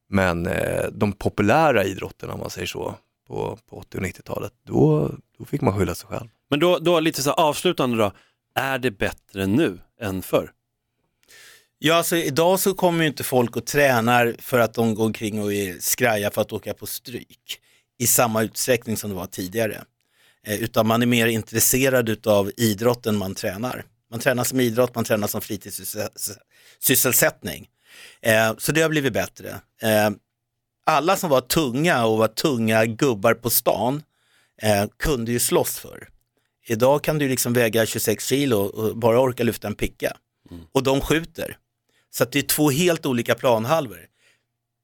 men 0.09 0.47
eh, 0.47 0.84
de 0.93 1.12
populära 1.12 1.84
idrotterna 1.84 2.32
om 2.32 2.41
man 2.41 2.51
säger 2.51 2.66
så 2.66 2.95
på, 3.28 3.59
på 3.70 3.76
80 3.76 3.99
och 3.99 4.05
90-talet, 4.05 4.53
då, 4.66 5.11
då 5.39 5.45
fick 5.45 5.61
man 5.61 5.78
skylla 5.78 5.95
sig 5.95 6.09
själv. 6.09 6.28
Men 6.51 6.61
då, 6.61 6.78
då 6.78 7.01
lite 7.01 7.22
så 7.22 7.32
avslutande 7.32 7.97
då, 7.97 8.12
är 8.59 8.78
det 8.78 8.90
bättre 8.90 9.46
nu 9.46 9.78
än 10.00 10.22
förr? 10.22 10.52
Ja, 11.78 11.94
alltså 11.94 12.16
idag 12.16 12.61
så 12.61 12.74
kommer 12.74 13.02
ju 13.02 13.09
inte 13.09 13.24
folk 13.24 13.56
och 13.56 13.66
tränar 13.66 14.36
för 14.38 14.59
att 14.59 14.74
de 14.74 14.94
går 14.94 15.04
omkring 15.04 15.42
och 15.42 15.52
är 15.52 15.76
skraja 15.80 16.30
för 16.30 16.42
att 16.42 16.52
åka 16.52 16.74
på 16.74 16.86
stryk 16.86 17.61
i 17.98 18.06
samma 18.06 18.42
utsträckning 18.42 18.96
som 18.96 19.11
det 19.11 19.16
var 19.16 19.26
tidigare. 19.26 19.84
Eh, 20.46 20.62
utan 20.62 20.86
man 20.86 21.02
är 21.02 21.06
mer 21.06 21.26
intresserad 21.26 22.26
av 22.26 22.50
idrotten 22.56 23.16
man 23.16 23.34
tränar. 23.34 23.84
Man 24.11 24.20
tränar 24.20 24.44
som 24.44 24.61
idrott, 24.61 24.94
man 24.94 25.04
tränar 25.04 25.28
som 25.28 25.40
fritidssysselsättning. 25.40 27.68
Eh, 28.22 28.54
så 28.59 28.72
det 28.72 28.82
har 28.82 28.88
blivit 28.88 29.12
bättre. 29.12 29.48
Eh, 29.82 30.11
alla 30.86 31.16
som 31.16 31.30
var 31.30 31.40
tunga 31.40 32.06
och 32.06 32.18
var 32.18 32.28
tunga 32.28 32.86
gubbar 32.86 33.34
på 33.34 33.50
stan 33.50 34.02
eh, 34.62 34.86
kunde 34.96 35.32
ju 35.32 35.38
slåss 35.38 35.78
för. 35.78 36.09
Idag 36.70 37.04
kan 37.04 37.18
du 37.18 37.28
liksom 37.28 37.52
väga 37.52 37.86
26 37.86 38.24
kilo 38.24 38.58
och 38.58 38.96
bara 38.96 39.20
orka 39.20 39.44
lyfta 39.44 39.68
en 39.68 39.74
picka. 39.74 40.16
Och 40.72 40.82
de 40.82 41.00
skjuter. 41.00 41.56
Så 42.10 42.24
det 42.24 42.38
är 42.38 42.42
två 42.42 42.70
helt 42.70 43.06
olika 43.06 43.34
planhalvor. 43.34 44.06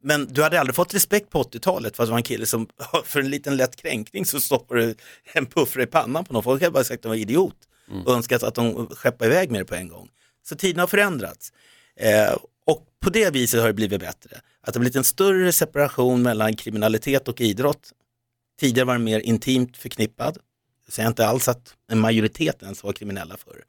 Men 0.03 0.27
du 0.27 0.43
hade 0.43 0.61
aldrig 0.61 0.75
fått 0.77 0.95
respekt 0.95 1.31
på 1.31 1.43
80-talet 1.43 1.97
för 1.97 2.03
att 2.03 2.09
det 2.09 2.11
var 2.11 2.19
en 2.19 2.23
kille 2.23 2.47
som 2.47 2.69
för 3.05 3.21
en 3.21 3.31
liten 3.31 3.57
lätt 3.57 3.77
kränkning 3.77 4.27
så 4.27 4.41
stoppar 4.41 4.75
du 4.75 4.95
en 5.33 5.47
puffra 5.47 5.83
i 5.83 5.87
pannan 5.87 6.25
på 6.25 6.33
någon. 6.33 6.43
Folk 6.43 6.63
hade 6.63 6.73
bara 6.73 6.85
sagt 6.85 6.99
att 6.99 7.03
de 7.03 7.09
var 7.09 7.17
idiot 7.17 7.57
och 8.07 8.15
önskat 8.15 8.43
att 8.43 8.55
de 8.55 8.87
skeppade 8.87 9.31
iväg 9.31 9.51
med 9.51 9.61
det 9.61 9.65
på 9.65 9.75
en 9.75 9.89
gång. 9.89 10.09
Så 10.49 10.57
tiden 10.57 10.81
har 10.81 10.87
förändrats. 10.87 11.53
Eh, 11.97 12.37
och 12.67 12.87
på 13.01 13.11
det 13.11 13.31
viset 13.31 13.61
har 13.61 13.67
det 13.67 13.75
blivit 13.75 14.01
bättre. 14.01 14.37
Att 14.61 14.75
det 14.75 14.79
har 14.79 14.81
blivit 14.81 14.97
en 14.97 15.05
större 15.05 15.53
separation 15.53 16.23
mellan 16.23 16.57
kriminalitet 16.57 17.29
och 17.29 17.41
idrott. 17.41 17.93
Tidigare 18.61 18.87
var 18.87 18.95
den 18.95 19.05
mer 19.05 19.21
intimt 19.21 19.77
förknippad. 19.77 20.39
Jag 20.85 20.93
säger 20.95 21.09
inte 21.09 21.27
alls 21.27 21.49
att 21.49 21.75
en 21.89 22.01
majoritet 22.01 22.63
ens 22.63 22.85
var 22.85 22.93
kriminella 22.93 23.37
förr. 23.37 23.65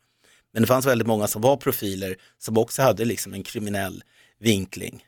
Men 0.54 0.62
det 0.62 0.68
fanns 0.68 0.86
väldigt 0.86 1.08
många 1.08 1.28
som 1.28 1.42
var 1.42 1.58
profiler 1.58 2.16
som 2.38 2.58
också 2.58 2.82
hade 2.82 3.06
liksom 3.06 3.34
en 3.34 3.44
kriminell 3.44 4.04
vinkling. 4.40 5.06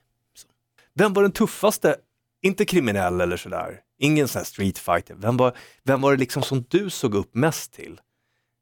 Vem 0.93 1.13
var 1.13 1.21
den 1.21 1.31
tuffaste, 1.31 1.95
inte 2.41 2.65
kriminell 2.65 3.21
eller 3.21 3.37
sådär, 3.37 3.79
ingen 3.99 4.27
sån 4.27 4.39
här 4.39 4.45
street 4.45 4.77
fighter, 4.77 5.15
vem 5.15 5.37
var, 5.37 5.57
vem 5.83 6.01
var 6.01 6.11
det 6.11 6.17
liksom 6.17 6.43
som 6.43 6.65
du 6.69 6.89
såg 6.89 7.15
upp 7.15 7.35
mest 7.35 7.73
till? 7.73 7.99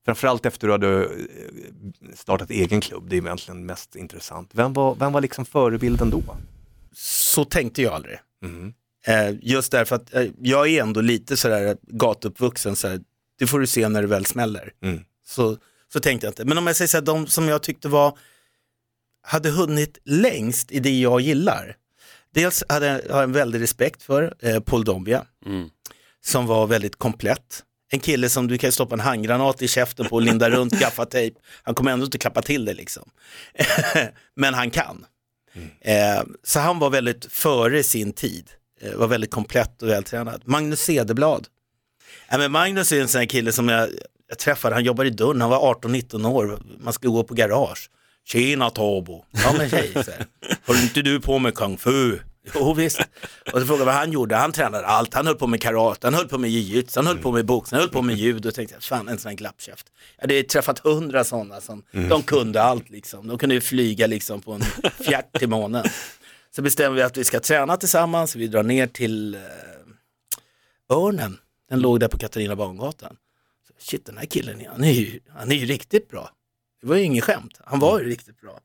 Framförallt 0.06 0.46
efter 0.46 0.70
att 0.70 0.82
du 0.82 0.88
hade 0.88 1.04
eh, 1.04 1.10
startat 2.16 2.50
egen 2.50 2.82
klubb, 2.82 3.10
det 3.10 3.18
är 3.18 3.22
egentligen 3.22 3.66
mest 3.66 3.96
intressant. 3.96 4.50
Vem 4.54 4.74
var, 4.74 4.96
vem 4.96 5.14
var 5.14 5.22
liksom 5.22 5.46
förebilden 5.46 6.10
då? 6.10 6.22
Så 6.94 7.46
tänkte 7.46 7.82
jag 7.82 7.94
aldrig. 7.94 8.20
Eh, 9.08 9.36
just 9.42 9.72
därför 9.72 9.96
att 9.96 10.14
eh, 10.14 10.28
jag 10.42 10.70
är 10.70 10.82
ändå 10.82 11.02
lite 11.02 11.38
sådär 11.38 11.78
gatuppvuxen, 11.82 12.76
sådär, 12.76 13.00
det 13.40 13.48
får 13.48 13.60
du 13.60 13.68
se 13.68 13.90
när 13.90 14.02
det 14.02 14.08
väl 14.08 14.26
smäller. 14.26 14.74
Så, 15.28 15.58
så 15.94 16.00
tänkte 16.00 16.28
jag 16.28 16.32
inte. 16.32 16.46
Men 16.46 16.58
om 16.58 16.68
jag 16.68 16.76
säger 16.76 16.88
så 16.90 16.98
här, 16.98 17.02
de 17.02 17.28
som 17.28 17.48
jag 17.48 17.64
tyckte 17.64 17.88
var, 17.88 18.18
hade 19.22 19.50
hunnit 19.50 19.98
längst 20.06 20.72
i 20.72 20.80
det 20.80 21.00
jag 21.00 21.22
gillar. 21.22 21.76
Dels 22.34 22.64
hade 22.70 22.86
jag 22.86 22.94
har 22.94 23.02
jag 23.20 23.24
en 23.24 23.32
väldig 23.32 23.62
respekt 23.62 24.04
för 24.04 24.34
eh, 24.40 24.60
Paul 24.60 24.84
Dombia, 24.84 25.26
som 26.26 26.46
var 26.48 26.68
väldigt 26.68 26.96
komplett. 26.96 27.64
En 27.92 28.00
kille 28.00 28.30
som 28.30 28.48
du 28.48 28.58
kan 28.58 28.72
stoppa 28.72 28.96
en 28.96 29.00
handgranat 29.00 29.62
i 29.62 29.68
käften 29.68 30.06
på 30.06 30.16
och 30.16 30.22
linda 30.22 30.50
runt 30.50 30.74
gaffatejp. 30.80 31.40
Han 31.64 31.76
kommer 31.76 31.92
ändå 31.92 32.06
inte 32.06 32.18
klappa 32.18 32.42
till 32.42 32.66
det 32.66 32.74
liksom. 32.74 33.10
Men 34.36 34.54
han 34.54 34.72
kan. 34.72 35.06
Eh, 35.82 36.24
så 36.44 36.60
han 36.60 36.80
var 36.80 36.90
väldigt 36.90 37.26
före 37.26 37.84
sin 37.84 38.14
tid. 38.14 38.50
Eh, 38.82 38.96
var 38.96 39.08
väldigt 39.08 39.32
komplett 39.32 39.82
och 39.82 39.90
vältränad. 39.90 40.42
Magnus 40.46 40.80
Cederblad. 40.80 41.48
Ja, 42.30 42.38
men 42.38 42.52
Magnus 42.52 42.92
är 42.92 43.02
en 43.02 43.08
sån 43.08 43.20
här 43.20 43.26
kille 43.26 43.52
som 43.52 43.70
jag, 43.70 43.90
jag 44.30 44.40
träffade, 44.40 44.76
han 44.76 44.84
jobbade 44.84 45.10
i 45.10 45.12
dörren, 45.12 45.42
han 45.42 45.50
var 45.50 45.74
18-19 45.74 46.28
år, 46.28 46.60
man 46.80 46.94
skulle 46.94 47.12
gå 47.12 47.24
på 47.24 47.34
garage. 47.34 47.90
Tjena 48.28 48.70
Tabo, 48.70 49.26
ja 49.32 49.54
men 49.58 49.70
här. 49.70 50.26
håller 50.66 50.82
inte 50.84 51.02
du 51.02 51.20
på 51.20 51.40
med 51.40 51.56
kung 51.56 51.78
fu? 51.78 52.20
Jo 52.54 52.74
visst. 52.74 53.00
Och 53.54 53.60
så 53.60 53.66
frågade 53.66 53.82
jag 53.82 53.86
vad 53.86 53.96
han 53.96 54.12
gjorde, 54.12 54.36
han 54.36 54.52
tränade 54.52 54.86
allt, 54.86 55.14
han 55.14 55.28
höll 55.28 55.36
på 55.36 55.48
med 55.48 55.62
karate, 55.62 56.08
han 56.08 56.14
höll 56.14 56.28
på 56.28 56.38
med 56.38 56.50
jiu-jitsu, 56.50 56.96
han 56.96 57.08
höll 57.08 57.18
på 57.18 57.32
med 57.32 57.46
boxning, 57.46 57.76
han 57.76 57.82
höll 57.82 57.94
på 57.94 58.02
med 58.02 58.16
judo. 58.16 58.50
Och 58.50 58.56
tänkte 58.56 58.76
fan 58.80 59.08
en 59.08 59.18
sån 59.18 59.30
här 59.30 59.36
glappkäft. 59.36 59.88
Jag 60.18 60.24
hade 60.24 60.44
träffat 60.44 60.80
hundra 60.80 61.24
sådana 61.24 61.62
som, 61.62 61.84
de 61.92 62.24
kunde 62.24 62.62
allt 62.62 62.90
liksom. 62.90 63.28
De 63.28 63.38
kunde 63.38 63.56
ju 63.56 63.62
flyga 63.62 64.08
liksom 64.08 64.42
på 64.42 64.54
en 64.54 64.62
fjärt 65.06 65.40
till 65.40 65.50
månen. 65.50 65.86
Så 66.56 66.62
bestämmer 66.62 66.96
vi 66.96 67.02
att 67.02 67.18
vi 67.18 67.24
ska 67.24 67.40
träna 67.40 67.78
tillsammans, 67.78 68.36
vi 68.36 68.48
drar 68.48 68.64
ner 68.64 68.88
till 68.88 69.36
eh, 69.36 70.98
Örnen, 70.98 71.38
den 71.70 71.80
låg 71.80 72.00
där 72.00 72.08
på 72.08 72.18
Katarina 72.18 72.56
Bangatan. 72.56 73.18
Shit, 73.80 74.06
den 74.06 74.18
här 74.18 74.26
killen, 74.26 74.66
han 74.70 74.84
är, 74.84 74.92
ju, 74.92 75.20
han 75.30 75.52
är 75.52 75.56
ju 75.56 75.66
riktigt 75.66 76.10
bra. 76.10 76.30
Det 76.82 76.88
var 76.88 76.96
ju 76.96 77.04
inget 77.04 77.24
skämt, 77.24 77.60
han 77.66 77.80
var 77.80 78.00
ju 78.00 78.06
riktigt 78.06 78.42
bra. 78.42 78.60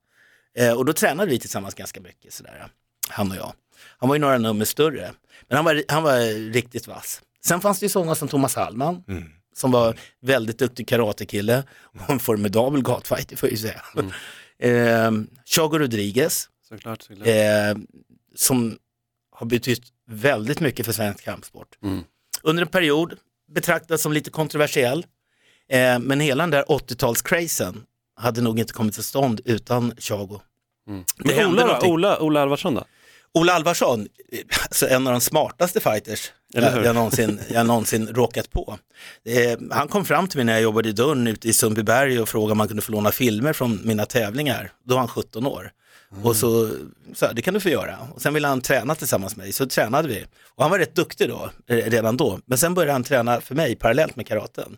Eh, 0.54 0.72
och 0.72 0.84
då 0.84 0.92
tränade 0.92 1.30
vi 1.30 1.38
tillsammans 1.38 1.74
ganska 1.74 2.00
mycket 2.00 2.32
sådär, 2.32 2.68
han 3.08 3.30
och 3.30 3.36
jag. 3.36 3.52
Han 3.98 4.08
var 4.08 4.16
ju 4.16 4.20
några 4.20 4.38
nummer 4.38 4.64
större, 4.64 5.12
men 5.48 5.56
han 5.56 5.64
var, 5.64 5.82
han 5.88 6.02
var 6.02 6.52
riktigt 6.52 6.86
vass. 6.86 7.22
Sen 7.44 7.60
fanns 7.60 7.80
det 7.80 7.84
ju 7.86 7.90
sådana 7.90 8.14
som 8.14 8.28
Thomas 8.28 8.54
Hallman, 8.54 9.04
som 9.56 9.70
var 9.70 9.96
väldigt 10.20 10.58
duktig 10.58 10.88
karatekille 10.88 11.62
och 11.82 12.10
en 12.10 12.18
formidabel 12.18 12.82
gatfighter 12.82 13.36
får 13.36 13.48
jag 13.48 13.52
ju 13.52 13.58
säga. 13.58 13.82
eh, 14.58 15.12
Chago 15.46 15.78
Rodriguez, 15.78 16.48
Såklart, 16.68 17.02
såklart. 17.02 17.26
eh, 17.26 17.76
som 18.34 18.78
har 19.30 19.46
betytt 19.46 19.82
väldigt 20.06 20.60
mycket 20.60 20.86
för 20.86 20.92
svensk 20.92 21.24
kampsport. 21.24 21.78
Under 22.42 22.62
en 22.62 22.68
period 22.68 23.14
betraktad 23.54 24.00
som 24.00 24.12
lite 24.12 24.30
kontroversiell, 24.30 25.06
eh, 25.68 25.98
men 25.98 26.20
hela 26.20 26.42
den 26.42 26.50
där 26.50 26.64
80-talscrazen 26.64 27.82
hade 28.16 28.40
nog 28.40 28.58
inte 28.58 28.72
kommit 28.72 28.94
till 28.94 29.04
stånd 29.04 29.40
utan 29.44 29.92
Chago. 29.98 30.40
Det 30.86 31.04
Men 31.18 31.34
hände 31.34 31.64
Ola. 31.64 31.80
Ola, 31.86 32.20
Ola 32.20 32.40
Alvarsson 32.42 32.74
då? 32.74 32.84
Ola 33.34 33.52
Alvarsson, 33.52 34.00
eh, 34.32 34.38
alltså 34.62 34.88
en 34.88 35.06
av 35.06 35.12
de 35.12 35.20
smartaste 35.20 35.80
fighters 35.80 36.32
hur? 36.54 36.62
jag, 36.62 36.84
jag, 36.84 36.94
någonsin, 36.94 37.40
jag 37.50 37.66
någonsin 37.66 38.08
råkat 38.08 38.50
på. 38.50 38.78
Eh, 39.24 39.58
han 39.70 39.88
kom 39.88 40.04
fram 40.04 40.28
till 40.28 40.38
mig 40.38 40.44
när 40.44 40.52
jag 40.52 40.62
jobbade 40.62 40.88
i 40.88 40.92
dörren 40.92 41.26
ute 41.26 41.48
i 41.48 41.52
Sundbyberg 41.52 42.20
och 42.20 42.28
frågade 42.28 42.52
om 42.52 42.58
man 42.58 42.68
kunde 42.68 42.82
få 42.82 42.92
låna 42.92 43.10
filmer 43.10 43.52
från 43.52 43.80
mina 43.84 44.06
tävlingar. 44.06 44.72
Då 44.84 44.94
var 44.94 45.00
han 45.00 45.08
17 45.08 45.46
år. 45.46 45.70
Och 46.22 46.36
så 46.36 46.70
sa 47.14 47.32
det 47.32 47.42
kan 47.42 47.54
du 47.54 47.60
få 47.60 47.68
göra. 47.68 47.98
Och 48.14 48.22
sen 48.22 48.34
ville 48.34 48.48
han 48.48 48.60
träna 48.60 48.94
tillsammans 48.94 49.36
med 49.36 49.44
mig, 49.44 49.52
så 49.52 49.66
tränade 49.66 50.08
vi. 50.08 50.26
Och 50.48 50.62
han 50.62 50.70
var 50.70 50.78
rätt 50.78 50.94
duktig 50.94 51.28
då, 51.28 51.50
eh, 51.66 51.76
redan 51.76 52.16
då. 52.16 52.40
Men 52.46 52.58
sen 52.58 52.74
började 52.74 52.92
han 52.92 53.04
träna 53.04 53.40
för 53.40 53.54
mig 53.54 53.76
parallellt 53.76 54.16
med 54.16 54.26
karaten. 54.26 54.74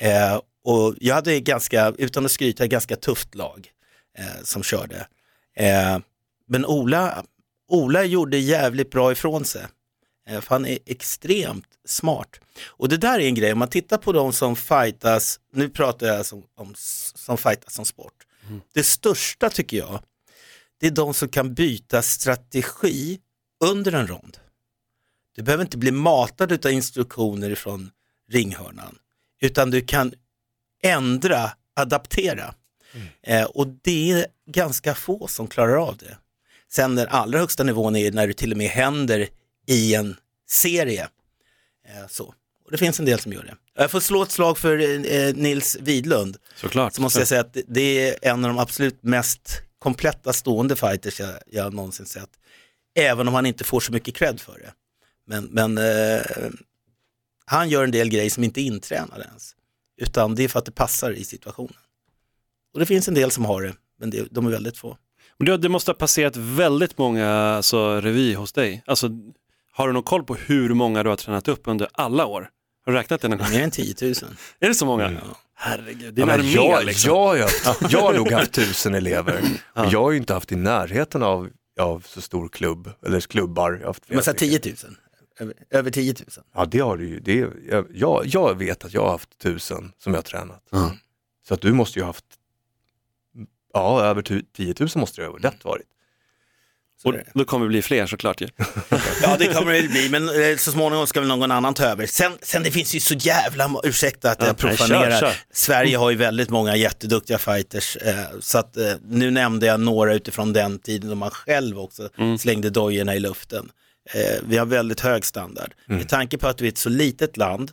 Eh, 0.00 0.40
och 0.64 0.94
jag 1.00 1.14
hade 1.14 1.40
ganska, 1.40 1.92
utan 1.98 2.24
att 2.24 2.30
skryta, 2.30 2.64
ett 2.64 2.70
ganska 2.70 2.96
tufft 2.96 3.34
lag 3.34 3.68
eh, 4.18 4.42
som 4.44 4.62
körde. 4.62 5.06
Eh, 5.56 5.98
men 6.48 6.66
Ola, 6.66 7.24
Ola 7.68 8.04
gjorde 8.04 8.38
jävligt 8.38 8.90
bra 8.90 9.12
ifrån 9.12 9.44
sig. 9.44 9.62
Eh, 10.28 10.40
för 10.40 10.54
han 10.54 10.66
är 10.66 10.78
extremt 10.86 11.66
smart. 11.84 12.40
Och 12.66 12.88
det 12.88 12.96
där 12.96 13.18
är 13.20 13.26
en 13.26 13.34
grej, 13.34 13.52
om 13.52 13.58
man 13.58 13.68
tittar 13.68 13.98
på 13.98 14.12
de 14.12 14.32
som 14.32 14.56
fightas, 14.56 15.40
nu 15.52 15.68
pratar 15.68 16.06
jag 16.06 16.26
som, 16.26 16.42
om, 16.56 16.74
som 16.76 17.38
fightas 17.38 17.74
som 17.74 17.84
sport. 17.84 18.12
Det 18.74 18.82
största 18.82 19.50
tycker 19.50 19.76
jag, 19.76 20.00
det 20.80 20.86
är 20.86 20.90
de 20.90 21.14
som 21.14 21.28
kan 21.28 21.54
byta 21.54 22.02
strategi 22.02 23.20
under 23.64 23.92
en 23.92 24.06
rond. 24.06 24.38
Du 25.34 25.42
behöver 25.42 25.64
inte 25.64 25.78
bli 25.78 25.90
matad 25.90 26.66
av 26.66 26.72
instruktioner 26.72 27.54
från 27.54 27.90
ringhörnan, 28.30 28.98
utan 29.40 29.70
du 29.70 29.80
kan 29.80 30.12
ändra, 30.82 31.50
adaptera. 31.76 32.54
Eh, 33.22 33.44
och 33.44 33.66
det 33.82 34.10
är 34.10 34.26
ganska 34.46 34.94
få 34.94 35.26
som 35.26 35.46
klarar 35.46 35.76
av 35.76 35.96
det. 35.96 36.16
Sen 36.70 36.94
den 36.94 37.08
allra 37.08 37.38
högsta 37.38 37.64
nivån 37.64 37.96
är 37.96 38.12
när 38.12 38.26
det 38.26 38.34
till 38.34 38.52
och 38.52 38.58
med 38.58 38.68
händer 38.68 39.28
i 39.66 39.94
en 39.94 40.16
serie. 40.48 41.08
Eh, 41.88 42.06
så. 42.08 42.34
Och 42.64 42.70
det 42.70 42.78
finns 42.78 42.98
en 42.98 43.06
del 43.06 43.20
som 43.20 43.32
gör 43.32 43.42
det. 43.42 43.54
Jag 43.74 43.90
får 43.90 44.00
slå 44.00 44.22
ett 44.22 44.30
slag 44.30 44.58
för 44.58 44.78
eh, 45.12 45.34
Nils 45.34 45.76
Widlund. 45.80 46.36
Såklart. 46.56 46.94
Så 46.94 47.02
måste 47.02 47.18
jag 47.18 47.28
säga 47.28 47.40
att 47.40 47.56
det 47.68 48.08
är 48.08 48.16
en 48.22 48.44
av 48.44 48.48
de 48.48 48.58
absolut 48.58 49.02
mest 49.02 49.62
kompletta 49.78 50.32
stående 50.32 50.76
fighters 50.76 51.20
jag, 51.20 51.34
jag 51.46 51.74
någonsin 51.74 52.06
sett. 52.06 52.30
Även 52.94 53.28
om 53.28 53.34
han 53.34 53.46
inte 53.46 53.64
får 53.64 53.80
så 53.80 53.92
mycket 53.92 54.14
cred 54.14 54.40
för 54.40 54.58
det. 54.58 54.72
Men, 55.26 55.44
men 55.44 55.78
eh, 55.78 56.20
han 57.44 57.68
gör 57.68 57.84
en 57.84 57.90
del 57.90 58.08
grejer 58.08 58.30
som 58.30 58.44
inte 58.44 58.60
är 58.60 58.62
intränade 58.62 59.24
ens. 59.24 59.54
Utan 60.00 60.34
det 60.34 60.44
är 60.44 60.48
för 60.48 60.58
att 60.58 60.64
det 60.64 60.72
passar 60.72 61.10
i 61.10 61.24
situationen. 61.24 61.76
Och 62.74 62.80
det 62.80 62.86
finns 62.86 63.08
en 63.08 63.14
del 63.14 63.30
som 63.30 63.44
har 63.44 63.62
det, 63.62 63.74
men 63.98 64.10
det, 64.10 64.28
de 64.30 64.46
är 64.46 64.50
väldigt 64.50 64.78
få. 64.78 64.96
Men 65.38 65.60
det, 65.60 65.68
måste 65.68 65.90
ha 65.90 65.96
passerat 65.96 66.36
väldigt 66.36 66.98
många 66.98 67.30
alltså, 67.30 68.00
revy 68.00 68.34
hos 68.34 68.52
dig. 68.52 68.82
Alltså, 68.86 69.10
har 69.72 69.86
du 69.86 69.92
någon 69.92 70.02
koll 70.02 70.24
på 70.24 70.34
hur 70.34 70.74
många 70.74 71.02
du 71.02 71.08
har 71.08 71.16
tränat 71.16 71.48
upp 71.48 71.60
under 71.64 71.88
alla 71.92 72.26
år? 72.26 72.50
Har 72.84 72.92
du 72.92 72.98
räknat 72.98 73.20
det 73.20 73.28
någon 73.28 73.38
gång? 73.38 73.50
Mer 73.50 73.62
än 73.62 73.70
10 73.70 73.94
000. 74.02 74.14
Är 74.60 74.68
det 74.68 74.74
så 74.74 74.86
många? 74.86 75.20
Herregud, 75.60 76.18
är 76.18 76.26
Ja, 76.26 76.32
armé 76.32 76.50
jag, 76.52 76.84
liksom. 76.84 77.10
jag, 77.12 77.36
haft- 77.64 77.92
jag 77.92 78.00
har 78.00 78.14
nog 78.14 78.30
haft 78.32 78.52
tusen 78.52 78.94
elever. 78.94 79.42
Men 79.74 79.90
jag 79.90 80.02
har 80.02 80.10
ju 80.10 80.16
inte 80.16 80.34
haft 80.34 80.52
i 80.52 80.56
närheten 80.56 81.22
av, 81.22 81.50
av 81.80 82.00
så 82.06 82.20
stor 82.20 82.48
klubb, 82.48 82.90
eller 83.06 83.20
klubbar. 83.20 83.80
Jag 83.82 83.96
Men 84.06 84.22
så 84.22 84.30
här 84.30 84.36
stycken. 84.36 84.60
10 84.60 84.74
000. 84.84 84.96
Över, 85.40 85.54
över 85.70 85.90
10 85.90 86.12
000. 86.12 86.44
Ja 86.54 86.64
det 86.64 86.78
har 86.78 86.96
du 86.96 87.08
ju. 87.08 87.20
Det, 87.20 87.40
är- 87.40 87.52
jag, 87.70 87.86
jag, 87.94 88.22
jag 88.26 88.54
vet 88.58 88.84
att 88.84 88.94
jag 88.94 89.02
har 89.02 89.10
haft 89.10 89.38
tusen 89.38 89.92
som 89.98 90.12
jag 90.12 90.18
har 90.18 90.22
tränat. 90.22 90.62
Så 91.48 91.54
att 91.54 91.60
du 91.60 91.72
måste 91.72 91.98
ju 91.98 92.02
ha 92.02 92.08
haft, 92.08 92.24
ja 93.72 94.02
över 94.04 94.22
tu- 94.22 94.42
10 94.56 94.74
000 94.80 94.88
måste 94.94 95.20
det 95.20 95.26
ha 95.26 95.32
varit. 95.64 95.86
Och 97.04 97.14
då 97.34 97.44
kommer 97.44 97.66
det 97.66 97.68
bli 97.68 97.82
fler 97.82 98.06
såklart 98.06 98.40
ju. 98.40 98.48
Ja 99.22 99.36
det 99.38 99.46
kommer 99.54 99.72
det 99.72 99.88
bli, 99.88 100.08
men 100.10 100.28
eh, 100.28 100.56
så 100.56 100.72
småningom 100.72 101.06
ska 101.06 101.20
väl 101.20 101.28
någon 101.28 101.50
annan 101.50 101.74
ta 101.74 101.84
över. 101.84 102.06
Sen, 102.06 102.32
sen 102.42 102.62
det 102.62 102.70
finns 102.70 102.94
ju 102.94 103.00
så 103.00 103.14
jävla, 103.14 103.70
ursäkta 103.84 104.30
att 104.30 104.36
Ja, 104.40 104.46
jag 104.46 104.56
nej, 104.64 104.76
profanerar, 104.76 105.10
kör, 105.10 105.20
kör. 105.20 105.32
Sverige 105.52 105.96
har 105.96 106.10
ju 106.10 106.16
väldigt 106.16 106.50
många 106.50 106.76
jätteduktiga 106.76 107.38
fighters. 107.38 107.96
Eh, 107.96 108.14
så 108.40 108.58
att 108.58 108.76
eh, 108.76 108.92
nu 109.08 109.30
nämnde 109.30 109.66
jag 109.66 109.80
några 109.80 110.14
utifrån 110.14 110.52
den 110.52 110.78
tiden 110.78 111.08
då 111.10 111.14
man 111.16 111.30
själv 111.30 111.78
också 111.78 112.08
Mm. 112.18 112.38
slängde 112.38 112.70
dojorna 112.70 113.14
i 113.14 113.20
luften. 113.20 113.70
Eh, 114.14 114.36
vi 114.42 114.56
har 114.56 114.66
väldigt 114.66 115.00
hög 115.00 115.24
standard. 115.24 115.74
Med 115.86 116.08
tanke 116.08 116.38
på 116.38 116.48
att 116.48 116.60
vi 116.60 116.66
är 116.66 116.72
ett 116.72 116.78
så 116.78 116.88
litet 116.88 117.36
land 117.36 117.72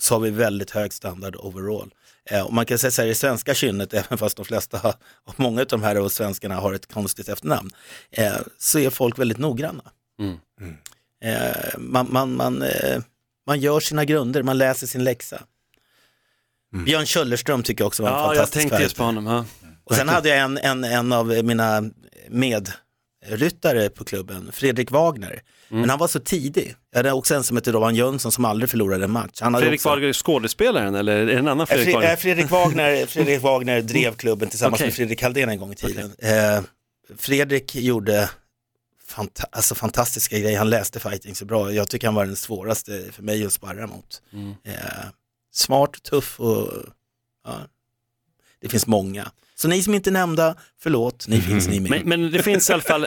så 0.00 0.14
har 0.14 0.20
vi 0.20 0.30
väldigt 0.30 0.70
hög 0.70 0.92
standard 0.92 1.36
overall. 1.38 1.90
Eh, 2.30 2.40
och 2.46 2.52
man 2.52 2.66
kan 2.66 2.78
säga 2.78 2.90
så 2.90 3.02
här 3.02 3.08
i 3.08 3.14
svenska 3.14 3.54
kynnet, 3.54 3.94
även 3.94 4.18
fast 4.18 4.36
de 4.36 4.44
flesta, 4.44 4.78
har- 4.78 4.94
och 5.24 5.40
många 5.40 5.60
av 5.60 5.66
de 5.66 5.82
här 5.82 5.98
och 5.98 6.12
svenskarna 6.12 6.54
har 6.54 6.72
ett 6.74 6.92
konstigt 6.92 7.28
efternamn, 7.28 7.70
eh, 8.10 8.34
så 8.58 8.78
är 8.78 8.90
folk 8.90 9.18
väldigt 9.18 9.38
noggranna. 9.38 9.82
Mm. 10.20 10.36
Eh, 11.24 11.78
man, 11.78 12.06
man, 12.12 12.36
man, 12.36 12.62
eh, 12.62 13.00
man 13.46 13.60
gör 13.60 13.80
sina 13.80 14.04
grunder, 14.04 14.42
man 14.42 14.58
läser 14.58 14.86
sin 14.86 15.04
läxa. 15.04 15.42
Björn 16.84 17.06
Köllerström 17.06 17.62
tycker 17.62 17.82
jag 17.84 17.86
också 17.86 18.02
var 18.02 18.10
en 18.10 18.14
Ja, 18.16 18.20
jag 18.20 18.36
fantastisk 18.36 18.62
tänkte 18.62 18.82
just 18.82 18.96
på 18.96 19.02
honom. 19.02 19.26
Ja. 19.26 19.44
Och 19.84 19.94
sen 19.94 20.08
hade 20.08 20.28
jag 20.28 20.38
en, 20.38 20.58
en, 20.58 20.84
en 20.84 21.12
av 21.12 21.26
mina 21.44 21.82
medryttare 22.28 23.88
på 23.90 24.04
klubben, 24.04 24.52
Fredrik 24.52 24.90
Wagner. 24.90 25.42
Mm. 25.70 25.80
Men 25.80 25.90
han 25.90 25.98
var 25.98 26.08
så 26.08 26.20
tidig. 26.20 26.74
Jag 26.90 26.98
hade 26.98 27.12
också 27.12 27.34
en 27.34 27.44
som 27.44 27.56
heter 27.56 27.72
Rowan 27.72 27.94
Jönsson 27.94 28.32
som 28.32 28.44
aldrig 28.44 28.70
förlorade 28.70 29.04
en 29.04 29.10
match. 29.10 29.40
Han 29.40 29.54
Fredrik 29.54 29.78
också... 29.78 29.88
Wagner, 29.88 30.12
skådespelaren 30.12 30.94
eller 30.94 31.16
är 31.16 31.26
det 31.26 31.38
en 31.38 31.48
annan 31.48 31.66
Fredrik 31.66 31.84
Fredrik, 31.84 31.94
Wagner? 31.94 32.06
Wagner. 32.08 32.16
Fredrik, 32.16 32.50
Wagner, 32.50 33.06
Fredrik 33.06 33.42
Wagner 33.42 33.82
drev 33.82 34.14
klubben 34.14 34.48
tillsammans 34.48 34.80
Okej. 34.80 34.86
med 34.86 34.94
Fredrik 34.94 35.22
Halldén 35.22 35.48
en 35.48 35.58
gång 35.58 35.72
i 35.72 35.76
tiden. 35.76 36.12
Eh, 36.18 36.62
Fredrik 37.16 37.74
gjorde 37.74 38.30
fanta 39.06 39.46
alltså 39.50 39.74
fantastiska 39.74 40.38
grejer, 40.38 40.58
han 40.58 40.70
läste 40.70 41.00
fighting 41.00 41.34
så 41.34 41.44
bra. 41.44 41.72
Jag 41.72 41.88
tycker 41.88 42.06
han 42.06 42.14
var 42.14 42.26
den 42.26 42.36
svåraste 42.36 43.12
för 43.12 43.22
mig 43.22 43.46
att 43.46 43.52
sparra 43.52 43.86
mot. 43.86 44.22
Mm. 44.32 44.54
Eh, 44.64 44.74
smart, 45.52 46.02
tuff 46.02 46.40
och 46.40 46.72
ja, 47.44 47.58
det 48.60 48.68
finns 48.68 48.86
många. 48.86 49.30
Så 49.54 49.68
ni 49.68 49.82
som 49.82 49.94
inte 49.94 50.10
är 50.10 50.12
nämnda, 50.12 50.56
förlåt, 50.80 51.28
ni 51.28 51.40
finns 51.40 51.68
ni 51.68 51.80
med. 51.80 51.90
Men, 51.90 52.08
men 52.08 52.30
det 52.30 52.42
finns 52.42 52.70
i 52.70 52.72
alla 52.72 52.82
fall, 52.82 53.06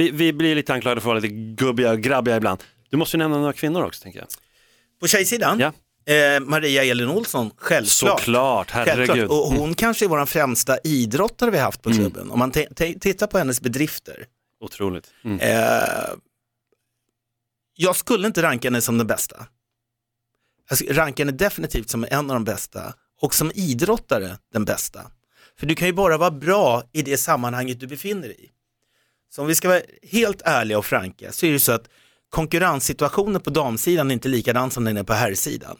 vi, 0.00 0.10
vi 0.10 0.32
blir 0.32 0.54
lite 0.54 0.74
anklagade 0.74 1.00
för 1.00 1.08
att 1.08 1.12
vara 1.12 1.18
lite 1.18 1.34
gubbiga 1.64 1.90
och 1.90 2.00
grabbiga 2.00 2.36
ibland. 2.36 2.64
Du 2.90 2.96
måste 2.96 3.16
ju 3.16 3.18
nämna 3.18 3.38
några 3.38 3.52
kvinnor 3.52 3.82
också 3.84 4.02
tänker 4.02 4.18
jag. 4.18 4.28
På 5.00 5.06
tjejsidan, 5.06 5.58
Ja. 5.60 5.72
eh, 6.14 6.40
Maria 6.40 6.84
Elin 6.84 7.08
Olsson, 7.08 7.50
självklart. 7.56 8.20
Såklart, 8.20 8.70
herregud. 8.70 9.06
Självklart. 9.06 9.30
Och 9.30 9.36
hon 9.52 9.74
kanske 9.74 10.04
är 10.04 10.08
vår 10.08 10.26
främsta 10.26 10.78
idrottare 10.84 11.50
vi 11.50 11.56
har 11.58 11.64
haft 11.64 11.82
på 11.82 11.92
klubben. 11.92 12.30
Om 12.30 12.38
man 12.38 12.50
tittar 13.00 13.26
på 13.26 13.38
hennes 13.38 13.60
bedrifter. 13.60 14.26
Otroligt. 14.60 15.10
Mm. 15.24 15.40
Eh, 15.40 15.84
jag 17.76 17.96
skulle 17.96 18.26
inte 18.26 18.42
ranka 18.42 18.68
henne 18.68 18.80
som 18.80 18.98
den 18.98 19.06
bästa. 19.06 19.46
Jag 20.68 20.78
skulle 20.78 20.92
ranka 21.00 21.22
henne 21.22 21.32
definitivt 21.32 21.90
som 21.90 22.06
en 22.10 22.30
av 22.30 22.34
de 22.36 22.44
bästa 22.44 22.94
och 23.20 23.34
som 23.34 23.52
idrottare 23.54 24.38
den 24.52 24.64
bästa. 24.64 25.00
För 25.58 25.66
du 25.66 25.74
kan 25.74 25.88
ju 25.88 25.92
bara 25.94 26.16
vara 26.18 26.30
bra 26.30 26.82
i 26.92 27.02
det 27.02 27.16
sammanhanget 27.16 27.80
du 27.80 27.86
befinner 27.86 28.28
dig 28.28 28.44
i. 28.44 28.48
Så 29.30 29.42
om 29.42 29.48
vi 29.48 29.54
ska 29.54 29.68
vara 29.68 29.80
helt 30.02 30.42
ärliga 30.44 30.78
och 30.78 30.86
franka 30.86 31.32
så 31.32 31.46
är 31.46 31.52
det 31.52 31.60
så 31.60 31.72
att 31.72 31.88
konkurrenssituationen 32.30 33.40
på 33.40 33.50
damsidan 33.50 34.10
är 34.10 34.14
inte 34.14 34.28
likadan 34.28 34.70
som 34.70 34.84
den 34.84 34.96
är 34.96 35.02
på 35.02 35.12
herrsidan. 35.12 35.78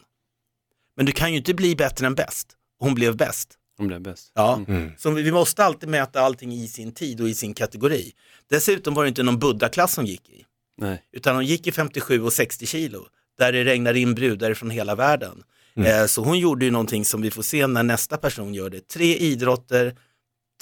Men 0.97 1.05
du 1.05 1.11
kan 1.11 1.31
ju 1.31 1.37
inte 1.37 1.53
bli 1.53 1.75
bättre 1.75 2.07
än 2.07 2.15
bäst. 2.15 2.47
Hon 2.79 2.95
blev 2.95 3.17
bäst. 3.17 3.57
Hon 3.77 3.87
blev 3.87 4.01
bäst. 4.01 4.31
Ja, 4.35 4.59
så 4.97 5.11
vi 5.11 5.31
måste 5.31 5.63
alltid 5.63 5.89
mäta 5.89 6.21
allting 6.21 6.53
i 6.53 6.67
sin 6.67 6.91
tid 6.91 7.21
och 7.21 7.29
i 7.29 7.33
sin 7.33 7.53
kategori. 7.53 8.11
Dessutom 8.49 8.93
var 8.93 9.03
det 9.03 9.09
inte 9.09 9.23
någon 9.23 9.39
buddha-klass 9.39 9.93
som 9.93 10.05
gick 10.05 10.29
i, 10.29 10.45
Nej. 10.77 11.03
utan 11.11 11.35
hon 11.35 11.45
gick 11.45 11.67
i 11.67 11.71
57 11.71 12.21
och 12.21 12.33
60 12.33 12.65
kilo, 12.65 13.05
där 13.37 13.51
det 13.51 13.63
regnar 13.63 13.93
in 13.93 14.15
brudar 14.15 14.53
från 14.53 14.69
hela 14.69 14.95
världen. 14.95 15.43
Eh, 15.75 16.05
så 16.05 16.23
hon 16.23 16.39
gjorde 16.39 16.65
ju 16.65 16.71
någonting 16.71 17.05
som 17.05 17.21
vi 17.21 17.31
får 17.31 17.43
se 17.43 17.67
när 17.67 17.83
nästa 17.83 18.17
person 18.17 18.53
gör 18.53 18.69
det. 18.69 18.87
Tre 18.87 19.15
idrotter, 19.15 19.95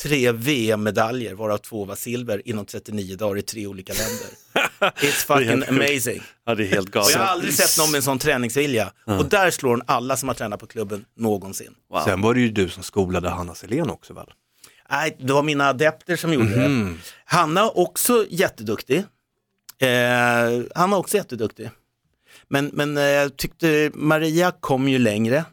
tre 0.01 0.31
VM-medaljer, 0.31 1.33
varav 1.33 1.57
två 1.57 1.85
var 1.85 1.95
silver 1.95 2.41
inom 2.45 2.65
39 2.65 3.15
dagar 3.15 3.37
i 3.37 3.41
tre 3.41 3.67
olika 3.67 3.93
länder. 3.93 4.27
It's 5.05 5.25
fucking 5.25 5.77
amazing. 5.77 6.23
Ja, 6.45 6.55
det 6.55 6.63
är 6.63 6.67
helt 6.67 6.91
galet. 6.91 7.11
jag 7.11 7.19
har 7.19 7.25
aldrig 7.25 7.53
sett 7.53 7.83
någon 7.83 7.91
med 7.91 7.97
en 7.97 8.03
sån 8.03 8.19
träningsvilja. 8.19 8.91
Och 9.05 9.25
där 9.25 9.51
slår 9.51 9.69
hon 9.69 9.81
alla 9.85 10.17
som 10.17 10.29
har 10.29 10.35
tränat 10.35 10.59
på 10.59 10.67
klubben 10.67 11.05
någonsin. 11.15 11.73
Wow. 11.89 12.01
Sen 12.05 12.21
var 12.21 12.33
det 12.33 12.39
ju 12.39 12.49
du 12.49 12.69
som 12.69 12.83
skolade 12.83 13.29
Hanna 13.29 13.55
Selén 13.55 13.89
också 13.89 14.13
väl? 14.13 14.27
Nej, 14.91 15.17
det 15.19 15.33
var 15.33 15.43
mina 15.43 15.69
adepter 15.69 16.15
som 16.15 16.33
gjorde 16.33 16.55
det. 16.55 16.95
Hanna 17.25 17.69
också 17.69 18.25
jätteduktig. 18.29 18.97
Eh, 19.79 19.87
han 20.75 20.89
var 20.89 20.97
också 20.97 21.17
jätteduktig. 21.17 21.69
Men, 22.47 22.69
men 22.73 22.97
eh, 22.97 23.03
jag 23.03 23.37
tyckte 23.37 23.91
Maria 23.93 24.51
kom 24.59 24.89
ju 24.89 24.99
längre. 24.99 25.45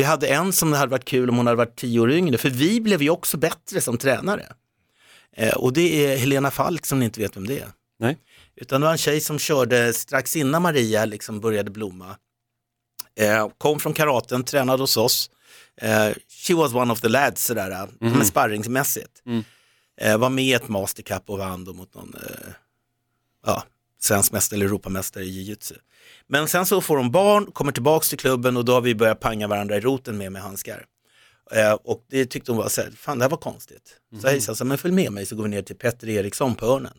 Vi 0.00 0.04
hade 0.04 0.26
en 0.26 0.52
som 0.52 0.70
det 0.70 0.76
hade 0.76 0.90
varit 0.90 1.04
kul 1.04 1.28
om 1.28 1.36
hon 1.36 1.46
hade 1.46 1.56
varit 1.56 1.76
tio 1.76 2.00
år 2.00 2.10
yngre, 2.10 2.38
för 2.38 2.50
vi 2.50 2.80
blev 2.80 3.02
ju 3.02 3.10
också 3.10 3.36
bättre 3.36 3.80
som 3.80 3.98
tränare. 3.98 4.46
Eh, 5.36 5.54
och 5.54 5.72
det 5.72 6.06
är 6.06 6.16
Helena 6.16 6.50
Falk 6.50 6.86
som 6.86 6.98
ni 6.98 7.04
inte 7.04 7.20
vet 7.20 7.36
vem 7.36 7.46
det 7.46 7.58
är. 7.58 7.68
Nej. 7.98 8.18
Utan 8.56 8.80
det 8.80 8.84
var 8.84 8.92
en 8.92 8.98
tjej 8.98 9.20
som 9.20 9.38
körde 9.38 9.92
strax 9.92 10.36
innan 10.36 10.62
Maria 10.62 11.04
liksom 11.04 11.40
började 11.40 11.70
blomma. 11.70 12.16
Eh, 13.16 13.48
kom 13.58 13.80
från 13.80 13.92
karaten, 13.92 14.44
tränade 14.44 14.82
hos 14.82 14.96
oss. 14.96 15.30
Eh, 15.76 16.08
she 16.28 16.54
was 16.54 16.74
one 16.74 16.92
of 16.92 17.00
the 17.00 17.08
lads 17.08 17.44
sådär, 17.44 17.70
mm. 17.70 18.12
men 18.12 18.26
sparringsmässigt. 18.26 19.22
Mm. 19.26 19.44
Eh, 20.00 20.18
var 20.18 20.30
med 20.30 20.44
i 20.44 20.52
ett 20.52 20.68
mastercup 20.68 21.30
och 21.30 21.38
vann 21.38 21.64
då 21.64 21.72
mot 21.72 21.94
någon 21.94 22.14
eh, 22.14 22.52
ja, 23.46 23.64
svensk 24.00 24.32
mästare 24.32 24.56
eller 24.56 24.66
Europamästare 24.66 25.24
i 25.24 25.30
jiu-jitsu. 25.30 25.74
Men 26.32 26.48
sen 26.48 26.66
så 26.66 26.80
får 26.80 26.96
hon 26.96 27.10
barn, 27.10 27.52
kommer 27.52 27.72
tillbaks 27.72 28.08
till 28.08 28.18
klubben 28.18 28.56
och 28.56 28.64
då 28.64 28.72
har 28.72 28.80
vi 28.80 28.94
börjat 28.94 29.20
panga 29.20 29.48
varandra 29.48 29.76
i 29.76 29.80
roten 29.80 30.18
med 30.18 30.32
med 30.32 30.42
handskar. 30.42 30.84
Eh, 31.52 31.72
och 31.72 32.04
det 32.10 32.26
tyckte 32.26 32.52
hon 32.52 32.58
var 32.58 32.68
så 32.68 32.80
här, 32.80 32.90
fan 32.90 33.18
det 33.18 33.24
här 33.24 33.30
var 33.30 33.38
konstigt. 33.38 33.96
Så 34.20 34.26
jag 34.28 34.42
sa, 34.42 34.54
så 34.54 34.64
här, 34.64 34.68
men 34.68 34.78
följ 34.78 34.94
med 34.94 35.12
mig 35.12 35.26
så 35.26 35.36
går 35.36 35.42
vi 35.42 35.48
ner 35.48 35.62
till 35.62 35.76
Petter 35.76 36.08
Eriksson 36.08 36.54
på 36.54 36.66
Örnen. 36.66 36.92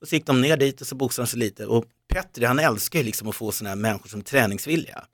Och 0.00 0.08
så 0.08 0.14
gick 0.14 0.26
de 0.26 0.40
ner 0.40 0.56
dit 0.56 0.80
och 0.80 0.86
så 0.86 0.94
boxade 0.94 1.26
de 1.26 1.30
sig 1.30 1.38
lite 1.38 1.66
och 1.66 1.84
Petter 2.08 2.46
han 2.46 2.58
älskar 2.58 2.98
ju 2.98 3.04
liksom 3.04 3.28
att 3.28 3.36
få 3.36 3.52
sådana 3.52 3.68
här 3.70 3.76
människor 3.76 4.08
som 4.08 4.22
träningsvilja. 4.22 5.04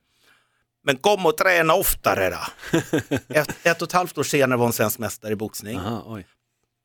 Men 0.85 0.97
kom 0.97 1.27
och 1.27 1.37
träna 1.37 1.75
oftare 1.75 2.31
då. 2.31 2.79
ett, 3.29 3.67
ett 3.67 3.83
och 3.83 3.89
ett 3.89 3.93
halvt 3.93 4.19
år 4.19 4.23
senare 4.23 4.59
var 4.59 4.65
hon 4.67 4.73
svensk 4.73 4.99
mästare 4.99 5.33
i 5.33 5.37
boxning. 5.37 5.79
Aha. 5.79 6.21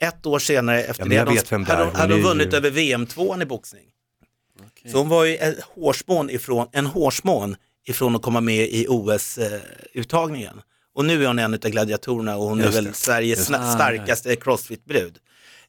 Ett 0.02 0.26
år 0.26 0.40
senare 0.40 0.84
efter 0.84 1.04
Ja, 1.04 1.10
det 1.10 1.18
hade 1.18 1.32
hade 1.74 1.84
hon, 1.84 1.92
Hon 1.92 1.96
hade 1.96 2.02
hon 2.02 2.12
är 2.12 2.18
ju- 2.18 2.24
vunnit 2.24 2.54
över 2.54 2.70
VM-tvåan 2.70 3.42
i 3.42 3.46
boxning. 3.46 3.86
Så 4.86 4.98
hon 4.98 5.10
var 5.10 5.26
ju 5.26 5.38
en 5.38 5.56
hårsmån 5.76 6.30
ifrån, 6.30 6.68
en 6.72 6.86
hårsmån 6.86 7.56
ifrån 7.88 8.16
att 8.16 8.22
komma 8.22 8.42
med 8.42 8.68
i 8.70 8.86
OS-uttagningen. 8.90 10.62
Och 10.94 11.06
nu 11.06 11.24
är 11.24 11.28
hon 11.28 11.40
en 11.40 11.54
av 11.54 11.60
gladiatorerna 11.60 12.38
och 12.38 12.44
hon 12.44 12.58
Just 12.60 12.70
är 12.70 12.74
väl 12.74 12.86
det. 12.86 12.94
Sveriges 12.94 13.50
sna- 13.50 13.76
starkaste 13.76 14.36
crossfit-brud. 14.36 15.18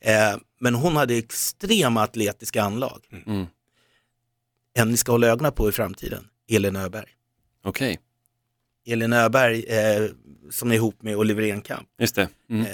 Eh, 0.01 0.36
men 0.60 0.74
hon 0.74 0.97
hade 0.97 1.14
extrema 1.14 2.02
atletiska 2.02 2.62
anlag. 2.62 3.01
Mm. 3.26 3.47
En 4.74 4.89
ni 4.90 4.97
ska 4.97 5.12
hålla 5.12 5.26
ögonen 5.26 5.52
på 5.52 5.68
i 5.68 5.72
framtiden, 5.72 6.24
Elin 6.51 6.76
Öberg. 6.76 7.09
Okej, 7.64 7.98
Elin 8.86 9.12
Öberg 9.12 9.64
eh, 9.64 10.10
som 10.51 10.70
är 10.70 10.74
ihop 10.74 11.02
med 11.02 11.16
Oliver 11.16 11.43
Enkamp. 11.43 11.89
just 12.01 12.14
det. 12.14 12.28
Mm. 12.51 12.66
Eh, 12.66 12.69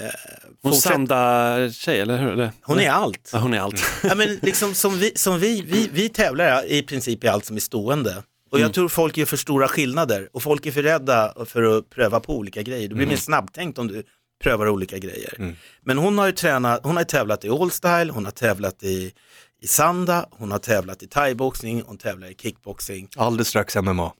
Hon 0.61 0.71
fortsätt- 0.71 0.91
Sanda-tjej, 0.91 1.99
eller 1.99 2.17
hur? 2.17 2.31
Eller? 2.31 2.51
hon 2.61 2.79
är 2.79 2.89
allt. 2.89 3.29
Ja, 3.33 3.39
hon 3.39 3.53
är 3.53 3.59
allt. 3.59 3.83
Ja, 4.03 4.15
men 4.15 4.39
liksom 4.41 4.73
som 4.73 4.97
vi, 4.97 5.11
som 5.15 5.39
vi, 5.39 5.61
vi, 5.61 5.89
vi 5.93 6.09
tävlar 6.09 6.65
i 6.71 6.83
princip 6.83 7.23
i 7.23 7.27
allt 7.27 7.45
som 7.45 7.55
är 7.55 7.59
stående. 7.59 8.23
Och 8.51 8.57
jag 8.59 8.61
Mm. 8.65 8.71
tror 8.73 8.89
folk 8.89 9.17
gör 9.17 9.25
för 9.25 9.37
stora 9.37 9.67
skillnader 9.67 10.29
och 10.33 10.43
folk 10.43 10.65
är 10.65 10.71
för 10.71 10.83
rädda 10.83 11.33
för 11.45 11.77
att 11.77 11.89
pröva 11.89 12.19
på 12.19 12.37
olika 12.37 12.61
grejer. 12.61 12.87
Du 12.87 12.95
blir 12.95 13.03
Mm. 13.05 13.09
mer 13.13 13.17
snabbtänkt 13.17 13.77
om 13.79 13.87
du 13.87 14.03
prövar 14.43 14.67
olika 14.69 14.97
grejer. 14.97 15.55
Men 15.81 15.97
hon 15.97 16.17
har 16.17 16.25
ju 16.25 16.31
tränat, 16.31 16.79
hon 16.83 16.97
har 16.97 17.03
tävlat 17.03 17.45
i 17.45 17.49
allstyle, 17.49 18.11
hon 18.11 18.25
har 18.25 18.31
tävlat 18.31 18.83
i, 18.83 19.13
i 19.61 19.67
sanda, 19.67 20.25
hon 20.31 20.51
har 20.51 20.59
tävlat 20.59 21.03
i 21.03 21.07
thaiboxning, 21.07 21.83
hon 21.85 21.97
tävlar 21.97 22.27
i 22.31 22.35
kickboxing. 22.35 23.09
Alldeles 23.17 23.47
strax 23.47 23.75
MMA. 23.75 24.11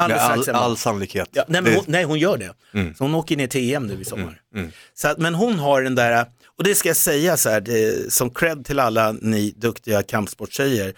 Alldeles 0.00 0.22
Med 0.22 0.30
all, 0.30 0.42
strax 0.42 0.46
hemma. 0.46 0.58
all 0.58 0.76
sannolikhet. 0.76 1.28
Ja, 1.32 1.44
nej, 1.48 1.62
men 1.62 1.74
hon, 1.74 1.84
nej, 1.88 2.04
hon 2.04 2.18
gör 2.18 2.36
det. 2.36 2.54
Mm. 2.74 2.94
Så 2.94 3.04
hon 3.04 3.14
åker 3.14 3.36
ner 3.36 3.46
till 3.46 3.74
EM 3.74 3.86
nu 3.86 4.00
i 4.00 4.04
sommar. 4.04 4.40
mm. 4.54 4.70
Så 4.94 5.08
att, 5.08 5.18
men 5.18 5.34
hon 5.34 5.58
har 5.58 5.82
den 5.82 5.94
där, 5.94 6.26
och 6.46 6.64
det 6.64 6.74
ska 6.74 6.88
jag 6.88 6.96
säga 6.96 7.36
så 7.36 7.50
här, 7.50 7.60
det, 7.60 8.12
som 8.12 8.30
cred 8.30 8.64
till 8.64 8.78
alla 8.78 9.12
ni 9.12 9.50
duktiga 9.56 10.02
kampsporttjejer, 10.02 10.94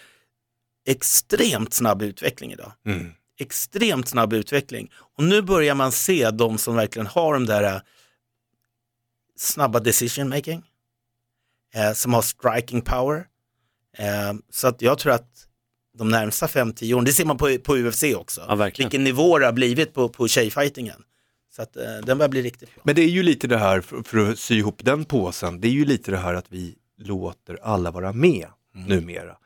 extremt 0.87 1.75
snabb 1.75 2.03
utveckling 2.03 2.53
idag. 2.53 2.73
Mm. 2.87 3.13
Extremt 3.39 4.09
snabb 4.09 4.33
utveckling. 4.33 4.91
Och 5.17 5.25
nu 5.25 5.43
börjar 5.43 5.75
man 5.75 5.93
se 5.93 6.31
de 6.31 6.59
som 6.59 6.77
verkligen 6.77 7.07
har 7.07 7.33
de 7.35 7.47
där 7.47 7.63
eh, 7.63 7.81
snabba 9.39 9.81
decision 9.81 10.29
making, 10.29 10.63
eh, 11.75 11.93
som 11.93 12.15
har 12.15 12.23
striking 12.23 12.83
power. 12.83 13.27
Eh, 13.99 14.33
så 14.51 14.69
att 14.69 14.83
jag 14.83 14.99
tror 14.99 15.13
att 15.13 15.47
de 15.99 16.09
närmsta 16.09 16.47
5-10 16.47 16.95
åren, 16.95 17.05
det 17.05 17.13
ser 17.13 17.25
man 17.25 17.37
på, 17.37 17.59
på 17.59 17.77
UFC 17.77 18.05
också, 18.17 18.45
Ja, 18.49 18.55
verkligen. 18.55 18.89
vilken 18.89 19.05
nivå 19.05 19.39
det 19.39 19.45
har 19.47 19.53
blivit 19.53 19.95
på, 19.95 20.09
på 20.09 20.29
tjejfightingen. 20.29 21.03
Så 21.57 21.63
att, 21.63 21.77
eh, 21.77 21.83
den 22.07 22.19
börjar 22.19 22.29
bli 22.29 22.43
riktigt 22.43 22.75
bra. 22.75 22.83
Men 22.87 22.95
det 22.95 23.03
är 23.03 23.09
ju 23.09 23.23
lite 23.23 23.47
det 23.47 23.59
här, 23.59 23.81
för, 23.81 24.03
för 24.03 24.31
att 24.31 24.39
sy 24.39 24.59
ihop 24.59 24.81
den 24.85 25.05
påsen, 25.05 25.61
det 25.61 25.69
är 25.69 25.73
ju 25.73 25.85
lite 25.85 26.11
det 26.11 26.17
här 26.19 26.35
att 26.35 26.47
vi 26.49 26.75
låter 26.99 27.59
alla 27.63 27.91
vara 27.91 28.13
med 28.13 28.47
Mm. 28.75 28.87
numera. 28.89 29.37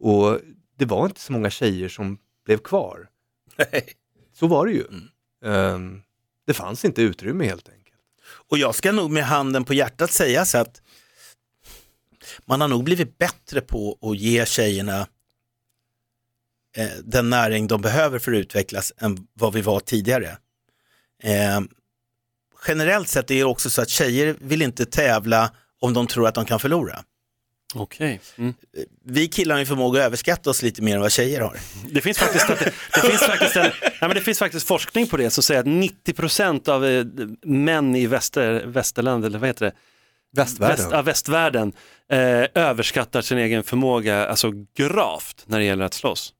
Och 0.00 0.38
det 0.78 0.84
var 0.84 1.06
inte 1.06 1.20
så 1.20 1.32
många 1.32 1.50
tjejer 1.50 1.88
som 1.88 2.18
blev 2.46 2.58
kvar. 2.58 3.08
Så 4.34 4.46
var 4.46 4.66
det 4.66 4.72
ju. 4.72 4.84
Mm. 4.86 5.08
Ehm, 5.44 6.02
det 6.46 6.54
fanns 6.54 6.84
inte 6.84 7.02
utrymme 7.02 7.44
helt 7.44 7.68
enkelt. 7.68 7.98
Och 8.48 8.58
jag 8.58 8.74
ska 8.74 8.92
nog 8.92 9.10
med 9.10 9.24
handen 9.24 9.64
på 9.64 9.74
hjärtat 9.74 10.10
säga 10.12 10.44
så 10.44 10.58
att 10.58 10.82
man 12.46 12.60
har 12.60 12.68
nog 12.68 12.84
blivit 12.84 13.18
bättre 13.18 13.60
på 13.60 13.98
att 14.02 14.16
ge 14.18 14.46
tjejerna 14.46 15.06
eh, 16.76 16.88
den 17.04 17.30
näring 17.30 17.66
de 17.66 17.82
behöver 17.82 18.18
för 18.18 18.32
att 18.32 18.36
utvecklas 18.36 18.92
än 18.98 19.26
vad 19.34 19.52
vi 19.52 19.60
var 19.60 19.80
tidigare. 19.80 20.36
Eh, 21.22 21.60
generellt 22.68 23.08
sett 23.08 23.30
är 23.30 23.34
det 23.34 23.44
också 23.44 23.70
så 23.70 23.82
att 23.82 23.88
tjejer 23.88 24.36
vill 24.40 24.62
inte 24.62 24.86
tävla 24.86 25.50
om 25.80 25.94
de 25.94 26.06
tror 26.06 26.28
att 26.28 26.34
de 26.34 26.44
kan 26.44 26.60
förlora. 26.60 27.04
Okej. 27.74 28.20
Mm. 28.38 28.54
Vi 29.04 29.28
killar 29.28 29.54
har 29.54 29.60
ju 29.60 29.66
förmåga 29.66 30.00
att 30.00 30.06
överskatta 30.06 30.50
oss 30.50 30.62
lite 30.62 30.82
mer 30.82 30.94
än 30.94 31.00
vad 31.00 31.12
tjejer 31.12 31.40
har. 31.40 31.56
Det 31.90 32.00
finns 32.00 32.18
faktiskt, 32.18 32.48
det, 32.48 32.72
det 32.94 33.00
finns 33.00 33.22
faktiskt, 33.22 33.56
en, 33.56 33.62
nej 33.62 33.92
men 34.00 34.14
det 34.14 34.20
finns 34.20 34.38
faktiskt 34.38 34.66
forskning 34.66 35.06
på 35.06 35.16
det 35.16 35.30
som 35.30 35.42
säger 35.42 35.60
att 35.60 35.66
90% 35.66 36.68
av 36.68 36.86
eh, 36.86 37.04
män 37.42 37.96
i 37.96 38.06
väster, 38.06 38.66
västerland, 38.66 39.24
eller 39.24 39.38
vad 39.38 39.48
heter 39.48 39.66
det? 39.66 39.72
Västvärlden. 40.36 40.76
Väst, 40.76 40.88
ja, 40.92 41.02
västvärlden 41.02 41.72
eh, 42.10 42.44
överskattar 42.54 43.22
sin 43.22 43.38
egen 43.38 43.62
förmåga 43.62 44.26
alltså 44.26 44.52
gravt 44.76 45.44
när 45.46 45.58
det 45.58 45.64
gäller 45.64 45.84
att 45.84 45.94
slåss. 45.94 46.34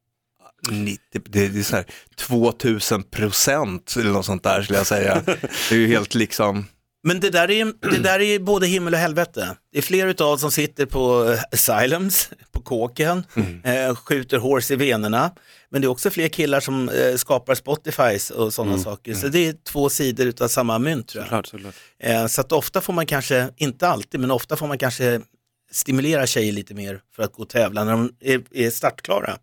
90, 0.70 0.98
det, 1.24 1.48
det 1.48 1.60
är 1.60 1.62
så 1.62 1.76
här 1.76 1.86
2000 2.18 3.02
procent 3.02 3.94
eller 3.98 4.10
något 4.10 4.26
sånt 4.26 4.42
där 4.42 4.62
skulle 4.62 4.78
jag 4.78 4.86
säga. 4.86 5.22
Det 5.26 5.74
är 5.74 5.78
ju 5.78 5.86
helt 5.86 6.14
liksom, 6.14 6.66
Men 7.02 7.20
det 7.20 7.30
där, 7.30 7.50
är, 7.50 7.90
det 7.90 7.98
där 7.98 8.20
är 8.20 8.38
både 8.38 8.66
himmel 8.66 8.94
och 8.94 9.00
helvete. 9.00 9.56
Det 9.72 9.78
är 9.78 9.82
fler 9.82 10.06
utav 10.06 10.36
som 10.36 10.50
sitter 10.50 10.86
på 10.86 11.30
eh, 11.32 11.40
asylums, 11.52 12.30
på 12.52 12.60
kåken, 12.60 13.24
eh, 13.64 13.96
skjuter 13.96 14.38
hårs 14.38 14.70
i 14.70 14.76
venerna. 14.76 15.30
Men 15.70 15.80
det 15.80 15.86
är 15.86 15.90
också 15.90 16.10
fler 16.10 16.28
killar 16.28 16.60
som 16.60 16.88
eh, 16.88 17.16
skapar 17.16 17.54
Spotifys 17.54 18.30
och 18.30 18.52
sådana 18.52 18.78
saker. 18.78 19.14
Så 19.14 19.28
det 19.28 19.48
är 19.48 19.54
två 19.72 19.88
sidor 19.88 20.26
utav 20.26 20.48
samma 20.48 20.78
mynt 20.78 21.08
tror 21.08 21.20
jag. 21.22 21.26
Såklart, 21.26 21.46
såklart. 21.46 21.74
Eh, 22.02 22.26
så 22.26 22.40
att 22.40 22.52
ofta 22.52 22.80
får 22.80 22.92
man 22.92 23.06
kanske, 23.06 23.48
inte 23.56 23.88
alltid, 23.88 24.20
men 24.20 24.30
ofta 24.30 24.56
får 24.56 24.66
man 24.66 24.78
kanske 24.78 25.20
stimulera 25.72 26.26
tjejer 26.26 26.52
lite 26.52 26.74
mer 26.74 27.00
för 27.16 27.22
att 27.22 27.32
gå 27.32 27.42
och 27.42 27.48
tävla 27.48 27.84
när 27.84 27.92
de 27.92 28.12
är, 28.20 28.42
är 28.50 28.70
startklara 28.70 29.38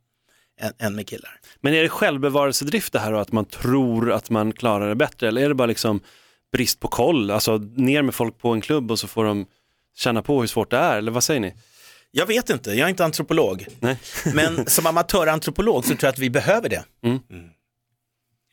än, 0.59 0.73
än 0.79 0.95
med 0.95 1.07
killar. 1.07 1.39
Men 1.61 1.73
är 1.73 1.83
det 1.83 1.89
självbevarelsedrift 1.89 2.93
det 2.93 2.99
här 2.99 3.13
och 3.13 3.21
att 3.21 3.31
man 3.31 3.45
tror 3.45 4.11
att 4.11 4.29
man 4.29 4.53
klarar 4.53 4.89
det 4.89 4.95
bättre 4.95 5.27
eller 5.27 5.41
är 5.41 5.49
det 5.49 5.55
bara 5.55 5.65
liksom 5.65 5.99
brist 6.53 6.79
på 6.79 6.87
koll? 6.87 7.31
Alltså 7.31 7.57
ner 7.57 8.01
med 8.01 8.15
folk 8.15 8.37
på 8.37 8.49
en 8.49 8.61
klubb 8.61 8.91
och 8.91 8.99
så 8.99 9.07
får 9.07 9.25
de 9.25 9.45
känna 9.95 10.21
på 10.21 10.39
hur 10.39 10.47
svårt 10.47 10.71
det 10.71 10.77
är 10.77 10.97
eller 10.97 11.11
vad 11.11 11.23
säger 11.23 11.39
ni? 11.39 11.53
Jag 12.11 12.25
vet 12.25 12.49
inte, 12.49 12.69
jag 12.69 12.85
är 12.85 12.89
inte 12.89 13.05
antropolog. 13.05 13.67
Nej. 13.79 13.97
Men 14.33 14.65
som 14.65 14.85
amatörantropolog 14.85 15.83
så 15.83 15.89
tror 15.89 16.03
jag 16.03 16.09
att 16.09 16.19
vi 16.19 16.29
behöver 16.29 16.69
det. 16.69 16.83
Mm. 17.03 17.19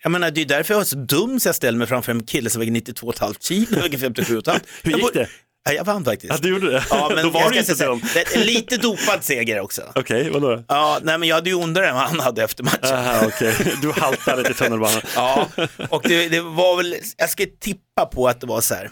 Jag 0.03 0.13
menar, 0.13 0.31
det 0.31 0.41
är 0.41 0.45
därför 0.45 0.75
jag 0.75 0.81
är 0.81 0.85
så 0.85 0.97
dum 0.97 1.41
så 1.41 1.49
jag 1.49 1.55
ställer 1.55 1.79
mig 1.79 1.87
framför 1.87 2.13
en 2.13 2.23
kille 2.23 2.51
som 2.51 2.61
väger 2.61 2.73
92,5 2.73 3.37
kilo 3.41 3.77
och 3.77 3.85
väger 3.85 3.99
57,5. 4.11 4.61
Hur 4.83 4.93
gick 4.93 5.15
det? 5.15 5.29
Ja, 5.67 5.73
jag 5.73 5.85
vann 5.85 6.05
faktiskt. 6.05 6.33
Ja, 6.33 6.39
du 6.43 6.49
gjorde 6.49 6.71
det? 6.71 6.85
Ja, 6.91 7.11
men 7.15 7.25
Då 7.25 7.31
var 7.31 7.51
du 7.51 7.59
inte 7.59 7.75
säga- 7.77 8.01
det 8.15 8.37
lite 8.45 8.77
dopad 8.77 9.25
seger 9.25 9.61
också. 9.61 9.83
Okej, 9.95 10.31
vadå 10.31 10.57
då? 10.57 10.65
Ja, 10.69 10.99
nej 11.03 11.19
men 11.19 11.29
jag 11.29 11.37
hade 11.37 11.51
ju 11.51 11.57
ondare 11.57 11.89
än 11.89 11.95
vad 11.95 12.05
han 12.05 12.21
hade 12.21 12.43
efter 12.45 12.65
matchen. 12.65 12.95
Aha, 12.95 13.27
okej. 13.27 13.55
Du 13.83 13.93
haltade 13.93 14.45
till 14.45 14.55
tunnelbanan. 14.55 15.01
Ja, 15.17 15.49
och 15.91 16.03
det, 16.03 16.29
det 16.29 16.41
var 16.41 16.77
väl, 16.77 16.97
jag 17.17 17.31
ska 17.31 17.45
tippa 17.61 18.07
på 18.07 18.29
att 18.29 18.41
det 18.41 18.47
var 18.47 18.61
så 18.61 18.75
här, 18.75 18.91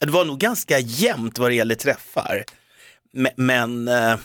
det 0.00 0.10
var 0.10 0.24
nog 0.24 0.38
ganska 0.38 0.78
jämnt 0.78 1.38
vad 1.38 1.50
det 1.50 1.54
gäller 1.54 1.74
träffar. 1.74 2.44
Men, 3.12 3.32
men 3.36 3.88
eh, 3.88 4.16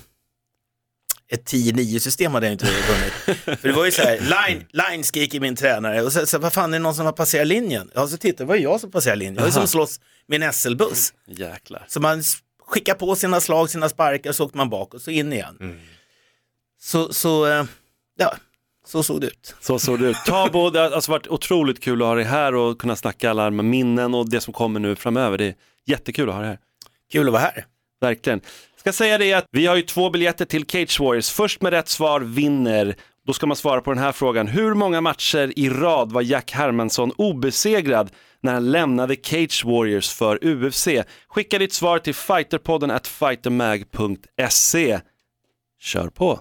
ett 1.30 1.52
10-9 1.52 2.00
system 2.00 2.34
hade 2.34 2.46
jag 2.46 2.54
inte 2.54 2.66
vunnit. 2.66 3.40
För 3.62 3.68
det 3.68 3.74
var 3.74 3.86
ju 3.86 3.92
så 3.92 4.02
här, 4.02 4.20
line, 4.20 4.66
line 4.72 5.04
skriker 5.04 5.40
min 5.40 5.56
tränare 5.56 6.02
och 6.02 6.14
så, 6.14 6.26
så 6.26 6.40
vad 6.40 6.54
fan 6.54 6.74
är 6.74 6.80
det 6.80 6.84
någon 6.84 6.96
som 6.96 7.06
har 7.06 7.14
passerat 7.14 7.48
linjen? 7.48 7.92
Ja, 7.96 8.08
så 8.08 8.18
tittar 8.18 8.46
det 8.46 8.48
var 8.48 8.56
ju 8.56 8.62
jag 8.64 8.80
som 8.82 8.92
passerade 8.92 9.20
linjen. 9.20 9.36
Jag 9.36 9.46
ju 9.46 9.52
som 9.52 9.68
slåss 9.68 10.00
med 10.28 10.44
en 10.44 10.54
SL-buss. 10.54 11.14
Jäklar. 11.28 11.86
Så 11.88 12.00
man 12.00 12.24
skickar 12.66 12.94
på 12.94 13.16
sina 13.16 13.42
slag, 13.42 13.70
sina 13.70 13.90
sparkar, 13.90 14.32
så 14.32 14.46
åker 14.46 14.58
man 14.58 14.70
bak 14.70 14.94
och 14.94 15.02
så 15.02 15.12
in 15.12 15.34
igen. 15.34 15.80
Så, 16.80 17.14
så 17.14 17.48
eh, 17.48 17.66
ja, 18.18 18.36
så 18.88 19.04
såg 19.04 19.22
det 19.22 19.28
ut. 19.28 19.56
Så 19.60 19.80
såg 19.80 20.00
det 20.00 20.08
ut. 20.08 20.18
Tabo, 20.26 20.70
det 20.74 20.80
har 20.80 20.92
alltså 20.92 21.12
varit 21.12 21.28
otroligt 21.28 21.84
kul 21.84 22.02
att 22.02 22.08
ha 22.08 22.16
dig 22.16 22.24
här 22.24 22.56
och 22.56 22.80
kunna 22.82 22.96
snacka 22.96 23.30
alla 23.30 23.50
med 23.50 23.66
minnen 23.66 24.14
och 24.14 24.30
det 24.30 24.42
som 24.42 24.54
kommer 24.54 24.80
nu 24.80 24.96
framöver. 24.96 25.38
Det 25.38 25.46
är 25.46 25.56
jättekul 25.86 26.30
att 26.30 26.36
ha 26.36 26.42
dig 26.42 26.50
här. 26.50 26.60
Kul 27.12 27.28
att 27.28 27.34
vara 27.34 27.42
här. 27.42 27.66
Verkligen. 28.02 28.42
Ska 28.88 28.94
säga 28.94 29.18
det 29.18 29.34
att 29.34 29.46
vi 29.52 29.66
har 29.66 29.76
ju 29.76 29.82
två 29.82 30.10
biljetter 30.10 30.46
till 30.46 30.66
Cage 30.66 31.00
Warriors. 31.00 31.30
Först 31.30 31.62
med 31.62 31.74
rätt 31.74 31.88
svar 31.90 32.22
vinner. 32.22 32.96
Då 33.26 33.34
ska 33.34 33.46
man 33.48 33.58
svara 33.58 33.82
på 33.82 33.94
den 33.94 34.04
här 34.04 34.12
frågan. 34.12 34.48
Hur 34.48 34.74
många 34.74 35.02
matcher 35.02 35.54
i 35.56 35.70
rad 35.70 36.12
var 36.12 36.22
Jack 36.22 36.52
Hermansson 36.52 37.12
obesegrad 37.12 38.12
när 38.42 38.54
han 38.54 38.72
lämnade 38.72 39.16
Cage 39.16 39.66
Warriors 39.66 40.10
för 40.10 40.46
UFC? 40.46 40.88
Skicka 41.28 41.60
ditt 41.60 41.74
svar 41.74 42.00
till 42.00 42.16
fighterpodden 42.16 42.92
at 42.92 43.08
fightermag.se. 43.08 45.00
Kör 45.80 46.10
på. 46.10 46.40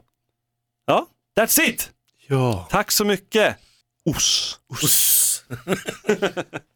Ja, 0.86 1.06
that's 1.38 1.60
it! 1.60 1.90
ja. 2.26 2.68
Tack 2.70 2.90
så 2.90 3.04
mycket. 3.04 3.56
Os. 4.04 4.58
Uss. 4.82 5.44